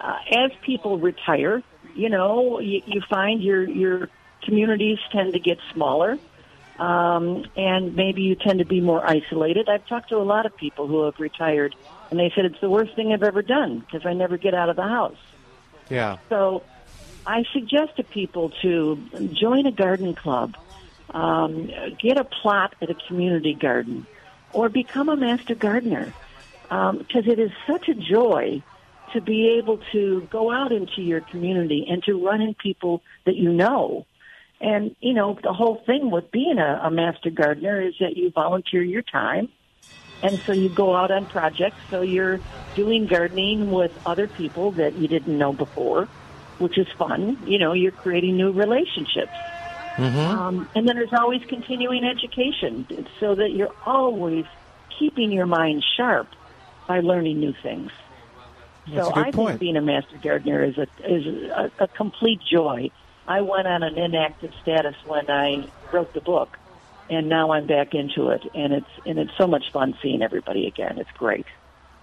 uh, 0.00 0.16
as 0.30 0.50
people 0.62 0.98
retire, 0.98 1.62
you 1.94 2.10
know, 2.10 2.60
you, 2.60 2.82
you 2.86 3.00
find 3.08 3.42
your 3.42 3.68
your 3.68 4.08
communities 4.42 4.98
tend 5.10 5.32
to 5.32 5.38
get 5.38 5.58
smaller, 5.72 6.18
um, 6.78 7.44
and 7.56 7.94
maybe 7.94 8.22
you 8.22 8.34
tend 8.34 8.58
to 8.58 8.64
be 8.64 8.80
more 8.80 9.04
isolated. 9.04 9.68
I've 9.68 9.86
talked 9.86 10.08
to 10.10 10.16
a 10.16 10.24
lot 10.24 10.46
of 10.46 10.56
people 10.56 10.86
who 10.86 11.04
have 11.04 11.18
retired, 11.18 11.74
and 12.10 12.18
they 12.18 12.32
said 12.34 12.44
it's 12.44 12.60
the 12.60 12.70
worst 12.70 12.94
thing 12.96 13.12
I've 13.12 13.22
ever 13.22 13.42
done 13.42 13.80
because 13.80 14.04
I 14.06 14.12
never 14.12 14.36
get 14.36 14.54
out 14.54 14.68
of 14.68 14.76
the 14.76 14.82
house. 14.82 15.16
Yeah. 15.88 16.18
So 16.28 16.64
I 17.26 17.44
suggest 17.52 17.96
to 17.96 18.02
people 18.02 18.50
to 18.62 18.96
join 19.32 19.66
a 19.66 19.72
garden 19.72 20.14
club, 20.14 20.56
um, 21.10 21.70
get 22.00 22.18
a 22.18 22.24
plot 22.24 22.74
at 22.82 22.90
a 22.90 22.94
community 23.06 23.54
garden, 23.54 24.06
or 24.52 24.68
become 24.68 25.08
a 25.08 25.16
master 25.16 25.54
gardener 25.54 26.12
because 26.68 27.26
it 27.26 27.38
is 27.38 27.50
such 27.66 27.88
a 27.88 27.94
joy 27.94 28.62
to 29.12 29.20
be 29.20 29.56
able 29.58 29.78
to 29.92 30.26
go 30.30 30.50
out 30.50 30.72
into 30.72 31.00
your 31.00 31.20
community 31.20 31.86
and 31.88 32.02
to 32.02 32.14
run 32.26 32.40
in 32.40 32.54
people 32.54 33.02
that 33.24 33.36
you 33.36 33.52
know. 33.52 34.06
And, 34.60 34.94
you 35.00 35.12
know, 35.12 35.38
the 35.42 35.52
whole 35.52 35.82
thing 35.84 36.10
with 36.10 36.30
being 36.30 36.58
a, 36.58 36.80
a 36.84 36.90
master 36.90 37.30
gardener 37.30 37.80
is 37.80 37.94
that 38.00 38.16
you 38.16 38.30
volunteer 38.30 38.82
your 38.82 39.02
time. 39.02 39.48
And 40.22 40.38
so 40.40 40.52
you 40.52 40.68
go 40.68 40.94
out 40.94 41.10
on 41.10 41.26
projects. 41.26 41.76
So 41.90 42.00
you're 42.00 42.40
doing 42.74 43.06
gardening 43.06 43.70
with 43.70 43.92
other 44.06 44.26
people 44.26 44.70
that 44.72 44.94
you 44.94 45.06
didn't 45.06 45.36
know 45.36 45.52
before, 45.52 46.08
which 46.58 46.78
is 46.78 46.86
fun. 46.96 47.38
You 47.46 47.58
know, 47.58 47.72
you're 47.72 47.92
creating 47.92 48.36
new 48.36 48.52
relationships. 48.52 49.32
Um, 50.38 50.68
and 50.74 50.88
then 50.88 50.96
there's 50.96 51.12
always 51.12 51.42
continuing 51.44 52.04
education 52.04 53.06
so 53.20 53.34
that 53.34 53.52
you're 53.52 53.74
always 53.84 54.44
keeping 54.98 55.30
your 55.30 55.46
mind 55.46 55.84
sharp 55.96 56.28
by 56.88 57.00
learning 57.00 57.38
new 57.38 57.54
things. 57.62 57.90
That's 58.88 59.08
so 59.08 59.14
I 59.14 59.30
point. 59.30 59.34
think 59.34 59.60
being 59.60 59.76
a 59.76 59.82
master 59.82 60.18
gardener 60.22 60.62
is 60.64 60.76
a 60.78 60.86
is 61.06 61.26
a, 61.26 61.70
a 61.78 61.88
complete 61.88 62.40
joy. 62.50 62.90
I 63.26 63.40
went 63.40 63.66
on 63.66 63.82
an 63.82 63.96
inactive 63.96 64.52
status 64.62 64.94
when 65.06 65.30
I 65.30 65.66
wrote 65.92 66.12
the 66.12 66.20
book, 66.20 66.58
and 67.08 67.28
now 67.28 67.52
I'm 67.52 67.66
back 67.66 67.94
into 67.94 68.30
it, 68.30 68.42
and 68.54 68.72
it's 68.72 68.90
and 69.06 69.18
it's 69.18 69.36
so 69.36 69.46
much 69.46 69.70
fun 69.72 69.96
seeing 70.02 70.22
everybody 70.22 70.66
again. 70.66 70.98
It's 70.98 71.10
great. 71.12 71.46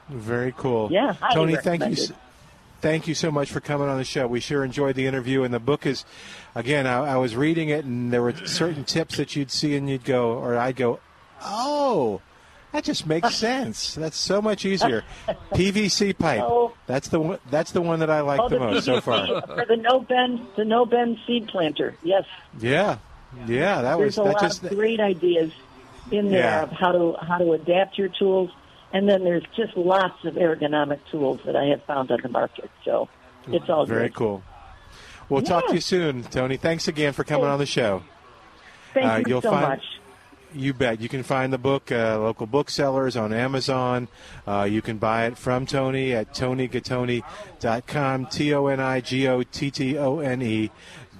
Very 0.09 0.53
cool. 0.57 0.89
Yeah, 0.91 1.15
Toni, 1.33 1.55
thank 1.55 1.85
you. 1.85 2.07
Thank 2.81 3.07
you 3.07 3.13
so 3.13 3.29
much 3.29 3.51
for 3.51 3.59
coming 3.59 3.87
on 3.87 3.99
the 3.99 4.03
show. 4.03 4.25
We 4.25 4.39
sure 4.39 4.65
enjoyed 4.65 4.95
the 4.95 5.05
interview, 5.05 5.43
and 5.43 5.53
the 5.53 5.59
book 5.59 5.85
is, 5.85 6.03
again, 6.55 6.87
I, 6.87 7.13
I 7.13 7.17
was 7.17 7.35
reading 7.35 7.69
it, 7.69 7.85
and 7.85 8.11
there 8.11 8.23
were 8.23 8.35
certain 8.47 8.85
tips 8.85 9.17
that 9.17 9.35
you'd 9.35 9.51
see, 9.51 9.75
and 9.75 9.87
you'd 9.87 10.03
go, 10.03 10.31
or 10.33 10.57
I'd 10.57 10.77
go, 10.77 10.99
oh, 11.43 12.21
that 12.73 12.83
just 12.83 13.05
makes 13.07 13.35
sense. 13.35 13.95
That's 13.95 14.17
so 14.17 14.41
much 14.41 14.65
easier. 14.65 15.03
PVC 15.53 16.17
pipe. 16.17 16.41
Oh. 16.43 16.73
That's 16.87 17.09
the 17.09 17.19
one. 17.19 17.39
That's 17.49 17.71
the 17.71 17.81
one 17.81 17.99
that 17.99 18.09
I 18.09 18.21
like 18.21 18.39
oh, 18.39 18.49
the 18.49 18.59
most 18.59 18.85
so 18.85 18.99
far. 19.01 19.25
for 19.41 19.65
the 19.65 19.77
no 19.77 19.99
bend 19.99 20.45
the 20.57 20.65
no 20.65 20.85
bend 20.85 21.17
seed 21.25 21.47
planter. 21.47 21.95
Yes, 22.03 22.25
Yeah, 22.59 22.97
yeah. 23.47 23.81
That 23.81 23.97
was 23.99 24.15
there's 24.15 24.27
a 24.27 24.31
lot 24.31 24.41
just. 24.41 24.63
of 24.63 24.69
great 24.71 24.99
ideas 24.99 25.51
in 26.11 26.29
there 26.29 26.39
Yeah. 26.41 26.63
of 26.63 26.71
how 26.71 26.91
to 26.91 27.15
how 27.21 27.37
to 27.37 27.53
adapt 27.53 27.97
your 27.97 28.09
tools, 28.09 28.49
and 28.91 29.07
then 29.07 29.23
there's 29.23 29.43
just 29.55 29.77
lots 29.77 30.25
of 30.25 30.33
ergonomic 30.35 30.99
tools 31.09 31.39
that 31.45 31.55
I 31.55 31.65
have 31.65 31.83
found 31.83 32.11
on 32.11 32.19
the 32.21 32.29
market. 32.29 32.69
So 32.83 33.07
it's 33.47 33.69
all 33.69 33.85
Very 33.85 34.07
good. 34.09 34.15
cool. 34.15 34.43
We'll 35.29 35.41
talk 35.43 35.67
to 35.67 35.73
you 35.75 35.79
soon, 35.81 36.23
Toni. 36.23 36.57
Thanks 36.57 36.89
again 36.89 37.13
for 37.13 37.23
coming 37.23 37.47
on 37.47 37.57
the 37.57 37.65
show. 37.65 38.03
Thank 38.93 39.05
Uh, 39.05 39.29
you 39.29 39.41
so 39.41 39.49
find- 39.49 39.61
much. 39.69 39.83
You 40.53 40.73
bet. 40.73 40.99
You 40.99 41.07
can 41.07 41.23
find 41.23 41.53
the 41.53 41.57
book 41.57 41.89
uh, 41.91 42.19
local 42.19 42.45
booksellers 42.45 43.15
on 43.15 43.31
Amazon. 43.33 44.09
Uh, 44.45 44.67
you 44.69 44.81
can 44.81 44.97
buy 44.97 45.27
it 45.27 45.37
from 45.37 45.65
Toni 45.65 46.13
at 46.13 46.33
tonigattone.com. 46.33 48.25
T 48.25 48.53
O 48.53 48.67
N 48.67 48.81
I 48.81 49.01
G 49.01 49.27
O 49.27 49.43
T 49.43 49.71
T 49.71 49.97
O 49.97 50.19
N 50.19 50.41
E. 50.41 50.71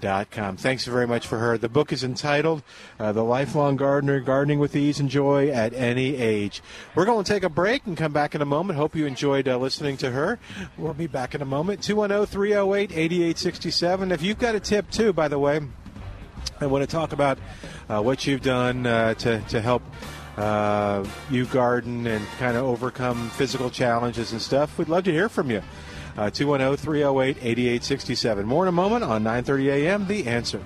Dot 0.01 0.31
com. 0.31 0.57
Thanks 0.57 0.85
very 0.85 1.05
much 1.05 1.27
for 1.27 1.37
her. 1.37 1.59
The 1.59 1.69
book 1.69 1.93
is 1.93 2.03
entitled 2.03 2.63
uh, 2.99 3.11
"The 3.11 3.23
Lifelong 3.23 3.75
Gardener: 3.75 4.19
Gardening 4.19 4.57
with 4.57 4.75
Ease 4.75 4.99
and 4.99 5.09
Joy 5.09 5.49
at 5.49 5.75
Any 5.75 6.17
Age." 6.17 6.63
We're 6.95 7.05
going 7.05 7.23
to 7.23 7.31
take 7.31 7.43
a 7.43 7.49
break 7.49 7.85
and 7.85 7.95
come 7.95 8.11
back 8.11 8.33
in 8.33 8.41
a 8.41 8.45
moment. 8.45 8.79
Hope 8.79 8.95
you 8.95 9.05
enjoyed 9.05 9.47
uh, 9.47 9.59
listening 9.59 9.97
to 9.97 10.09
her. 10.09 10.39
We'll 10.75 10.95
be 10.95 11.05
back 11.05 11.35
in 11.35 11.43
a 11.43 11.45
moment. 11.45 11.81
210-308-8867. 11.81 14.11
If 14.11 14.23
you've 14.23 14.39
got 14.39 14.55
a 14.55 14.59
tip 14.59 14.89
too, 14.89 15.13
by 15.13 15.27
the 15.27 15.37
way, 15.37 15.61
I 16.59 16.65
want 16.68 16.84
to 16.84 16.88
talk 16.88 17.11
about 17.13 17.39
uh, 17.89 18.01
what 18.01 18.27
you've 18.27 18.41
done 18.41 18.85
uh, 18.85 19.13
to, 19.15 19.39
to 19.39 19.61
help 19.61 19.84
uh, 20.38 21.05
you 21.30 21.45
garden 21.45 22.07
and 22.07 22.26
kind 22.39 22.55
of 22.55 22.63
overcome 22.63 23.30
physical 23.31 23.69
challenges 23.69 24.31
and 24.31 24.41
stuff. 24.41 24.77
We'd 24.77 24.89
love 24.89 25.03
to 25.05 25.11
hear 25.11 25.30
from 25.30 25.49
you. 25.51 25.61
Uh, 26.18 26.30
210 26.30 26.77
308 26.77 27.38
8867. 27.38 28.45
More 28.45 28.65
in 28.65 28.68
a 28.68 28.72
moment 28.72 29.03
on 29.03 29.23
9:30 29.23 29.68
a.m. 29.73 30.07
The 30.07 30.27
Answer. 30.27 30.61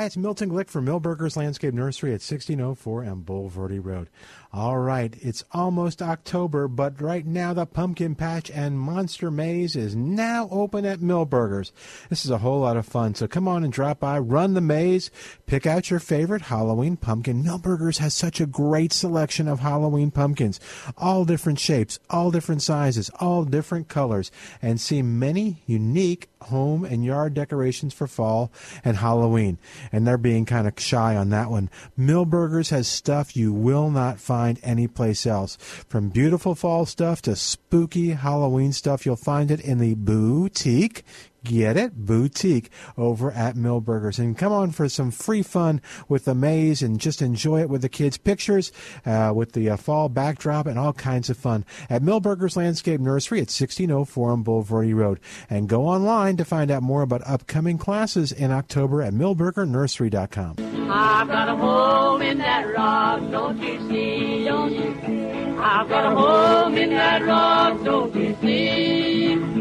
Hi, 0.00 0.04
it's 0.04 0.16
Milton 0.16 0.48
Glick 0.48 0.70
from 0.70 0.86
Milbergers 0.86 1.36
Landscape 1.36 1.74
Nursery 1.74 2.10
at 2.10 2.22
1604 2.22 3.04
on 3.04 3.22
Bulverde 3.22 3.84
Road. 3.84 4.08
All 4.52 4.78
right, 4.78 5.14
it's 5.20 5.44
almost 5.52 6.02
October, 6.02 6.66
but 6.66 7.00
right 7.00 7.24
now 7.24 7.54
the 7.54 7.66
Pumpkin 7.66 8.16
Patch 8.16 8.50
and 8.50 8.80
Monster 8.80 9.30
Maze 9.30 9.76
is 9.76 9.94
now 9.94 10.48
open 10.50 10.84
at 10.84 10.98
Milbergers. 10.98 11.70
This 12.08 12.24
is 12.24 12.32
a 12.32 12.38
whole 12.38 12.62
lot 12.62 12.76
of 12.76 12.84
fun, 12.84 13.14
so 13.14 13.28
come 13.28 13.46
on 13.46 13.62
and 13.62 13.72
drop 13.72 14.00
by, 14.00 14.18
run 14.18 14.54
the 14.54 14.60
maze, 14.60 15.08
pick 15.46 15.66
out 15.66 15.88
your 15.88 16.00
favorite 16.00 16.42
Halloween 16.42 16.96
pumpkin. 16.96 17.44
Milbergers 17.44 17.98
has 17.98 18.12
such 18.12 18.40
a 18.40 18.46
great 18.46 18.92
selection 18.92 19.46
of 19.46 19.60
Halloween 19.60 20.10
pumpkins, 20.10 20.58
all 20.98 21.24
different 21.24 21.60
shapes, 21.60 22.00
all 22.10 22.32
different 22.32 22.60
sizes, 22.60 23.08
all 23.20 23.44
different 23.44 23.86
colors, 23.86 24.32
and 24.60 24.80
see 24.80 25.00
many 25.00 25.62
unique 25.66 26.28
home 26.42 26.84
and 26.84 27.04
yard 27.04 27.34
decorations 27.34 27.94
for 27.94 28.06
fall 28.06 28.50
and 28.84 28.96
Halloween. 28.96 29.58
And 29.92 30.06
they're 30.06 30.18
being 30.18 30.44
kind 30.44 30.66
of 30.66 30.74
shy 30.78 31.16
on 31.16 31.30
that 31.30 31.50
one. 31.50 31.70
Milbergers 31.98 32.70
has 32.70 32.88
stuff 32.88 33.36
you 33.36 33.52
will 33.52 33.90
not 33.90 34.20
find 34.20 34.58
anyplace 34.62 35.26
else. 35.26 35.56
From 35.88 36.08
beautiful 36.08 36.54
fall 36.54 36.86
stuff 36.86 37.22
to 37.22 37.36
spooky 37.36 38.10
Halloween 38.10 38.72
stuff, 38.72 39.04
you'll 39.04 39.16
find 39.16 39.50
it 39.50 39.60
in 39.60 39.78
the 39.78 39.94
boutique. 39.94 41.04
Get 41.44 41.76
it? 41.76 41.94
Boutique 41.94 42.70
over 42.98 43.30
at 43.30 43.56
Milbergers. 43.56 44.18
And 44.18 44.36
come 44.36 44.52
on 44.52 44.72
for 44.72 44.88
some 44.88 45.10
free 45.10 45.42
fun 45.42 45.80
with 46.08 46.26
the 46.26 46.34
maze 46.34 46.82
and 46.82 47.00
just 47.00 47.22
enjoy 47.22 47.60
it 47.60 47.70
with 47.70 47.82
the 47.82 47.88
kids' 47.88 48.18
pictures, 48.18 48.72
uh, 49.06 49.32
with 49.34 49.52
the 49.52 49.70
uh, 49.70 49.76
fall 49.76 50.08
backdrop, 50.08 50.66
and 50.66 50.78
all 50.78 50.92
kinds 50.92 51.30
of 51.30 51.36
fun 51.36 51.64
at 51.88 52.02
Milbergers 52.02 52.56
Landscape 52.56 53.00
Nursery 53.00 53.38
at 53.38 53.48
1604 53.48 54.30
on 54.30 54.44
Bulverde 54.44 54.94
Road. 54.94 55.20
And 55.48 55.68
go 55.68 55.86
online 55.86 56.36
to 56.36 56.44
find 56.44 56.70
out 56.70 56.82
more 56.82 57.02
about 57.02 57.26
upcoming 57.26 57.78
classes 57.78 58.32
in 58.32 58.50
October 58.50 59.02
at 59.02 59.14
milbergernursery.com. 59.14 60.56
I've 60.90 61.28
got 61.28 61.48
a 61.48 61.56
home 61.56 62.22
in 62.22 62.38
that 62.38 62.62
rock, 62.74 63.20
don't 63.30 63.58
you 63.62 63.88
see? 63.88 64.44
Don't 64.44 64.72
you? 64.72 65.60
I've 65.62 65.88
got 65.88 66.12
a 66.12 66.16
home 66.16 66.76
in 66.76 66.90
that 66.90 67.22
rock, 67.22 67.84
don't 67.84 68.14
you 68.14 68.36
see? 68.40 69.59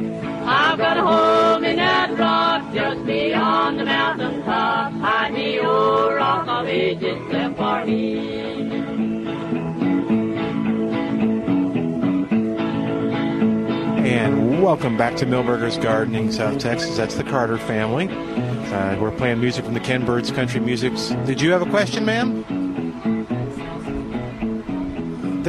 Got 0.80 0.96
a 0.96 1.02
home 1.02 1.66
in 1.66 1.76
that 1.76 2.18
rock 2.18 2.74
just 2.74 3.06
beyond 3.06 3.82
the 3.82 3.84
mountain 3.84 4.42
top. 4.44 4.94
Rock 4.94 6.48
of 6.48 7.58
for 7.58 7.86
me. 7.86 8.18
And 14.08 14.64
welcome 14.64 14.96
back 14.96 15.18
to 15.18 15.26
Milbergers 15.26 15.84
Gardening, 15.84 16.32
South 16.32 16.60
Texas. 16.60 16.96
That's 16.96 17.16
the 17.16 17.26
Carter 17.26 17.58
family. 17.58 18.08
Uh, 18.08 18.98
we're 19.02 19.12
playing 19.12 19.42
music 19.42 19.66
from 19.66 19.74
the 19.74 19.82
Ken 19.82 20.06
Burns 20.06 20.32
Country 20.32 20.62
Musics. 20.62 21.10
Did 21.26 21.42
you 21.42 21.52
have 21.52 21.62
a 21.62 21.70
question, 21.70 22.06
ma'am? 22.06 22.59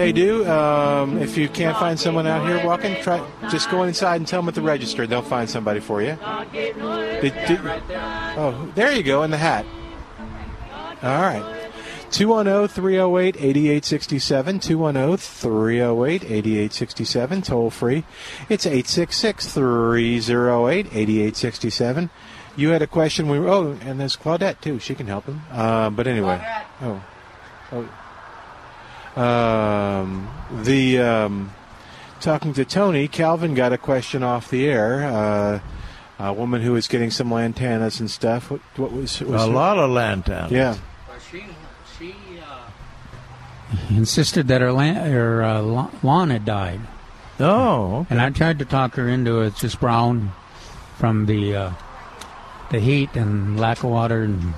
They 0.00 0.12
do. 0.12 0.48
Um, 0.48 1.18
if 1.18 1.36
you 1.36 1.46
can't 1.48 1.76
find 1.76 2.00
someone 2.00 2.26
out 2.26 2.46
here 2.48 2.64
walking, 2.64 2.94
try 3.02 3.22
just 3.50 3.70
go 3.70 3.82
inside 3.82 4.16
and 4.16 4.26
tell 4.26 4.40
them 4.40 4.48
at 4.48 4.54
the 4.54 4.62
register. 4.62 5.06
They'll 5.06 5.20
find 5.20 5.48
somebody 5.48 5.80
for 5.80 6.00
you. 6.00 6.16
Did- 6.52 7.34
did- 7.46 7.60
oh, 7.62 8.72
there 8.74 8.92
you 8.92 9.02
go 9.02 9.22
in 9.24 9.30
the 9.30 9.36
hat. 9.36 9.66
All 11.02 11.20
right. 11.20 11.44
210 12.10 12.68
308 12.68 13.36
8867. 13.36 14.58
210 14.60 15.16
308 15.18 16.24
8867. 16.24 17.42
Toll 17.42 17.70
free. 17.70 18.04
It's 18.48 18.64
866 18.66 19.52
308 19.52 20.86
8867. 20.86 22.10
You 22.56 22.70
had 22.70 22.82
a 22.82 22.86
question. 22.86 23.28
We 23.28 23.38
were, 23.38 23.48
oh, 23.48 23.76
and 23.82 24.00
there's 24.00 24.16
Claudette 24.16 24.60
too. 24.60 24.78
She 24.80 24.94
can 24.94 25.06
help 25.06 25.26
him. 25.26 25.42
Uh, 25.52 25.90
but 25.90 26.06
anyway. 26.06 26.42
Oh. 26.82 27.02
Oh. 27.72 27.88
Um, 29.16 30.28
the 30.62 30.98
um, 31.00 31.52
talking 32.20 32.52
to 32.54 32.64
Toni, 32.64 33.08
Calvin 33.08 33.54
got 33.54 33.72
a 33.72 33.78
question 33.78 34.22
off 34.22 34.50
the 34.50 34.66
air. 34.68 35.04
Uh, 35.04 35.60
a 36.18 36.32
woman 36.32 36.60
who 36.60 36.72
was 36.72 36.86
getting 36.86 37.10
some 37.10 37.30
lantanas 37.30 37.98
and 38.00 38.10
stuff. 38.10 38.50
What, 38.50 38.60
what 38.76 38.92
was, 38.92 39.20
was 39.20 39.42
a 39.42 39.46
her- 39.46 39.52
lot 39.52 39.78
of 39.78 39.90
lantanas. 39.90 40.50
Yeah. 40.50 40.76
She, 41.30 41.44
she, 41.98 42.14
He 43.88 43.96
insisted 43.96 44.48
that 44.48 44.60
her, 44.60 44.72
la- 44.72 44.92
her 44.94 45.42
uh, 45.42 45.88
lawn 46.02 46.30
had 46.30 46.44
died. 46.44 46.80
Oh, 47.38 48.06
And 48.10 48.20
I 48.20 48.28
tried 48.30 48.58
to 48.58 48.64
talk 48.66 48.94
her 48.96 49.08
into 49.08 49.40
it. 49.40 49.46
It's 49.48 49.60
just 49.60 49.80
brown 49.80 50.32
from 50.98 51.24
the 51.24 51.56
uh, 51.56 51.72
the 52.70 52.78
heat 52.80 53.16
and 53.16 53.58
lack 53.58 53.78
of 53.78 53.84
water, 53.90 54.22
and 54.24 54.52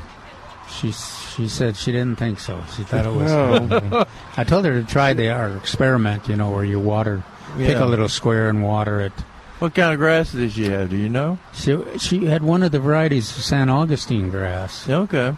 she 0.80 0.92
she 0.92 1.48
said 1.48 1.76
she 1.76 1.92
didn't 1.92 2.16
think 2.16 2.38
so. 2.40 2.62
She 2.76 2.82
thought 2.82 3.06
it 3.06 3.12
was. 3.12 3.30
Oh. 3.30 4.06
I 4.36 4.44
told 4.44 4.64
her 4.64 4.80
to 4.80 4.86
try 4.86 5.12
the 5.12 5.30
our 5.30 5.56
experiment, 5.56 6.28
you 6.28 6.36
know, 6.36 6.50
where 6.50 6.64
you 6.64 6.80
water, 6.80 7.22
pick 7.56 7.76
a 7.76 7.84
little 7.86 8.08
square 8.08 8.48
and 8.48 8.62
water 8.62 9.00
it. 9.00 9.12
What 9.58 9.74
kind 9.74 9.92
of 9.92 9.98
grass 9.98 10.32
did 10.32 10.52
she 10.52 10.64
have? 10.64 10.90
Do 10.90 10.96
you 10.96 11.08
know? 11.08 11.38
She 11.54 11.78
she 11.98 12.24
had 12.26 12.42
one 12.42 12.62
of 12.62 12.72
the 12.72 12.80
varieties 12.80 13.36
of 13.36 13.44
San 13.44 13.68
Augustine 13.68 14.28
grass, 14.30 14.88
Okay. 14.88 15.36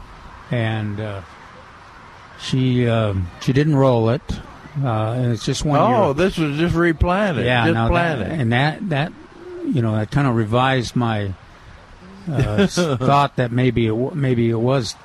and 0.51 0.99
uh, 1.01 1.21
she 2.41 2.89
um 2.89 3.29
she 3.41 3.53
didn't 3.53 3.77
roll 3.77 4.11
it. 4.11 4.23
Uh, 4.83 5.13
and 5.13 5.33
it's 5.33 5.45
just 5.45 5.65
one. 5.65 5.79
Oh, 5.79 6.07
year. 6.07 6.15
this 6.15 6.37
was 6.39 6.57
just 6.59 6.75
replanted. 6.75 7.45
yeah, 7.45 7.65
just 7.67 7.75
now 7.75 7.89
that, 7.93 8.19
and 8.23 8.53
that 8.53 8.89
that 8.89 9.13
you 9.73 9.83
know 9.83 9.95
that 9.95 10.11
kind 10.11 10.27
of 10.27 10.35
revised 10.35 10.97
my 10.97 11.33
uh, 12.29 12.67
thought 12.97 13.37
that 13.37 13.53
maybe 13.53 13.87
it, 13.87 14.15
maybe 14.15 14.51
it 14.51 14.59
was 14.59 14.97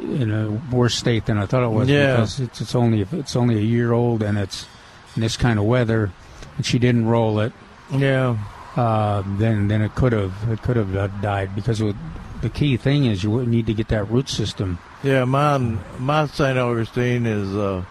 in 0.00 0.30
a 0.30 0.50
worse 0.74 0.94
state 0.94 1.26
than 1.26 1.38
I 1.38 1.46
thought 1.46 1.62
it 1.62 1.68
was 1.70 1.88
Yeah. 1.88 2.16
because 2.16 2.40
it's, 2.40 2.60
it's 2.60 2.74
only 2.74 3.06
it's 3.12 3.36
only 3.36 3.56
a 3.56 3.60
year 3.62 3.92
old 3.92 4.22
and 4.22 4.38
it's 4.38 4.66
in 5.14 5.22
this 5.22 5.36
kind 5.36 5.58
of 5.58 5.64
weather, 5.64 6.10
and 6.56 6.64
she 6.66 6.78
didn't 6.78 7.06
roll 7.06 7.40
it. 7.40 7.52
yeah. 7.92 8.36
Uh, 8.76 9.22
then 9.38 9.68
then 9.68 9.80
it 9.80 9.94
could 9.94 10.12
have 10.12 10.34
it 10.50 10.60
could 10.62 10.76
have 10.76 10.92
died 11.22 11.54
because 11.54 11.82
would, 11.82 11.96
the 12.42 12.50
key 12.50 12.76
thing 12.76 13.06
is 13.06 13.24
you 13.24 13.30
would 13.30 13.48
need 13.48 13.64
to 13.64 13.72
get 13.72 13.88
that 13.88 14.04
root 14.10 14.28
system 14.28 14.78
Yeah, 15.02 15.24
mine, 15.24 15.80
my 15.98 16.26
St. 16.26 16.58
Augustine 16.58 17.24
is 17.24 17.56
uh, 17.56 17.82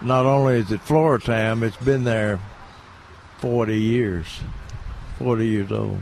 not 0.00 0.26
only 0.26 0.54
is 0.58 0.72
it 0.72 0.80
Floratam, 0.84 1.62
it's 1.62 1.76
been 1.76 2.02
there 2.02 2.40
40 3.38 3.78
years, 3.80 4.26
40 5.20 5.46
years 5.46 5.70
old. 5.70 5.98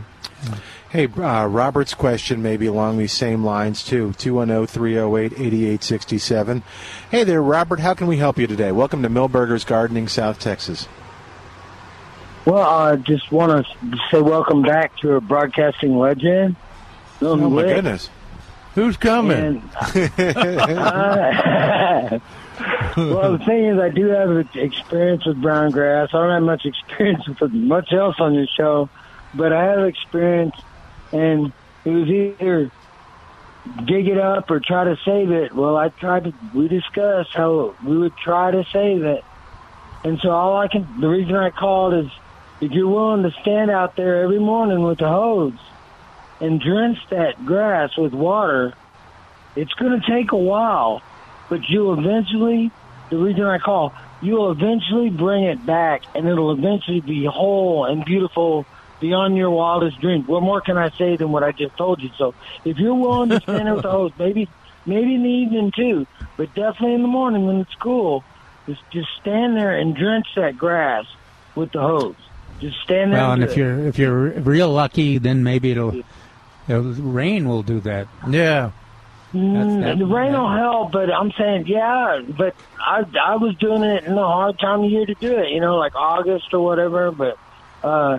Hey, 0.90 1.06
uh, 1.06 1.46
Robert's 1.46 1.94
question 1.94 2.42
may 2.42 2.56
be 2.56 2.66
along 2.66 2.98
these 2.98 3.12
same 3.12 3.44
lines 3.44 3.84
too. 3.84 4.08
210-308-8867. 4.18 6.64
Hey 7.10 7.22
there, 7.22 7.40
Robert. 7.40 7.78
How 7.78 7.94
can 7.94 8.08
we 8.08 8.16
help 8.16 8.38
you 8.38 8.48
today? 8.48 8.72
Welcome 8.72 9.04
to 9.04 9.08
Milbergers 9.08 9.64
Gardening, 9.64 10.08
South 10.08 10.40
Texas. 10.40 10.88
Well, 12.44 12.68
I 12.68 12.96
just 12.96 13.30
want 13.30 13.64
to 13.64 13.72
say 14.10 14.20
welcome 14.20 14.62
back 14.62 14.96
to 14.98 15.12
a 15.12 15.20
broadcasting 15.20 15.96
legend. 15.96 16.56
Oh 17.22 17.36
my 17.36 17.62
goodness. 17.62 18.10
Who's 18.74 18.96
coming? 18.96 19.36
And, 19.36 19.62
uh, 20.18 22.18
well, 22.96 23.38
the 23.38 23.44
thing 23.46 23.66
is, 23.66 23.78
I 23.78 23.90
do 23.90 24.08
have 24.08 24.56
experience 24.56 25.24
with 25.24 25.40
brown 25.40 25.70
grass. 25.70 26.08
I 26.12 26.18
don't 26.18 26.30
have 26.30 26.42
much 26.42 26.66
experience 26.66 27.28
with 27.40 27.52
much 27.52 27.92
else 27.92 28.16
on 28.18 28.34
your 28.34 28.48
show, 28.56 28.90
but 29.34 29.52
I 29.52 29.62
have 29.64 29.86
experience, 29.86 30.56
and 31.12 31.52
it 31.84 31.90
was 31.90 32.08
either 32.08 32.70
dig 33.84 34.08
it 34.08 34.18
up 34.18 34.50
or 34.50 34.60
try 34.60 34.84
to 34.84 34.96
save 35.04 35.30
it. 35.30 35.54
Well, 35.54 35.76
I 35.76 35.88
tried 35.88 36.24
to. 36.24 36.34
We 36.54 36.68
discussed 36.68 37.30
how 37.32 37.76
we 37.84 37.96
would 37.96 38.16
try 38.16 38.50
to 38.50 38.64
save 38.72 39.02
it, 39.02 39.24
and 40.04 40.18
so 40.20 40.30
all 40.30 40.56
I 40.56 40.68
can. 40.68 41.00
The 41.00 41.08
reason 41.08 41.34
I 41.34 41.50
called 41.50 41.94
is 41.94 42.10
if 42.60 42.72
you're 42.72 42.88
willing 42.88 43.22
to 43.22 43.30
stand 43.42 43.70
out 43.70 43.96
there 43.96 44.22
every 44.22 44.38
morning 44.38 44.82
with 44.82 44.98
the 44.98 45.08
hose 45.08 45.58
and 46.40 46.60
drench 46.60 46.98
that 47.10 47.44
grass 47.44 47.96
with 47.96 48.12
water, 48.12 48.74
it's 49.56 49.72
going 49.74 50.00
to 50.00 50.06
take 50.06 50.32
a 50.32 50.36
while, 50.36 51.02
but 51.48 51.68
you'll 51.68 51.98
eventually, 51.98 52.70
the 53.10 53.16
reason 53.16 53.44
I 53.44 53.58
call, 53.58 53.94
you'll 54.20 54.50
eventually 54.50 55.10
bring 55.10 55.44
it 55.44 55.64
back 55.64 56.02
and 56.14 56.28
it'll 56.28 56.52
eventually 56.52 57.00
be 57.00 57.24
whole 57.24 57.86
and 57.86 58.04
beautiful 58.04 58.66
beyond 59.00 59.36
your 59.36 59.50
wildest 59.50 60.00
dreams. 60.00 60.28
What 60.28 60.42
more 60.42 60.60
can 60.60 60.76
I 60.78 60.90
say 60.90 61.16
than 61.16 61.32
what 61.32 61.42
I 61.42 61.52
just 61.52 61.76
told 61.76 62.00
you? 62.00 62.10
So 62.16 62.34
if 62.64 62.78
you're 62.78 62.94
willing 62.94 63.30
to 63.30 63.40
stand 63.40 63.66
there 63.66 63.74
with 63.74 63.82
the 63.82 63.90
hose, 63.90 64.12
maybe, 64.18 64.48
maybe 64.86 65.14
in 65.14 65.22
the 65.22 65.28
evening 65.28 65.72
too, 65.74 66.06
but 66.36 66.54
definitely 66.54 66.94
in 66.94 67.02
the 67.02 67.08
morning 67.08 67.46
when 67.46 67.56
it's 67.56 67.74
cool, 67.76 68.24
just, 68.66 68.82
just 68.90 69.08
stand 69.20 69.56
there 69.56 69.76
and 69.76 69.96
drench 69.96 70.26
that 70.36 70.56
grass 70.56 71.06
with 71.54 71.72
the 71.72 71.80
hose. 71.80 72.14
Just 72.60 72.78
stand 72.82 73.12
there. 73.12 73.20
Well, 73.20 73.32
and 73.32 73.40
do 73.40 73.46
if 73.46 73.52
it. 73.52 73.56
you're 73.56 73.78
if 73.88 73.98
you're 73.98 74.30
real 74.40 74.68
lucky, 74.68 75.16
then 75.18 75.42
maybe 75.42 75.70
it'll, 75.70 75.94
it'll 76.68 76.82
rain 76.92 77.48
will 77.48 77.62
do 77.62 77.80
that. 77.80 78.06
Yeah. 78.28 78.72
Mm, 79.32 79.80
that- 79.80 79.98
the 79.98 80.06
rain 80.06 80.32
will 80.32 80.50
help, 80.52 80.92
but 80.92 81.10
I'm 81.10 81.32
saying, 81.32 81.66
yeah, 81.68 82.20
but 82.36 82.54
I 82.78 83.04
I 83.22 83.36
was 83.36 83.54
doing 83.56 83.82
it 83.82 84.04
in 84.04 84.12
a 84.12 84.26
hard 84.26 84.58
time 84.58 84.84
of 84.84 84.90
year 84.90 85.06
to 85.06 85.14
do 85.14 85.38
it, 85.38 85.50
you 85.50 85.60
know, 85.60 85.76
like 85.76 85.94
August 85.94 86.52
or 86.52 86.60
whatever. 86.60 87.10
But 87.12 87.38
uh, 87.82 88.18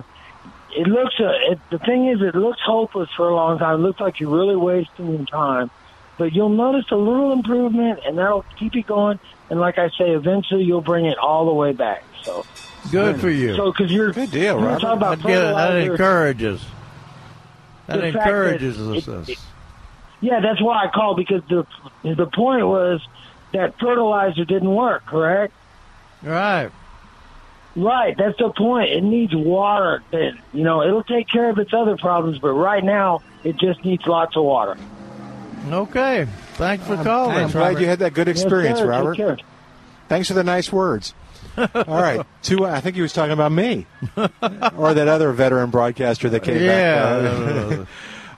it 0.74 0.86
looks, 0.86 1.14
uh, 1.20 1.32
it, 1.52 1.58
the 1.70 1.78
thing 1.78 2.08
is, 2.08 2.20
it 2.22 2.34
looks 2.34 2.60
hopeless 2.64 3.10
for 3.16 3.28
a 3.28 3.34
long 3.34 3.58
time. 3.58 3.80
It 3.80 3.82
looks 3.82 4.00
like 4.00 4.20
you're 4.20 4.30
really 4.30 4.56
wasting 4.56 5.10
your 5.16 5.26
time. 5.26 5.70
But 6.18 6.32
you'll 6.32 6.50
notice 6.50 6.90
a 6.90 6.96
little 6.96 7.32
improvement, 7.32 8.00
and 8.06 8.18
that'll 8.18 8.44
keep 8.58 8.74
you 8.74 8.82
going. 8.82 9.18
And 9.50 9.60
like 9.60 9.78
I 9.78 9.88
say, 9.90 10.10
eventually 10.10 10.64
you'll 10.64 10.80
bring 10.82 11.06
it 11.06 11.18
all 11.18 11.46
the 11.46 11.52
way 11.54 11.72
back. 11.72 12.04
So 12.22 12.44
Good 12.90 13.20
for 13.20 13.30
you. 13.30 13.56
So 13.56 13.72
because 13.72 13.90
you're 13.90 14.12
good 14.12 14.30
deal, 14.30 14.58
Robert. 14.60 14.80
talking 14.80 14.96
about 14.98 15.18
That, 15.18 15.26
get- 15.26 15.54
that 15.54 15.76
encourages. 15.76 16.60
That 17.86 18.00
fact 18.00 18.12
that 18.14 18.18
encourages 18.26 18.80
it- 18.80 19.08
us. 19.08 19.28
it- 19.28 19.38
Yeah, 20.20 20.40
that's 20.40 20.60
why 20.60 20.84
I 20.84 20.88
called 20.88 21.16
because 21.16 21.42
the 21.48 21.66
the 22.04 22.26
point 22.26 22.66
was 22.66 23.00
that 23.52 23.78
fertilizer 23.78 24.44
didn't 24.44 24.72
work, 24.72 25.04
correct? 25.06 25.52
Right. 26.22 26.70
Right, 27.74 28.14
that's 28.18 28.36
the 28.38 28.50
point. 28.50 28.90
It 28.90 29.00
needs 29.02 29.34
water. 29.34 30.02
That 30.10 30.32
you 30.52 30.62
know, 30.62 30.82
it'll 30.82 31.04
take 31.04 31.28
care 31.28 31.48
of 31.48 31.58
its 31.58 31.72
other 31.72 31.96
problems, 31.96 32.38
but 32.38 32.52
right 32.52 32.84
now 32.84 33.22
it 33.44 33.56
just 33.58 33.84
needs 33.84 34.06
lots 34.06 34.36
of 34.36 34.44
water. 34.44 34.76
Okay. 35.70 36.26
Thanks 36.54 36.86
for 36.86 36.96
calling. 37.02 37.36
I'm 37.36 37.50
glad 37.50 37.80
you 37.80 37.86
had 37.86 38.00
that 38.00 38.12
good 38.14 38.28
experience, 38.28 38.78
Yes, 38.78 38.84
sir. 38.84 38.90
Robert. 38.90 39.16
Take 39.16 39.26
care. 39.26 39.36
Thanks 40.08 40.28
for 40.28 40.34
the 40.34 40.44
nice 40.44 40.70
words. 40.70 41.14
All 41.56 41.68
right, 41.86 42.26
two. 42.42 42.64
I 42.66 42.80
think 42.80 42.96
he 42.96 43.02
was 43.02 43.12
talking 43.12 43.32
about 43.32 43.52
me, 43.52 43.86
or 44.16 44.94
that 44.94 45.08
other 45.08 45.32
veteran 45.32 45.70
broadcaster 45.70 46.28
that 46.30 46.42
came 46.42 46.60
Yeah. 46.62 47.20
back. 47.20 47.78
Uh, 47.82 47.84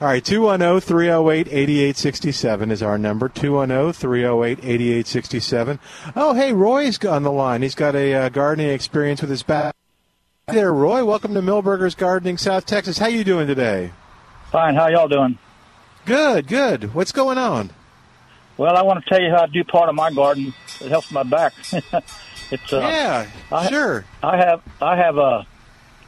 All 0.00 0.08
right, 0.08 0.24
210 0.24 0.80
308 0.80 1.46
8867 1.46 2.70
is 2.72 2.82
our 2.82 2.98
number. 2.98 3.28
210 3.28 3.92
308 3.92 4.58
8867. 4.58 5.78
Oh, 6.16 6.34
hey, 6.34 6.52
Roy's 6.52 7.02
on 7.04 7.22
the 7.22 7.30
line. 7.30 7.62
He's 7.62 7.76
got 7.76 7.94
a 7.94 8.12
uh, 8.14 8.28
gardening 8.28 8.70
experience 8.70 9.20
with 9.20 9.30
his 9.30 9.44
back. 9.44 9.74
Hey 10.48 10.56
there, 10.56 10.72
Roy. 10.72 11.04
Welcome 11.04 11.32
to 11.34 11.40
Milbergers 11.40 11.96
Gardening, 11.96 12.38
South 12.38 12.66
Texas. 12.66 12.98
How 12.98 13.06
you 13.06 13.22
doing 13.22 13.46
today? 13.46 13.92
Fine. 14.50 14.74
How 14.74 14.88
y'all 14.88 15.08
doing? 15.08 15.38
Good, 16.06 16.48
good. 16.48 16.92
What's 16.92 17.12
going 17.12 17.38
on? 17.38 17.70
Well, 18.56 18.76
I 18.76 18.82
want 18.82 19.02
to 19.02 19.08
tell 19.08 19.22
you 19.22 19.30
how 19.30 19.44
I 19.44 19.46
do 19.46 19.62
part 19.64 19.88
of 19.88 19.94
my 19.94 20.10
garden. 20.10 20.52
It 20.80 20.88
helps 20.90 21.10
my 21.12 21.22
back. 21.22 21.54
it's 22.50 22.72
uh, 22.72 22.80
yeah, 22.80 23.30
I, 23.50 23.68
sure. 23.68 24.04
I 24.22 24.36
have 24.38 24.62
I 24.82 24.96
have 24.96 25.18
uh, 25.18 25.44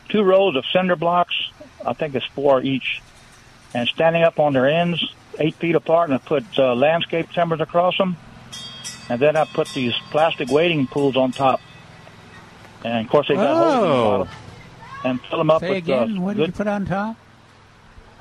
two 0.09 0.23
rows 0.23 0.57
of 0.57 0.65
cinder 0.73 0.97
blocks. 0.97 1.35
I 1.85 1.93
think 1.93 2.15
it's 2.15 2.27
four 2.27 2.63
each, 2.63 3.01
and 3.75 3.89
standing 3.89 4.23
up 4.23 4.39
on 4.39 4.53
their 4.53 4.67
ends, 4.69 5.05
eight 5.39 5.55
feet 5.57 5.75
apart, 5.75 6.09
and 6.11 6.15
I 6.15 6.19
put 6.19 6.45
uh, 6.59 6.75
landscape 6.75 7.31
timbers 7.33 7.61
across 7.61 7.97
them, 7.99 8.17
and 9.09 9.21
then 9.21 9.37
I 9.37 9.45
put 9.45 9.69
these 9.69 9.95
plastic 10.11 10.51
wading 10.51 10.87
pools 10.87 11.17
on 11.17 11.33
top. 11.33 11.61
And 12.85 13.05
of 13.05 13.11
course, 13.11 13.29
they 13.29 13.35
got 13.35 13.57
holes 13.57 13.75
in 13.75 13.81
the 13.81 13.87
Oh. 13.97 14.19
bottom, 14.19 14.29
and 15.05 15.21
fill 15.23 15.39
them 15.39 15.51
up 15.51 15.61
Say 15.61 15.69
with 15.71 15.79
again, 15.79 16.19
uh, 16.19 16.21
what 16.21 16.37
did 16.37 16.47
you 16.47 16.53
put 16.53 16.67
on 16.67 16.87
top? 16.87 17.17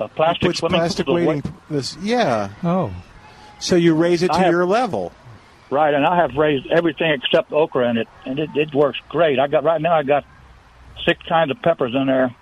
uh, 0.00 0.08
plastic 0.08 0.48
Puts 0.48 0.58
swimming 0.58 0.80
plastic 0.80 1.06
pools. 1.06 1.44
of. 1.44 1.52
This, 1.70 1.96
yeah. 2.02 2.50
Oh. 2.62 2.92
So 3.58 3.76
you 3.76 3.94
raise 3.94 4.22
it 4.22 4.30
to 4.32 4.38
have- 4.38 4.50
your 4.52 4.66
level. 4.66 5.12
Right, 5.70 5.92
and 5.94 6.06
I 6.06 6.16
have 6.16 6.36
raised 6.36 6.66
everything 6.68 7.10
except 7.10 7.52
okra 7.52 7.88
in 7.90 7.96
it, 7.96 8.06
and 8.24 8.38
it, 8.38 8.50
it 8.54 8.72
works 8.72 8.98
great. 9.08 9.40
I 9.40 9.48
got 9.48 9.64
right 9.64 9.80
now. 9.80 9.94
I 9.96 10.04
got 10.04 10.24
six 11.04 11.20
kinds 11.26 11.50
of 11.50 11.60
peppers 11.60 11.92
in 11.92 12.06
there, 12.06 12.32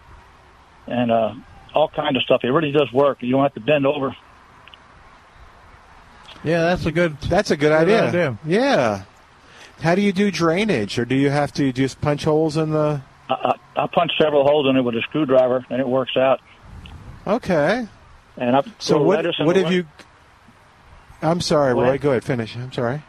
and 0.87 1.11
uh, 1.11 1.33
all 1.75 1.89
kinds 1.89 2.17
of 2.17 2.23
stuff. 2.23 2.41
It 2.45 2.49
really 2.51 2.73
does 2.73 2.93
work. 2.93 3.19
You 3.23 3.33
don't 3.33 3.43
have 3.43 3.55
to 3.55 3.61
bend 3.61 3.87
over. 3.87 4.15
Yeah, 6.43 6.61
that's 6.63 6.85
a 6.87 6.93
good. 6.93 7.19
That's 7.23 7.51
a 7.51 7.57
good, 7.57 7.71
Good 7.71 7.73
idea. 7.73 8.09
idea. 8.09 8.39
Yeah. 8.47 9.03
How 9.81 9.95
do 9.95 10.03
you 10.03 10.13
do 10.13 10.31
drainage, 10.31 10.99
or 10.99 11.05
do 11.05 11.15
you 11.15 11.31
have 11.31 11.53
to 11.55 11.73
just 11.73 12.01
punch 12.01 12.25
holes 12.25 12.57
in 12.57 12.71
the? 12.71 13.03
I, 13.29 13.35
I, 13.77 13.83
I 13.85 13.87
punch 13.87 14.13
several 14.21 14.45
holes 14.45 14.69
in 14.69 14.77
it 14.77 14.83
with 14.83 14.95
a 14.95 15.01
screwdriver, 15.03 15.65
and 15.71 15.81
it 15.81 15.89
works 15.89 16.17
out. 16.17 16.41
Okay. 17.27 17.89
And 18.37 18.57
I 18.57 18.63
So 18.79 18.97
grow 18.99 19.03
what? 19.07 19.17
lettuce 19.17 19.37
in 19.39 19.47
What 19.47 19.55
the 19.57 19.63
have 19.65 19.73
you? 19.73 19.87
I'm 21.23 21.41
sorry, 21.41 21.73
Go 21.73 21.81
Roy. 21.81 21.89
ahead. 21.89 22.01
Go 22.03 22.11
ahead. 22.11 22.25
Finish. 22.25 22.55
I'm 22.57 22.73
sorry. 22.73 23.03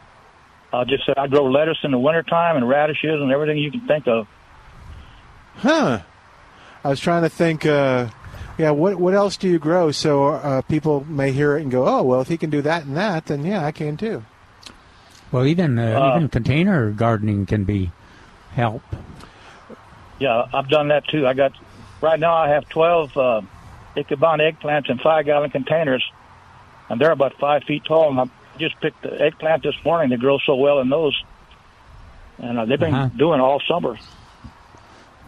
I 0.71 0.83
just 0.85 1.05
said 1.05 1.17
I 1.17 1.27
grow 1.27 1.45
lettuce 1.45 1.77
in 1.83 1.91
the 1.91 1.99
wintertime 1.99 2.55
and 2.57 2.67
radishes 2.67 3.21
and 3.21 3.31
everything 3.31 3.57
you 3.57 3.71
can 3.71 3.85
think 3.87 4.07
of. 4.07 4.27
Huh. 5.57 5.99
I 6.83 6.89
was 6.89 6.99
trying 6.99 7.23
to 7.23 7.29
think. 7.29 7.65
Uh, 7.65 8.07
yeah. 8.57 8.71
What 8.71 8.95
What 8.95 9.13
else 9.13 9.37
do 9.37 9.47
you 9.47 9.59
grow? 9.59 9.91
So 9.91 10.27
uh, 10.27 10.61
people 10.63 11.05
may 11.09 11.31
hear 11.31 11.57
it 11.57 11.61
and 11.63 11.71
go, 11.71 11.87
"Oh, 11.87 12.03
well, 12.03 12.21
if 12.21 12.27
he 12.27 12.37
can 12.37 12.49
do 12.49 12.61
that 12.63 12.85
and 12.85 12.95
that, 12.97 13.25
then 13.27 13.45
yeah, 13.45 13.65
I 13.65 13.71
can 13.71 13.97
too." 13.97 14.23
Well, 15.31 15.45
even 15.45 15.77
uh, 15.79 15.83
Uh, 15.99 16.15
even 16.17 16.29
container 16.29 16.91
gardening 16.91 17.45
can 17.45 17.63
be 17.63 17.91
help. 18.53 18.83
Yeah, 20.19 20.45
I've 20.53 20.69
done 20.69 20.87
that 20.89 21.07
too. 21.07 21.27
I 21.27 21.33
got 21.33 21.51
right 22.01 22.19
now. 22.19 22.35
I 22.35 22.49
have 22.49 22.69
twelve 22.69 23.15
uh, 23.17 23.41
Ichiban 23.97 24.39
eggplants 24.39 24.89
in 24.89 24.97
five 24.99 25.25
gallon 25.25 25.49
containers, 25.49 26.03
and 26.89 27.01
they're 27.01 27.11
about 27.11 27.33
five 27.39 27.63
feet 27.63 27.83
tall. 27.85 28.09
And 28.11 28.19
I 28.19 28.25
just 28.59 28.79
picked 28.79 29.01
the 29.01 29.19
eggplant 29.21 29.63
this 29.63 29.75
morning. 29.83 30.09
They 30.11 30.15
grow 30.17 30.37
so 30.45 30.55
well 30.55 30.79
in 30.79 30.89
those, 30.89 31.21
and 32.37 32.59
uh, 32.59 32.65
they've 32.65 32.79
been 32.79 32.93
Uh-huh. 32.93 33.09
doing 33.17 33.41
all 33.41 33.59
summer. 33.67 33.97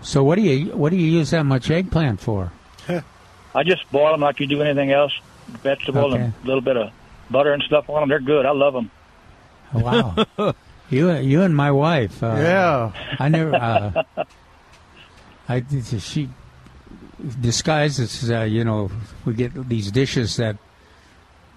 So 0.01 0.23
what 0.23 0.35
do 0.35 0.41
you 0.43 0.77
what 0.77 0.91
do 0.91 0.95
you 0.95 1.07
use 1.19 1.31
that 1.31 1.43
much 1.43 1.69
eggplant 1.69 2.21
for? 2.21 2.53
I 3.57 3.63
just 3.63 3.91
boil 3.91 4.11
them 4.11 4.21
like 4.21 4.39
you 4.39 4.45
do 4.45 4.61
anything 4.61 4.91
else, 4.91 5.11
vegetable 5.63 6.13
and 6.13 6.31
a 6.31 6.45
little 6.45 6.61
bit 6.61 6.77
of 6.77 6.91
butter 7.31 7.53
and 7.53 7.63
stuff 7.63 7.89
on 7.89 8.01
them. 8.01 8.09
They're 8.09 8.19
good. 8.19 8.45
I 8.45 8.51
love 8.51 8.73
them. 8.73 8.91
Oh, 9.73 9.79
wow. 9.79 10.53
you 10.91 11.11
you 11.17 11.41
and 11.41 11.55
my 11.55 11.71
wife. 11.71 12.21
Uh, 12.21 12.35
Yeah. 12.37 12.91
I 13.17 13.29
never. 13.29 13.55
Uh, 13.55 14.03
I 15.49 15.63
she 15.97 16.29
disguises. 17.41 18.29
Uh, 18.29 18.41
you 18.43 18.63
know, 18.63 18.91
we 19.25 19.33
get 19.33 19.67
these 19.67 19.91
dishes 19.91 20.37
that. 20.37 20.57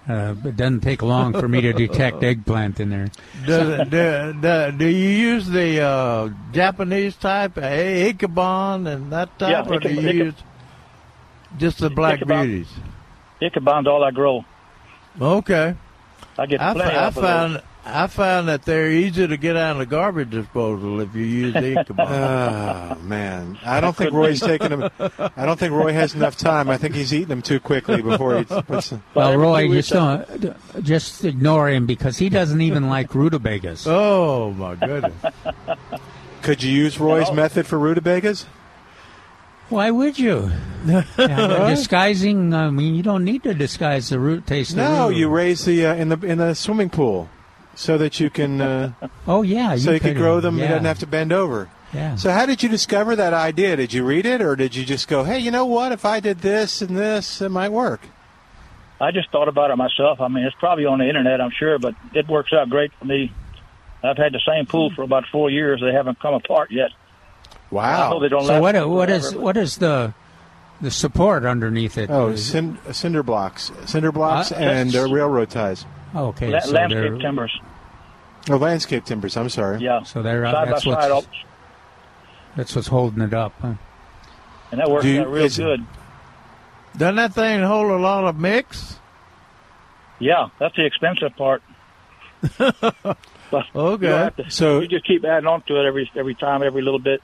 Uh, 0.09 0.35
it 0.47 0.56
doesn't 0.56 0.81
take 0.81 1.02
long 1.02 1.35
for 1.35 1.47
me 1.47 1.60
to 1.60 1.74
detect 1.74 2.22
eggplant 2.31 2.81
in 2.81 2.89
there. 2.89 3.10
Does 3.47 3.68
it, 3.81 3.90
do, 3.90 4.32
do, 4.40 4.72
do 4.78 4.86
you 4.89 5.09
use 5.10 5.47
the 5.47 5.81
uh, 5.82 6.31
Japanese 6.52 7.14
type, 7.16 7.59
uh, 7.59 7.60
Ichiban 7.60 8.90
and 8.93 9.12
that 9.12 9.39
type, 9.39 9.51
Yeah, 9.66 9.72
or 9.72 9.78
do 9.78 9.90
you 9.93 10.01
Icha- 10.01 10.14
use 10.14 10.35
just 11.59 11.78
the 11.78 11.90
black 11.90 12.20
Ichiban. 12.20 12.43
beauties? 12.43 12.68
Ichiban's 13.43 13.86
all 13.86 14.05
I 14.05 14.10
grow. 14.10 14.44
Okay. 15.20 15.74
I 16.39 16.47
get 16.47 16.60
I, 16.60 16.72
plenty 16.72 16.97
I 16.97 17.06
off 17.06 17.14
those. 17.14 17.24
found 17.24 17.62
I 17.85 18.06
found 18.09 18.48
that 18.48 18.62
they're 18.64 18.90
easy 18.90 19.27
to 19.27 19.36
get 19.39 19.56
out 19.56 19.72
of 19.72 19.78
the 19.78 19.86
garbage 19.86 20.31
disposal 20.31 21.01
if 21.01 21.14
you 21.14 21.24
use 21.24 21.55
the 21.55 21.60
Ichiban. 21.60 22.90
Oh 22.93 22.98
man, 23.02 23.59
I 23.64 23.81
don't 23.81 23.97
think 23.97 24.12
Roy's 24.12 24.40
taking 24.40 24.70
him. 24.70 24.90
I 24.98 25.47
don't 25.47 25.59
think 25.59 25.72
Roy 25.72 25.93
has 25.93 26.14
enough 26.14 26.36
time. 26.36 26.68
I 26.68 26.77
think 26.77 26.94
he's 26.94 27.12
eating 27.14 27.28
them 27.28 27.43
too 27.43 27.59
quickly 27.60 28.02
before 28.02 28.39
he 28.39 28.44
puts. 28.44 28.90
Them. 28.90 29.02
Well, 29.14 29.36
Roy, 29.36 29.68
just 29.72 29.90
don't, 29.90 30.85
just 30.85 31.24
ignore 31.24 31.68
him 31.70 31.86
because 31.86 32.18
he 32.18 32.28
doesn't 32.28 32.60
even 32.60 32.89
like 32.90 33.14
rutabagas. 33.14 33.86
Oh 33.86 34.52
my 34.52 34.74
goodness! 34.74 35.14
Could 36.43 36.62
you 36.62 36.72
use 36.72 36.98
Roy's 37.01 37.32
method 37.32 37.66
for 37.66 37.78
rutabagas? 37.78 38.44
Why 39.71 39.91
would 39.91 40.19
you? 40.19 40.51
Yeah, 40.87 41.69
disguising. 41.69 42.55
I 42.55 42.71
mean, 42.71 42.95
you 42.95 43.03
don't 43.03 43.23
need 43.25 43.43
to 43.43 43.53
disguise 43.53 44.09
the 44.09 44.19
root 44.19 44.47
taste. 44.47 44.71
of 44.71 44.77
the 44.77 44.83
No, 44.89 45.09
root. 45.09 45.17
you 45.17 45.29
raise 45.29 45.65
the 45.67 45.85
uh, 45.87 45.95
in 45.95 46.09
the 46.09 46.19
in 46.27 46.39
the 46.39 46.55
swimming 46.55 46.89
pool, 46.89 47.29
so 47.75 47.99
that 47.99 48.19
you 48.19 48.31
can. 48.31 48.61
Uh, 48.63 48.93
Oh 49.29 49.43
yeah, 49.43 49.77
so 49.77 49.91
you 49.93 50.01
can 50.01 50.15
grow 50.17 50.41
them. 50.41 50.57
Yeah. 50.57 50.63
You 50.65 50.69
doesn't 50.71 50.85
have 50.87 50.99
to 51.01 51.07
bend 51.07 51.33
over. 51.33 51.69
Yeah. 51.93 52.17
So 52.17 52.31
how 52.31 52.47
did 52.47 52.63
you 52.63 52.69
discover 52.71 53.15
that 53.17 53.35
idea? 53.35 53.77
Did 53.77 53.93
you 53.93 54.05
read 54.05 54.25
it, 54.25 54.41
or 54.41 54.57
did 54.57 54.75
you 54.75 54.85
just 54.87 55.07
go, 55.07 55.23
"Hey, 55.25 55.39
you 55.39 55.51
know 55.51 55.67
what? 55.67 55.93
If 55.93 56.05
I 56.07 56.19
did 56.21 56.39
this 56.41 56.81
and 56.81 56.97
this, 56.97 57.43
it 57.43 57.51
might 57.51 57.73
work." 57.73 58.01
I 59.03 59.11
just 59.11 59.31
thought 59.31 59.49
about 59.49 59.71
it 59.71 59.77
myself. 59.77 60.21
I 60.21 60.29
mean, 60.29 60.45
it's 60.45 60.57
probably 60.59 60.87
on 60.87 60.99
the 61.01 61.09
internet, 61.09 61.41
I'm 61.43 61.51
sure, 61.59 61.79
but 61.79 61.95
it 62.15 62.27
works 62.27 62.53
out 62.55 62.71
great 62.71 62.91
for 62.99 63.05
me. 63.05 63.33
I've 64.03 64.17
had 64.17 64.33
the 64.33 64.41
same 64.47 64.65
pool 64.67 64.91
for 64.97 65.03
about 65.03 65.25
four 65.31 65.51
years. 65.51 65.81
They 65.83 65.93
haven't 65.93 66.21
come 66.21 66.33
apart 66.35 66.71
yet. 66.71 66.91
I 67.79 68.09
hope 68.09 68.23
they 68.23 68.29
don't 68.29 68.43
So 68.45 68.53
last 68.61 68.63
what? 68.63 68.89
What 68.89 69.11
is 69.11 69.27
forever. 69.31 69.41
what 69.45 69.57
is 69.57 69.77
the 69.79 70.15
the 70.81 70.91
support 70.91 71.45
underneath 71.45 71.99
it? 71.99 72.11
Oh, 72.11 72.29
Is- 72.29 72.47
cin- 72.47 72.79
cinder 72.93 73.23
blocks, 73.23 73.71
cinder 73.87 74.13
blocks, 74.13 74.51
Uh, 74.51 74.57
and 74.57 74.95
uh, 74.97 75.09
railroad 75.09 75.51
ties. 75.51 75.85
okay, 76.15 76.49
La- 76.51 76.61
so 76.61 76.73
landscape 76.73 77.21
timbers. 77.21 77.61
Oh, 78.49 78.57
landscape 78.57 79.05
timbers. 79.05 79.37
I'm 79.37 79.49
sorry. 79.51 79.81
Yeah. 79.81 80.03
so 80.05 80.23
they're 80.23 80.45
Side 80.47 80.53
by 80.55 80.65
that's 80.67 80.85
side, 80.85 80.91
what's 80.91 81.11
all- 81.11 81.25
that's 82.57 82.75
what's 82.77 82.89
holding 82.89 83.23
it 83.23 83.35
up. 83.35 83.53
Huh? 83.61 83.75
and 84.73 84.81
that 84.81 84.91
works 84.91 85.05
you- 85.05 85.21
out 85.21 85.29
real 85.31 85.45
is- 85.45 85.57
good. 85.59 85.85
Doesn't 86.97 87.17
that 87.17 87.35
thing 87.35 87.63
hold 87.63 87.91
a 87.91 87.97
lot 87.97 88.25
of 88.25 88.37
mix? 88.39 88.99
Yeah, 90.19 90.49
that's 90.59 90.75
the 90.77 90.85
expensive 90.87 91.37
part. 91.37 91.63
But 93.51 93.65
you 93.75 93.81
Okay. 93.81 94.31
to- 94.45 94.51
So- 94.51 94.79
you 94.81 94.87
just 94.89 95.05
keep 95.05 95.25
adding 95.25 95.47
on 95.49 95.63
to 95.63 95.81
it 95.81 95.85
every 95.87 96.11
every 96.17 96.35
time, 96.37 96.63
every 96.63 96.83
little 96.83 97.01
bit. 97.01 97.21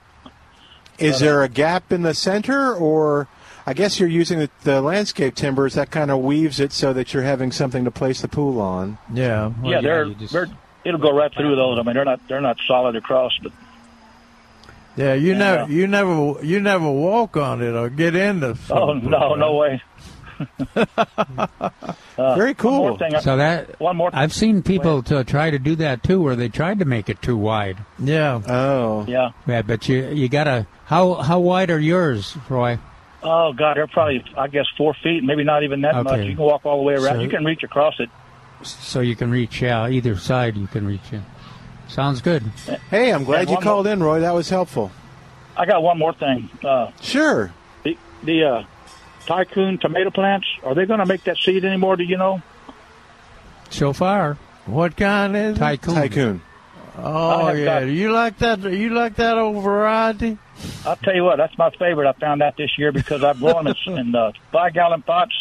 Is 0.98 1.16
uh-huh. 1.16 1.24
there 1.24 1.42
a 1.42 1.48
gap 1.48 1.92
in 1.92 2.02
the 2.02 2.14
center, 2.14 2.74
or 2.74 3.28
I 3.66 3.74
guess 3.74 3.98
you're 4.00 4.08
using 4.08 4.38
the, 4.38 4.50
the 4.62 4.80
landscape 4.80 5.34
timbers 5.34 5.74
that 5.74 5.90
kind 5.90 6.10
of 6.10 6.20
weaves 6.20 6.60
it 6.60 6.72
so 6.72 6.92
that 6.92 7.12
you're 7.12 7.22
having 7.22 7.52
something 7.52 7.84
to 7.84 7.90
place 7.90 8.20
the 8.20 8.28
pool 8.28 8.60
on? 8.60 8.98
Yeah. 9.12 9.52
Well, 9.62 9.72
yeah, 9.72 9.80
they're, 9.80 10.06
just- 10.10 10.32
they're 10.32 10.48
it'll 10.84 11.00
go 11.00 11.14
right 11.14 11.32
through 11.34 11.56
those. 11.56 11.78
I 11.78 11.82
mean, 11.82 11.94
they're 11.94 12.04
not 12.04 12.20
they're 12.28 12.40
not 12.40 12.58
solid 12.66 12.96
across, 12.96 13.36
but 13.42 13.52
Yeah, 14.96 15.14
you 15.14 15.32
Yeah. 15.32 15.38
never, 15.38 15.72
you 15.72 15.86
never, 15.86 16.44
you 16.44 16.60
never 16.60 16.90
walk 16.90 17.36
on 17.36 17.60
it 17.60 17.74
or 17.74 17.90
get 17.90 18.14
into. 18.14 18.50
oh 18.50 18.54
something. 18.54 19.10
no, 19.10 19.34
no 19.34 19.54
way. 19.54 19.82
Uh, 22.18 22.34
Very 22.34 22.54
one 22.54 22.74
more 22.74 22.88
cool. 22.90 22.98
thing 22.98 23.20
So 23.20 23.36
that 23.36 23.78
one 23.80 23.96
more. 23.96 24.10
I've 24.12 24.32
seen 24.32 24.62
people 24.62 25.02
to 25.04 25.22
try 25.24 25.50
to 25.50 25.58
do 25.58 25.76
that 25.76 26.02
too, 26.02 26.20
where 26.22 26.34
they 26.36 26.48
tried 26.48 26.78
to 26.78 26.84
make 26.84 27.08
it 27.08 27.20
too 27.20 27.36
wide. 27.36 27.76
Yeah. 27.98 28.40
Oh, 28.48 29.04
yeah. 29.06 29.30
Yeah, 29.46 29.62
but 29.62 29.88
you 29.88 30.06
you 30.08 30.28
gotta 30.28 30.66
how 30.86 31.14
how 31.14 31.38
wide 31.40 31.70
are 31.70 31.78
yours, 31.78 32.36
Roy? 32.48 32.78
Oh 33.22 33.52
God, 33.52 33.76
they're 33.76 33.86
probably 33.86 34.24
I 34.36 34.48
guess 34.48 34.66
four 34.76 34.94
feet, 35.02 35.24
maybe 35.24 35.44
not 35.44 35.62
even 35.62 35.82
that 35.82 36.02
much. 36.04 36.24
You 36.24 36.34
can 36.36 36.44
walk 36.44 36.64
all 36.64 36.78
the 36.78 36.84
way 36.84 36.94
around. 36.94 37.16
So- 37.16 37.20
you 37.20 37.28
can 37.28 37.44
reach 37.44 37.62
across 37.62 37.94
it. 38.00 38.08
So 38.62 39.00
you 39.00 39.14
can 39.14 39.30
reach 39.30 39.60
yeah, 39.60 39.86
either 39.88 40.16
side 40.16 40.56
you 40.56 40.66
can 40.66 40.86
reach 40.86 41.12
in. 41.12 41.22
Sounds 41.88 42.20
good. 42.22 42.42
Hey, 42.90 43.12
I'm 43.12 43.24
glad 43.24 43.48
you 43.48 43.54
one 43.56 43.62
called 43.62 43.86
in, 43.86 44.02
Roy. 44.02 44.20
That 44.20 44.32
was 44.34 44.48
helpful. 44.48 44.90
I 45.56 45.66
got 45.66 45.82
one 45.82 45.98
more 45.98 46.12
thing. 46.14 46.48
Uh, 46.64 46.90
Sure. 47.00 47.52
the 47.84 47.96
the 48.24 48.44
uh, 48.44 48.62
tycoon 49.26 49.78
tomato 49.78 50.10
plants 50.10 50.46
are 50.62 50.74
they 50.74 50.86
going 50.86 51.00
to 51.00 51.06
make 51.06 51.24
that 51.24 51.36
seed 51.38 51.64
anymore? 51.64 51.96
Do 51.96 52.04
you 52.04 52.16
know? 52.16 52.40
So 53.70 53.92
far, 53.92 54.38
What 54.66 54.96
kind 54.96 55.36
is 55.36 55.56
it? 55.56 55.60
tycoon. 55.60 55.94
Tycoon. 55.94 56.42
Oh 56.98 57.50
yeah. 57.52 57.64
got- 57.64 57.80
Do 57.80 57.90
you 57.92 58.12
like 58.12 58.38
that? 58.38 58.62
You 58.62 58.90
like 58.90 59.16
that 59.16 59.36
old 59.36 59.62
variety? 59.62 60.38
I'll 60.86 60.96
tell 60.96 61.14
you 61.14 61.24
what, 61.24 61.36
that's 61.36 61.56
my 61.58 61.68
favorite. 61.70 62.08
I 62.08 62.12
found 62.12 62.42
out 62.42 62.56
this 62.56 62.78
year 62.78 62.90
because 62.92 63.22
I've 63.22 63.38
grown 63.38 63.64
them 63.64 63.74
in, 63.86 63.98
in 63.98 64.14
uh, 64.14 64.32
five 64.52 64.72
gallon 64.72 65.02
pots, 65.02 65.34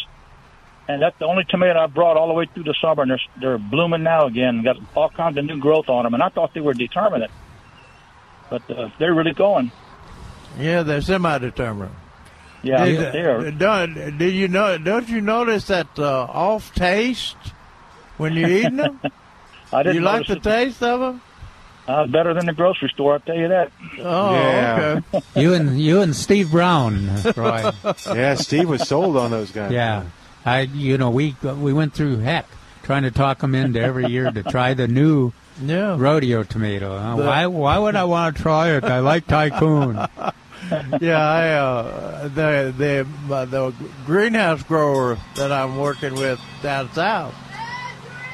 and 0.88 1.00
that's 1.00 1.18
the 1.18 1.24
only 1.24 1.44
tomato 1.44 1.78
I 1.80 1.86
brought 1.86 2.18
all 2.18 2.28
the 2.28 2.34
way 2.34 2.46
through 2.52 2.64
the 2.64 2.74
summer. 2.82 3.02
And 3.02 3.10
they're 3.12 3.20
they're 3.40 3.58
blooming 3.58 4.02
now 4.02 4.26
again. 4.26 4.62
Got 4.62 4.76
all 4.94 5.08
kinds 5.08 5.38
of 5.38 5.44
new 5.46 5.58
growth 5.58 5.88
on 5.88 6.04
them, 6.04 6.12
and 6.12 6.22
I 6.22 6.28
thought 6.28 6.52
they 6.52 6.60
were 6.60 6.74
determinate, 6.74 7.30
but 8.50 8.68
uh, 8.70 8.90
they're 8.98 9.14
really 9.14 9.32
going. 9.32 9.72
Yeah, 10.58 10.82
they're 10.82 11.00
semi-determined. 11.00 11.94
Yeah, 12.66 12.84
did, 12.84 13.12
they 13.12 13.20
are. 13.22 13.50
Don't, 13.50 14.18
did 14.18 14.34
you 14.34 14.48
know? 14.48 14.76
Don't 14.78 15.08
you 15.08 15.20
notice 15.20 15.66
that 15.68 15.86
uh, 15.98 16.24
off 16.28 16.74
taste 16.74 17.36
when 18.16 18.34
you're 18.34 18.48
eating 18.50 18.76
them? 18.76 19.00
I 19.72 19.82
didn't 19.82 19.96
you 19.96 20.02
like 20.02 20.26
the 20.26 20.36
it. 20.36 20.42
taste 20.42 20.82
of 20.82 21.00
them? 21.00 21.22
Uh, 21.88 22.04
better 22.06 22.34
than 22.34 22.46
the 22.46 22.52
grocery 22.52 22.88
store, 22.88 23.12
I'll 23.14 23.20
tell 23.20 23.36
you 23.36 23.48
that. 23.48 23.70
Oh, 24.00 24.32
Yeah. 24.34 25.00
okay. 25.14 25.26
You 25.40 25.54
and 25.54 25.80
you 25.80 26.00
and 26.00 26.16
Steve 26.16 26.50
Brown, 26.50 27.08
Roy. 27.36 27.70
Yeah, 28.06 28.34
Steve 28.34 28.68
was 28.68 28.86
sold 28.88 29.16
on 29.16 29.30
those 29.30 29.52
guys. 29.52 29.70
Yeah, 29.70 30.04
I 30.44 30.62
you 30.62 30.98
know 30.98 31.10
we 31.10 31.36
we 31.42 31.72
went 31.72 31.94
through 31.94 32.18
heck 32.18 32.46
trying 32.82 33.02
to 33.04 33.10
talk 33.12 33.38
them 33.38 33.54
into 33.54 33.80
every 33.80 34.06
year 34.06 34.30
to 34.30 34.42
try 34.42 34.74
the 34.74 34.88
new 34.88 35.32
Yeah. 35.62 35.94
rodeo 35.98 36.42
tomato. 36.42 36.92
Uh, 36.96 37.16
The- 37.16 37.22
why 37.24 37.46
why 37.46 37.78
would 37.78 37.94
I 37.94 38.04
want 38.04 38.36
to 38.36 38.42
try 38.42 38.70
it? 38.70 38.82
I 38.84 38.98
like 38.98 39.26
tycoon. 39.28 39.96
Yeah, 41.00 41.18
I 41.18 41.48
uh, 41.52 42.28
the 42.28 42.74
the 42.76 43.34
uh, 43.34 43.44
the 43.44 43.74
greenhouse 44.04 44.62
grower 44.62 45.18
that 45.36 45.52
I'm 45.52 45.76
working 45.78 46.14
with 46.14 46.40
down 46.62 46.90
south. 46.92 47.34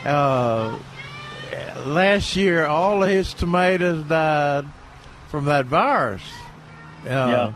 Uh, 0.05 0.79
last 1.87 2.35
year, 2.37 2.67
all 2.67 3.03
of 3.03 3.09
his 3.09 3.35
tomatoes 3.35 4.05
died 4.05 4.65
from 5.29 5.45
that 5.47 5.67
virus. 5.67 6.23
Uh, 7.05 7.09
Yeah. 7.09 7.53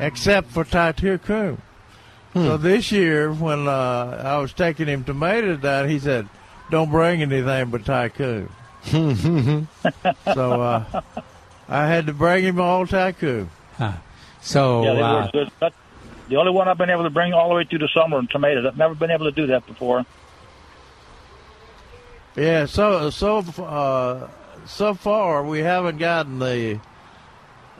Except 0.00 0.50
for 0.52 0.64
tycoon. 0.64 1.60
So 2.34 2.56
this 2.56 2.92
year, 2.92 3.32
when 3.32 3.66
uh, 3.66 4.22
I 4.24 4.38
was 4.38 4.52
taking 4.52 4.86
him 4.86 5.02
tomatoes 5.02 5.60
down, 5.60 5.88
he 5.88 5.98
said, 5.98 6.28
"Don't 6.70 6.88
bring 6.90 7.20
anything 7.20 7.70
but 7.70 7.84
tycoon." 7.84 8.48
so 8.84 10.62
uh, 10.62 11.02
I 11.68 11.86
had 11.88 12.06
to 12.06 12.12
bring 12.12 12.44
him 12.44 12.60
all 12.60 12.86
tycoon. 12.86 13.50
So 14.40 14.82
yeah, 14.82 14.90
uh, 14.90 15.30
were. 15.32 15.46
That's 15.60 15.74
the 16.28 16.36
only 16.36 16.52
one 16.52 16.68
I've 16.68 16.78
been 16.78 16.90
able 16.90 17.04
to 17.04 17.10
bring 17.10 17.32
all 17.32 17.48
the 17.48 17.54
way 17.54 17.64
through 17.64 17.80
the 17.80 17.88
summer 17.88 18.18
and 18.18 18.30
tomatoes. 18.30 18.64
I've 18.66 18.76
never 18.76 18.94
been 18.94 19.10
able 19.10 19.26
to 19.26 19.32
do 19.32 19.46
that 19.48 19.66
before. 19.66 20.04
Yeah, 22.36 22.66
so 22.66 23.10
so 23.10 23.38
uh, 23.38 24.28
so 24.66 24.94
far 24.94 25.44
we 25.44 25.60
haven't 25.60 25.98
gotten 25.98 26.38
the 26.38 26.80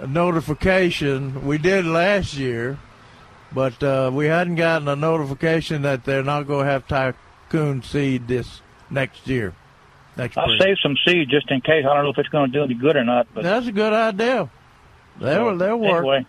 notification. 0.06 1.46
We 1.46 1.58
did 1.58 1.84
last 1.84 2.34
year, 2.34 2.78
but 3.52 3.80
uh, 3.82 4.10
we 4.12 4.26
hadn't 4.26 4.56
gotten 4.56 4.88
a 4.88 4.96
notification 4.96 5.82
that 5.82 6.04
they're 6.04 6.24
not 6.24 6.46
going 6.46 6.66
to 6.66 6.72
have 6.72 6.88
tycoon 6.88 7.82
seed 7.82 8.26
this 8.26 8.60
next 8.90 9.28
year. 9.28 9.54
Next 10.16 10.36
I'll 10.36 10.46
spring. 10.46 10.60
save 10.60 10.76
some 10.82 10.96
seed 11.06 11.28
just 11.30 11.50
in 11.50 11.60
case. 11.60 11.84
I 11.88 11.94
don't 11.94 12.02
know 12.02 12.10
if 12.10 12.18
it's 12.18 12.28
going 12.28 12.50
to 12.50 12.58
do 12.58 12.64
any 12.64 12.74
good 12.74 12.96
or 12.96 13.04
not. 13.04 13.28
But 13.32 13.44
That's 13.44 13.68
a 13.68 13.72
good 13.72 13.92
idea. 13.92 14.50
They'll 15.20 15.56
they'll 15.56 15.78
work. 15.78 15.98
Anyway. 15.98 16.26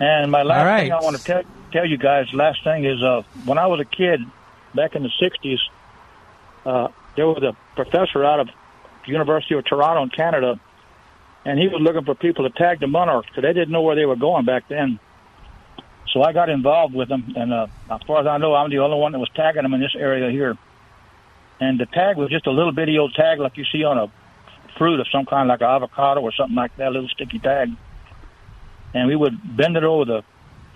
And 0.00 0.30
my 0.30 0.42
last 0.42 0.58
All 0.58 0.64
right. 0.64 0.80
thing 0.84 0.92
I 0.92 1.02
want 1.02 1.16
to 1.16 1.22
tell 1.22 1.42
tell 1.72 1.86
you 1.86 1.98
guys, 1.98 2.26
last 2.32 2.64
thing 2.64 2.84
is, 2.84 3.02
uh, 3.02 3.22
when 3.44 3.58
I 3.58 3.66
was 3.66 3.80
a 3.80 3.84
kid, 3.84 4.20
back 4.74 4.94
in 4.94 5.02
the 5.02 5.10
'60s, 5.20 5.58
uh, 6.64 6.88
there 7.16 7.26
was 7.26 7.42
a 7.42 7.56
professor 7.76 8.24
out 8.24 8.40
of 8.40 8.46
the 8.46 9.12
University 9.12 9.54
of 9.54 9.64
Toronto 9.64 10.02
in 10.02 10.10
Canada, 10.10 10.58
and 11.44 11.58
he 11.58 11.68
was 11.68 11.80
looking 11.80 12.04
for 12.04 12.14
people 12.14 12.48
to 12.48 12.58
tag 12.58 12.80
the 12.80 12.86
monarchs 12.86 13.28
because 13.28 13.42
they 13.42 13.52
didn't 13.52 13.70
know 13.70 13.82
where 13.82 13.96
they 13.96 14.06
were 14.06 14.16
going 14.16 14.44
back 14.44 14.68
then. 14.68 14.98
So 16.12 16.22
I 16.22 16.32
got 16.32 16.48
involved 16.48 16.94
with 16.94 17.08
them, 17.08 17.34
and 17.36 17.52
uh, 17.52 17.66
as 17.90 18.00
far 18.06 18.20
as 18.20 18.26
I 18.26 18.38
know, 18.38 18.54
I'm 18.54 18.70
the 18.70 18.78
only 18.78 18.96
one 18.96 19.12
that 19.12 19.18
was 19.18 19.30
tagging 19.36 19.62
them 19.62 19.74
in 19.74 19.80
this 19.80 19.94
area 19.96 20.30
here. 20.30 20.56
And 21.60 21.78
the 21.78 21.86
tag 21.86 22.16
was 22.16 22.30
just 22.30 22.46
a 22.46 22.50
little 22.50 22.72
bitty 22.72 22.98
old 22.98 23.14
tag 23.14 23.38
like 23.38 23.56
you 23.56 23.64
see 23.70 23.84
on 23.84 23.98
a 23.98 24.12
fruit 24.76 25.00
of 25.00 25.06
some 25.12 25.26
kind, 25.26 25.48
like 25.48 25.60
an 25.60 25.68
avocado 25.68 26.20
or 26.20 26.32
something 26.32 26.56
like 26.56 26.76
that, 26.76 26.88
a 26.88 26.90
little 26.90 27.08
sticky 27.08 27.38
tag. 27.38 27.70
And 28.94 29.08
we 29.08 29.16
would 29.16 29.56
bend 29.56 29.76
it 29.76 29.84
over 29.84 30.04
the 30.04 30.22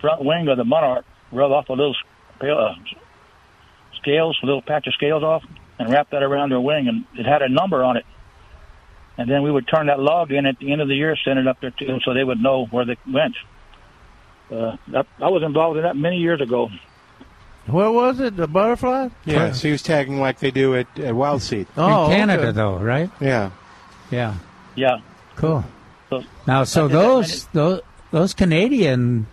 front 0.01 0.23
wing 0.23 0.47
of 0.47 0.57
the 0.57 0.63
monarch, 0.63 1.05
rub 1.31 1.51
off 1.51 1.69
a 1.69 1.73
little 1.73 1.95
scale, 2.37 2.57
uh, 2.57 2.75
scales, 4.01 4.37
a 4.43 4.45
little 4.45 4.61
patch 4.61 4.87
of 4.87 4.93
scales 4.93 5.23
off, 5.23 5.43
and 5.79 5.91
wrap 5.91 6.11
that 6.11 6.23
around 6.23 6.49
their 6.49 6.61
wing, 6.61 6.87
and 6.87 7.05
it 7.19 7.25
had 7.25 7.41
a 7.41 7.49
number 7.49 7.83
on 7.83 7.97
it. 7.97 8.05
And 9.17 9.29
then 9.29 9.43
we 9.43 9.51
would 9.51 9.67
turn 9.67 9.87
that 9.87 9.99
log 9.99 10.31
in 10.31 10.45
at 10.45 10.59
the 10.59 10.71
end 10.71 10.81
of 10.81 10.87
the 10.87 10.95
year, 10.95 11.17
send 11.23 11.39
it 11.39 11.47
up 11.47 11.61
there 11.61 11.71
to 11.71 11.85
them 11.85 11.99
so 12.03 12.13
they 12.13 12.23
would 12.23 12.39
know 12.39 12.65
where 12.65 12.85
they 12.85 12.97
went. 13.11 13.35
Uh, 14.51 14.77
that, 14.89 15.07
I 15.19 15.29
was 15.29 15.41
involved 15.43 15.77
in 15.77 15.83
that 15.83 15.95
many 15.95 16.17
years 16.17 16.41
ago. 16.41 16.69
What 17.65 17.93
was 17.93 18.19
it? 18.19 18.37
The 18.37 18.47
butterfly? 18.47 19.09
Yeah, 19.25 19.51
so 19.53 19.67
he 19.67 19.71
was 19.71 19.81
tagging 19.81 20.19
like 20.19 20.39
they 20.39 20.51
do 20.51 20.75
at, 20.75 20.87
at 20.99 21.15
Wildseed. 21.15 21.65
Oh, 21.75 22.05
in 22.05 22.11
Canada, 22.11 22.43
okay. 22.43 22.51
though, 22.51 22.77
right? 22.77 23.09
Yeah. 23.19 23.51
Yeah. 24.11 24.35
Yeah. 24.75 24.97
Cool. 25.35 25.63
So, 26.09 26.23
Now, 26.47 26.63
so 26.63 26.85
I 26.85 26.87
did 26.87 26.95
that- 26.95 26.99
I 26.99 27.07
those 27.07 27.45
those 27.47 27.81
those 28.11 28.33
Canadian 28.33 29.27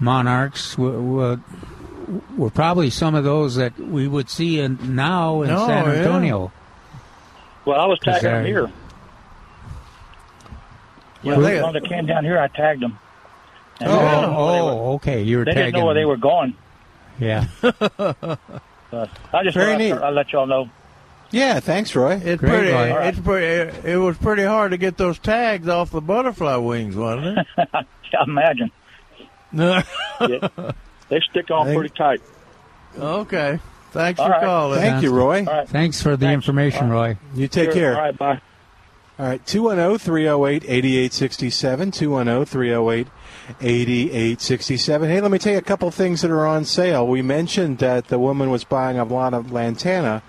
monarchs 0.00 0.76
were, 0.76 1.00
were, 1.00 1.40
were 2.36 2.50
probably 2.50 2.90
some 2.90 3.14
of 3.14 3.24
those 3.24 3.56
that 3.56 3.78
we 3.78 4.06
would 4.08 4.28
see 4.30 4.60
in, 4.60 4.94
now 4.96 5.42
in 5.42 5.50
Oh, 5.50 5.66
San 5.66 5.84
yeah. 5.86 5.92
Antonio. 5.92 6.52
Well, 7.64 7.80
I 7.80 7.86
was 7.86 7.98
tagging 8.00 8.30
them 8.30 8.44
here. 8.46 8.70
Yeah, 11.22 11.32
Well, 11.32 11.40
they, 11.40 11.54
they- 11.56 11.62
when 11.62 11.72
they 11.74 11.80
came 11.80 12.06
down 12.06 12.24
here, 12.24 12.38
I 12.38 12.48
tagged 12.48 12.82
them. 12.82 12.98
And 13.80 13.90
Oh, 13.90 13.96
they 13.98 14.04
didn't 14.04 14.22
know 14.32 14.44
where 14.44 14.52
they 14.54 14.60
were- 14.62 14.70
oh, 14.70 14.92
okay. 14.94 15.22
You 15.22 15.38
were 15.38 15.44
They 15.44 15.52
tagging. 15.52 15.64
didn't 15.66 15.80
know 15.80 15.86
where 15.86 15.94
they 15.94 16.04
were 16.04 16.16
going. 16.16 16.54
Yeah. 17.18 17.46
But 18.90 19.10
I 19.34 19.44
just 19.44 19.54
Very 19.54 19.72
thought 19.72 19.78
neat. 19.78 19.92
I'd, 19.92 20.02
I'd 20.02 20.14
let 20.14 20.32
y'all 20.32 20.46
know. 20.46 20.70
Yeah, 21.30 21.60
thanks, 21.60 21.94
Roy. 21.94 22.14
It's 22.24 22.40
Great, 22.40 22.50
pretty. 22.50 22.72
Roy. 22.72 23.02
It's 23.08 23.18
pretty. 23.20 23.88
It 23.88 23.96
was 23.96 24.16
pretty 24.16 24.44
hard 24.44 24.70
to 24.70 24.78
get 24.78 24.96
those 24.96 25.18
tags 25.18 25.68
off 25.68 25.90
the 25.90 26.00
butterfly 26.00 26.56
wings, 26.56 26.96
wasn't 26.96 27.38
it? 27.38 27.46
I 27.74 27.84
imagine 28.26 28.70
No. 29.52 29.82
yeah. 30.20 30.48
they 31.10 31.20
stick 31.30 31.50
on 31.50 31.68
I 31.68 31.74
pretty 31.74 31.94
tight. 31.94 32.22
okay. 32.98 33.58
Thanks 33.90 34.20
All 34.20 34.26
for 34.26 34.32
right. 34.32 34.42
calling. 34.42 34.80
Thank 34.80 35.02
you, 35.02 35.10
Roy. 35.12 35.44
All 35.46 35.52
right. 35.58 35.68
Thanks 35.68 36.02
for 36.02 36.10
the 36.16 36.26
Thanks. 36.26 36.34
information, 36.46 36.88
Roy. 36.90 37.16
You 37.34 37.48
take 37.48 37.66
Sure. 37.66 37.72
care. 37.74 37.96
All 37.96 38.02
right. 38.02 38.18
Bye. 38.18 38.40
All 39.18 39.26
right, 39.26 39.44
210 39.46 39.98
308 39.98 40.64
8867. 40.64 41.90
210 41.90 42.44
308 42.46 43.06
8867. 43.60 45.08
Hey, 45.10 45.20
let 45.20 45.30
me 45.30 45.38
tell 45.38 45.52
you 45.52 45.58
a 45.58 45.62
couple 45.62 45.90
things 45.90 46.22
that 46.22 46.30
are 46.30 46.46
on 46.46 46.64
sale. 46.64 47.06
We 47.06 47.20
mentioned 47.22 47.78
that 47.78 48.08
the 48.08 48.18
woman 48.18 48.50
was 48.50 48.64
buying 48.64 48.98
a 48.98 49.04
lot 49.04 49.34
of 49.34 49.50
Lantana. 49.50 50.22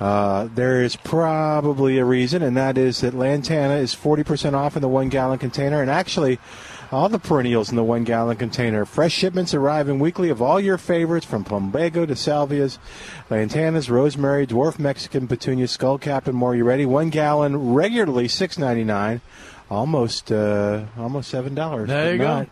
Uh, 0.00 0.48
there 0.54 0.82
is 0.82 0.94
probably 0.94 1.98
a 1.98 2.04
reason, 2.04 2.42
and 2.42 2.56
that 2.56 2.78
is 2.78 3.00
that 3.00 3.14
Lantana 3.14 3.74
is 3.74 3.94
40% 3.94 4.54
off 4.54 4.76
in 4.76 4.82
the 4.82 4.88
one 4.88 5.08
gallon 5.08 5.38
container, 5.38 5.82
and 5.82 5.90
actually, 5.90 6.38
all 6.92 7.08
the 7.08 7.18
perennials 7.18 7.70
in 7.70 7.76
the 7.76 7.84
one 7.84 8.04
gallon 8.04 8.36
container. 8.36 8.84
Fresh 8.84 9.12
shipments 9.12 9.54
arriving 9.54 9.98
weekly 9.98 10.30
of 10.30 10.40
all 10.40 10.60
your 10.60 10.78
favorites 10.78 11.26
from 11.26 11.44
plumbago 11.44 12.06
to 12.06 12.14
salvias, 12.14 12.78
lantanas, 13.28 13.90
rosemary, 13.90 14.46
dwarf 14.46 14.78
Mexican 14.78 15.26
petunias, 15.26 15.76
skullcap, 15.76 16.26
and 16.26 16.36
more. 16.36 16.54
You 16.54 16.64
ready? 16.64 16.86
One 16.86 17.10
gallon 17.10 17.74
regularly 17.74 18.28
six 18.28 18.56
ninety 18.56 18.84
nine, 18.84 19.20
almost 19.68 20.32
uh, 20.32 20.84
almost 20.96 21.28
seven 21.28 21.54
dollars. 21.54 21.88
There 21.88 22.12
you 22.12 22.18
go. 22.18 22.46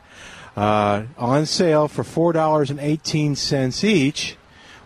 Uh, 0.56 1.04
on 1.16 1.46
sale 1.46 1.86
for 1.86 2.02
four 2.02 2.32
dollars 2.32 2.70
and 2.70 2.80
eighteen 2.80 3.36
cents 3.36 3.84
each, 3.84 4.36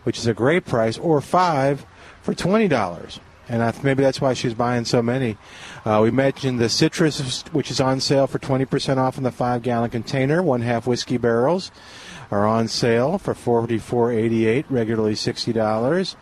which 0.04 0.18
is 0.18 0.26
a 0.26 0.34
great 0.34 0.64
price, 0.64 0.98
or 0.98 1.20
five 1.20 1.86
for 2.31 2.43
twenty 2.43 2.69
dollars. 2.69 3.20
And 3.48 3.65
I, 3.65 3.74
maybe 3.82 4.05
that's 4.05 4.20
why 4.20 4.35
she's 4.35 4.55
buying 4.55 4.85
so 4.85 5.02
many. 5.02 5.36
Uh, 5.85 5.98
we 6.01 6.12
mentioned 6.12 6.61
the 6.61 6.69
citrus, 6.69 7.43
which 7.51 7.69
is 7.69 7.81
on 7.81 7.98
sale 7.98 8.28
for 8.28 8.39
20% 8.39 8.97
off 8.97 9.19
in 9.19 9.24
the 9.24 9.32
five 9.32 9.62
gallon 9.62 9.90
container. 9.90 10.40
One 10.40 10.61
half 10.61 10.86
whiskey 10.86 11.16
barrels 11.16 11.73
are 12.31 12.47
on 12.47 12.69
sale 12.69 13.19
for 13.19 13.35
$44.88, 13.35 14.66
regularly 14.70 15.15
$60. 15.15 16.15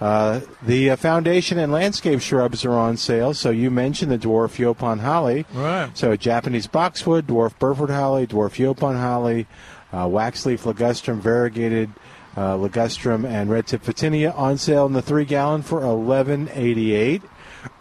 Uh, 0.00 0.40
the 0.62 0.90
uh, 0.90 0.94
foundation 0.94 1.58
and 1.58 1.72
landscape 1.72 2.20
shrubs 2.20 2.64
are 2.64 2.78
on 2.78 2.96
sale. 2.96 3.34
So 3.34 3.50
you 3.50 3.72
mentioned 3.72 4.12
the 4.12 4.18
dwarf 4.18 4.56
Yaupon 4.64 5.00
holly. 5.00 5.46
Right. 5.52 5.90
So 5.94 6.14
Japanese 6.14 6.68
boxwood, 6.68 7.26
dwarf 7.26 7.58
Burford 7.58 7.90
holly, 7.90 8.28
dwarf 8.28 8.54
Yaupon 8.64 8.96
holly, 9.00 9.48
uh, 9.92 10.06
waxleaf 10.06 10.60
ligustrum, 10.60 11.18
variegated 11.18 11.90
uh, 12.38 12.56
ligustrum, 12.56 13.26
and 13.26 13.50
red 13.50 13.66
tip 13.66 13.82
photinia 13.82 14.32
on 14.36 14.56
sale 14.58 14.86
in 14.86 14.92
the 14.92 15.02
three 15.02 15.24
gallon 15.24 15.62
for 15.62 15.82
eleven 15.82 16.48
eighty 16.54 16.94
eight. 16.94 17.22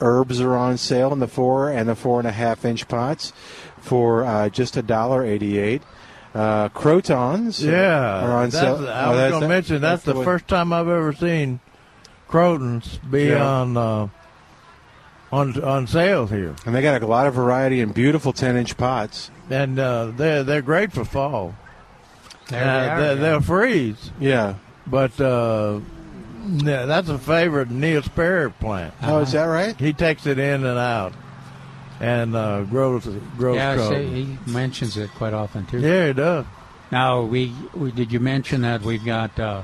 Herbs 0.02 0.42
are 0.42 0.56
on 0.56 0.78
sale 0.78 1.14
in 1.14 1.20
the 1.20 1.28
four 1.28 1.70
and 1.70 1.88
the 1.88 1.96
four 1.96 2.20
and 2.20 2.28
a 2.28 2.32
half 2.32 2.66
inch 2.66 2.88
pots 2.88 3.32
for 3.80 4.26
uh, 4.26 4.50
just 4.50 4.76
a 4.76 4.82
dollar 4.82 5.24
eighty 5.24 5.58
eight. 5.60 5.82
Uh, 6.34 6.70
crotons 6.70 7.64
Yeah. 7.64 8.26
are 8.26 8.32
on 8.38 8.50
that's, 8.50 8.56
sale. 8.56 8.88
I 8.88 9.06
Oh, 9.06 9.10
was 9.12 9.18
that's 9.18 9.32
going 9.32 9.42
to 9.42 9.48
mention 9.48 9.82
that's, 9.82 10.04
the 10.04 10.14
one. 10.16 10.26
first 10.26 10.48
time 10.48 10.74
I've 10.74 10.88
ever 10.88 11.14
seen 11.14 11.60
crotons 12.30 13.00
be 13.10 13.26
Yeah. 13.30 13.46
on 13.48 13.78
uh, 13.78 14.08
on 15.32 15.62
on 15.64 15.88
sale 15.88 16.26
here, 16.28 16.56
And 16.66 16.74
they 16.76 16.82
got 16.82 17.02
a 17.02 17.08
lot 17.08 17.28
of 17.28 17.34
variety 17.34 17.80
in 17.82 17.92
beautiful 17.92 18.34
ten 18.34 18.56
inch 18.58 18.78
pots. 18.78 19.30
and 19.50 19.78
uh, 19.80 20.12
they're 20.16 20.44
they're 20.44 20.62
great 20.62 20.92
for 20.94 21.04
fall. 21.06 21.54
There 22.50 22.64
Uh, 22.64 22.66
they 22.66 22.90
are, 22.90 23.00
they- 23.00 23.08
yeah. 23.08 23.14
They'll 23.30 23.42
freeze, 23.42 24.12
Yeah. 24.20 24.54
but 24.86 25.20
uh, 25.20 25.80
yeah, 26.48 26.86
that's 26.86 27.10
a 27.10 27.18
favorite 27.18 27.70
Neil 27.70 28.02
Sperry 28.02 28.52
plant. 28.52 28.94
Oh, 29.04 29.20
is 29.20 29.34
that 29.34 29.44
right? 29.46 29.76
He 29.80 29.92
takes 29.94 30.26
it 30.26 30.40
in 30.40 30.66
and 30.66 30.78
out, 30.80 31.14
and 32.00 32.36
uh, 32.36 32.62
grows 32.64 33.06
grows 33.38 33.58
Yeah, 33.58 33.76
so 33.78 33.88
croton. 33.90 34.14
he 34.14 34.38
mentions 34.52 34.96
it 34.98 35.10
quite 35.16 35.34
often 35.34 35.66
too. 35.66 35.80
Yeah, 35.80 36.08
he 36.08 36.14
does. 36.14 36.46
Now, 36.90 37.24
we, 37.24 37.54
we 37.74 37.92
did 37.92 38.14
you 38.14 38.22
mention 38.22 38.62
that 38.62 38.82
we've 38.82 39.04
got 39.04 39.38
uh, 39.38 39.64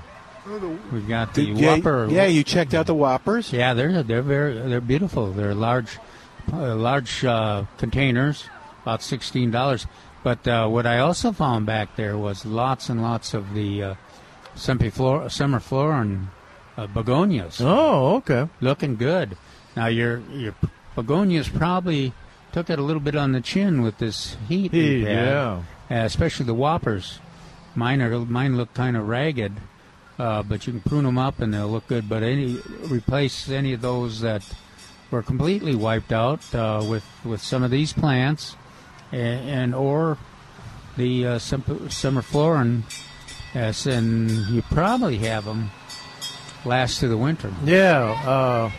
we've 0.91 1.07
got 1.07 1.33
the 1.35 1.43
yeah, 1.43 1.75
Whopper? 1.77 2.07
yeah, 2.11 2.25
you 2.25 2.43
checked 2.43 2.73
out 2.73 2.85
the 2.85 2.93
Whoppers. 2.93 3.53
Yeah, 3.53 3.73
they're 3.73 4.03
they're 4.03 4.21
very 4.21 4.55
they're 4.59 4.81
beautiful. 4.81 5.31
They're 5.31 5.55
large, 5.55 5.99
uh, 6.51 6.75
large 6.75 7.23
uh, 7.23 7.63
containers, 7.77 8.43
about 8.81 9.01
sixteen 9.01 9.51
dollars. 9.51 9.87
But 10.23 10.47
uh, 10.47 10.67
what 10.69 10.85
I 10.85 10.99
also 10.99 11.33
found 11.33 11.65
back 11.65 11.95
there 11.97 12.17
was 12.17 12.45
lots 12.45 12.89
and 12.89 13.01
lots 13.01 13.33
of 13.33 13.53
the 13.53 13.83
uh, 13.83 13.95
summer 14.55 15.59
florin 15.59 16.29
uh, 16.77 16.87
begonias. 16.87 17.61
Oh, 17.61 18.15
okay. 18.17 18.47
looking 18.61 18.95
good. 18.95 19.37
Now 19.75 19.87
your 19.87 20.19
your 20.31 20.55
begonias 20.95 21.49
probably 21.49 22.13
took 22.51 22.69
it 22.69 22.79
a 22.79 22.81
little 22.81 23.01
bit 23.01 23.15
on 23.15 23.31
the 23.31 23.41
chin 23.41 23.81
with 23.81 23.97
this 23.97 24.37
heat. 24.47 24.71
Heat, 24.71 25.01
yeah. 25.01 25.63
uh, 25.91 25.95
especially 26.05 26.45
the 26.45 26.53
whoppers. 26.53 27.19
Mine 27.75 28.01
are 28.01 28.19
mine 28.19 28.55
look 28.55 28.73
kind 28.73 28.95
of 28.95 29.07
ragged, 29.07 29.53
uh, 30.19 30.43
but 30.43 30.67
you 30.67 30.73
can 30.73 30.81
prune 30.81 31.03
them 31.03 31.17
up 31.17 31.39
and 31.41 31.53
they'll 31.53 31.67
look 31.67 31.87
good. 31.87 32.07
But 32.07 32.23
any 32.23 32.59
replace 32.85 33.49
any 33.49 33.73
of 33.73 33.81
those 33.81 34.21
that 34.21 34.43
were 35.09 35.23
completely 35.23 35.75
wiped 35.75 36.13
out 36.13 36.53
uh, 36.53 36.85
with 36.87 37.05
with 37.25 37.41
some 37.41 37.63
of 37.63 37.71
these 37.71 37.91
plants, 37.93 38.55
and, 39.13 39.49
and 39.49 39.75
or 39.75 40.17
the 40.97 41.25
uh, 41.27 41.39
sem- 41.39 41.89
summer 41.89 42.21
florin. 42.21 42.83
Yes, 43.53 43.85
and 43.85 44.29
you 44.49 44.61
probably 44.63 45.17
have 45.19 45.45
them 45.45 45.69
last 46.65 46.99
through 46.99 47.09
the 47.09 47.17
winter. 47.17 47.53
Yeah, 47.63 48.01
uh, 48.25 48.71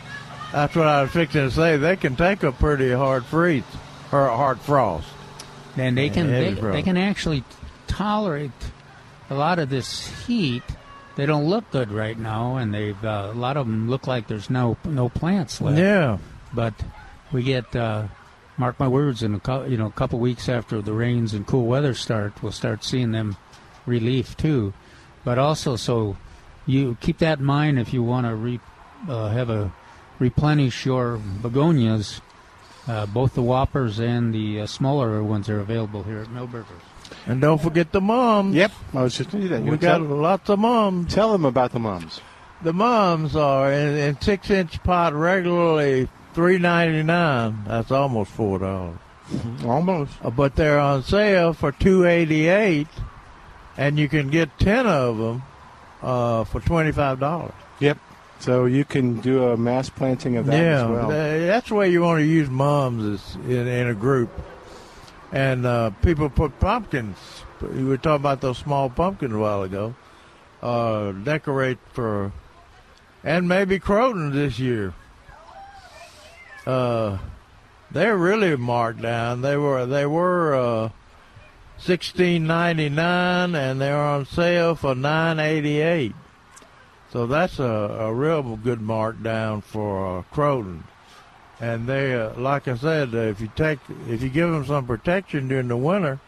that's 0.52 0.74
what 0.74 0.86
I 0.86 1.02
was 1.02 1.12
fixing 1.12 1.42
to 1.42 1.50
say. 1.50 1.76
They 1.76 1.96
can 1.96 2.16
take 2.16 2.42
a 2.42 2.50
pretty 2.52 2.90
hard 2.90 3.24
freeze 3.24 3.62
or 4.10 4.26
a 4.26 4.36
hard 4.36 4.58
frost. 4.60 5.06
and 5.76 5.96
they 5.96 6.08
can 6.10 6.26
they, 6.30 6.52
they 6.54 6.82
can 6.82 6.96
actually 6.96 7.44
tolerate 7.86 8.50
a 9.30 9.34
lot 9.34 9.58
of 9.58 9.70
this 9.70 10.06
heat. 10.26 10.62
They 11.16 11.26
don't 11.26 11.44
look 11.44 11.70
good 11.70 11.92
right 11.92 12.18
now, 12.18 12.56
and 12.56 12.74
they've 12.74 13.04
uh, 13.04 13.30
a 13.32 13.36
lot 13.38 13.56
of 13.56 13.66
them 13.68 13.88
look 13.88 14.08
like 14.08 14.26
there's 14.26 14.50
no 14.50 14.76
no 14.84 15.08
plants 15.08 15.60
left. 15.60 15.78
Yeah. 15.78 16.18
but 16.52 16.74
we 17.32 17.44
get 17.44 17.74
uh, 17.76 18.08
mark 18.56 18.78
my 18.78 18.88
words 18.88 19.22
in 19.22 19.34
a 19.34 19.40
cou- 19.40 19.64
you 19.66 19.76
know 19.76 19.86
a 19.86 19.90
couple 19.92 20.18
weeks 20.18 20.48
after 20.48 20.80
the 20.82 20.92
rains 20.92 21.34
and 21.34 21.46
cool 21.46 21.66
weather 21.66 21.94
start, 21.94 22.42
we'll 22.42 22.52
start 22.52 22.84
seeing 22.84 23.12
them 23.12 23.36
relief 23.86 24.36
too. 24.36 24.72
But 25.24 25.38
also, 25.38 25.76
so 25.76 26.16
you 26.66 26.96
keep 27.00 27.18
that 27.18 27.38
in 27.38 27.44
mind 27.44 27.78
if 27.78 27.92
you 27.92 28.02
want 28.02 28.26
to 28.26 28.34
re, 28.34 28.60
uh, 29.08 29.28
have 29.28 29.50
a 29.50 29.72
replenish 30.18 30.86
your 30.86 31.18
begonias. 31.42 32.20
Uh, 32.86 33.06
both 33.06 33.32
the 33.34 33.40
whoppers 33.42 33.98
and 33.98 34.34
the 34.34 34.60
uh, 34.60 34.66
smaller 34.66 35.22
ones 35.22 35.48
are 35.48 35.58
available 35.60 36.02
here 36.02 36.18
at 36.18 36.28
Milbergers. 36.28 36.66
And 37.26 37.40
don't 37.40 37.60
forget 37.60 37.92
the 37.92 38.00
mums. 38.02 38.54
Yep, 38.54 38.72
I 38.92 39.02
was 39.02 39.16
just 39.16 39.30
going 39.30 39.42
to 39.44 39.48
do 39.48 39.54
that. 39.54 39.64
You 39.64 39.70
We 39.70 39.76
got 39.78 39.98
tell, 39.98 40.06
lots 40.06 40.50
of 40.50 40.58
mums. 40.58 41.14
tell 41.14 41.32
them 41.32 41.46
about 41.46 41.72
the 41.72 41.78
mums. 41.78 42.20
The 42.62 42.74
mums 42.74 43.36
are 43.36 43.72
in, 43.72 43.96
in 43.96 44.20
six 44.20 44.50
inch 44.50 44.82
pot 44.82 45.14
regularly 45.14 46.08
three 46.34 46.58
ninety 46.58 47.02
nine. 47.02 47.64
That's 47.66 47.90
almost 47.90 48.30
four 48.30 48.58
dollars. 48.58 48.98
Almost. 49.64 50.12
Uh, 50.22 50.30
but 50.30 50.54
they're 50.54 50.78
on 50.78 51.02
sale 51.02 51.54
for 51.54 51.72
two 51.72 52.04
eighty 52.04 52.48
eight, 52.48 52.88
and 53.76 53.98
you 53.98 54.08
can 54.08 54.28
get 54.28 54.58
ten 54.58 54.86
of 54.86 55.16
them 55.16 55.42
uh, 56.02 56.44
for 56.44 56.60
twenty 56.60 56.92
five 56.92 57.20
dollars. 57.20 57.54
Yep. 57.80 57.98
So 58.40 58.66
you 58.66 58.84
can 58.84 59.20
do 59.20 59.44
a 59.44 59.56
mass 59.56 59.88
planting 59.88 60.36
of 60.36 60.46
that 60.46 60.58
yeah, 60.58 60.84
as 60.84 60.90
well. 60.90 61.08
tha- 61.08 61.46
that's 61.46 61.68
the 61.68 61.74
way 61.76 61.90
you 61.90 62.02
want 62.02 62.18
to 62.18 62.26
use 62.26 62.50
mums 62.50 63.02
is 63.04 63.36
in, 63.46 63.66
in 63.66 63.88
a 63.88 63.94
group. 63.94 64.28
And 65.32 65.64
uh, 65.64 65.90
people 66.02 66.28
put 66.28 66.60
pumpkins. 66.60 67.16
We 67.62 67.84
were 67.84 67.96
talking 67.96 68.16
about 68.16 68.40
those 68.40 68.58
small 68.58 68.90
pumpkins 68.90 69.32
a 69.32 69.38
while 69.38 69.62
ago. 69.62 69.94
Uh, 70.62 71.12
decorate 71.12 71.78
for, 71.92 72.32
and 73.22 73.48
maybe 73.48 73.78
croton 73.78 74.32
this 74.32 74.58
year. 74.58 74.94
Uh, 76.66 77.18
they're 77.90 78.16
really 78.16 78.56
marked 78.56 79.02
down. 79.02 79.42
They 79.42 79.56
were 79.56 79.86
they 79.86 80.06
were 80.06 80.54
uh, 80.54 80.88
sixteen 81.76 82.46
ninety 82.46 82.88
nine, 82.88 83.54
and 83.54 83.80
they're 83.80 84.00
on 84.00 84.26
sale 84.26 84.74
for 84.74 84.94
nine 84.94 85.38
eighty 85.38 85.80
eight. 85.80 86.14
So 87.10 87.26
that's 87.26 87.60
a, 87.60 87.62
a 87.64 88.12
real 88.12 88.56
good 88.56 88.80
markdown 88.80 89.62
for 89.62 90.18
uh, 90.18 90.22
Croton. 90.32 90.84
And 91.60 91.86
they, 91.86 92.12
uh, 92.12 92.34
like 92.34 92.66
I 92.66 92.76
said, 92.76 93.14
uh, 93.14 93.18
if 93.18 93.40
you 93.40 93.48
take, 93.54 93.78
if 94.08 94.20
you 94.20 94.28
give 94.28 94.50
them 94.50 94.66
some 94.66 94.86
protection 94.86 95.46
during 95.46 95.68
the 95.68 95.76
winter, 95.76 96.18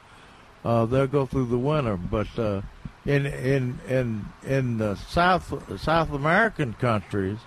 uh, 0.65 0.87
they'll 0.87 1.09
go 1.09 1.27
through 1.27 1.47
the 1.47 1.59
winter. 1.59 1.97
But 1.97 2.39
uh, 2.39 2.63
in 3.05 3.27
in 3.27 3.81
in 3.89 4.27
in 4.45 4.79
the 4.79 4.95
South 4.95 5.53
South 5.81 6.13
American 6.13 6.75
countries, 6.75 7.39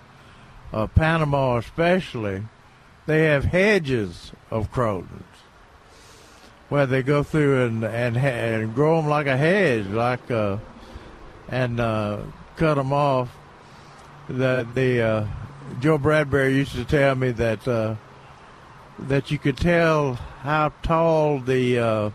uh, 0.74 0.88
Panama 0.88 1.56
especially, 1.56 2.42
they 3.06 3.24
have 3.24 3.44
hedges 3.44 4.32
of 4.50 4.72
crotons 4.72 5.24
where 6.70 6.86
they 6.86 7.02
go 7.02 7.22
through 7.22 7.66
and 7.66 7.84
and, 7.84 8.16
and 8.16 8.74
grow 8.74 9.00
them 9.00 9.10
like 9.10 9.26
a 9.26 9.36
hedge, 9.36 9.86
like 9.88 10.30
uh, 10.30 10.56
and 11.48 11.80
uh, 11.80 12.18
cut 12.56 12.74
them 12.74 12.92
off. 12.92 13.28
The 14.28 14.66
the 14.74 15.02
uh, 15.02 15.26
Joe 15.80 15.98
Bradbury 15.98 16.54
used 16.54 16.72
to 16.72 16.84
tell 16.84 17.14
me 17.16 17.32
that 17.32 17.66
uh, 17.66 17.96
that 18.98 19.30
you 19.30 19.38
could 19.38 19.56
tell 19.56 20.14
how 20.14 20.72
tall 20.82 21.40
the 21.40 21.78
uh, 21.78 22.10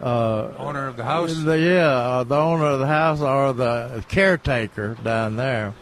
uh, 0.00 0.52
owner 0.58 0.88
of 0.88 0.96
the 0.96 1.04
house. 1.04 1.34
The, 1.34 1.58
yeah, 1.58 1.88
uh, 1.88 2.24
the 2.24 2.36
owner 2.36 2.66
of 2.66 2.78
the 2.78 2.86
house 2.86 3.20
or 3.20 3.52
the 3.52 4.04
caretaker 4.08 4.96
down 5.02 5.36
there 5.36 5.74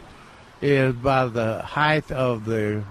is 0.61 0.93
by 0.95 1.27
the 1.27 1.61
height 1.61 2.11
of 2.11 2.45
the 2.45 2.83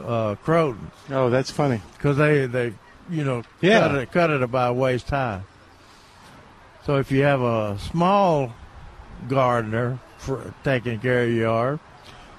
uh, 0.00 0.34
crotons. 0.44 0.90
Oh, 1.10 1.30
that's 1.30 1.50
funny. 1.50 1.80
Because 1.96 2.16
they 2.16 2.46
they 2.46 2.74
you 3.08 3.24
know 3.24 3.42
Yeah. 3.60 3.80
cut 3.80 3.94
it 3.96 4.12
cut 4.12 4.30
it 4.30 4.42
about 4.42 4.76
waist 4.76 5.10
high. 5.10 5.42
So 6.84 6.96
if 6.96 7.10
you 7.10 7.22
have 7.22 7.40
a 7.42 7.78
small 7.78 8.52
gardener 9.28 9.98
for 10.18 10.54
taking 10.62 11.00
care 11.00 11.24
of 11.24 11.30
your 11.30 11.38
yard, 11.48 11.80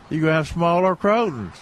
you 0.09 0.19
can 0.21 0.29
have 0.29 0.47
smaller 0.47 0.95
crotons, 0.95 1.55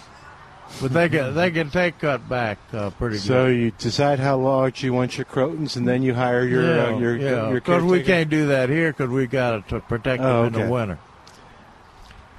but 0.80 0.92
they 0.92 1.08
can 1.08 1.34
they 1.34 1.50
can 1.50 1.70
take 1.70 1.98
cut 1.98 2.28
back 2.28 2.58
uh, 2.72 2.90
pretty 2.90 3.16
So 3.18 3.22
good. 3.22 3.28
So 3.28 3.46
you 3.48 3.70
decide 3.72 4.20
how 4.20 4.36
large 4.36 4.84
you 4.84 4.92
want 4.92 5.18
your 5.18 5.24
crotons, 5.24 5.76
and 5.76 5.86
then 5.88 6.02
you 6.02 6.14
hire 6.14 6.44
your 6.46 6.62
uh, 6.80 6.98
your 6.98 7.16
yeah, 7.16 7.28
your 7.48 7.54
because 7.54 7.82
we 7.82 8.02
can't 8.02 8.30
do 8.30 8.46
that 8.48 8.68
here 8.68 8.92
because 8.92 9.10
we 9.10 9.26
got 9.26 9.68
to 9.70 9.80
protect 9.80 10.22
them 10.22 10.30
Oh, 10.30 10.44
in 10.44 10.52
the 10.52 10.68
winter. 10.68 10.98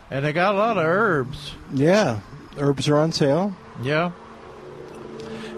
And 0.10 0.24
they 0.24 0.32
got 0.32 0.56
a 0.56 0.58
lot 0.58 0.78
of 0.78 0.86
herbs. 0.86 1.54
Yeah, 1.74 2.22
herbs 2.60 2.88
are 2.88 2.98
on 2.98 3.12
sale. 3.12 3.56
Yeah. 3.82 4.12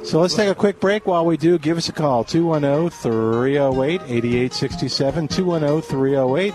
So 0.03 0.19
let's 0.21 0.33
take 0.33 0.49
a 0.49 0.55
quick 0.55 0.79
break. 0.79 1.05
While 1.05 1.25
we 1.25 1.37
do, 1.37 1.59
give 1.59 1.77
us 1.77 1.89
a 1.89 1.91
call 1.91 2.23
210 2.23 2.89
308 2.89 4.01
8867. 4.01 5.27
210 5.27 5.81
308 5.81 6.53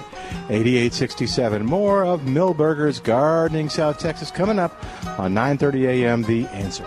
8867. 0.49 1.65
More 1.65 2.05
of 2.05 2.23
Milbergers 2.23 3.03
Gardening 3.03 3.69
South 3.69 3.99
Texas 3.99 4.31
coming 4.31 4.59
up 4.59 4.85
on 5.19 5.35
9:30 5.35 5.87
a.m. 5.87 6.23
The 6.23 6.47
Answer. 6.49 6.87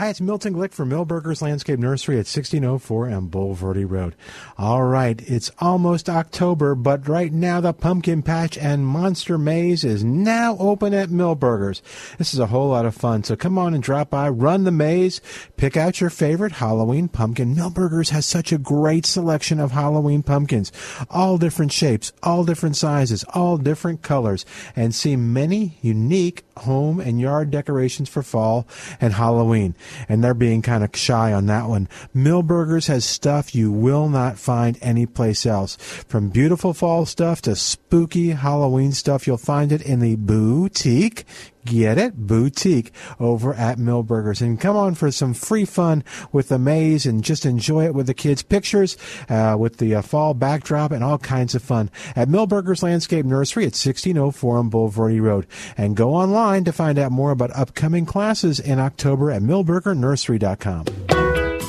Hi, 0.00 0.08
it's 0.08 0.18
Milton 0.18 0.54
Glick 0.54 0.72
from 0.72 0.88
Milbergers 0.88 1.42
Landscape 1.42 1.78
Nursery 1.78 2.14
at 2.14 2.24
1604 2.24 3.10
on 3.10 3.28
Bulverde 3.28 3.84
Road. 3.84 4.16
All 4.56 4.84
right, 4.84 5.20
it's 5.28 5.50
almost 5.58 6.08
October, 6.08 6.74
but 6.74 7.06
right 7.06 7.30
now 7.30 7.60
the 7.60 7.74
Pumpkin 7.74 8.22
Patch 8.22 8.56
and 8.56 8.86
Monster 8.86 9.36
Maze 9.36 9.84
is 9.84 10.02
now 10.02 10.56
open 10.58 10.94
at 10.94 11.10
Milbergers. 11.10 11.82
This 12.16 12.32
is 12.32 12.40
a 12.40 12.46
whole 12.46 12.70
lot 12.70 12.86
of 12.86 12.94
fun, 12.94 13.24
so 13.24 13.36
come 13.36 13.58
on 13.58 13.74
and 13.74 13.82
drop 13.82 14.08
by, 14.08 14.30
run 14.30 14.64
the 14.64 14.70
maze, 14.70 15.20
pick 15.58 15.76
out 15.76 16.00
your 16.00 16.08
favorite 16.08 16.52
Halloween 16.52 17.08
pumpkin. 17.08 17.54
Milbergers 17.54 18.08
has 18.08 18.24
such 18.24 18.52
a 18.52 18.58
great 18.58 19.04
selection 19.04 19.60
of 19.60 19.72
Halloween 19.72 20.22
pumpkins, 20.22 20.72
all 21.10 21.36
different 21.36 21.72
shapes, 21.72 22.10
all 22.22 22.44
different 22.44 22.76
sizes, 22.76 23.22
all 23.34 23.58
different 23.58 24.00
colors, 24.00 24.46
and 24.74 24.94
see 24.94 25.14
many 25.14 25.76
unique 25.82 26.42
home 26.56 27.00
and 27.00 27.20
yard 27.20 27.50
decorations 27.50 28.08
for 28.08 28.22
fall 28.22 28.66
and 28.98 29.12
Halloween. 29.12 29.74
And 30.08 30.22
they're 30.22 30.34
being 30.34 30.62
kind 30.62 30.84
of 30.84 30.90
shy 30.94 31.32
on 31.32 31.46
that 31.46 31.68
one. 31.68 31.88
Milbergers 32.14 32.88
has 32.88 33.04
stuff 33.04 33.54
you 33.54 33.70
will 33.70 34.08
not 34.08 34.38
find 34.38 34.78
anyplace 34.80 35.46
else. 35.46 35.76
From 36.08 36.28
beautiful 36.28 36.74
fall 36.74 37.06
stuff 37.06 37.42
to 37.42 37.56
spooky 37.56 38.30
Halloween 38.30 38.92
stuff, 38.92 39.26
you'll 39.26 39.36
find 39.36 39.72
it 39.72 39.82
in 39.82 40.00
the 40.00 40.16
boutique. 40.16 41.24
Get 41.64 41.98
it? 41.98 42.16
Boutique 42.16 42.92
over 43.18 43.54
at 43.54 43.78
Milbergers. 43.78 44.40
And 44.40 44.60
come 44.60 44.76
on 44.76 44.94
for 44.94 45.10
some 45.10 45.34
free 45.34 45.64
fun 45.64 46.02
with 46.32 46.48
the 46.48 46.58
maze 46.58 47.06
and 47.06 47.22
just 47.22 47.44
enjoy 47.44 47.84
it 47.84 47.94
with 47.94 48.06
the 48.06 48.14
kids' 48.14 48.42
pictures, 48.42 48.96
uh, 49.28 49.56
with 49.58 49.76
the 49.76 49.94
uh, 49.94 50.02
fall 50.02 50.34
backdrop 50.34 50.90
and 50.90 51.04
all 51.04 51.18
kinds 51.18 51.54
of 51.54 51.62
fun 51.62 51.90
at 52.16 52.28
Milbergers 52.28 52.82
Landscape 52.82 53.26
Nursery 53.26 53.64
at 53.64 53.76
1604 53.76 54.58
on 54.58 54.70
Bulverde 54.70 55.20
Road. 55.20 55.46
And 55.76 55.96
go 55.96 56.14
online 56.14 56.64
to 56.64 56.72
find 56.72 56.98
out 56.98 57.12
more 57.12 57.30
about 57.30 57.54
upcoming 57.54 58.06
classes 58.06 58.58
in 58.58 58.78
October 58.78 59.30
at 59.30 59.42
milbergernursery.com. 59.42 61.19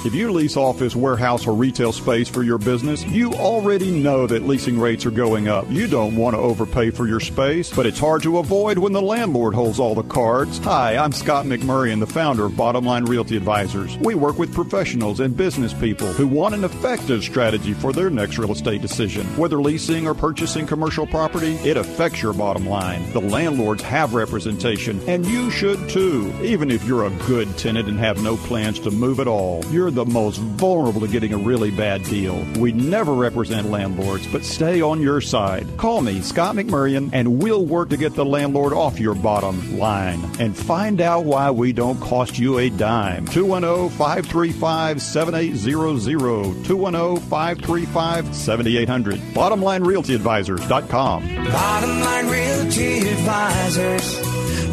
If 0.03 0.15
you 0.15 0.32
lease 0.32 0.57
office, 0.57 0.95
warehouse, 0.95 1.45
or 1.45 1.53
retail 1.53 1.91
space 1.91 2.28
for 2.28 2.41
your 2.41 2.57
business, 2.57 3.06
you 3.06 3.34
already 3.34 3.91
know 3.91 4.26
that 4.26 4.48
leasing 4.48 4.80
rates 4.80 5.06
are 5.06 5.11
going 5.11 5.48
up. 5.48 5.69
You 5.69 5.86
don't 5.86 6.15
want 6.15 6.36
to 6.36 6.41
overpay 6.41 6.90
for 6.90 7.06
your 7.06 7.19
space, 7.19 7.69
but 7.69 7.86
it's 7.86 7.99
hard 7.99 8.23
to 8.23 8.40
avoid 8.40 8.80
when 8.80 8.94
the 8.94 9.02
landlord 9.02 9.53
holds 9.53 9.80
all 9.80 9.94
the 9.94 10.02
cards. 10.02 10.57
Hi, 10.64 10.98
I'm 10.98 11.11
Scott 11.11 11.45
McMurray 11.45 11.94
and 11.94 12.02
the 12.02 12.07
founder 12.07 12.45
of 12.45 12.57
Bottom 12.57 12.84
Line 12.84 13.06
Realty 13.06 13.38
Advisors. 13.38 13.95
We 13.99 14.15
work 14.15 14.40
with 14.40 14.56
professionals 14.56 15.19
and 15.19 15.38
business 15.38 15.72
people 15.72 16.07
who 16.07 16.28
want 16.28 16.56
an 16.56 16.64
effective 16.64 17.22
strategy 17.22 17.73
for 17.73 17.94
their 17.94 18.10
next 18.10 18.40
real 18.40 18.53
estate 18.53 18.82
decision. 18.82 19.28
Whether 19.38 19.61
leasing 19.61 20.07
or 20.07 20.15
purchasing 20.15 20.65
commercial 20.65 21.06
property, 21.06 21.57
it 21.57 21.78
affects 21.78 22.23
your 22.23 22.34
bottom 22.34 22.65
line. 22.65 23.07
The 23.11 23.22
landlords 23.22 23.84
have 23.84 24.15
representation, 24.15 24.99
and 25.07 25.28
you 25.28 25.52
should 25.52 25.90
too. 25.90 26.34
Even 26.41 26.72
if 26.72 26.84
you're 26.86 27.06
a 27.06 27.15
good 27.28 27.56
tenant 27.60 27.88
and 27.88 27.99
have 27.99 28.23
no 28.23 28.36
plans 28.36 28.80
to 28.80 28.90
move 28.90 29.19
at 29.19 29.28
all, 29.28 29.64
you're 29.69 29.91
the 29.92 30.06
most 30.06 30.38
vulnerable 30.38 31.02
to 31.02 31.08
getting 31.08 31.34
a 31.34 31.38
really 31.38 31.72
bad 31.72 32.04
deal. 32.04 32.44
We 32.60 32.72
never 32.72 33.14
represent 33.14 33.70
landlords, 33.70 34.26
but 34.28 34.44
stay 34.44 34.82
on 34.82 35.02
your 35.02 35.22
side. 35.22 35.68
Call 35.78 36.02
me, 36.02 36.22
Scott 36.22 36.56
McMurrian, 36.56 37.10
and 37.14 37.42
we'll 37.42 37.66
work 37.66 37.90
to 37.90 37.98
get 37.98 38.16
the 38.16 38.26
landlord 38.26 38.74
off 38.74 39.00
your 39.00 39.16
bottom 39.16 39.78
line 39.78 40.24
and 40.40 40.56
find 40.56 41.02
out 41.02 41.26
why 41.26 41.52
we 41.52 41.74
don't 41.74 42.00
cost 42.00 42.40
you 42.40 42.60
a 42.60 42.70
dime. 42.70 43.26
210 43.28 43.90
535 43.98 45.02
7800. 45.02 46.66
210 46.66 47.30
535 47.30 48.36
7800. 48.36 49.20
BottomLineRealtyAdvisors.com. 49.20 51.46
Bottom 51.46 52.00
Line 52.02 52.28
Realty 52.28 53.10
Advisors. 53.10 54.20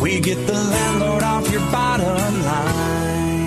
We 0.01 0.20
get 0.20 0.36
the 0.47 0.53
landlord 0.53 1.23
off 1.23 1.51
your 1.51 1.61
bottom 1.73 2.43
line. 2.45 3.38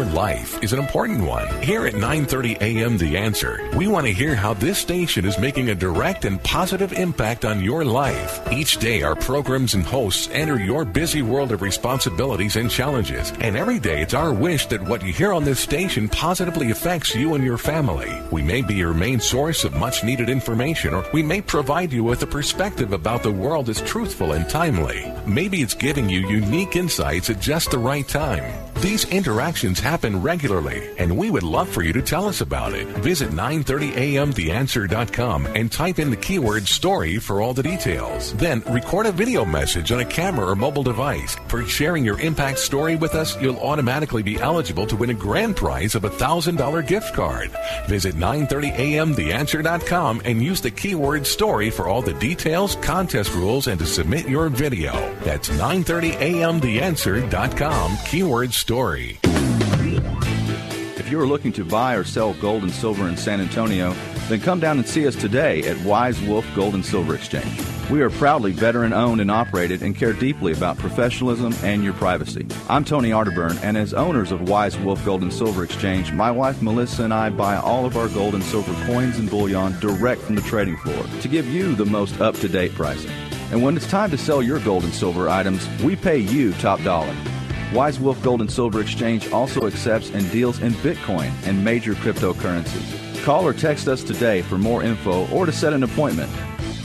Your 0.00 0.08
life 0.12 0.62
is 0.62 0.72
an 0.72 0.78
important 0.78 1.26
one. 1.26 1.46
Here 1.62 1.84
at 1.84 1.92
9:30 1.92 2.56
a.m. 2.62 2.96
The 2.96 3.18
Answer, 3.18 3.68
we 3.76 3.86
want 3.86 4.06
to 4.06 4.14
hear 4.14 4.34
how 4.34 4.54
this 4.54 4.78
station 4.78 5.26
is 5.26 5.38
making 5.38 5.68
a 5.68 5.74
direct 5.74 6.24
and 6.24 6.42
positive 6.42 6.94
impact 6.94 7.44
on 7.44 7.62
your 7.62 7.84
life. 7.84 8.40
Each 8.50 8.78
day 8.78 9.02
our 9.02 9.14
programs 9.14 9.74
and 9.74 9.84
hosts 9.84 10.30
enter 10.32 10.58
your 10.58 10.86
busy 10.86 11.20
world 11.20 11.52
of 11.52 11.60
responsibilities 11.60 12.56
and 12.56 12.70
challenges, 12.70 13.34
and 13.40 13.58
every 13.58 13.78
day 13.78 14.00
it's 14.00 14.14
our 14.14 14.32
wish 14.32 14.64
that 14.68 14.88
what 14.88 15.04
you 15.04 15.12
hear 15.12 15.34
on 15.34 15.44
this 15.44 15.60
station 15.60 16.08
positively 16.08 16.70
affects 16.70 17.14
you 17.14 17.34
and 17.34 17.44
your 17.44 17.58
family. 17.58 18.10
We 18.30 18.40
may 18.40 18.62
be 18.62 18.76
your 18.76 18.94
main 18.94 19.20
source 19.20 19.64
of 19.64 19.74
much 19.74 20.02
needed 20.02 20.30
information 20.30 20.94
or 20.94 21.04
we 21.12 21.22
may 21.22 21.42
provide 21.42 21.92
you 21.92 22.04
with 22.04 22.22
a 22.22 22.26
perspective 22.38 22.94
about 22.94 23.22
the 23.22 23.38
world 23.42 23.66
that's 23.66 23.82
truthful 23.82 24.32
and 24.32 24.48
timely. 24.48 25.12
Maybe 25.26 25.60
it's 25.60 25.74
giving 25.74 26.08
you 26.08 26.26
unique 26.26 26.74
insights 26.74 27.28
at 27.28 27.38
just 27.38 27.70
the 27.70 27.78
right 27.78 28.08
time. 28.08 28.50
These 28.80 29.04
interactions 29.10 29.78
happen 29.90 30.22
regularly, 30.22 30.88
and 30.98 31.16
we 31.16 31.30
would 31.30 31.42
love 31.42 31.68
for 31.68 31.82
you 31.82 31.92
to 31.92 32.00
tell 32.00 32.28
us 32.28 32.42
about 32.42 32.74
it. 32.74 32.86
Visit 32.98 33.30
930amtheanswer.com 33.30 35.46
and 35.46 35.72
type 35.72 35.98
in 35.98 36.10
the 36.10 36.16
keyword 36.16 36.68
story 36.68 37.18
for 37.18 37.40
all 37.40 37.52
the 37.52 37.64
details. 37.64 38.32
Then 38.34 38.62
record 38.70 39.06
a 39.06 39.12
video 39.12 39.44
message 39.44 39.90
on 39.90 39.98
a 39.98 40.04
camera 40.04 40.46
or 40.46 40.54
mobile 40.54 40.84
device. 40.84 41.36
For 41.48 41.64
sharing 41.64 42.04
your 42.04 42.20
impact 42.20 42.60
story 42.60 42.94
with 42.94 43.16
us, 43.16 43.36
you'll 43.42 43.58
automatically 43.58 44.22
be 44.22 44.38
eligible 44.38 44.86
to 44.86 44.94
win 44.94 45.10
a 45.10 45.14
grand 45.14 45.56
prize 45.56 45.96
of 45.96 46.04
a 46.04 46.10
$1,000 46.10 46.86
gift 46.86 47.12
card. 47.12 47.50
Visit 47.88 48.14
930amtheanswer.com 48.14 50.22
and 50.24 50.40
use 50.40 50.60
the 50.60 50.70
keyword 50.70 51.26
story 51.26 51.68
for 51.68 51.88
all 51.88 52.02
the 52.02 52.14
details, 52.14 52.76
contest 52.76 53.34
rules, 53.34 53.66
and 53.66 53.80
to 53.80 53.86
submit 53.86 54.28
your 54.28 54.50
video. 54.50 54.92
That's 55.24 55.48
930amtheanswer.com, 55.48 57.96
keyword 58.06 58.54
story. 58.54 59.18
If 61.10 61.14
you 61.14 61.20
are 61.22 61.26
looking 61.26 61.50
to 61.54 61.64
buy 61.64 61.96
or 61.96 62.04
sell 62.04 62.34
gold 62.34 62.62
and 62.62 62.70
silver 62.70 63.08
in 63.08 63.16
San 63.16 63.40
Antonio, 63.40 63.96
Then 64.28 64.40
come 64.40 64.60
down 64.60 64.78
and 64.78 64.86
see 64.86 65.08
us 65.08 65.16
today 65.16 65.64
at 65.64 65.76
Wise 65.80 66.22
Wolf 66.22 66.46
Gold 66.54 66.74
and 66.74 66.86
Silver 66.86 67.16
Exchange. 67.16 67.60
We 67.90 68.00
are 68.00 68.10
proudly 68.10 68.52
veteran 68.52 68.92
owned 68.92 69.20
and 69.20 69.28
operated 69.28 69.82
and 69.82 69.96
care 69.96 70.12
deeply 70.12 70.52
about 70.52 70.78
professionalism 70.78 71.52
and 71.64 71.82
your 71.82 71.94
privacy. 71.94 72.46
I'm 72.68 72.84
Tony 72.84 73.10
Arterburn, 73.10 73.60
and 73.60 73.76
as 73.76 73.92
owners 73.92 74.30
of 74.30 74.48
Wise 74.48 74.78
Wolf 74.78 75.04
Gold 75.04 75.22
and 75.22 75.32
Silver 75.32 75.64
Exchange, 75.64 76.12
my 76.12 76.30
wife 76.30 76.62
Melissa 76.62 77.02
and 77.02 77.12
I 77.12 77.30
buy 77.30 77.56
all 77.56 77.86
of 77.86 77.96
our 77.96 78.08
gold 78.10 78.34
and 78.34 78.44
silver 78.44 78.72
coins 78.86 79.18
and 79.18 79.28
bullion 79.28 79.76
direct 79.80 80.20
from 80.20 80.36
the 80.36 80.42
trading 80.42 80.76
floor 80.76 81.02
to 81.22 81.26
give 81.26 81.48
you 81.48 81.74
the 81.74 81.86
most 81.86 82.20
up 82.20 82.36
to 82.36 82.48
date 82.48 82.72
pricing. 82.74 83.10
And 83.50 83.64
when 83.64 83.76
it's 83.76 83.90
time 83.90 84.12
to 84.12 84.16
sell 84.16 84.44
your 84.44 84.60
gold 84.60 84.84
and 84.84 84.94
silver 84.94 85.28
items, 85.28 85.68
we 85.82 85.96
pay 85.96 86.18
you 86.18 86.52
top 86.52 86.80
dollar. 86.84 87.16
Wise 87.72 88.00
Wolf 88.00 88.20
Gold 88.22 88.40
and 88.40 88.50
Silver 88.50 88.80
Exchange 88.80 89.30
also 89.30 89.66
accepts 89.66 90.10
and 90.10 90.28
deals 90.32 90.60
in 90.60 90.72
Bitcoin 90.74 91.30
and 91.46 91.64
major 91.64 91.94
cryptocurrencies. 91.94 93.22
Call 93.22 93.46
or 93.46 93.52
text 93.52 93.86
us 93.86 94.02
today 94.02 94.42
for 94.42 94.58
more 94.58 94.82
info 94.82 95.28
or 95.28 95.46
to 95.46 95.52
set 95.52 95.72
an 95.72 95.82
appointment. 95.84 96.30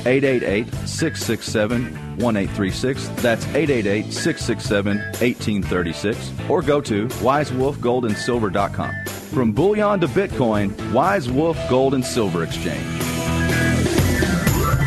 888 0.05 0.67
667 0.87 1.83
1836. 2.17 3.07
That's 3.21 3.45
888 3.47 4.13
667 4.13 4.97
1836. 4.97 6.31
Or 6.49 6.61
go 6.61 6.79
to 6.81 7.07
wisewolfgoldandsilver.com. 7.07 8.93
From 9.05 9.51
bullion 9.53 9.99
to 10.01 10.07
Bitcoin, 10.07 10.93
Wise 10.93 11.31
Wolf 11.31 11.57
Gold 11.69 11.95
and 11.95 12.05
Silver 12.05 12.43
Exchange. 12.43 12.85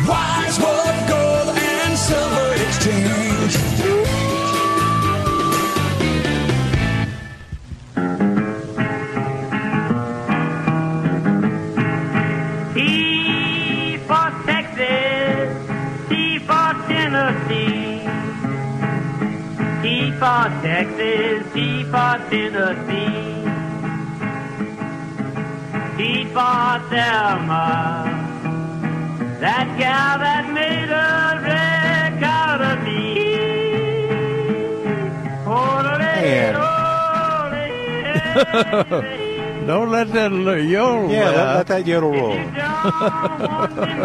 Wise 0.07 0.59
Wolf 0.59 1.09
Gold 1.09 1.57
and 1.57 1.97
Silver 1.97 2.53
Exchange. 2.63 3.88
For 20.49 20.61
Texas, 20.61 21.53
T 21.53 21.83
for 21.83 22.17
Tennessee. 22.29 23.39
T 25.97 26.25
for 26.25 26.79
Thelma, 26.89 28.05
that 29.39 29.67
gal 29.77 30.19
that 30.19 30.53
made 30.53 30.89
a 30.89 31.41
wreck 31.43 32.23
out 32.23 32.61
of 32.61 32.83
me. 32.83 32.99
Don't 39.67 39.89
let 39.89 40.11
that 40.13 40.31
little 40.31 40.63
yodel. 40.63 41.11
Yeah, 41.11 41.29
let, 41.31 41.55
let 41.57 41.67
that 41.67 41.85
yodel 41.87 42.11
roll. 42.11 42.31
All 42.31 42.39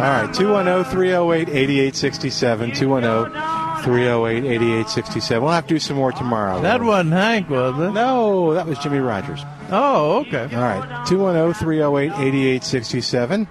right, 0.00 0.30
210 0.34 0.84
308 0.92 1.48
8867. 1.48 2.72
210 2.72 3.63
308 3.84 4.44
8867. 4.44 5.42
We'll 5.42 5.52
have 5.52 5.66
to 5.66 5.74
do 5.74 5.78
some 5.78 5.96
more 5.96 6.10
tomorrow. 6.10 6.62
That 6.62 6.82
wasn't 6.82 7.12
Hank, 7.12 7.50
was 7.50 7.78
it? 7.78 7.92
No, 7.92 8.54
that 8.54 8.66
was 8.66 8.78
Jimmie 8.78 8.98
Rodgers. 8.98 9.42
Oh, 9.70 10.20
okay. 10.20 10.44
All 10.54 10.62
right, 10.62 11.06
210 11.06 11.52
308 11.52 12.12
8867. 12.12 13.46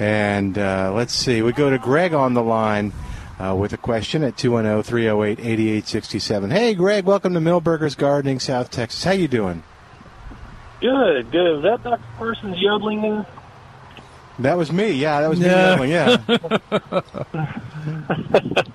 And 0.00 0.58
uh, 0.58 0.92
let's 0.92 1.14
see, 1.14 1.40
we 1.40 1.52
go 1.52 1.70
to 1.70 1.78
Greg 1.78 2.14
on 2.14 2.34
the 2.34 2.42
line 2.42 2.92
uh, 3.38 3.54
with 3.54 3.72
a 3.72 3.76
question 3.76 4.24
at 4.24 4.36
210 4.36 4.82
308 4.82 5.38
8867. 5.38 6.50
Hey, 6.50 6.74
Greg, 6.74 7.04
welcome 7.04 7.34
to 7.34 7.40
Milbergers 7.40 7.96
Gardening, 7.96 8.40
South 8.40 8.70
Texas. 8.72 9.04
How 9.04 9.12
you 9.12 9.28
doing? 9.28 9.62
Good, 10.80 11.30
good. 11.30 11.58
Is 11.58 11.62
that 11.62 11.82
Dr. 11.84 12.02
Parsons 12.18 12.58
yodeling 12.58 13.02
there? 13.02 13.26
That 14.40 14.56
was 14.58 14.70
me. 14.72 14.92
Yeah, 14.92 15.20
that 15.22 15.28
was 15.28 15.40
me 15.40 15.46
Yeah. 15.46 15.76
yelling. 15.76 15.90
Yeah. 15.90 16.16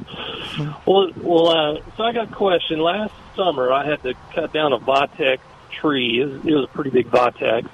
Well, 0.86 1.12
well. 1.18 1.48
Uh, 1.48 1.82
so 1.96 2.04
I 2.04 2.12
got 2.12 2.32
a 2.32 2.36
question. 2.36 2.80
Last 2.80 3.14
summer, 3.36 3.72
I 3.72 3.88
had 3.90 4.04
to 4.04 4.14
cut 4.34 4.52
down 4.52 4.74
a 4.74 4.80
Vitex 4.80 5.40
tree. 5.80 6.20
It 6.22 6.26
was, 6.26 6.46
it 6.46 6.54
was 6.54 6.66
a 6.66 6.68
pretty 6.68 6.90
big 6.90 7.10
Vitex, 7.10 7.70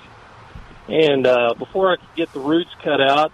and 0.88 1.26
uh, 1.26 1.56
before 1.58 1.92
I 1.92 1.96
could 1.96 2.16
get 2.16 2.32
the 2.34 2.40
roots 2.40 2.70
cut 2.84 3.02
out, 3.02 3.32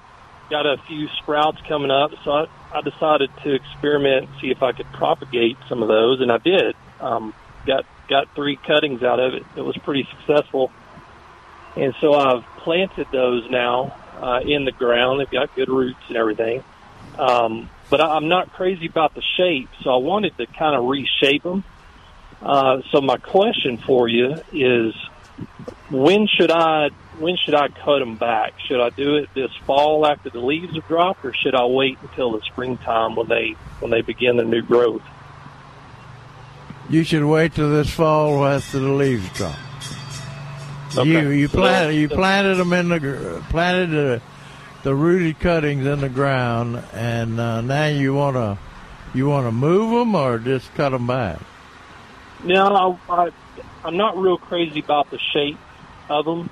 got 0.50 0.66
a 0.66 0.78
few 0.88 1.08
sprouts 1.22 1.58
coming 1.68 1.92
up. 1.92 2.12
So 2.24 2.32
I, 2.32 2.46
I 2.72 2.82
decided 2.82 3.32
to 3.44 3.54
experiment, 3.54 4.30
see 4.42 4.50
if 4.50 4.64
I 4.64 4.72
could 4.72 4.88
propagate 4.94 5.58
some 5.68 5.82
of 5.82 5.90
those, 5.90 6.22
and 6.22 6.32
I 6.32 6.38
did. 6.38 6.76
Um, 7.02 7.34
got 7.68 7.86
got 8.08 8.34
three 8.36 8.56
cuttings 8.56 9.04
out 9.04 9.20
of 9.20 9.34
it. 9.34 9.44
It 9.58 9.62
was 9.62 9.78
pretty 9.80 10.08
successful, 10.18 10.72
and 11.76 11.94
so 12.00 12.14
I've 12.14 12.46
planted 12.60 13.08
those 13.12 13.50
now 13.50 13.98
uh, 14.22 14.42
in 14.46 14.66
the 14.66 14.72
ground. 14.72 15.20
They've 15.20 15.30
got 15.30 15.56
good 15.56 15.70
roots 15.70 16.00
and 16.08 16.18
everything. 16.18 16.64
Um, 17.18 17.70
but 17.90 18.02
I- 18.02 18.16
I'm 18.16 18.28
not 18.28 18.54
crazy 18.54 18.88
about 18.88 19.14
the 19.14 19.22
shape, 19.38 19.70
so 19.84 19.92
I 19.92 19.98
wanted 19.98 20.38
to 20.38 20.46
kind 20.48 20.76
of 20.76 20.86
reshape 20.86 21.44
them. 21.44 21.64
Uh, 22.42 22.82
so 22.92 23.00
my 23.02 23.18
question 23.18 23.78
for 23.78 24.08
you 24.08 24.36
is, 24.52 24.94
when 25.90 26.28
should 26.28 26.52
I 26.52 26.90
when 27.20 27.38
should 27.38 27.54
I 27.54 27.68
cut 27.68 28.00
them 28.00 28.16
back? 28.16 28.54
Should 28.68 28.82
I 28.82 28.90
do 28.90 29.16
it 29.18 29.30
this 29.36 29.52
fall 29.68 30.06
after 30.08 30.30
the 30.32 30.40
leaves 30.40 30.74
have 30.76 30.88
dropped, 30.88 31.24
or 31.24 31.34
should 31.34 31.54
I 31.56 31.66
wait 31.66 32.00
until 32.02 32.32
the 32.32 32.42
springtime 32.42 33.16
when 33.16 33.28
they 33.28 33.56
when 33.80 33.92
they 33.92 34.02
begin 34.02 34.38
their 34.38 34.46
new 34.46 34.62
growth? 34.64 35.04
You 36.90 37.04
should 37.04 37.24
wait 37.24 37.54
till 37.56 37.70
this 37.70 37.90
fall 37.94 38.46
after 38.46 38.80
the 38.80 38.90
leaves 38.92 39.30
drop. 39.38 39.56
You 40.96 41.30
you 41.30 41.48
So 41.50 41.58
planted 41.58 41.96
you 41.96 42.10
planted 42.10 42.56
them 42.56 42.74
in 42.74 42.90
the 42.90 43.44
planted 43.50 43.90
the 43.92 44.22
the 44.84 44.94
rooted 44.94 45.40
cuttings 45.40 45.86
in 45.86 46.02
the 46.02 46.10
ground, 46.10 46.84
and 46.94 47.40
uh, 47.40 47.62
now 47.62 47.88
you 47.88 48.14
want 48.14 48.36
to 48.36 48.58
you 49.14 49.28
want 49.28 49.48
to 49.48 49.52
move 49.52 49.92
them 49.92 50.16
or 50.16 50.38
just 50.40 50.74
cut 50.76 50.90
them 50.90 51.08
back. 51.08 51.40
No, 52.44 53.00
I, 53.10 53.14
I, 53.24 53.30
I'm 53.86 53.98
not 53.98 54.18
real 54.18 54.38
crazy 54.38 54.80
about 54.80 55.10
the 55.10 55.20
shape 55.34 55.58
of 56.10 56.26
them. 56.26 56.50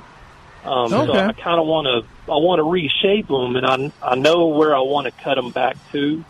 Um, 0.63 0.89
So 0.89 1.13
I 1.13 1.33
kind 1.33 1.59
of 1.59 1.65
want 1.67 1.87
to 1.87 2.31
I 2.31 2.35
want 2.37 2.59
to 2.59 2.63
reshape 2.63 3.27
them, 3.27 3.55
and 3.55 3.65
I 3.65 3.91
I 4.11 4.15
know 4.15 4.47
where 4.47 4.75
I 4.75 4.79
want 4.81 5.05
to 5.05 5.11
cut 5.23 5.35
them 5.35 5.51
back 5.51 5.75
to, 5.91 6.23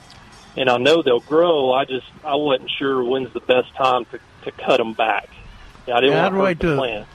and 0.56 0.70
I 0.70 0.78
know 0.78 1.02
they'll 1.04 1.20
grow. 1.20 1.72
I 1.74 1.86
just 1.86 2.08
I 2.24 2.36
wasn't 2.36 2.72
sure 2.80 3.04
when's 3.04 3.32
the 3.34 3.42
best 3.42 3.74
time 3.76 4.06
to 4.06 4.20
to 4.46 4.52
cut 4.52 4.78
them 4.78 4.94
back. 4.94 5.30
Yeah, 5.88 5.96
I 5.98 6.00
didn't 6.02 6.16
Yeah, 6.16 6.24
want 6.24 6.34
I'd 6.34 6.38
to 6.38 6.42
wait 6.42 6.60
the 6.60 6.64
till 6.68 6.76
plant. 6.78 7.08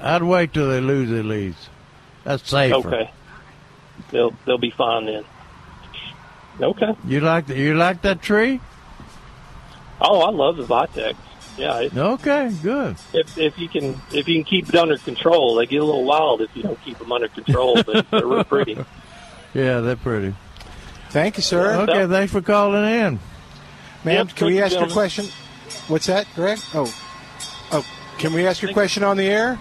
I'd 0.00 0.22
wait 0.22 0.52
till 0.54 0.68
they 0.68 0.80
lose 0.80 1.10
their 1.10 1.22
leaves. 1.24 1.68
That's 2.24 2.48
safer. 2.48 2.76
Okay, 2.76 3.10
they'll 4.10 4.32
they'll 4.46 4.58
be 4.58 4.70
fine 4.70 5.06
then. 5.06 5.24
Okay. 6.60 6.94
You 7.06 7.20
like 7.20 7.46
the, 7.46 7.56
you 7.58 7.74
like 7.74 8.02
that 8.02 8.22
tree? 8.22 8.60
Oh, 10.00 10.20
I 10.22 10.30
love 10.30 10.56
the 10.56 10.64
Vitex. 10.64 11.16
Yeah. 11.56 11.80
It, 11.80 11.96
Okay, 11.96 12.52
good. 12.62 12.96
if 13.12 13.36
if 13.38 13.58
you 13.58 13.68
can 13.68 14.00
if 14.12 14.28
you 14.28 14.34
can 14.36 14.44
keep 14.44 14.68
it 14.68 14.74
under 14.76 14.96
control, 14.98 15.56
they 15.56 15.66
get 15.66 15.80
a 15.82 15.84
little 15.84 16.04
wild 16.04 16.40
if 16.40 16.54
you 16.56 16.62
don't 16.62 16.80
keep 16.84 16.98
them 16.98 17.10
under 17.12 17.28
control. 17.28 17.82
But 17.82 18.08
they're 18.10 18.26
real 18.26 18.44
pretty. 18.54 18.74
Yeah, 19.52 19.80
they're 19.80 19.96
pretty. 19.96 20.34
Thank 21.10 21.36
you, 21.36 21.42
sir. 21.42 21.74
Okay, 21.82 22.06
thanks 22.08 22.32
for 22.32 22.42
calling 22.42 22.84
in. 22.84 23.20
Ma'am, 24.04 24.26
Yep, 24.26 24.36
can 24.36 24.46
we 24.48 24.60
ask 24.60 24.72
your 24.72 24.80
gentlemen. 24.82 24.92
question? 24.94 25.26
What's 25.88 26.06
that, 26.06 26.26
Greg? 26.34 26.58
Oh, 26.74 26.92
oh, 27.72 27.84
can 28.18 28.32
we 28.32 28.46
ask 28.46 28.62
your 28.62 28.72
question 28.72 29.04
on 29.04 29.16
the 29.16 29.26
air? 29.26 29.58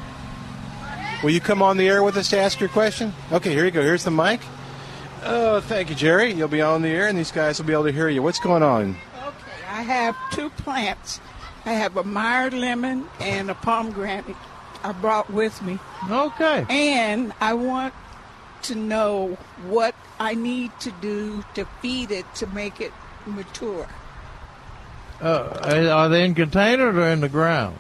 Will 1.24 1.32
you 1.32 1.40
come 1.40 1.62
on 1.62 1.78
the 1.78 1.88
air 1.88 2.04
with 2.04 2.18
us 2.18 2.30
to 2.32 2.38
ask 2.38 2.60
your 2.60 2.70
question? 2.70 3.14
Okay, 3.32 3.54
here 3.54 3.66
you 3.66 3.72
go. 3.72 3.82
Here's 3.82 4.04
the 4.04 4.12
mic. 4.12 4.42
Oh, 5.24 5.62
thank 5.62 5.90
you, 5.90 5.96
Jerry. 5.96 6.34
You'll 6.34 6.50
be 6.50 6.62
on 6.62 6.82
the 6.82 6.90
air, 6.90 7.08
and 7.08 7.18
these 7.18 7.32
guys 7.32 7.58
will 7.60 7.66
be 7.66 7.74
able 7.74 7.86
to 7.86 7.94
hear 7.94 8.10
you. 8.10 8.22
What's 8.22 8.40
going 8.40 8.62
on? 8.62 8.98
Okay, 9.16 9.66
I 9.70 9.82
have 9.84 10.18
two 10.32 10.50
plants. 10.50 11.22
I 11.66 11.74
have 11.74 11.96
a 11.96 12.04
Meyer 12.04 12.52
lemon 12.52 13.08
and 13.22 13.50
a 13.50 13.56
pomegranate 13.56 14.26
I 14.84 14.92
brought 14.92 15.32
with 15.32 15.62
me. 15.62 15.80
Okay. 16.10 16.66
And 16.70 17.32
I 17.40 17.54
want 17.54 17.94
to 18.64 18.76
know 18.76 19.38
what 19.68 19.96
I 20.20 20.36
need 20.36 20.78
to 20.82 20.92
do 21.02 21.44
to 21.54 21.66
feed 21.82 22.12
it 22.12 22.26
to 22.36 22.48
make 22.48 22.82
it 22.82 22.92
mature. 23.26 23.88
Uh, 25.22 25.90
are 25.90 26.10
they 26.10 26.26
in 26.26 26.36
containers 26.36 26.96
or 26.96 27.08
in 27.08 27.22
the 27.22 27.30
ground? 27.30 27.80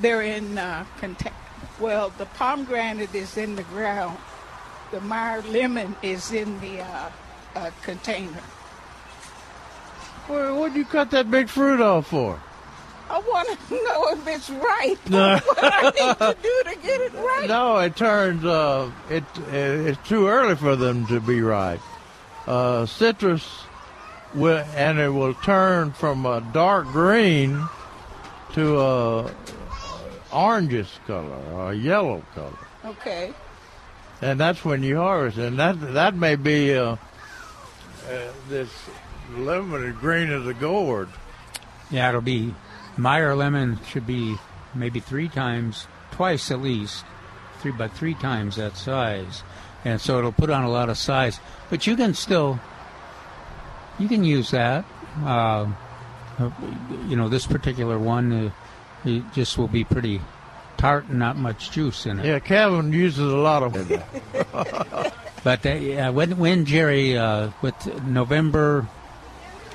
They're 0.00 0.22
in 0.22 0.58
uh, 0.58 0.84
contain. 0.98 1.32
Well, 1.80 2.12
the 2.18 2.26
pomegranate 2.26 3.14
is 3.14 3.36
in 3.36 3.56
the 3.56 3.62
ground. 3.64 4.18
The 4.90 5.00
Meyer 5.02 5.42
lemon 5.42 5.94
is 6.02 6.32
in 6.32 6.58
the 6.60 6.80
uh, 6.80 7.10
uh, 7.54 7.70
container. 7.82 8.40
Well, 10.28 10.58
what'd 10.58 10.76
you 10.76 10.84
cut 10.84 11.10
that 11.12 11.30
big 11.30 11.48
fruit 11.48 11.80
off 11.80 12.08
for? 12.08 12.40
I 13.10 13.18
want 13.20 13.48
to 13.68 13.74
know 13.84 14.12
if 14.12 14.26
it's 14.26 14.50
right. 14.50 14.96
No. 15.10 15.38
what 15.38 15.58
I 15.62 15.82
need 15.84 16.18
to 16.18 16.36
do 16.42 16.62
to 16.70 16.76
get 16.80 17.00
it 17.00 17.14
right. 17.14 17.48
No, 17.48 17.78
it 17.78 17.96
turns. 17.96 18.44
Uh, 18.44 18.90
it 19.10 19.24
it's 19.52 20.08
too 20.08 20.28
early 20.28 20.56
for 20.56 20.76
them 20.76 21.06
to 21.06 21.20
be 21.20 21.40
ripe. 21.40 21.80
Uh, 22.46 22.86
citrus 22.86 23.64
will, 24.34 24.64
and 24.74 24.98
it 24.98 25.08
will 25.10 25.34
turn 25.34 25.92
from 25.92 26.26
a 26.26 26.40
dark 26.52 26.86
green 26.86 27.66
to 28.54 28.80
a 28.80 29.30
orangish 30.30 30.90
color 31.06 31.36
or 31.52 31.74
yellow 31.74 32.22
color. 32.34 32.58
Okay. 32.84 33.32
and 34.20 34.38
that's 34.38 34.64
when 34.64 34.82
you 34.82 34.96
harvest. 34.96 35.38
And 35.38 35.58
that 35.58 35.80
that 35.94 36.14
may 36.14 36.36
be 36.36 36.74
uh, 36.74 36.92
uh, 36.92 38.32
this 38.48 38.70
lemon 39.34 39.84
is 39.84 39.96
green 39.96 40.30
of 40.30 40.44
the 40.44 40.54
gourd. 40.54 41.08
Yeah, 41.90 42.08
it'll 42.10 42.20
be 42.20 42.54
Meyer 42.96 43.34
lemon 43.36 43.78
should 43.88 44.06
be 44.06 44.36
maybe 44.74 45.00
three 45.00 45.28
times, 45.28 45.86
twice 46.10 46.50
at 46.50 46.60
least, 46.60 47.04
three 47.60 47.70
but 47.72 47.92
three 47.92 48.14
times 48.14 48.56
that 48.56 48.76
size, 48.76 49.42
and 49.84 50.00
so 50.00 50.18
it'll 50.18 50.32
put 50.32 50.50
on 50.50 50.64
a 50.64 50.70
lot 50.70 50.88
of 50.88 50.98
size. 50.98 51.38
But 51.70 51.86
you 51.86 51.96
can 51.96 52.12
still, 52.14 52.58
you 53.98 54.08
can 54.08 54.24
use 54.24 54.50
that. 54.50 54.84
Uh, 55.24 55.68
you 57.08 57.16
know, 57.16 57.28
this 57.28 57.46
particular 57.46 57.98
one, 57.98 58.32
uh, 58.46 58.50
it 59.04 59.22
just 59.32 59.56
will 59.58 59.68
be 59.68 59.84
pretty 59.84 60.20
tart 60.76 61.06
and 61.08 61.18
not 61.18 61.36
much 61.36 61.70
juice 61.70 62.06
in 62.06 62.20
it. 62.20 62.26
Yeah, 62.26 62.38
Calvin 62.38 62.92
uses 62.92 63.18
a 63.32 63.36
lot 63.36 63.62
of. 63.62 63.74
But 65.44 65.64
uh, 65.64 65.70
yeah, 65.70 66.10
when 66.10 66.36
when 66.36 66.64
Jerry 66.64 67.16
uh, 67.16 67.50
with 67.62 67.74
November 68.04 68.86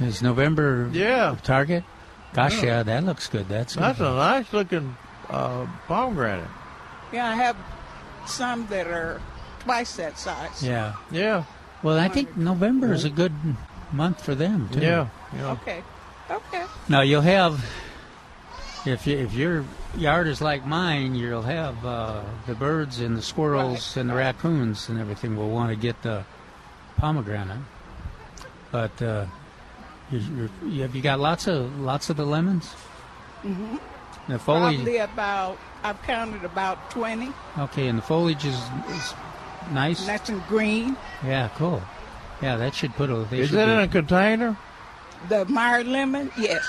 is 0.02 0.22
November 0.22 0.90
Yeah. 0.92 1.36
target. 1.44 1.84
Gosh, 2.34 2.60
Yeah. 2.62 2.66
yeah, 2.66 2.84
that 2.84 3.04
looks 3.06 3.28
good. 3.28 3.48
That's 3.48 3.76
That's 3.76 3.98
good. 3.98 4.08
a 4.08 4.16
nice 4.16 4.52
looking 4.52 4.96
uh, 5.30 5.66
pomegranate. 5.88 6.50
Yeah, 7.14 7.30
I 7.30 7.36
have 7.36 7.56
some 8.28 8.68
that 8.68 8.88
are 8.88 9.22
twice 9.62 9.96
that 9.96 10.20
size. 10.20 10.62
Yeah. 10.62 10.96
Yeah. 11.12 11.44
Well, 11.82 11.98
I 11.98 12.10
think 12.10 12.36
November 12.36 12.92
is 12.94 13.06
a 13.06 13.10
good 13.10 13.34
month 13.92 14.22
for 14.24 14.36
them 14.36 14.68
too. 14.70 14.82
Yeah. 14.82 15.08
yeah. 15.34 15.52
Okay. 15.52 15.82
Okay. 16.30 16.64
Now 16.90 17.02
you'll 17.02 17.22
have, 17.22 17.64
if 18.86 19.08
you, 19.08 19.18
if 19.18 19.34
your 19.34 19.66
yard 19.98 20.28
is 20.28 20.42
like 20.42 20.66
mine, 20.66 21.16
you'll 21.16 21.42
have 21.42 21.86
uh, 21.86 22.22
the 22.48 22.56
birds 22.56 23.00
and 23.00 23.16
the 23.18 23.22
squirrels 23.22 23.96
and 23.98 24.10
the 24.10 24.14
raccoons 24.14 24.90
and 24.90 25.00
everything 25.00 25.36
will 25.38 25.50
want 25.50 25.70
to 25.70 25.76
get 25.76 26.02
the 26.02 26.24
pomegranate. 26.98 27.60
But 28.72 29.02
uh, 29.02 29.26
you, 30.12 30.20
you're, 30.20 30.50
you, 30.72 30.82
have 30.82 30.96
you 30.96 31.02
got 31.02 31.20
lots 31.20 31.48
of 31.48 31.80
lots 31.80 32.10
of 32.10 32.18
the 32.18 32.26
lemons? 32.26 32.72
hmm 33.42 33.78
The 34.28 34.40
foliage. 34.40 34.76
Probably 34.76 34.98
about, 34.98 35.58
I've 35.84 36.02
counted 36.04 36.44
about 36.44 36.90
20. 36.92 37.30
Okay, 37.60 37.88
and 37.88 37.98
the 37.98 38.02
foliage 38.04 38.46
is, 38.46 38.58
is 38.90 39.14
nice. 39.72 40.06
Nice 40.08 40.30
and 40.30 40.42
green. 40.48 40.98
Yeah, 41.24 41.50
cool. 41.56 41.82
Yeah, 42.42 42.58
that 42.58 42.74
should 42.76 42.94
put 42.96 43.10
a. 43.10 43.26
They 43.30 43.40
Is 43.40 43.50
should 43.50 43.60
that 43.60 43.66
be- 43.68 43.72
in 43.72 43.80
a 43.80 43.88
container? 43.88 44.58
The 45.30 45.46
Meyer 45.46 45.84
lemon, 45.86 46.32
yes. 46.38 46.66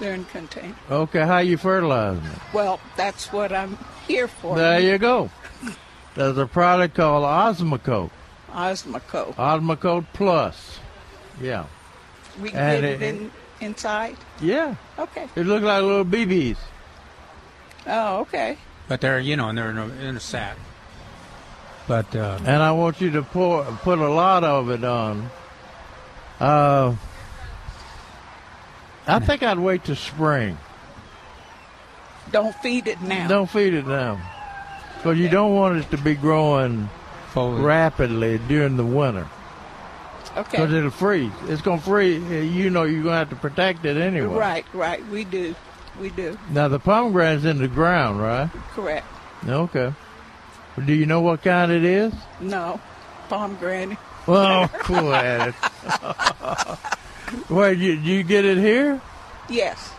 They're 0.00 0.14
in 0.14 0.24
container. 0.26 0.74
Okay, 0.90 1.20
how 1.24 1.38
you 1.38 1.56
fertilizing 1.56 2.24
it? 2.24 2.38
Well, 2.52 2.80
that's 2.96 3.32
what 3.32 3.52
I'm 3.52 3.78
here 4.06 4.26
for. 4.28 4.56
There 4.56 4.80
you 4.80 4.98
go. 4.98 5.30
There's 6.14 6.36
a 6.38 6.46
product 6.46 6.94
called 6.96 7.24
Osmocote. 7.24 8.10
Osmocote. 8.50 9.34
Osmocote 9.34 10.06
Plus. 10.12 10.78
Yeah. 11.40 11.66
We 12.40 12.50
can 12.50 12.58
And 12.58 12.82
get 12.82 12.90
it, 12.90 13.02
it- 13.02 13.14
in, 13.14 13.30
inside? 13.60 14.16
Yeah. 14.40 14.74
Okay. 14.98 15.28
It 15.36 15.46
looks 15.46 15.64
like 15.64 15.82
little 15.82 16.04
BBs. 16.04 16.56
Oh, 17.86 18.20
okay. 18.20 18.58
But 18.88 19.00
they're 19.00 19.18
you 19.20 19.36
know 19.36 19.48
and 19.48 19.58
they're 19.58 19.70
in 19.70 19.78
a, 19.78 19.86
in 20.08 20.16
a 20.16 20.20
sack. 20.20 20.56
But 21.86 22.14
uh, 22.16 22.38
And 22.44 22.62
I 22.62 22.72
want 22.72 23.00
you 23.00 23.10
to 23.12 23.22
pour 23.22 23.62
put 23.64 23.98
a 23.98 24.08
lot 24.08 24.42
of 24.44 24.70
it 24.70 24.84
on. 24.84 25.30
Uh, 26.40 26.94
I 29.06 29.18
think 29.18 29.42
I'd 29.42 29.58
wait 29.58 29.84
till 29.84 29.96
spring. 29.96 30.58
Don't 32.30 32.54
feed 32.56 32.86
it 32.88 33.00
now. 33.02 33.28
Don't 33.28 33.50
feed 33.50 33.74
it 33.74 33.86
now. 33.86 34.20
Because 34.96 35.18
you 35.18 35.28
don't 35.28 35.54
want 35.54 35.78
it 35.78 35.90
to 35.90 35.98
be 35.98 36.14
growing 36.14 36.88
rapidly 37.36 38.38
during 38.48 38.76
the 38.76 38.84
winter. 38.84 39.28
Okay. 40.36 40.56
Because 40.56 40.72
it'll 40.72 40.90
freeze. 40.90 41.32
It's 41.44 41.62
going 41.62 41.78
to 41.78 41.84
freeze. 41.84 42.22
Eh, 42.30 42.40
you 42.40 42.70
know 42.70 42.84
you're 42.84 43.02
going 43.02 43.12
to 43.12 43.18
have 43.18 43.30
to 43.30 43.36
protect 43.36 43.84
it 43.84 43.96
anyway. 43.96 44.34
Right, 44.34 44.64
right. 44.72 45.06
We 45.08 45.24
do. 45.24 45.54
We 46.00 46.10
do. 46.10 46.36
Now, 46.50 46.68
the 46.68 46.80
pomegranate's 46.80 47.44
in 47.44 47.58
the 47.58 47.68
ground, 47.68 48.20
right? 48.20 48.50
Correct. 48.72 49.06
Okay. 49.46 49.92
Do 50.84 50.92
you 50.92 51.06
know 51.06 51.20
what 51.20 51.42
kind 51.42 51.70
it 51.70 51.84
is? 51.84 52.12
No. 52.40 52.80
Pomegranate. 53.28 53.98
Well, 54.26 54.68
cool 54.80 55.14
at 55.14 55.48
it. 55.48 55.54
Wait, 57.48 57.78
you, 57.78 57.92
you 57.92 58.22
get 58.22 58.44
it 58.44 58.58
here? 58.58 59.00
Yes. 59.48 59.92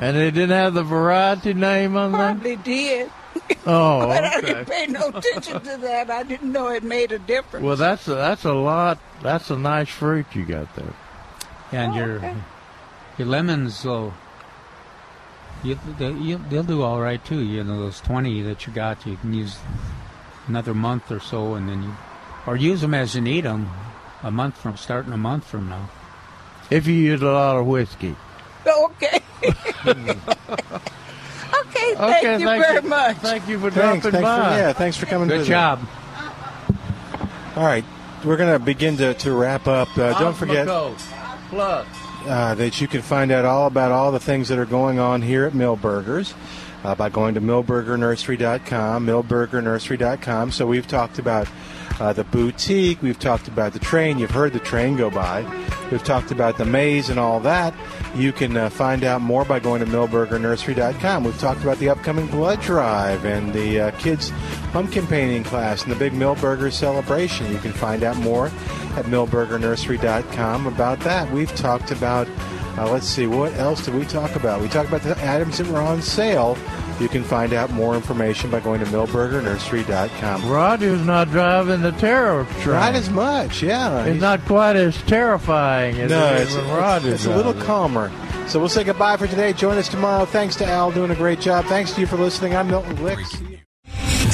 And 0.00 0.16
they 0.16 0.30
didn't 0.30 0.56
have 0.56 0.74
the 0.74 0.84
variety 0.84 1.54
name 1.54 1.96
on 1.96 2.12
there? 2.12 2.34
Probably 2.34 2.56
did. 2.56 3.10
Oh, 3.66 4.00
but 4.06 4.24
I 4.24 4.40
didn't 4.40 4.64
pay 4.66 4.86
no 4.86 5.08
attention 5.08 5.60
to 5.60 5.76
that. 5.78 6.10
I 6.10 6.22
didn't 6.22 6.50
know 6.50 6.68
it 6.68 6.82
made 6.82 7.12
a 7.12 7.18
difference. 7.18 7.64
Well, 7.64 7.76
that's 7.76 8.08
a, 8.08 8.14
that's 8.14 8.44
a 8.44 8.52
lot. 8.52 8.98
That's 9.22 9.50
a 9.50 9.56
nice 9.56 9.88
fruit 9.88 10.26
you 10.34 10.44
got 10.44 10.74
there. 10.74 10.94
and 11.72 11.94
your 11.94 12.34
your 13.16 13.28
lemons 13.28 13.84
will 13.84 14.14
you, 15.62 15.78
they, 15.98 16.12
you, 16.12 16.40
they'll 16.48 16.62
do 16.62 16.82
all 16.82 17.00
right 17.00 17.24
too. 17.24 17.40
You 17.40 17.64
know 17.64 17.80
those 17.80 18.00
twenty 18.00 18.42
that 18.42 18.66
you 18.66 18.72
got, 18.72 19.06
you 19.06 19.16
can 19.16 19.34
use 19.34 19.58
another 20.46 20.74
month 20.74 21.10
or 21.10 21.20
so, 21.20 21.54
and 21.54 21.68
then 21.68 21.82
you 21.82 21.94
or 22.46 22.56
use 22.56 22.80
them 22.80 22.94
as 22.94 23.14
you 23.14 23.20
need 23.20 23.44
them. 23.44 23.70
A 24.22 24.30
month 24.30 24.56
from 24.56 24.76
starting 24.76 25.12
a 25.12 25.16
month 25.16 25.44
from 25.44 25.68
now. 25.68 25.88
If 26.70 26.86
you 26.86 26.94
use 26.94 27.22
a 27.22 27.26
lot 27.26 27.56
of 27.56 27.66
whiskey. 27.66 28.16
Okay. 28.66 29.20
okay, 29.44 30.14
thank 31.94 32.00
Okay, 32.00 32.38
you 32.38 32.44
thank 32.44 32.64
very 32.64 32.82
you. 32.82 32.88
much. 32.88 33.16
Thank 33.18 33.48
you 33.48 33.58
for 33.58 33.70
Thanks, 33.70 34.02
dropping 34.02 34.10
thanks 34.10 34.20
by. 34.22 34.50
For, 34.50 34.56
yeah, 34.56 34.72
thanks 34.72 34.96
for 34.96 35.06
coming. 35.06 35.28
Good 35.28 35.38
visit. 35.38 35.50
job. 35.50 35.80
All 37.56 37.64
right, 37.64 37.84
we're 38.24 38.36
going 38.36 38.52
to 38.52 38.64
begin 38.64 38.96
to, 38.98 39.14
to 39.14 39.32
wrap 39.32 39.66
up. 39.66 39.96
Uh, 39.96 40.18
don't 40.18 40.34
forget 40.34 40.66
Osmocote 40.66 41.86
uh, 42.26 42.54
that 42.54 42.80
you 42.80 42.88
can 42.88 43.02
find 43.02 43.30
out 43.30 43.44
all 43.44 43.66
about 43.66 43.90
all 43.92 44.12
the 44.12 44.20
things 44.20 44.48
that 44.48 44.58
are 44.58 44.66
going 44.66 44.98
on 44.98 45.22
here 45.22 45.44
at 45.44 45.52
Milbergers 45.52 46.34
uh, 46.84 46.94
by 46.94 47.08
going 47.08 47.34
to 47.34 47.40
milbergernursery.com, 47.40 49.06
milbergernursery.com. 49.06 50.52
So 50.52 50.66
we've 50.66 50.86
talked 50.86 51.18
about 51.18 51.48
uh, 52.00 52.12
the 52.12 52.24
boutique, 52.24 53.02
we've 53.02 53.18
talked 53.18 53.48
about 53.48 53.72
the 53.72 53.78
train, 53.78 54.18
you've 54.18 54.30
heard 54.30 54.52
the 54.52 54.60
train 54.60 54.96
go 54.96 55.10
by, 55.10 55.44
we've 55.90 56.04
talked 56.04 56.30
about 56.30 56.56
the 56.58 56.64
maze 56.64 57.10
and 57.10 57.18
all 57.18 57.40
that. 57.40 57.74
You 58.14 58.32
can 58.32 58.56
uh, 58.56 58.70
find 58.70 59.04
out 59.04 59.20
more 59.20 59.44
by 59.44 59.60
going 59.60 59.80
to 59.80 59.86
milbergernursery.com. 59.86 61.24
We've 61.24 61.38
talked 61.38 61.62
about 61.62 61.78
the 61.78 61.90
upcoming 61.90 62.26
blood 62.28 62.60
drive 62.60 63.24
and 63.24 63.52
the 63.52 63.80
uh, 63.80 63.90
kids' 63.92 64.32
pumpkin 64.72 65.06
painting 65.06 65.44
class 65.44 65.82
and 65.82 65.92
the 65.92 65.96
big 65.96 66.12
Milbergers 66.12 66.72
celebration. 66.72 67.50
You 67.52 67.58
can 67.58 67.72
find 67.72 68.02
out 68.02 68.16
more 68.16 68.46
at 68.96 69.04
milbergernursery.com 69.04 70.66
about 70.66 71.00
that. 71.00 71.30
We've 71.30 71.54
talked 71.54 71.90
about, 71.90 72.28
uh, 72.76 72.90
let's 72.90 73.06
see, 73.06 73.26
what 73.26 73.52
else 73.54 73.84
did 73.84 73.94
we 73.94 74.04
talk 74.04 74.34
about? 74.36 74.60
We 74.60 74.68
talked 74.68 74.88
about 74.88 75.02
the 75.02 75.16
items 75.30 75.58
that 75.58 75.66
were 75.68 75.80
on 75.80 76.02
sale. 76.02 76.56
You 77.00 77.08
can 77.08 77.22
find 77.22 77.52
out 77.52 77.70
more 77.70 77.94
information 77.94 78.50
by 78.50 78.60
going 78.60 78.80
to 78.80 78.86
milbergernursery.com. 78.86 80.48
Roger's 80.50 81.00
not 81.04 81.28
driving 81.30 81.82
the 81.82 81.92
terror 81.92 82.44
train. 82.60 82.74
Not 82.76 82.94
as 82.94 83.08
much, 83.10 83.62
yeah. 83.62 84.04
It's 84.04 84.20
not 84.20 84.44
quite 84.46 84.76
as 84.76 84.96
terrifying 85.02 85.98
as 86.00 86.10
no, 86.10 86.34
it 86.34 86.40
it's, 86.42 86.50
is 86.50 86.56
when 86.56 86.64
it's- 86.66 86.78
Roger's 86.80 87.12
it's 87.14 87.24
a 87.26 87.36
little 87.36 87.54
calmer. 87.54 88.10
So 88.48 88.58
we'll 88.58 88.68
say 88.70 88.82
goodbye 88.82 89.16
for 89.18 89.26
today. 89.26 89.52
Join 89.52 89.76
us 89.78 89.88
tomorrow. 89.88 90.24
Thanks 90.24 90.56
to 90.56 90.66
Al 90.66 90.90
doing 90.90 91.10
a 91.10 91.14
great 91.14 91.38
job. 91.40 91.66
Thanks 91.66 91.92
to 91.92 92.00
you 92.00 92.06
for 92.06 92.16
listening. 92.16 92.56
I'm 92.56 92.66
Milton 92.68 92.96
Glick. 92.96 93.57